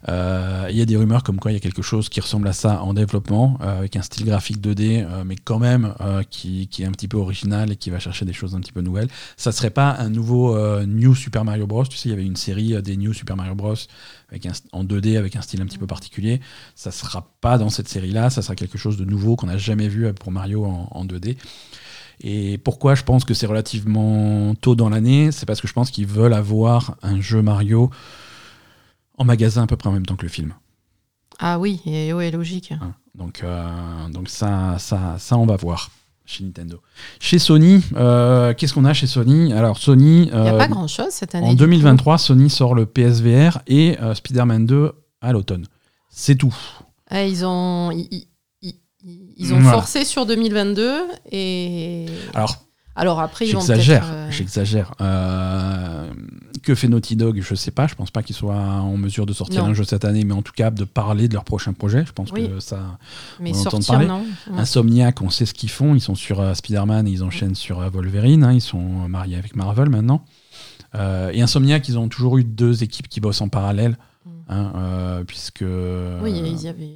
Euh, 0.08 0.66
Il 0.70 0.76
y 0.76 0.82
a 0.82 0.84
des 0.84 0.96
rumeurs 0.96 1.22
comme 1.22 1.38
quoi 1.38 1.52
il 1.52 1.54
y 1.54 1.56
a 1.56 1.60
quelque 1.60 1.82
chose 1.82 2.08
qui 2.08 2.20
ressemble 2.20 2.48
à 2.48 2.52
ça 2.52 2.82
en 2.82 2.94
développement, 2.94 3.58
euh, 3.60 3.78
avec 3.78 3.96
un 3.96 4.02
style 4.02 4.26
graphique 4.26 4.58
2D, 4.58 5.04
euh, 5.04 5.22
mais 5.24 5.36
quand 5.36 5.58
même 5.58 5.94
qui, 6.30 6.68
est 6.78 6.84
un 6.84 6.90
petit 6.90 7.08
peu 7.08 7.16
original 7.16 7.72
et 7.72 7.76
qui 7.76 7.90
va 7.90 7.98
chercher 7.98 8.24
des 8.24 8.32
choses 8.32 8.54
un 8.54 8.60
petit 8.60 8.72
peu 8.72 8.80
nouvelles. 8.80 9.08
Ça 9.36 9.52
serait 9.52 9.70
pas 9.70 9.96
un 9.98 10.08
nouveau 10.08 10.56
New 10.86 11.14
Super 11.14 11.44
Mario 11.44 11.66
Bros. 11.66 11.84
Tu 11.84 11.96
sais, 11.96 12.08
il 12.08 12.12
y 12.12 12.14
avait 12.14 12.24
une 12.24 12.36
série 12.36 12.80
des 12.82 12.96
New 12.96 13.12
Super 13.12 13.36
Mario 13.36 13.54
Bros. 13.54 13.74
Avec 14.30 14.48
en 14.72 14.84
2D 14.84 15.18
avec 15.18 15.36
un 15.36 15.42
style 15.42 15.60
un 15.60 15.66
petit 15.66 15.78
peu 15.78 15.86
particulier. 15.86 16.40
Ça 16.74 16.90
sera 16.90 17.28
pas 17.40 17.58
dans 17.58 17.68
cette 17.68 17.88
série-là, 17.88 18.30
ça 18.30 18.40
sera 18.40 18.54
quelque 18.54 18.78
chose 18.78 18.96
de 18.96 19.04
nouveau 19.04 19.36
qu'on 19.36 19.46
n'a 19.46 19.58
jamais 19.58 19.88
vu 19.88 20.10
pour 20.14 20.32
Mario 20.32 20.64
en, 20.64 20.88
en 20.90 21.04
2D. 21.04 21.36
Et 22.22 22.58
pourquoi 22.58 22.94
je 22.94 23.02
pense 23.02 23.24
que 23.24 23.34
c'est 23.34 23.46
relativement 23.46 24.54
tôt 24.54 24.74
dans 24.74 24.88
l'année 24.88 25.32
C'est 25.32 25.44
parce 25.44 25.60
que 25.60 25.68
je 25.68 25.72
pense 25.72 25.90
qu'ils 25.90 26.06
veulent 26.06 26.34
avoir 26.34 26.96
un 27.02 27.20
jeu 27.20 27.42
Mario 27.42 27.90
en 29.22 29.24
magasin 29.24 29.62
à 29.62 29.66
peu 29.66 29.76
près 29.76 29.88
en 29.88 29.92
même 29.92 30.06
temps 30.06 30.16
que 30.16 30.22
le 30.22 30.28
film. 30.28 30.54
Ah 31.38 31.58
oui, 31.58 31.80
et 31.86 32.12
ouais, 32.12 32.30
logique. 32.30 32.72
hein. 32.72 32.94
Donc, 33.14 33.40
euh, 33.42 34.08
donc 34.10 34.28
ça, 34.28 34.76
ça, 34.78 35.16
ça, 35.18 35.36
on 35.36 35.46
va 35.46 35.56
voir 35.56 35.90
chez 36.24 36.44
Nintendo. 36.44 36.80
Chez 37.20 37.38
Sony, 37.38 37.82
euh, 37.96 38.54
qu'est-ce 38.54 38.72
qu'on 38.74 38.84
a 38.84 38.92
chez 38.94 39.06
Sony? 39.06 39.52
Alors 39.52 39.76
Sony, 39.78 40.28
Il 40.32 40.40
n'y 40.40 40.48
a 40.48 40.54
euh, 40.54 40.58
pas 40.58 40.68
grand-chose 40.68 41.10
cette 41.10 41.34
année. 41.34 41.46
en 41.48 41.50
du 41.50 41.56
2023, 41.56 42.18
Sony 42.18 42.48
sort 42.48 42.74
le 42.74 42.86
PSVR 42.86 43.58
et 43.66 43.96
Spider-Man 44.14 44.66
2 44.66 44.92
à 45.20 45.32
l'automne. 45.32 45.66
C'est 46.10 46.36
tout. 46.36 46.54
Ah, 47.10 47.24
ils 47.24 47.44
ont, 47.44 47.90
ils, 47.90 48.08
ils- 48.62 48.74
ils- 49.04 49.34
ils 49.36 49.52
ont 49.52 49.58
Voilà. 49.60 49.72
forcé 49.78 50.04
sur 50.04 50.24
2022 50.26 51.02
et 51.30 52.06
Alors, 52.34 52.64
alors 52.94 53.20
après 53.20 53.46
ils 53.48 53.52
vont 53.54 53.60
J'exagère, 53.60 54.06
j'exagère. 54.30 54.94
Euh, 55.00 56.10
que 56.62 56.74
fait 56.74 56.88
Naughty 56.88 57.16
Dog 57.16 57.40
Je 57.42 57.54
sais 57.54 57.70
pas. 57.70 57.86
Je 57.86 57.94
pense 57.94 58.10
pas 58.10 58.22
qu'ils 58.22 58.34
soient 58.36 58.54
en 58.56 58.96
mesure 58.96 59.26
de 59.26 59.32
sortir 59.32 59.62
Non. 59.64 59.70
un 59.70 59.74
jeu 59.74 59.84
cette 59.84 60.04
année, 60.04 60.24
mais 60.24 60.32
en 60.34 60.42
tout 60.42 60.52
cas 60.54 60.70
de 60.70 60.84
parler 60.84 61.28
de 61.28 61.34
leur 61.34 61.44
prochain 61.44 61.72
projet. 61.72 62.04
Je 62.06 62.12
pense 62.12 62.30
Oui. 62.32 62.48
que 62.48 62.60
ça. 62.60 62.98
mais 63.40 63.50
on 63.50 63.54
sortir 63.54 63.92
parler. 63.94 64.06
non. 64.06 64.24
Ouais. 64.50 64.58
Insomniac, 64.60 65.20
on 65.22 65.30
sait 65.30 65.44
ce 65.46 65.54
qu'ils 65.54 65.70
font. 65.70 65.94
Ils 65.94 66.00
sont 66.00 66.14
sur 66.14 66.40
euh, 66.40 66.54
Spider-Man 66.54 67.06
et 67.06 67.10
ils 67.10 67.22
enchaînent 67.24 67.54
sur 67.54 67.80
euh, 67.80 67.88
Wolverine. 67.90 68.44
hein. 68.44 68.52
Ils 68.52 68.60
sont 68.60 68.80
mariés 69.08 69.36
avec 69.36 69.56
Marvel 69.56 69.88
maintenant. 69.90 70.24
Euh, 70.94 71.30
et 71.32 71.40
Insomniac, 71.42 71.88
ils 71.88 71.98
ont 71.98 72.08
toujours 72.08 72.38
eu 72.38 72.44
deux 72.44 72.82
équipes 72.82 73.08
qui 73.08 73.20
bossent 73.20 73.40
en 73.40 73.48
parallèle. 73.48 73.96
Hein, 74.48 74.72
euh, 74.76 75.24
puisque 75.24 75.62
Oui, 75.62 76.32
ils 76.32 76.62
y 76.62 76.68
avaient 76.68 76.94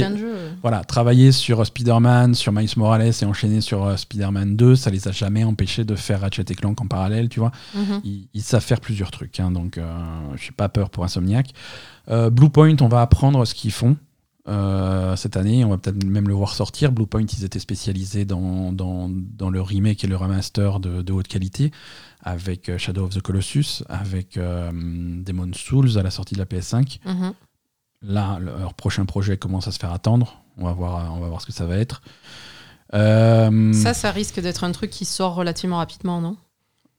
plein 0.00 0.10
de 0.10 0.16
jeux. 0.16 0.36
voilà, 0.62 0.84
travailler 0.84 1.32
sur 1.32 1.60
euh, 1.60 1.64
Spider-Man, 1.64 2.34
sur 2.34 2.52
Miles 2.52 2.68
Morales 2.76 3.12
et 3.20 3.24
enchaîner 3.24 3.60
sur 3.60 3.84
euh, 3.84 3.96
Spider-Man 3.96 4.56
2, 4.56 4.76
ça 4.76 4.90
les 4.90 5.08
a 5.08 5.12
jamais 5.12 5.44
empêchés 5.44 5.84
de 5.84 5.94
faire 5.94 6.20
Ratchet 6.20 6.44
et 6.48 6.54
Clank 6.54 6.80
en 6.80 6.86
parallèle, 6.86 7.28
tu 7.28 7.40
vois. 7.40 7.52
Mhm. 7.74 8.00
Ils, 8.04 8.28
ils 8.34 8.42
savent 8.42 8.64
faire 8.64 8.80
plusieurs 8.80 9.10
trucs, 9.10 9.40
hein, 9.40 9.50
donc 9.50 9.78
je 10.34 10.42
suis 10.42 10.52
pas 10.52 10.68
peur 10.68 10.90
pour 10.90 11.04
Insomniac. 11.04 11.50
Bluepoint, 12.08 12.76
on 12.80 12.88
va 12.88 13.02
apprendre 13.02 13.44
ce 13.44 13.54
qu'ils 13.54 13.72
font 13.72 13.96
euh, 14.48 15.16
cette 15.16 15.36
année, 15.36 15.64
on 15.64 15.70
va 15.70 15.78
peut-être 15.78 16.04
même 16.04 16.28
le 16.28 16.34
voir 16.34 16.54
sortir. 16.54 16.92
Bluepoint, 16.92 17.26
ils 17.36 17.44
étaient 17.44 17.58
spécialisés 17.58 18.24
dans, 18.24 18.72
dans, 18.72 19.10
dans 19.10 19.50
le 19.50 19.60
remake 19.60 20.04
et 20.04 20.06
le 20.06 20.16
remaster 20.16 20.78
de, 20.78 21.02
de 21.02 21.12
haute 21.12 21.26
qualité, 21.26 21.72
avec 22.26 22.68
euh, 22.68 22.76
Shadow 22.76 23.04
of 23.04 23.14
the 23.14 23.22
Colossus, 23.22 23.84
avec 23.88 24.36
euh, 24.36 24.70
Demon's 24.72 25.56
Souls 25.56 25.96
à 25.96 26.02
la 26.02 26.10
sortie 26.10 26.34
de 26.34 26.40
la 26.40 26.44
PS5. 26.44 26.98
Mhm. 27.06 27.32
Là, 28.02 28.38
leur 28.40 28.74
prochain 28.74 29.06
projet 29.06 29.36
commence 29.38 29.68
à 29.68 29.72
se 29.72 29.78
faire 29.78 29.92
attendre. 29.92 30.42
On 30.58 30.64
va 30.64 30.72
voir, 30.72 31.14
on 31.14 31.20
va 31.20 31.28
voir 31.28 31.40
ce 31.40 31.46
que 31.46 31.52
ça 31.52 31.66
va 31.66 31.76
être. 31.76 32.02
Euh, 32.94 33.72
Ça, 33.72 33.94
ça 33.94 34.10
risque 34.10 34.40
d'être 34.40 34.64
un 34.64 34.72
truc 34.72 34.90
qui 34.90 35.04
sort 35.04 35.34
relativement 35.34 35.76
rapidement, 35.78 36.20
non? 36.20 36.36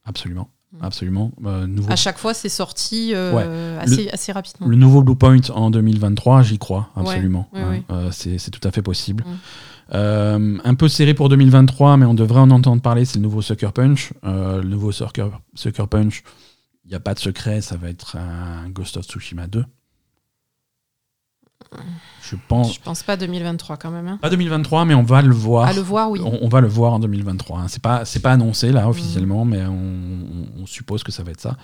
Absolument, 0.04 0.48
Mm. 0.72 0.84
absolument. 0.84 1.32
Euh, 1.44 1.66
nouveau 1.66 1.90
À 1.92 1.96
chaque 1.96 2.18
fois, 2.18 2.32
c'est 2.34 2.48
sorti 2.48 3.12
euh, 3.14 3.78
assez, 3.80 4.08
assez 4.10 4.32
rapidement. 4.32 4.66
Le 4.66 4.76
nouveau 4.76 5.02
Bluepoint 5.02 5.40
en 5.54 5.70
2023, 5.70 6.42
j'y 6.42 6.58
crois, 6.58 6.88
absolument. 6.96 7.48
Ouais, 7.52 7.64
ouais, 7.64 7.82
euh, 7.90 8.10
c'est 8.12 8.38
c'est 8.38 8.50
tout 8.50 8.66
à 8.66 8.70
fait 8.70 8.82
possible. 8.82 9.24
Mm. 9.88 9.94
Euh, 9.94 10.58
un 10.64 10.74
peu 10.74 10.88
serré 10.88 11.14
pour 11.14 11.28
2023, 11.28 11.96
mais 11.96 12.06
on 12.06 12.14
devrait 12.14 12.40
en 12.40 12.50
entendre 12.50 12.82
parler, 12.82 13.04
c'est 13.04 13.16
le 13.16 13.22
nouveau 13.22 13.42
Sucker 13.42 13.72
Punch. 13.72 14.12
Euh, 14.24 14.62
le 14.62 14.68
nouveau 14.68 14.92
Sucker, 14.92 15.28
Sucker 15.54 15.86
Punch, 15.88 16.22
il 16.84 16.88
n'y 16.90 16.94
a 16.94 17.00
pas 17.00 17.14
de 17.14 17.18
secret, 17.18 17.60
ça 17.60 17.76
va 17.76 17.88
être 17.88 18.16
un 18.16 18.68
Ghost 18.70 18.96
of 18.96 19.06
Tsushima 19.06 19.46
2. 19.46 19.64
Je 22.22 22.36
pense. 22.48 22.74
Je 22.74 22.80
pense 22.80 23.02
pas 23.02 23.16
2023 23.16 23.76
quand 23.76 23.90
même. 23.90 24.06
hein. 24.06 24.18
Pas 24.22 24.30
2023, 24.30 24.84
mais 24.84 24.94
on 24.94 25.02
va 25.02 25.20
le 25.22 25.34
voir. 25.34 25.66
À 25.68 25.72
le 25.72 25.80
voir, 25.80 26.10
oui. 26.10 26.20
On, 26.24 26.38
on 26.42 26.48
va 26.48 26.60
le 26.60 26.68
voir 26.68 26.94
en 26.94 26.98
2023. 26.98 27.60
hein. 27.60 27.68
C'est 27.68 27.82
pas, 27.82 28.04
c'est 28.04 28.20
pas 28.20 28.32
annoncé 28.32 28.72
là 28.72 28.88
officiellement, 28.88 29.44
mais 29.44 29.64
on, 29.66 30.64
suppose 30.66 31.02
que 31.02 31.12
ça 31.12 31.22
va 31.22 31.30
être 31.32 31.40
ça. 31.40 31.56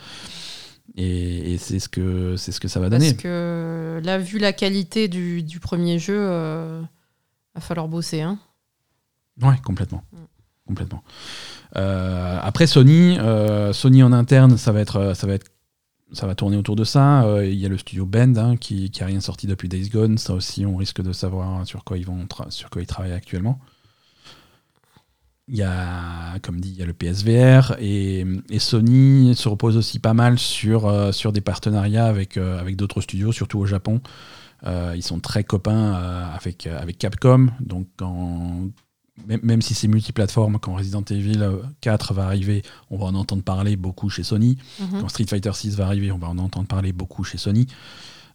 Et, 0.97 1.55
et 1.55 1.59
c'est 1.59 1.79
ce 1.79 1.89
que 1.89 2.37
c'est 2.37 2.53
ce 2.53 2.61
que 2.61 2.69
ça 2.69 2.81
va 2.81 2.89
donner. 2.91 3.11
Parce 3.13 3.23
que 3.23 4.01
là, 4.05 4.19
vu 4.19 4.39
la 4.39 4.53
qualité 4.53 5.09
du, 5.09 5.43
du 5.43 5.61
premier 5.61 5.99
jeu, 5.99 6.17
euh, 6.19 6.83
va 7.55 7.61
falloir 7.61 7.89
bosser. 7.89 8.23
Hein. 8.23 8.39
Ouais, 9.41 9.57
complètement. 9.65 10.03
Euh, 11.77 12.39
après 12.43 12.67
Sony, 12.67 13.19
euh, 13.19 13.73
Sony 13.73 14.03
en 14.03 14.13
interne, 14.13 14.57
ça 14.57 14.73
va 14.73 14.81
être, 14.81 15.13
ça 15.15 15.27
va 16.27 16.35
tourner 16.35 16.57
autour 16.57 16.77
de 16.77 16.85
ça. 16.85 17.25
Euh, 17.25 17.47
Il 17.47 17.59
y 17.59 17.67
a 17.67 17.69
le 17.69 17.79
studio 17.79 18.07
Bend 18.07 18.37
hein, 18.37 18.57
qui, 18.57 18.91
qui 18.91 19.03
rien 19.07 19.21
sorti 19.21 19.47
depuis 19.47 19.69
Days 19.69 19.89
Gone. 19.89 20.19
Ça 20.19 20.35
aussi, 20.35 20.65
on 20.65 20.77
risque 20.77 21.03
de 21.03 21.13
savoir 21.13 21.67
sur 21.67 21.85
quoi 21.85 21.99
ils 21.99 22.07
vont, 22.07 22.27
travaillent 22.87 23.13
actuellement. 23.13 23.61
Il 25.47 25.57
y 25.57 25.63
a, 25.63 26.39
comme 26.43 26.59
dit, 26.59 26.75
il 26.79 26.87
le 26.87 26.95
PSVR 26.95 27.77
et, 27.79 28.25
Sony 28.59 29.35
se 29.35 29.47
repose 29.49 29.77
aussi 29.77 29.99
pas 29.99 30.15
mal 30.15 30.39
sur, 30.39 30.87
euh, 30.87 31.13
des 31.33 31.43
partenariats 31.43 32.15
euh, 32.39 32.59
avec 32.59 32.77
d'autres 32.77 33.03
studios, 33.03 33.31
surtout 33.31 33.59
au 33.59 33.67
Japon. 33.67 34.01
Euh, 34.67 34.95
ils 34.97 35.03
sont 35.03 35.21
très 35.21 35.45
copains 35.45 35.95
euh, 35.95 36.27
avec, 36.35 36.67
avec 36.67 36.99
Capcom. 36.99 37.49
Donc, 37.61 37.87
même, 39.27 39.41
même 39.43 39.63
si 39.63 39.75
c'est 39.75 39.89
multiplateforme, 39.89 40.59
quand 40.59 40.75
Resident 40.75 41.05
Evil 41.11 41.47
4 41.81 42.15
va 42.15 42.25
arriver, 42.25 42.63
on 42.91 42.99
va 42.99 43.07
en 43.07 43.15
entendre 43.15 43.43
parler 43.43 43.77
beaucoup 43.77 44.11
chez 44.11 44.23
Sony. 44.23 44.59
Mhm. 44.81 45.01
Quand 45.01 45.09
Street 45.09 45.27
Fighter 45.29 45.53
6 45.53 45.77
va 45.77 45.87
arriver, 45.87 46.11
on 46.13 46.19
va 46.19 46.29
en 46.29 46.39
entendre 46.39 46.67
parler 46.67 46.93
beaucoup 46.93 47.25
chez 47.25 47.39
Sony. 47.39 47.67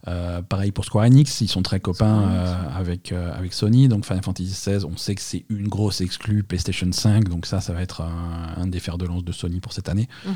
Euh, 0.08 0.40
pareil 0.40 0.72
pour 0.72 0.84
Square 0.84 1.04
Enix, 1.04 1.40
ils 1.42 1.48
sont 1.48 1.62
très 1.62 1.78
copains 1.78 2.22
euh, 2.22 2.56
avec, 2.74 3.12
euh, 3.12 3.36
avec 3.36 3.52
Sony. 3.52 3.88
Donc 3.88 4.06
Final 4.06 4.22
Fantasy 4.22 4.50
XVI, 4.50 4.84
on 4.84 4.96
sait 4.96 5.14
que 5.14 5.20
c'est 5.20 5.44
une 5.50 5.68
grosse 5.68 6.00
exclue 6.00 6.42
PlayStation 6.42 6.90
5, 6.90 7.28
donc 7.28 7.46
ça, 7.46 7.60
ça 7.60 7.74
va 7.74 7.82
être 7.82 8.00
un, 8.00 8.54
un 8.56 8.66
des 8.66 8.80
fers 8.80 8.96
de 8.96 9.04
lance 9.04 9.24
de 9.24 9.32
Sony 9.32 9.60
pour 9.60 9.72
cette 9.72 9.88
année. 9.88 10.08
Mhm. 10.24 10.34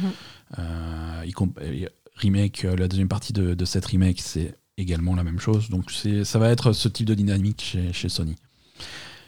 Euh, 0.58 1.24
euh, 1.60 1.86
remake, 2.16 2.64
euh, 2.64 2.76
la 2.76 2.88
deuxième 2.88 3.08
partie 3.08 3.32
de, 3.32 3.54
de 3.54 3.64
cette 3.64 3.86
remake, 3.86 4.20
c'est 4.20 4.54
également 4.78 5.14
la 5.14 5.24
même 5.24 5.40
chose. 5.40 5.70
Donc 5.70 5.90
ça 6.24 6.38
va 6.38 6.50
être 6.50 6.72
ce 6.72 6.88
type 6.88 7.06
de 7.06 7.14
dynamique 7.14 7.62
chez, 7.62 7.92
chez 7.92 8.08
Sony. 8.08 8.36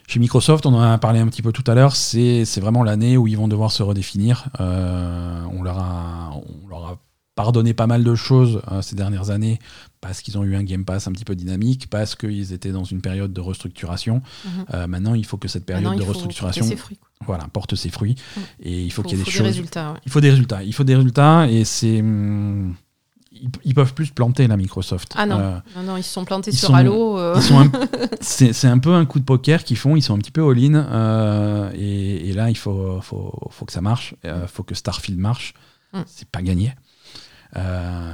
Chez 0.09 0.21
Microsoft, 0.21 0.67
on 0.67 0.75
en 0.75 0.81
a 0.81 0.99
parlé 0.99 1.19
un 1.19 1.27
petit 1.27 1.43
peu 1.43 1.51
tout 1.51 1.65
à 1.67 1.75
l'heure, 1.75 1.97
c'est, 1.97 2.45
vraiment 2.61 2.85
l'année 2.85 3.17
où 3.17 3.27
ils 3.27 3.37
vont 3.37 3.49
devoir 3.49 3.73
se 3.73 3.83
redéfinir. 3.83 4.49
Euh, 4.61 5.43
on, 5.53 5.63
leur 5.63 5.79
a, 5.79 6.31
on 6.65 6.69
leur 6.69 6.85
a 6.87 6.99
pardonné 7.35 7.75
pas 7.75 7.89
mal 7.89 8.05
de 8.05 8.15
choses 8.15 8.63
euh, 8.71 8.83
ces 8.83 8.95
dernières 8.95 9.31
années 9.31 9.59
parce 10.01 10.23
qu'ils 10.23 10.39
ont 10.39 10.45
eu 10.45 10.55
un 10.55 10.63
Game 10.63 10.85
Pass 10.85 11.09
un 11.09 11.13
petit 11.13 11.25
peu 11.25 11.35
dynamique, 11.35 11.89
parce 11.91 12.15
qu'ils 12.15 12.53
étaient 12.53 12.71
dans 12.71 12.85
une 12.85 13.01
période 13.01 13.33
de 13.33 13.41
restructuration. 13.41 14.23
Mhm. 14.45 14.51
Euh, 14.75 14.87
maintenant, 14.87 15.15
il 15.15 15.27
faut 15.27 15.37
que 15.37 15.49
cette 15.49 15.67
période 15.67 15.85
Maintenant, 15.85 16.05
de 16.05 16.09
restructuration 16.09 16.65
ses 16.65 16.77
fruits, 16.77 16.99
quoi. 16.99 17.09
voilà, 17.27 17.49
porte 17.49 17.75
ses 17.75 17.91
fruits. 17.91 18.15
Mm. 18.15 18.41
Et 18.63 18.83
il 18.85 18.93
faut, 18.93 19.03
Faut- 19.03 19.09
qu'il 19.09 19.19
y 19.19 19.21
ait 19.21 19.25
faut 19.25 19.31
des 19.31 19.33
des 19.33 19.39
choses 19.39 19.47
résultats. 19.47 19.93
ouais. 19.93 19.99
il 20.07 20.13
faut 20.13 20.21
des 20.21 20.31
résultats. 20.31 20.63
Il 20.63 20.73
faut 20.73 20.85
des 20.85 20.95
résultats 20.95 21.49
et 21.49 21.65
c'est. 21.65 22.01
hum, 22.01 22.75
ils, 23.43 23.49
ils 23.65 23.75
peuvent 23.75 23.95
plus 23.95 24.11
planter 24.11 24.47
là, 24.47 24.57
Microsoft. 24.57 25.13
Ah 25.17 25.27
non. 25.27 25.39
Euh, 25.39 25.59
non, 25.77 25.83
non, 25.83 25.97
ils 25.97 26.03
se 26.03 26.13
sont 26.13 26.25
plantés 26.25 26.53
sur 26.53 26.69
sont- 26.69 26.75
Halo. 26.75 27.19
euh, 27.19 27.41
c'est 28.21 28.65
un 28.67 28.79
peu 28.79 28.93
un 28.95 29.05
coup 29.07 29.19
de 29.19 29.25
poker 29.25 29.65
qu'ils 29.65 29.77
font. 29.77 29.97
Ils 29.97 30.03
sont 30.03 30.15
un 30.15 30.19
petit 30.19 30.31
peu 30.33 30.43
all-in 30.49 30.75
euh, 30.75 31.71
et, 31.75 32.29
et 32.29 32.33
là 32.33 32.51
il 32.51 32.57
faut, 32.57 33.01
faut, 33.01 33.33
faut 33.51 33.65
que 33.65 33.73
ça 33.73 33.81
marche. 33.81 34.15
Il 34.25 34.33
faut 34.49 34.63
que 34.63 34.75
Starfield 34.75 35.19
marche. 35.19 35.55
Mm. 35.93 36.01
C'est 36.07 36.29
pas 36.29 36.43
gagné. 36.43 36.75
Euh, 37.57 38.13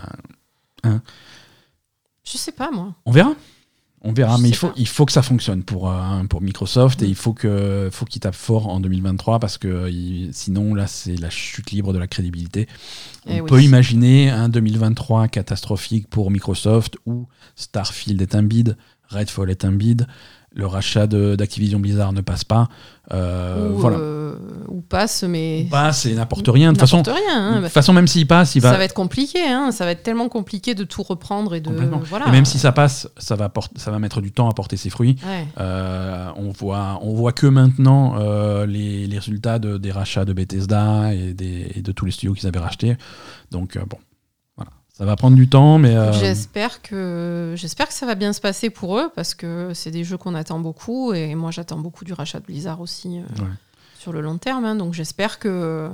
Je 2.24 2.38
sais 2.38 2.52
pas, 2.52 2.70
moi. 2.70 2.94
on 3.04 3.10
verra. 3.12 3.32
On 4.04 4.12
verra, 4.12 4.36
Je 4.36 4.42
mais 4.42 4.48
il 4.48 4.54
faut, 4.56 4.68
pas. 4.68 4.74
il 4.76 4.88
faut 4.88 5.06
que 5.06 5.12
ça 5.12 5.22
fonctionne 5.22 5.62
pour, 5.62 5.88
euh, 5.90 6.24
pour 6.28 6.42
Microsoft 6.42 7.02
et 7.02 7.06
Mm. 7.06 7.08
il 7.10 7.14
faut 7.14 7.32
que 7.32 7.88
faut 7.92 8.04
qu'ils 8.04 8.20
tapent 8.20 8.34
fort 8.34 8.66
en 8.68 8.80
2023 8.80 9.38
parce 9.38 9.58
que 9.58 9.88
il- 9.90 10.30
sinon 10.32 10.74
là 10.74 10.86
c'est 10.88 11.14
la 11.16 11.30
chute 11.30 11.70
libre 11.70 11.92
de 11.92 11.98
la 11.98 12.08
crédibilité. 12.08 12.66
On 13.26 13.36
Eh 13.36 13.40
oui. 13.40 13.48
peut 13.48 13.62
imaginer 13.62 14.28
un 14.30 14.48
2023 14.48 15.28
catastrophique 15.28 16.08
pour 16.08 16.30
Microsoft 16.32 16.96
où 17.06 17.26
Starfield 17.54 18.20
est 18.20 18.34
un 18.34 18.42
bid, 18.42 18.76
Redfall 19.08 19.50
est 19.50 19.64
un 19.64 19.72
bid, 19.72 20.06
le 20.54 20.66
rachat 20.66 21.06
de- 21.06 21.34
d'Activision 21.36 21.78
Blizzard 21.80 22.12
ne 22.12 22.20
passe 22.20 22.44
pas. 22.44 22.68
Euh, 23.12 23.70
ou, 23.70 23.78
voilà. 23.78 23.96
euh, 23.98 24.34
ou 24.68 24.80
passe, 24.80 25.24
mais. 25.24 25.66
Bah, 25.70 25.92
c'est 25.92 26.14
n'importe 26.14 26.46
rien. 26.48 26.72
De 26.72 26.78
toute 26.78 26.88
façon, 26.88 27.02
rien. 27.02 27.62
hein. 27.64 27.68
façon, 27.68 27.92
même 27.92 28.06
s'il 28.06 28.26
passe, 28.26 28.54
il 28.54 28.60
va. 28.60 28.70
Ça 28.72 28.78
va 28.78 28.84
être 28.84 28.94
compliqué, 28.94 29.40
hein. 29.46 29.70
ça 29.72 29.84
va 29.84 29.90
être 29.90 30.02
tellement 30.02 30.28
compliqué 30.28 30.74
de 30.74 30.84
tout 30.84 31.02
reprendre 31.02 31.54
et 31.54 31.60
de. 31.60 31.70
Voilà. 32.04 32.28
Et 32.28 32.30
même 32.30 32.44
si 32.44 32.58
ça 32.58 32.70
passe, 32.72 33.08
ça 33.16 33.34
va, 33.34 33.48
porter- 33.48 33.78
ça 33.78 33.90
va 33.90 33.98
mettre 33.98 34.20
du 34.20 34.30
temps 34.30 34.48
à 34.48 34.52
porter 34.54 34.76
ses 34.76 34.88
fruits. 34.90 35.16
Ouais. 35.26 35.46
Euh, 35.60 36.28
on 36.36 36.50
voit, 36.50 36.98
on 37.02 37.12
voit 37.14 37.32
que 37.32 37.46
maintenant 37.46 38.14
les, 38.66 39.06
les 39.06 39.18
résultats 39.18 39.58
de- 39.58 39.78
des 39.78 39.90
rachats 39.90 40.24
de 40.24 40.32
Bethesda 40.32 41.12
et, 41.12 41.34
des- 41.34 41.72
et 41.74 41.82
de 41.82 41.92
tous 41.92 42.04
les 42.04 42.12
studios 42.12 42.34
qu'ils 42.34 42.46
avaient 42.48 42.58
rachetés. 42.60 42.96
Donc 43.50 43.78
bon, 43.88 43.98
ça 45.02 45.06
va 45.06 45.16
prendre 45.16 45.34
du 45.36 45.48
temps, 45.48 45.78
mais 45.78 45.96
euh, 45.96 46.12
J'espère 46.12 46.80
que 46.80 47.54
j'espère 47.56 47.88
que 47.88 47.92
ça 47.92 48.06
va 48.06 48.14
bien 48.14 48.32
se 48.32 48.40
passer 48.40 48.70
pour 48.70 48.96
eux 49.00 49.10
parce 49.16 49.34
que 49.34 49.72
c'est 49.74 49.90
des 49.90 50.04
jeux 50.04 50.16
qu'on 50.16 50.36
attend 50.36 50.60
beaucoup 50.60 51.12
et 51.12 51.34
moi 51.34 51.50
j'attends 51.50 51.78
beaucoup 51.80 52.04
du 52.04 52.12
rachat 52.12 52.38
de 52.38 52.44
Blizzard 52.44 52.80
aussi 52.80 53.18
euh, 53.18 53.42
Ouais. 53.42 53.48
sur 53.98 54.12
le 54.12 54.20
long 54.20 54.38
terme. 54.38 54.64
hein. 54.64 54.76
donc 54.76 54.94
j'espère 54.94 55.40
que 55.40 55.90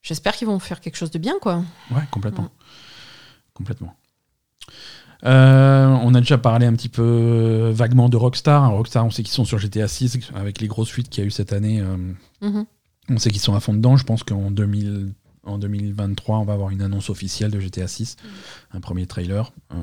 j'espère 0.00 0.36
qu'ils 0.36 0.46
vont 0.46 0.60
faire 0.60 0.80
quelque 0.80 0.94
chose 0.94 1.10
de 1.10 1.18
bien 1.18 1.34
quoi. 1.40 1.64
ouais, 1.90 2.02
complètement, 2.12 2.50
complètement. 3.52 3.92
Euh, 5.24 5.86
on 6.02 6.14
a 6.14 6.20
déjà 6.20 6.38
parlé 6.38 6.66
un 6.66 6.74
petit 6.74 6.88
peu 6.88 7.70
vaguement 7.74 8.08
de 8.08 8.16
Rockstar. 8.16 8.70
Rockstar, 8.70 9.04
on 9.04 9.10
sait 9.10 9.24
qu'ils 9.24 9.32
sont 9.34 9.44
sur 9.44 9.58
GTA 9.58 9.88
6 9.88 10.18
avec 10.36 10.60
les 10.60 10.68
grosses 10.68 10.90
fuites 10.90 11.08
qu'il 11.08 11.22
y 11.22 11.24
a 11.24 11.26
eu 11.26 11.32
cette 11.32 11.52
année. 11.52 11.82
Mhm. 12.42 12.64
On 13.10 13.18
sait 13.18 13.30
qu'ils 13.32 13.40
sont 13.40 13.56
à 13.56 13.60
fond 13.60 13.74
dedans. 13.74 13.96
Je 13.96 14.04
pense 14.04 14.22
qu'en 14.22 14.52
2000 14.52 15.12
en 15.48 15.58
2023, 15.58 16.38
on 16.38 16.44
va 16.44 16.52
avoir 16.52 16.70
une 16.70 16.82
annonce 16.82 17.10
officielle 17.10 17.50
de 17.50 17.60
GTA 17.60 17.88
6, 17.88 18.16
un 18.72 18.80
premier 18.80 19.06
trailer. 19.06 19.52
Euh, 19.72 19.76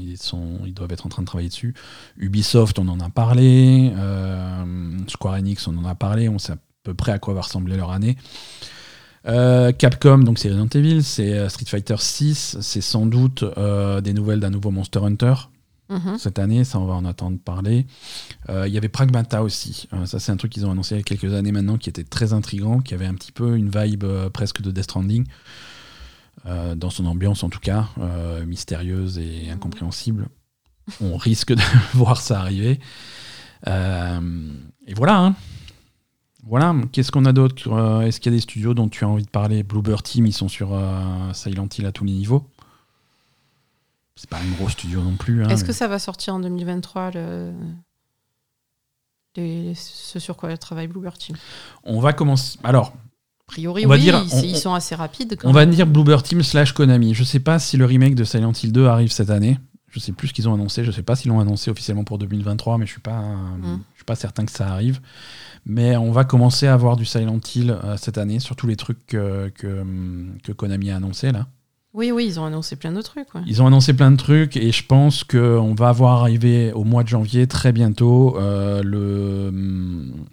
ils, 0.00 0.16
sont, 0.16 0.60
ils 0.64 0.74
doivent 0.74 0.92
être 0.92 1.06
en 1.06 1.08
train 1.08 1.22
de 1.22 1.26
travailler 1.26 1.48
dessus. 1.48 1.74
Ubisoft, 2.16 2.78
on 2.78 2.88
en 2.88 3.00
a 3.00 3.10
parlé. 3.10 3.92
Euh, 3.96 4.64
Square 5.08 5.34
Enix, 5.34 5.66
on 5.66 5.76
en 5.76 5.84
a 5.84 5.94
parlé. 5.94 6.28
On 6.28 6.38
sait 6.38 6.52
à 6.52 6.58
peu 6.82 6.94
près 6.94 7.12
à 7.12 7.18
quoi 7.18 7.34
va 7.34 7.42
ressembler 7.42 7.76
leur 7.76 7.90
année. 7.90 8.16
Euh, 9.26 9.70
Capcom, 9.72 10.18
donc 10.18 10.38
c'est 10.38 10.48
Resident 10.48 10.68
Evil, 10.74 11.04
c'est 11.04 11.48
Street 11.48 11.66
Fighter 11.66 11.94
6, 11.96 12.58
c'est 12.60 12.80
sans 12.80 13.06
doute 13.06 13.44
des 14.02 14.12
nouvelles 14.12 14.40
d'un 14.40 14.50
nouveau 14.50 14.70
Monster 14.72 14.98
Hunter 14.98 15.34
Mhm. 15.92 16.18
cette 16.18 16.38
année, 16.38 16.64
ça 16.64 16.78
on 16.80 16.86
va 16.86 16.94
en 16.94 17.04
attendre 17.04 17.38
parler. 17.38 17.86
Euh, 18.48 18.66
Il 18.66 18.72
y 18.74 18.78
avait 18.78 18.88
Pragmata 18.88 19.42
aussi, 19.42 19.88
Euh, 19.92 20.06
ça 20.06 20.18
c'est 20.18 20.32
un 20.32 20.36
truc 20.36 20.50
qu'ils 20.52 20.64
ont 20.66 20.70
annoncé 20.70 20.94
il 20.94 20.98
y 20.98 21.00
a 21.00 21.04
quelques 21.04 21.32
années 21.34 21.52
maintenant 21.52 21.76
qui 21.78 21.88
était 21.88 22.04
très 22.04 22.32
intrigant, 22.32 22.80
qui 22.80 22.94
avait 22.94 23.06
un 23.06 23.14
petit 23.14 23.32
peu 23.32 23.56
une 23.56 23.70
vibe 23.70 24.04
euh, 24.04 24.30
presque 24.30 24.62
de 24.62 24.70
Death 24.70 24.84
Stranding, 24.84 25.26
dans 26.76 26.90
son 26.90 27.06
ambiance 27.06 27.44
en 27.44 27.48
tout 27.50 27.60
cas, 27.60 27.88
mystérieuse 28.46 29.18
et 29.18 29.48
incompréhensible. 29.50 30.26
On 31.00 31.16
risque 31.16 31.52
de 31.54 31.62
voir 31.94 32.20
ça 32.20 32.40
arriver. 32.40 32.80
Et 33.66 34.94
voilà. 34.96 35.18
hein. 35.18 35.34
Voilà, 36.44 36.74
qu'est-ce 36.90 37.12
qu'on 37.12 37.24
a 37.26 37.32
d'autre 37.32 38.02
Est-ce 38.04 38.18
qu'il 38.18 38.32
y 38.32 38.34
a 38.34 38.36
des 38.36 38.42
studios 38.42 38.74
dont 38.74 38.88
tu 38.88 39.04
as 39.04 39.08
envie 39.08 39.22
de 39.24 39.30
parler? 39.30 39.62
Bluebird 39.62 40.02
Team, 40.02 40.26
ils 40.26 40.32
sont 40.32 40.48
sur 40.48 40.70
Silent 41.32 41.68
Hill 41.78 41.86
à 41.86 41.92
tous 41.92 42.04
les 42.04 42.12
niveaux. 42.12 42.48
C'est 44.16 44.28
pas 44.28 44.38
un 44.38 44.50
gros 44.58 44.68
studio 44.68 45.00
non 45.02 45.16
plus. 45.16 45.42
hein, 45.44 45.48
Est-ce 45.48 45.62
mais- 45.62 45.68
que 45.68 45.72
ça 45.72 45.88
va 45.88 45.98
sortir 45.98 46.34
en 46.34 46.40
2023 46.40 47.10
le... 47.12 47.52
les- 49.36 49.74
ce 49.74 50.18
sur 50.18 50.36
quoi 50.36 50.54
travaille 50.56 50.86
Bluebird 50.88 51.16
Team? 51.18 51.36
On 51.84 52.00
va 52.00 52.12
commencer. 52.12 52.58
Alors, 52.62 52.92
A 53.48 53.52
priori, 53.54 53.84
On 53.84 53.88
va 53.88 53.96
oui, 53.96 54.02
dire- 54.02 54.22
ils, 54.26 54.34
on- 54.34 54.42
ils 54.42 54.54
on- 54.54 54.58
sont 54.58 54.74
assez 54.74 54.94
rapides. 54.94 55.36
quand 55.36 55.48
on 55.48 55.52
va 55.52 55.66
dire 55.66 55.86
Bluebird 55.86 56.22
Team 56.24 56.42
slash 56.42 56.72
Konami. 56.72 57.12
Je 57.14 57.24
sais 57.24 57.40
pas 57.40 57.58
si 57.58 57.76
le 57.76 57.84
remake 57.84 58.14
de 58.14 58.24
Silent 58.24 58.52
Hill 58.52 58.72
2 58.72 58.86
arrive 58.86 59.12
cette 59.12 59.30
année. 59.30 59.58
Je 59.90 59.98
sais 60.00 60.12
plus 60.12 60.28
ce 60.28 60.32
qu'ils 60.32 60.48
ont 60.48 60.54
annoncé. 60.54 60.84
Je 60.84 60.90
sais 60.90 61.02
pas 61.02 61.16
s'ils 61.16 61.30
l'ont 61.30 61.40
annoncé 61.40 61.70
officiellement 61.70 62.04
pour 62.04 62.16
2023, 62.16 62.78
mais 62.78 62.86
je 62.86 62.92
suis 62.92 63.00
pas, 63.02 63.20
euh, 63.20 63.34
Mm. 63.76 63.80
je 63.92 63.98
suis 63.98 64.04
pas 64.06 64.14
certain 64.14 64.46
que 64.46 64.52
ça 64.52 64.68
arrive. 64.68 65.00
Mais 65.66 65.96
on 65.98 66.12
va 66.12 66.24
commencer 66.24 66.66
à 66.66 66.72
avoir 66.72 66.96
du 66.96 67.04
Silent 67.04 67.40
Hill 67.54 67.70
euh, 67.84 67.96
cette 67.98 68.16
année 68.16 68.40
sur 68.40 68.56
tous 68.56 68.66
les 68.66 68.76
trucs 68.76 69.04
que, 69.06 69.50
que, 69.54 69.84
que 70.42 70.52
Konami 70.52 70.90
a 70.90 70.96
annoncé 70.96 71.30
là. 71.30 71.46
Oui, 71.94 72.10
oui, 72.10 72.24
ils 72.26 72.40
ont 72.40 72.44
annoncé 72.46 72.76
plein 72.76 72.92
de 72.92 73.02
trucs. 73.02 73.34
ouais. 73.34 73.42
Ils 73.46 73.60
ont 73.62 73.66
annoncé 73.66 73.92
plein 73.92 74.10
de 74.10 74.16
trucs 74.16 74.56
et 74.56 74.72
je 74.72 74.84
pense 74.86 75.24
qu'on 75.24 75.74
va 75.74 75.92
voir 75.92 76.20
arriver 76.22 76.72
au 76.72 76.84
mois 76.84 77.02
de 77.02 77.08
janvier 77.08 77.46
très 77.46 77.72
bientôt 77.72 78.38
euh, 78.38 78.82
le, 78.82 79.48
hum, 79.48 80.24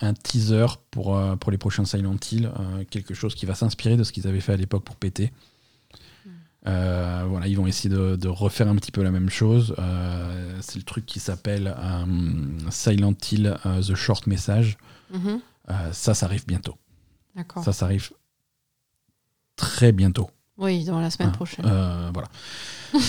un 0.00 0.14
teaser 0.14 0.66
pour, 0.90 1.16
euh, 1.16 1.36
pour 1.36 1.50
les 1.52 1.58
prochains 1.58 1.84
Silent 1.84 2.16
Hill, 2.32 2.46
euh, 2.58 2.84
quelque 2.88 3.12
chose 3.14 3.34
qui 3.34 3.44
va 3.44 3.54
s'inspirer 3.54 3.96
de 3.96 4.04
ce 4.04 4.12
qu'ils 4.12 4.26
avaient 4.26 4.40
fait 4.40 4.52
à 4.54 4.56
l'époque 4.56 4.84
pour 4.84 4.96
PT. 4.96 5.30
Euh, 6.66 7.24
voilà, 7.28 7.46
ils 7.48 7.56
vont 7.58 7.66
essayer 7.66 7.94
de, 7.94 8.16
de 8.16 8.28
refaire 8.28 8.68
un 8.68 8.76
petit 8.76 8.90
peu 8.90 9.02
la 9.02 9.10
même 9.10 9.28
chose. 9.28 9.76
C'est 10.62 10.76
le 10.76 10.82
truc 10.84 11.04
qui 11.04 11.20
s'appelle 11.20 11.76
Silent 12.70 13.12
Hill 13.30 13.54
The 13.86 13.94
Short 13.94 14.26
Message. 14.26 14.78
Mhm. 15.12 15.40
Ça, 15.92 16.14
ça 16.14 16.24
arrive 16.24 16.46
bientôt. 16.46 16.76
D'accord. 17.36 17.62
Ça, 17.62 17.74
ça 17.74 17.84
arrive 17.84 18.10
très 19.56 19.92
bientôt. 19.92 20.30
Oui, 20.58 20.84
dans 20.84 21.00
la 21.00 21.10
semaine 21.10 21.30
Ah, 21.32 21.36
prochaine. 21.36 21.64
euh, 21.68 22.10
voilà. 22.12 22.28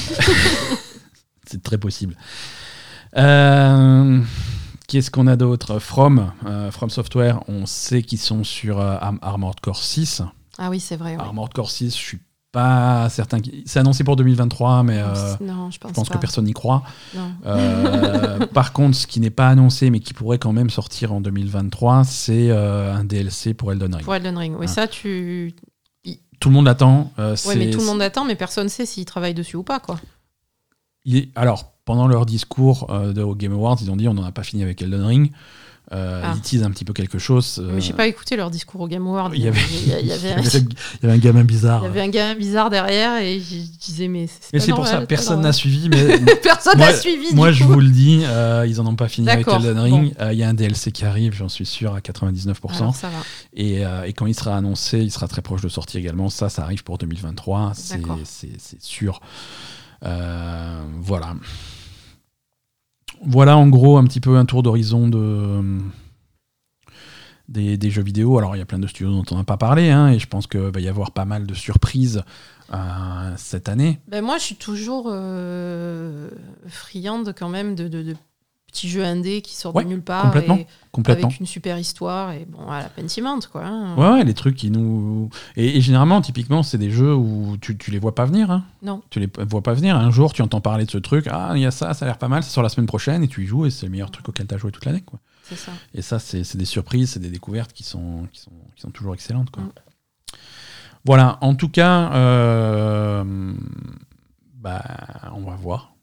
C'est 1.48 1.62
très 1.62 1.78
possible. 1.78 2.16
Euh, 3.18 4.22
Qu'est-ce 4.88 5.10
qu'on 5.12 5.28
a 5.28 5.36
d'autre? 5.36 5.80
From, 5.80 6.32
euh, 6.46 6.70
From 6.72 6.90
Software, 6.90 7.40
on 7.48 7.66
sait 7.66 8.02
qu'ils 8.04 8.20
sont 8.20 8.44
sur 8.44 8.80
Arm- 8.80 9.20
Armored 9.22 9.60
Core 9.60 9.82
6. 9.84 10.22
Ah 10.58 10.70
oui, 10.70 10.80
c'est 10.80 10.96
vrai. 10.96 11.16
ouais. 11.16 11.22
Armored 11.22 11.54
Core 11.54 11.72
6, 11.72 11.92
je 11.96 12.02
suis 12.02 12.20
pas 12.52 13.10
certain. 13.10 13.40
C'est 13.66 13.80
annoncé 13.80 14.04
pour 14.04 14.16
2023, 14.16 14.84
mais 14.84 15.02
non, 15.42 15.70
je 15.72 15.78
pense, 15.80 15.90
je 15.92 15.94
pense 15.96 16.08
pas. 16.08 16.16
que 16.16 16.20
personne 16.20 16.46
n'y 16.46 16.54
croit. 16.54 16.84
Par 18.54 18.74
contre, 18.74 18.96
ce 18.96 19.08
qui 19.08 19.20
n'est 19.20 19.30
pas 19.32 19.50
annoncé, 19.50 19.90
mais 19.90 20.00
qui 20.00 20.14
pourrait 20.14 20.38
quand 20.40 20.54
même 20.54 20.70
sortir 20.70 21.12
en 21.14 21.20
2023, 21.22 22.04
c'est 22.06 22.52
un 22.52 23.04
DLC 23.04 23.54
pour 23.54 23.72
Elden 23.72 23.94
Ring. 23.96 24.06
Pour 24.06 24.16
Elden 24.16 24.38
Ring. 24.38 24.56
Oui, 24.58 24.66
Ah. 24.70 24.72
ça, 24.72 24.88
tu. 24.88 25.54
Tout 26.40 26.50
le 26.50 26.54
monde 26.56 26.66
l'attend. 26.66 27.12
euh, 27.20 27.36
Ouais, 27.46 27.56
mais 27.56 27.70
tout 27.72 27.80
le 27.80 27.86
monde 27.86 28.02
attend, 28.02 28.26
mais 28.26 28.36
personne 28.36 28.70
sait 28.70 28.86
s'ils 28.86 29.06
travaillent 29.06 29.34
dessus 29.34 29.56
ou 29.58 29.64
pas, 29.64 29.80
quoi. 29.80 30.00
Il- 31.06 31.30
Alors, 31.36 31.74
pendant 31.86 32.08
leur 32.08 32.26
discours 32.26 32.88
euh, 32.90 33.14
de, 33.14 33.22
au 33.22 33.36
Game 33.36 33.54
Awards, 33.54 33.78
ils 33.82 33.92
ont 33.92 33.96
dit 33.96 34.08
on 34.08 34.14
n'en 34.14 34.24
a 34.24 34.32
pas 34.32 34.44
fini 34.44 34.64
avec 34.64 34.82
Elden 34.82 35.04
Ring. 35.04 35.32
Euh, 35.92 36.22
Ah. 36.24 36.34
Ils 36.36 36.42
teasent 36.42 36.64
un 36.64 36.72
petit 36.72 36.84
peu 36.84 36.94
quelque 36.94 37.20
chose. 37.20 37.64
Mais 37.72 37.80
j'ai 37.80 37.94
euh, 37.94 37.96
pas 37.96 38.08
écouté 38.08 38.36
leur 38.36 38.50
discours 38.50 38.82
au 38.82 38.88
Game 38.88 39.06
Award. 39.06 39.34
il 39.36 39.44
y 39.44 39.48
avait, 39.48 39.60
il 40.02 40.08
y 40.08 40.12
avait 40.12 40.32
un- 41.14 41.18
gamin 41.20 41.44
bizarre. 41.44 41.82
il 41.84 41.86
y 41.86 41.88
avait 41.90 42.02
un 42.02 42.10
gars 42.10 42.34
bizarre 42.34 42.72
derrière 42.72 43.18
et 43.22 43.40
je 43.40 43.56
disais 43.80 44.08
mais 44.08 44.26
c'est 44.28 44.52
Mais 44.54 44.60
c'est 44.60 44.72
pour 44.72 44.88
ça, 44.88 45.02
personne 45.02 45.42
n'a 45.42 45.54
suivi. 45.54 45.88
Mais 45.90 46.18
personne 46.44 46.78
Moi- 46.80 46.88
n'a 46.92 46.98
suivi. 46.98 47.36
moi, 47.36 47.52
je 47.52 47.64
vous 47.66 47.80
le 47.80 47.90
dis, 47.90 48.22
euh, 48.26 48.66
ils 48.68 48.82
en 48.82 48.88
ont 48.88 48.96
pas 48.96 49.08
fini 49.08 49.30
avec 49.30 49.48
Elden 49.48 49.78
Ring. 49.78 50.16
Euh, 50.20 50.34
Il 50.34 50.40
y 50.40 50.44
a 50.44 50.50
un 50.50 50.56
DLC 50.56 50.92
qui 50.92 51.06
arrive, 51.06 51.34
j'en 51.34 51.50
suis 51.50 51.68
sûr, 51.68 51.94
à 51.94 52.00
99%. 52.02 52.78
Alors, 52.82 52.96
ça 52.96 53.10
va. 53.10 53.18
Et, 53.54 53.86
euh, 53.86 54.06
et 54.06 54.14
quand 54.14 54.26
il 54.26 54.34
sera 54.34 54.58
annoncé, 54.58 55.00
il 55.00 55.12
sera 55.12 55.28
très 55.28 55.44
proche 55.44 55.62
de 55.62 55.70
sortie 55.70 56.00
également. 56.00 56.30
Ça, 56.30 56.50
ça 56.50 56.64
arrive 56.64 56.84
pour 56.84 56.98
2023, 56.98 57.74
c'est 57.76 58.82
sûr. 58.82 59.20
Euh, 60.04 60.82
voilà. 61.02 61.36
Voilà 63.24 63.58
en 63.58 63.68
gros 63.68 63.98
un 63.98 64.04
petit 64.04 64.20
peu 64.20 64.38
un 64.38 64.46
tour 64.46 64.64
d'horizon 64.64 65.08
de, 65.08 65.80
des, 67.48 67.90
jeux 67.90 68.04
vidéo. 68.04 68.38
Alors 68.38 68.56
il 68.56 68.60
y 68.60 68.62
a 68.62 68.66
plein 68.66 68.80
de 68.80 68.88
studios 68.88 69.12
dont 69.12 69.26
on 69.32 69.38
n'a 69.38 69.44
pas 69.44 69.58
parlé, 69.58 69.90
hein, 69.90 70.10
et 70.10 70.20
je 70.20 70.28
pense 70.28 70.48
qu'il 70.48 70.60
va 70.60 70.80
y 70.80 70.88
avoir 70.88 71.12
pas 71.12 71.26
mal 71.26 71.46
de 71.46 71.54
surprises 71.54 72.24
euh, 72.74 73.34
cette 73.38 73.70
année. 73.70 74.00
Ben, 74.08 74.24
moi, 74.24 74.38
je 74.38 74.44
suis 74.44 74.56
toujours 74.56 75.08
euh, 75.10 76.30
friande 76.68 77.34
quand 77.38 77.50
même 77.50 77.76
de 77.76 77.88
petits 78.76 78.90
jeux 78.90 79.04
indés 79.04 79.42
qui 79.42 79.56
Ouais, 79.74 79.84
de 79.84 79.90
nulle 79.90 80.02
part 80.02 80.24
complètement, 80.26 80.56
et 80.58 80.68
Complètement. 80.92 81.28
avec 81.30 81.40
une 81.40 81.46
super 81.46 81.78
histoire 81.80 82.32
et 82.34 82.46
bon, 82.48 82.68
à 82.70 82.80
la 82.82 82.90
Pentiment 82.90 83.40
quoi. 83.52 83.66
hein. 83.66 83.96
Ouais, 83.96 84.10
ouais, 84.20 84.24
les 84.24 84.34
trucs 84.34 84.56
qui 84.56 84.70
nous. 84.70 85.30
Et, 85.56 85.78
et 85.78 85.82
généralement, 85.82 86.22
typiquement, 86.22 86.62
c'est 86.62 86.78
des 86.78 86.92
jeux 86.92 87.16
où 87.16 87.58
tu, 87.60 87.78
tu 87.78 87.90
les 87.92 88.00
vois 88.00 88.14
pas 88.16 88.26
venir. 88.26 88.52
hein. 88.52 88.64
Non. 88.82 89.02
Tu 89.10 89.20
les 89.20 89.30
vois 89.50 89.62
pas 89.64 89.74
venir. 89.74 89.96
Un 89.98 90.12
jour, 90.12 90.34
tu 90.34 90.42
entends 90.42 90.62
parler 90.62 90.86
de 90.86 90.92
ce 90.92 90.98
truc. 90.98 91.28
Ah, 91.32 91.54
il 91.56 91.62
y 91.62 91.66
a 91.66 91.72
ça, 91.72 91.94
ça 91.94 92.06
a 92.06 92.08
l'air 92.08 92.18
pas 92.18 92.28
mal. 92.28 92.44
C'est 92.44 92.52
sur 92.52 92.62
la 92.62 92.70
semaine 92.70 92.86
prochaine 92.88 93.24
et 93.24 93.28
tu 93.28 93.44
y 93.44 93.48
joues 93.48 93.66
et 93.66 93.70
c'est 93.72 93.86
le 93.86 93.92
meilleur 93.92 94.12
truc 94.12 94.28
auquel 94.30 94.46
tu 94.48 94.54
as 94.54 94.58
joué 94.58 94.72
toute 94.72 94.86
l'année. 94.86 95.02
quoi. 95.02 95.20
C'est 95.44 95.56
ça. 95.58 95.72
Et 95.94 96.02
ça, 96.02 96.20
c'est 96.20 96.44
c'est 96.44 96.58
des 96.58 96.66
surprises, 96.66 97.12
c'est 97.12 97.20
des 97.20 97.30
découvertes 97.30 97.72
qui 97.74 97.84
sont, 97.84 98.28
qui 98.32 98.42
sont, 98.42 98.52
qui 98.76 98.82
sont 98.82 98.92
toujours 98.92 99.14
excellentes. 99.14 99.50
Quoi. 99.52 99.64
Mm. 99.64 99.72
Voilà, 101.06 101.38
en 101.42 101.56
tout 101.56 101.70
cas, 101.70 102.12
euh, 102.14 103.54
bah, 104.56 104.84
on 105.36 105.42
va 105.42 105.56
voir. 105.56 105.95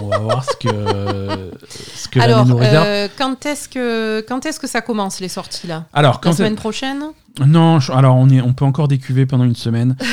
On 0.00 0.08
va 0.08 0.18
voir 0.18 0.44
ce 0.44 0.56
que, 0.56 1.50
ce 1.94 2.08
que 2.08 2.20
Alors, 2.20 2.44
nous 2.46 2.56
réserve. 2.56 2.84
euh, 2.86 3.08
quand 3.16 3.46
est-ce 3.46 3.68
que 3.68 4.20
quand 4.28 4.44
est-ce 4.46 4.60
que 4.60 4.66
ça 4.66 4.80
commence 4.82 5.20
les 5.20 5.28
sorties 5.28 5.66
là? 5.66 5.84
Alors, 5.92 6.20
La 6.24 6.32
semaine 6.32 6.56
prochaine? 6.56 7.02
Non, 7.46 7.80
je- 7.80 7.92
alors 7.92 8.16
on, 8.16 8.28
est, 8.28 8.40
on 8.42 8.52
peut 8.52 8.64
encore 8.66 8.88
décuver 8.88 9.24
pendant 9.26 9.44
une 9.44 9.56
semaine. 9.56 9.96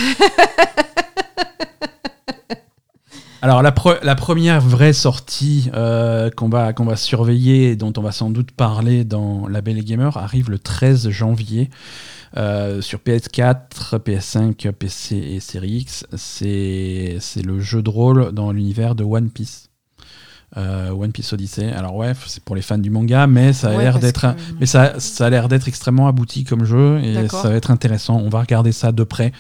alors 3.42 3.62
la, 3.62 3.72
pre- 3.72 4.00
la 4.04 4.16
première 4.16 4.60
vraie 4.62 4.94
sortie 4.94 5.70
euh, 5.74 6.30
qu'on 6.30 6.50
va, 6.50 6.74
qu'on 6.74 6.86
va 6.86 6.96
surveiller 6.98 7.72
et 7.72 7.76
dont 7.76 7.94
on 7.98 8.02
va 8.02 8.12
sans 8.12 8.30
doute 8.30 8.52
parler 8.52 9.04
dans 9.06 9.48
La 9.48 9.62
Belle 9.62 9.78
et 9.78 9.84
Gamer 9.84 10.16
arrive 10.18 10.50
le 10.50 10.60
13 10.60 11.10
janvier 11.10 11.70
euh, 12.38 12.82
sur 12.82 13.00
PS4, 13.00 13.98
PS5, 14.00 14.72
PC 14.72 15.16
et 15.16 15.40
Series 15.40 15.78
X. 15.80 16.06
C'est 16.16 17.18
le 17.44 17.60
jeu 17.60 17.82
de 17.82 17.90
rôle 17.90 18.32
dans 18.32 18.52
l'univers 18.52 18.96
de 18.96 19.04
One 19.04 19.30
Piece. 19.30 19.70
Euh, 20.58 20.90
One 20.92 21.12
Piece 21.12 21.32
Odyssey. 21.34 21.72
Alors 21.72 21.96
ouais, 21.96 22.14
c'est 22.26 22.44
pour 22.44 22.56
les 22.56 22.62
fans 22.64 22.78
du 22.80 22.90
manga, 22.90 23.28
mais 23.28 23.54
ça 23.54 23.70
a 23.70 23.76
Ouais, 23.78 23.84
l'air 23.84 24.00
d'être... 24.00 24.22
que- 24.34 24.40
Mais 24.60 24.66
ça, 24.66 25.00
ça 25.00 25.28
a 25.28 25.30
l'air 25.30 25.48
d'être 25.48 25.68
extrêmement 25.68 26.08
abouti 26.08 26.44
comme 26.44 26.66
jeu 26.66 27.00
et 27.04 27.28
ça 27.28 27.50
va 27.50 27.56
être 27.56 27.70
intéressant. 27.72 28.18
On 28.18 28.30
va 28.30 28.40
regarder 28.42 28.72
ça 28.72 28.92
de 28.92 29.04
près 29.04 29.32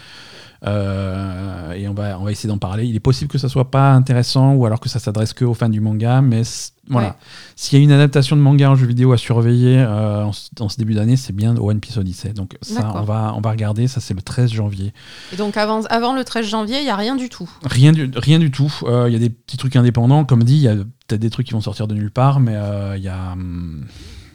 euh, 0.67 1.71
et 1.71 1.87
on 1.87 1.93
va, 1.93 2.19
on 2.19 2.23
va 2.25 2.31
essayer 2.31 2.49
d'en 2.49 2.57
parler. 2.57 2.85
Il 2.85 2.95
est 2.95 2.99
possible 2.99 3.31
que 3.31 3.37
ça 3.37 3.49
soit 3.49 3.71
pas 3.71 3.91
intéressant 3.93 4.53
ou 4.53 4.65
alors 4.65 4.79
que 4.79 4.89
ça 4.89 4.99
s'adresse 4.99 5.33
que 5.33 5.45
aux 5.45 5.53
fans 5.53 5.69
du 5.69 5.79
manga, 5.81 6.21
mais 6.21 6.43
voilà. 6.89 7.07
Ouais. 7.09 7.13
S'il 7.55 7.77
y 7.77 7.81
a 7.81 7.83
une 7.83 7.91
adaptation 7.91 8.35
de 8.35 8.41
manga 8.41 8.69
en 8.69 8.75
jeu 8.75 8.85
vidéo 8.87 9.11
à 9.13 9.17
surveiller 9.17 9.77
euh, 9.79 10.23
en, 10.25 10.31
ce- 10.33 10.49
en 10.59 10.69
ce 10.69 10.77
début 10.77 10.93
d'année, 10.95 11.15
c'est 11.17 11.33
bien 11.33 11.55
One 11.57 11.79
Piece 11.79 11.97
Odyssey. 11.97 12.33
Donc 12.33 12.57
ça, 12.61 12.93
on 12.95 13.03
va, 13.03 13.33
on 13.35 13.41
va 13.41 13.51
regarder. 13.51 13.87
Ça, 13.87 14.01
c'est 14.01 14.13
le 14.13 14.21
13 14.21 14.51
janvier. 14.51 14.93
Et 15.33 15.35
donc 15.35 15.55
avant, 15.57 15.81
avant 15.85 16.13
le 16.15 16.23
13 16.23 16.45
janvier, 16.47 16.79
il 16.79 16.85
y 16.85 16.89
a 16.89 16.95
rien 16.95 17.15
du 17.15 17.29
tout. 17.29 17.49
Rien 17.63 17.91
du, 17.91 18.11
rien 18.15 18.39
du 18.39 18.51
tout. 18.51 18.73
Euh, 18.83 19.05
Il 19.07 19.13
y 19.13 19.15
a 19.15 19.19
des 19.19 19.29
petits 19.29 19.57
trucs 19.57 19.75
indépendants. 19.75 20.25
Comme 20.25 20.43
dit, 20.43 20.55
il 20.55 20.61
y 20.61 20.67
a 20.67 20.75
peut-être 20.75 21.21
des 21.21 21.29
trucs 21.29 21.47
qui 21.47 21.53
vont 21.53 21.61
sortir 21.61 21.87
de 21.87 21.93
nulle 21.95 22.11
part, 22.11 22.39
mais 22.39 22.55
euh, 22.55 22.95
il 22.97 23.03
y 23.03 23.07
a. 23.09 23.31
hum, 23.33 23.85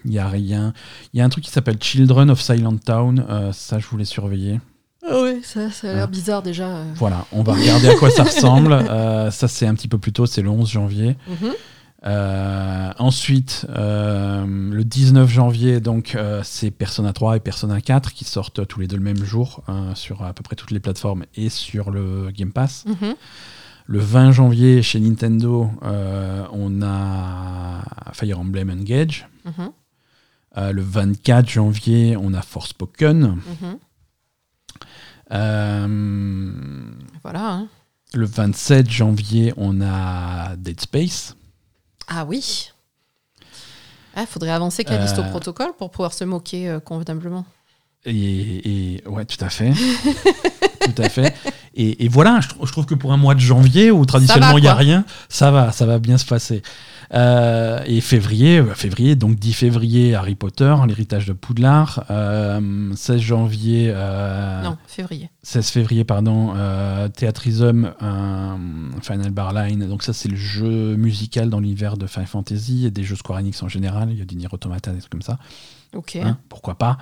Il 0.06 0.12
y 0.12 0.18
a 0.18 0.28
rien. 0.28 0.72
Il 1.12 1.18
y 1.18 1.22
a 1.22 1.24
un 1.24 1.28
truc 1.30 1.44
qui 1.44 1.50
s'appelle 1.50 1.78
Children 1.80 2.30
of 2.30 2.40
Silent 2.40 2.76
Town. 2.84 3.24
Euh, 3.28 3.52
ça, 3.52 3.78
je 3.78 3.86
voulais 3.86 4.04
surveiller. 4.04 4.60
Ah 5.06 5.20
ouais, 5.20 5.40
ça, 5.42 5.70
ça 5.70 5.90
a 5.90 5.94
l'air 5.94 6.04
Ah. 6.04 6.06
bizarre 6.06 6.42
déjà. 6.42 6.64
euh. 6.66 6.92
Voilà, 6.94 7.26
on 7.32 7.42
va 7.42 7.52
regarder 7.52 7.88
à 7.88 7.94
quoi 7.94 8.08
ça 8.10 8.22
ressemble. 8.24 8.72
Euh, 8.72 9.30
ça, 9.30 9.48
c'est 9.48 9.66
un 9.66 9.74
petit 9.74 9.88
peu 9.88 9.98
plus 9.98 10.12
tôt, 10.12 10.24
c'est 10.26 10.40
le 10.40 10.48
11 10.48 10.70
janvier. 10.70 11.16
Mhm. 11.28 11.52
Euh, 12.06 12.92
ensuite, 12.98 13.66
euh, 13.70 14.44
le 14.46 14.84
19 14.84 15.28
janvier, 15.30 15.80
donc, 15.80 16.14
euh, 16.14 16.42
c'est 16.44 16.70
Persona 16.70 17.12
3 17.14 17.36
et 17.36 17.40
Persona 17.40 17.80
4 17.80 18.12
qui 18.12 18.24
sortent 18.24 18.66
tous 18.66 18.80
les 18.80 18.86
deux 18.88 18.96
le 18.96 19.02
même 19.02 19.24
jour 19.24 19.62
euh, 19.70 19.94
sur 19.94 20.22
à 20.22 20.34
peu 20.34 20.42
près 20.42 20.54
toutes 20.54 20.70
les 20.70 20.80
plateformes 20.80 21.24
et 21.34 21.48
sur 21.48 21.90
le 21.90 22.30
Game 22.30 22.52
Pass. 22.52 22.84
Mhm. 22.86 23.14
Le 23.86 23.98
20 23.98 24.32
janvier, 24.32 24.82
chez 24.82 24.98
Nintendo, 25.00 25.70
on 25.82 26.82
a 26.82 27.82
Fire 28.12 28.40
Emblem 28.40 28.70
Engage. 28.70 29.28
Mhm. 29.44 29.70
Le 30.72 30.82
24 30.82 31.48
janvier, 31.50 32.16
on 32.16 32.32
a 32.32 32.40
Forspoken. 32.42 33.36
Euh, 35.32 36.84
Voilà. 37.22 37.52
hein. 37.52 37.68
le 38.14 38.26
27 38.26 38.90
janvier, 38.90 39.52
on 39.56 39.80
a 39.82 40.56
Dead 40.56 40.80
Space. 40.80 41.36
Ah 42.08 42.24
oui. 42.24 42.70
Il 44.16 44.26
faudrait 44.26 44.50
avancer 44.52 44.84
Callisto 44.84 45.22
Euh. 45.22 45.30
Protocol 45.30 45.72
pour 45.76 45.90
pouvoir 45.90 46.12
se 46.12 46.24
moquer 46.24 46.68
euh, 46.68 46.78
convenablement. 46.80 47.44
Et, 48.04 48.94
et- 48.96 49.08
ouais, 49.08 49.24
tout 49.24 49.42
à 49.44 49.48
fait. 49.48 49.72
tout 50.80 51.02
à 51.02 51.08
fait. 51.08 51.34
Et, 51.74 52.04
et 52.04 52.08
voilà, 52.08 52.40
je, 52.40 52.48
je 52.64 52.70
trouve 52.70 52.86
que 52.86 52.94
pour 52.94 53.12
un 53.12 53.16
mois 53.16 53.34
de 53.34 53.40
janvier 53.40 53.90
où 53.90 54.04
traditionnellement 54.04 54.58
il 54.58 54.62
n'y 54.62 54.68
a 54.68 54.74
rien, 54.74 55.04
ça 55.28 55.50
va, 55.50 55.72
ça 55.72 55.86
va 55.86 55.98
bien 55.98 56.18
se 56.18 56.26
passer. 56.26 56.62
Euh, 57.12 57.80
et 57.86 58.00
février, 58.00 58.58
euh, 58.58 58.74
février, 58.74 59.16
donc 59.16 59.36
10 59.36 59.52
février, 59.52 60.14
Harry 60.14 60.34
Potter, 60.34 60.74
l'héritage 60.86 61.26
de 61.26 61.32
Poudlard. 61.32 62.04
Euh, 62.10 62.92
16 62.94 63.20
janvier, 63.20 63.90
euh, 63.94 64.62
Non, 64.62 64.76
février. 64.86 65.30
16 65.42 65.68
février, 65.68 66.04
pardon, 66.04 66.54
euh, 66.56 67.08
Final 69.02 69.30
Bar 69.30 69.52
Line. 69.52 69.86
Donc 69.88 70.02
ça, 70.02 70.12
c'est 70.12 70.28
le 70.28 70.36
jeu 70.36 70.96
musical 70.96 71.50
dans 71.50 71.60
l'univers 71.60 71.96
de 71.96 72.06
Final 72.06 72.26
Fantasy 72.26 72.86
et 72.86 72.90
des 72.90 73.04
jeux 73.04 73.16
Square 73.16 73.38
Enix 73.40 73.62
en 73.62 73.68
général. 73.68 74.08
Il 74.10 74.18
y 74.18 74.22
a 74.22 74.24
du 74.24 74.36
Nier 74.36 74.48
Automata, 74.50 74.92
des 74.92 74.98
trucs 75.00 75.12
comme 75.12 75.22
ça. 75.22 75.38
Ok. 75.94 76.16
Hein, 76.16 76.38
pourquoi 76.48 76.74
pas 76.74 76.98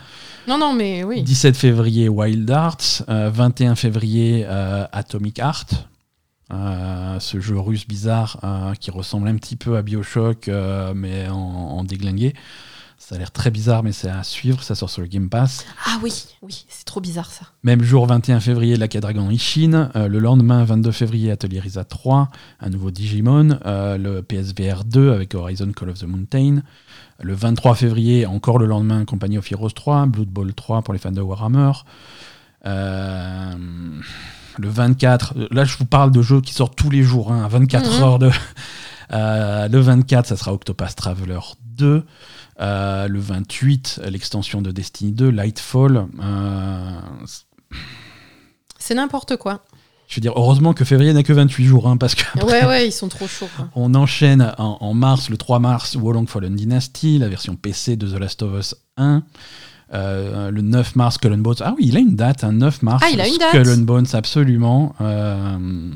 Non, 0.48 0.58
non, 0.58 0.74
mais 0.74 1.02
oui. 1.04 1.22
17 1.22 1.56
février, 1.56 2.08
Wild 2.08 2.50
Arts. 2.50 3.02
euh, 3.08 3.30
21 3.32 3.74
février, 3.74 4.44
euh, 4.46 4.84
Atomic 4.92 5.38
Heart. 5.38 5.88
Euh, 6.52 7.18
ce 7.18 7.40
jeu 7.40 7.58
russe 7.58 7.86
bizarre 7.86 8.38
euh, 8.44 8.74
qui 8.74 8.90
ressemble 8.90 9.28
un 9.28 9.36
petit 9.36 9.56
peu 9.56 9.76
à 9.76 9.82
Bioshock, 9.82 10.48
euh, 10.48 10.92
mais 10.94 11.28
en, 11.28 11.36
en 11.36 11.84
déglingué. 11.84 12.34
Ça 12.98 13.16
a 13.16 13.18
l'air 13.18 13.32
très 13.32 13.50
bizarre, 13.50 13.82
mais 13.82 13.90
c'est 13.90 14.08
à 14.08 14.22
suivre. 14.22 14.62
Ça 14.62 14.76
sort 14.76 14.88
sur 14.88 15.02
le 15.02 15.08
Game 15.08 15.28
Pass. 15.28 15.64
Ah 15.86 15.98
oui, 16.02 16.12
oui, 16.40 16.64
c'est 16.68 16.84
trop 16.84 17.00
bizarre 17.00 17.32
ça. 17.32 17.46
Même 17.64 17.82
jour, 17.82 18.06
21 18.06 18.38
février, 18.38 18.76
Like 18.76 18.94
a 18.94 19.00
Dragon 19.00 19.28
Ishin. 19.28 19.90
Le 19.96 20.18
lendemain, 20.20 20.62
22 20.62 20.92
février, 20.92 21.32
Atelier 21.32 21.58
Risa 21.58 21.82
3. 21.82 22.28
Un 22.60 22.70
nouveau 22.70 22.92
Digimon. 22.92 23.58
Le 23.64 24.20
PSVR 24.20 24.84
2 24.84 25.12
avec 25.12 25.34
Horizon 25.34 25.72
Call 25.72 25.90
of 25.90 25.98
the 25.98 26.04
Mountain. 26.04 26.62
Le 27.18 27.34
23 27.34 27.74
février, 27.74 28.24
encore 28.24 28.58
le 28.60 28.66
lendemain, 28.66 29.04
Company 29.04 29.36
of 29.36 29.50
Heroes 29.50 29.70
3. 29.70 30.06
Blood 30.06 30.28
Bowl 30.28 30.54
3 30.54 30.82
pour 30.82 30.94
les 30.94 31.00
fans 31.00 31.10
de 31.10 31.20
Warhammer. 31.20 31.72
Euh, 32.66 33.54
le 34.58 34.68
24, 34.68 35.34
euh, 35.36 35.48
là 35.50 35.64
je 35.64 35.76
vous 35.76 35.84
parle 35.86 36.10
de 36.12 36.22
jeux 36.22 36.40
qui 36.40 36.52
sortent 36.54 36.76
tous 36.76 36.90
les 36.90 37.02
jours, 37.02 37.32
hein, 37.32 37.44
à 37.44 37.48
24 37.48 37.96
Mhm. 37.96 38.02
heures 38.02 38.18
de. 38.18 38.30
Euh, 39.14 39.68
le 39.68 39.78
24, 39.78 40.26
ça 40.26 40.38
sera 40.38 40.54
Octopath 40.54 40.96
Traveler 40.96 41.38
2. 41.66 42.02
Euh, 42.60 43.08
le 43.08 43.20
28, 43.20 44.00
l'extension 44.08 44.62
de 44.62 44.70
Destiny 44.70 45.12
2, 45.12 45.28
Lightfall. 45.28 46.06
Euh, 46.22 46.90
C'est 48.78 48.94
n'importe 48.94 49.36
quoi. 49.36 49.64
je 50.08 50.16
veux 50.16 50.20
dire, 50.22 50.32
heureusement 50.36 50.72
que 50.72 50.84
février 50.86 51.12
n'a 51.12 51.22
que 51.22 51.32
28 51.34 51.64
jours, 51.66 51.88
hein, 51.88 51.96
parce 51.98 52.14
que 52.14 52.22
Ouais, 52.44 52.64
ouais, 52.64 52.88
ils 52.88 52.92
sont 52.92 53.08
trop 53.08 53.26
chauds. 53.26 53.48
quoi. 53.56 53.68
on 53.74 53.94
enchaîne 53.94 54.54
en, 54.58 54.78
en 54.80 54.94
mars, 54.94 55.28
le 55.28 55.36
3 55.36 55.58
mars, 55.58 55.94
Wolong 55.96 56.26
Fallen 56.26 56.54
Dynasty, 56.56 57.18
la 57.18 57.28
version 57.28 57.54
PC 57.54 57.96
de 57.96 58.06
The 58.08 58.18
Last 58.18 58.42
of 58.42 58.58
Us 58.58 58.74
1. 58.96 59.22
Euh, 59.94 60.50
le 60.50 60.62
9 60.62 60.96
mars, 60.96 61.16
Skull 61.16 61.34
and 61.34 61.38
Bones. 61.38 61.56
Ah 61.60 61.74
oui, 61.76 61.84
il 61.88 61.96
a 61.96 62.00
une 62.00 62.16
date, 62.16 62.44
un 62.44 62.52
9 62.52 62.82
mars. 62.82 63.02
Ah, 63.04 63.10
il 63.12 63.20
a 63.20 63.26
une 63.26 63.34
Skull 63.34 63.62
date. 63.64 63.78
and 63.78 63.82
Bones, 63.82 64.06
absolument. 64.14 64.94
Euh, 65.00 65.90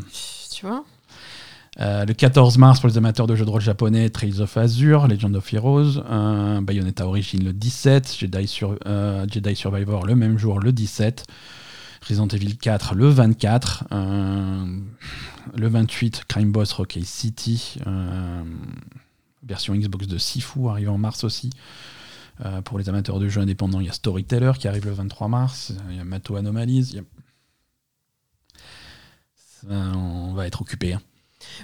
Tu 0.55 0.67
vois 0.67 0.85
euh, 1.79 2.07
le 2.07 2.15
14 2.15 2.57
mars, 2.57 2.81
pour 2.81 2.89
les 2.89 2.97
amateurs 2.97 3.27
de 3.27 3.35
jeux 3.37 3.45
de 3.45 3.51
rôle 3.51 3.61
japonais, 3.61 4.09
Trails 4.09 4.41
of 4.41 4.57
Azure, 4.57 5.07
Legend 5.09 5.37
of 5.37 5.53
Heroes. 5.53 6.01
Bayonetta 6.63 7.07
Origin 7.07 7.45
le 7.45 7.53
17. 7.53 8.17
Jedi, 8.19 8.47
Sur- 8.47 8.79
Jedi 9.31 9.55
Survivor 9.57 10.07
le 10.07 10.15
même 10.15 10.39
jour, 10.39 10.59
le 10.59 10.73
17. 10.73 11.27
Resident 12.09 12.29
Evil 12.29 12.57
4 12.57 12.95
le 12.95 13.09
24. 13.09 13.85
Euh, 13.93 14.65
le 15.55 15.69
28, 15.69 16.23
Crime 16.29 16.51
Boss 16.51 16.73
Rocky 16.73 17.05
City. 17.05 17.77
version 19.47 19.75
Xbox 19.75 20.07
de 20.07 20.19
Sifu 20.19 20.69
arrive 20.69 20.91
en 20.91 20.99
mars 20.99 21.25
aussi. 21.25 21.51
Euh, 22.45 22.61
pour 22.61 22.79
les 22.79 22.89
amateurs 22.89 23.19
de 23.19 23.29
jeux 23.29 23.41
indépendants, 23.41 23.81
il 23.81 23.87
y 23.87 23.89
a 23.89 23.93
Storyteller 23.93 24.53
qui 24.59 24.69
arrive 24.69 24.85
le 24.87 24.93
23 24.93 25.29
mars. 25.29 25.73
Il 25.91 25.97
y 25.97 26.01
a 26.01 26.05
Mato 26.05 26.37
Anomalies. 26.37 26.89
il 26.91 26.97
y 26.97 26.99
a- 26.99 27.03
Ça, 29.63 29.69
on 29.97 30.35
va 30.35 30.47
être 30.47 30.61
occupé. 30.61 30.93
hein. 30.95 31.01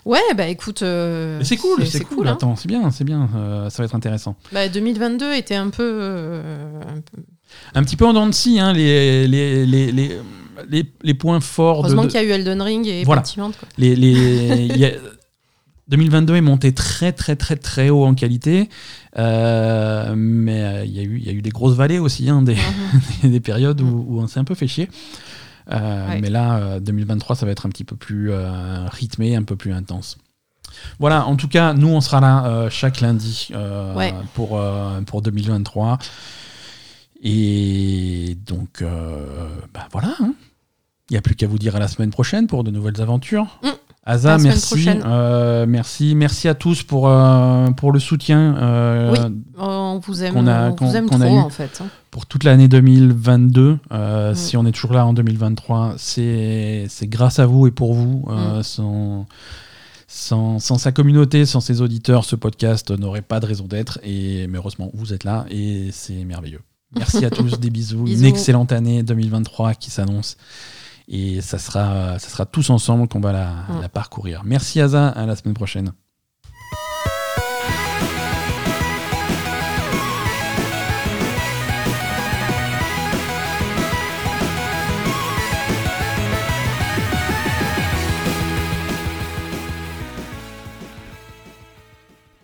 Ouais, 0.05 0.20
bah 0.36 0.47
écoute. 0.47 0.82
euh, 0.82 1.40
c'est 1.43 1.57
cool, 1.57 1.86
c'est 1.86 2.05
cool. 2.05 2.28
hein. 2.28 2.32
Attends, 2.32 2.57
c'est 2.57 2.69
bien, 2.69 2.90
c'est 2.90 3.05
bien. 3.05 3.28
euh, 3.35 3.69
ça 3.69 3.82
va 3.82 3.86
être 3.86 3.94
intéressant. 3.94 4.36
Bah, 4.53 4.69
2022 4.69 5.35
était 5.35 5.55
un 5.57 5.70
peu. 5.70 5.82
euh, 6.01 6.81
un 6.82 7.01
peu- 7.01 7.23
Un 7.74 7.82
petit 7.82 7.97
peu 7.97 8.07
en 8.07 8.12
dents 8.12 8.27
de 8.27 8.32
scie, 8.32 8.59
hein, 8.61 8.73
les, 8.73 9.27
les, 9.28 9.66
les, 9.66 9.93
les, 9.93 10.19
les, 11.03 11.15
points 11.15 11.40
forts 11.40 11.81
Heureusement 11.81 12.05
de- 12.05 12.09
qu'il 12.09 12.20
y 12.20 12.23
a 12.23 12.27
eu 12.27 12.31
Elden 12.31 12.62
Ring 12.62 12.86
et 12.86 13.05
Voilà. 13.05 13.23
Quoi. 13.23 13.51
les, 13.77 13.94
les- 13.97 14.66
y 14.78 14.85
a- 14.86 14.93
2022 15.89 16.37
est 16.37 16.41
monté 16.41 16.73
très 16.73 17.13
très 17.13 17.37
très 17.37 17.57
très 17.57 17.91
haut 17.91 18.05
en 18.05 18.15
qualité, 18.15 18.69
euh, 19.19 20.15
mais 20.17 20.63
euh, 20.63 20.85
il 20.85 20.93
y, 20.93 21.01
a 21.01 21.03
eu, 21.03 21.19
y 21.21 21.29
a 21.29 21.33
eu 21.33 21.43
des 21.43 21.51
grosses 21.51 21.75
vallées 21.77 21.99
aussi, 21.99 22.31
hein, 22.31 22.43
des, 22.43 22.57
Mhm. 23.25 23.31
des 23.31 23.41
périodes 23.41 23.81
où, 23.81 24.07
où 24.09 24.21
on 24.21 24.27
s'est 24.27 24.41
un 24.41 24.45
peu 24.45 24.55
fait 24.55 24.69
chier. 24.69 24.89
Euh, 25.73 26.09
Ouais. 26.09 26.21
Mais 26.21 26.31
là, 26.31 26.57
euh, 26.57 26.81
2023, 26.81 27.37
ça 27.37 27.47
va 27.47 27.53
être 27.53 27.67
un 27.67 27.69
petit 27.69 27.85
peu 27.85 27.97
plus 27.97 28.31
rythmé, 28.91 29.37
un 29.37 29.43
peu 29.45 29.57
plus 29.57 29.73
intense. 29.73 30.19
Voilà, 30.99 31.27
en 31.27 31.37
tout 31.37 31.49
cas, 31.49 31.75
nous, 31.75 31.89
on 31.89 32.01
sera 32.01 32.21
là 32.21 32.69
chaque 32.71 33.01
lundi 33.01 33.51
Ouais. 33.97 34.15
pour, 34.35 34.61
pour 35.07 35.23
2023. 35.23 35.99
Et 37.23 38.37
donc, 38.47 38.83
bah 39.75 39.89
voilà. 39.93 40.15
hein. 40.21 40.35
Il 41.11 41.15
n'y 41.15 41.19
a 41.19 41.23
plus 41.23 41.35
qu'à 41.35 41.47
vous 41.47 41.59
dire 41.59 41.77
à 41.77 41.79
la 41.79 41.89
semaine 41.89 42.11
prochaine 42.11 42.47
pour 42.47 42.65
de 42.65 42.71
nouvelles 42.71 43.01
aventures. 43.03 43.59
Mm. 43.63 43.69
Semaine 44.07 44.43
merci. 44.43 44.89
Euh, 45.05 45.65
merci. 45.69 46.15
Merci 46.16 46.49
à 46.49 46.55
tous 46.55 46.83
pour, 46.83 47.09
euh, 47.09 47.70
pour 47.70 47.93
le 47.93 48.01
soutien. 48.01 48.57
euh, 48.57 49.12
Oui. 49.12 49.19
On 49.59 50.01
vous 50.05 50.24
aime, 50.24 50.49
a- 50.49 50.70
on 50.70 50.74
qu'on- 50.74 50.87
vous 50.87 50.97
aime 50.97 51.07
a 51.12 51.19
trop, 51.19 51.23
eu. 51.37 51.39
en 51.39 51.51
fait. 51.51 51.81
hein. 51.81 51.87
pour 52.11 52.27
toute 52.27 52.43
l'année 52.45 52.66
2022. 52.69 53.79
Euh, 53.93 54.33
Mm. 54.33 54.35
Si 54.35 54.57
on 54.57 54.66
est 54.66 54.73
toujours 54.73 54.93
là 54.93 55.07
en 55.07 55.12
2023, 55.12 55.95
c'est 55.99 56.89
grâce 57.05 57.39
à 57.39 57.47
vous 57.47 57.66
et 57.66 57.70
pour 57.70 57.95
vous. 57.95 58.24
Mm. 58.29 58.62
sans, 58.62 59.27
sans, 60.09 60.59
sans 60.59 60.79
sa 60.79 60.91
communauté, 60.93 61.47
sans 61.47 61.61
ses 61.61 61.81
auditeurs, 61.81 62.24
ce 62.24 62.35
podcast 62.37 62.91
n'aurait 62.91 63.23
pas 63.23 63.39
de 63.41 63.47
raison 63.47 63.66
d'être. 63.66 63.99
Et 64.03 64.47
mais 64.49 64.59
heureusement, 64.59 64.91
vous 64.95 65.12
êtes 65.15 65.24
là 65.24 65.47
et 65.49 65.91
c'est 65.93 66.24
merveilleux. 66.24 66.61
Merci 66.97 67.24
à 67.24 67.31
tous, 67.31 67.59
des 67.61 67.70
bisous. 67.70 68.03
Bisous. 68.03 68.19
Une 68.20 68.27
excellente 68.27 68.73
année 68.73 69.03
2023 69.05 69.74
qui 69.74 69.91
s'annonce. 69.91 70.37
Et 71.14 71.40
ça 71.43 71.59
sera, 71.59 72.18
ça 72.18 72.28
sera 72.30 72.47
tous 72.47 72.70
ensemble 72.70 73.06
qu'on 73.06 73.20
va 73.20 73.32
la, 73.32 73.47
Mm. 73.68 73.80
la 73.82 73.89
parcourir. 73.90 74.43
Merci 74.44 74.80
Asa, 74.80 75.09
à 75.09 75.26
la 75.26 75.36
semaine 75.36 75.55
prochaine. 75.55 75.93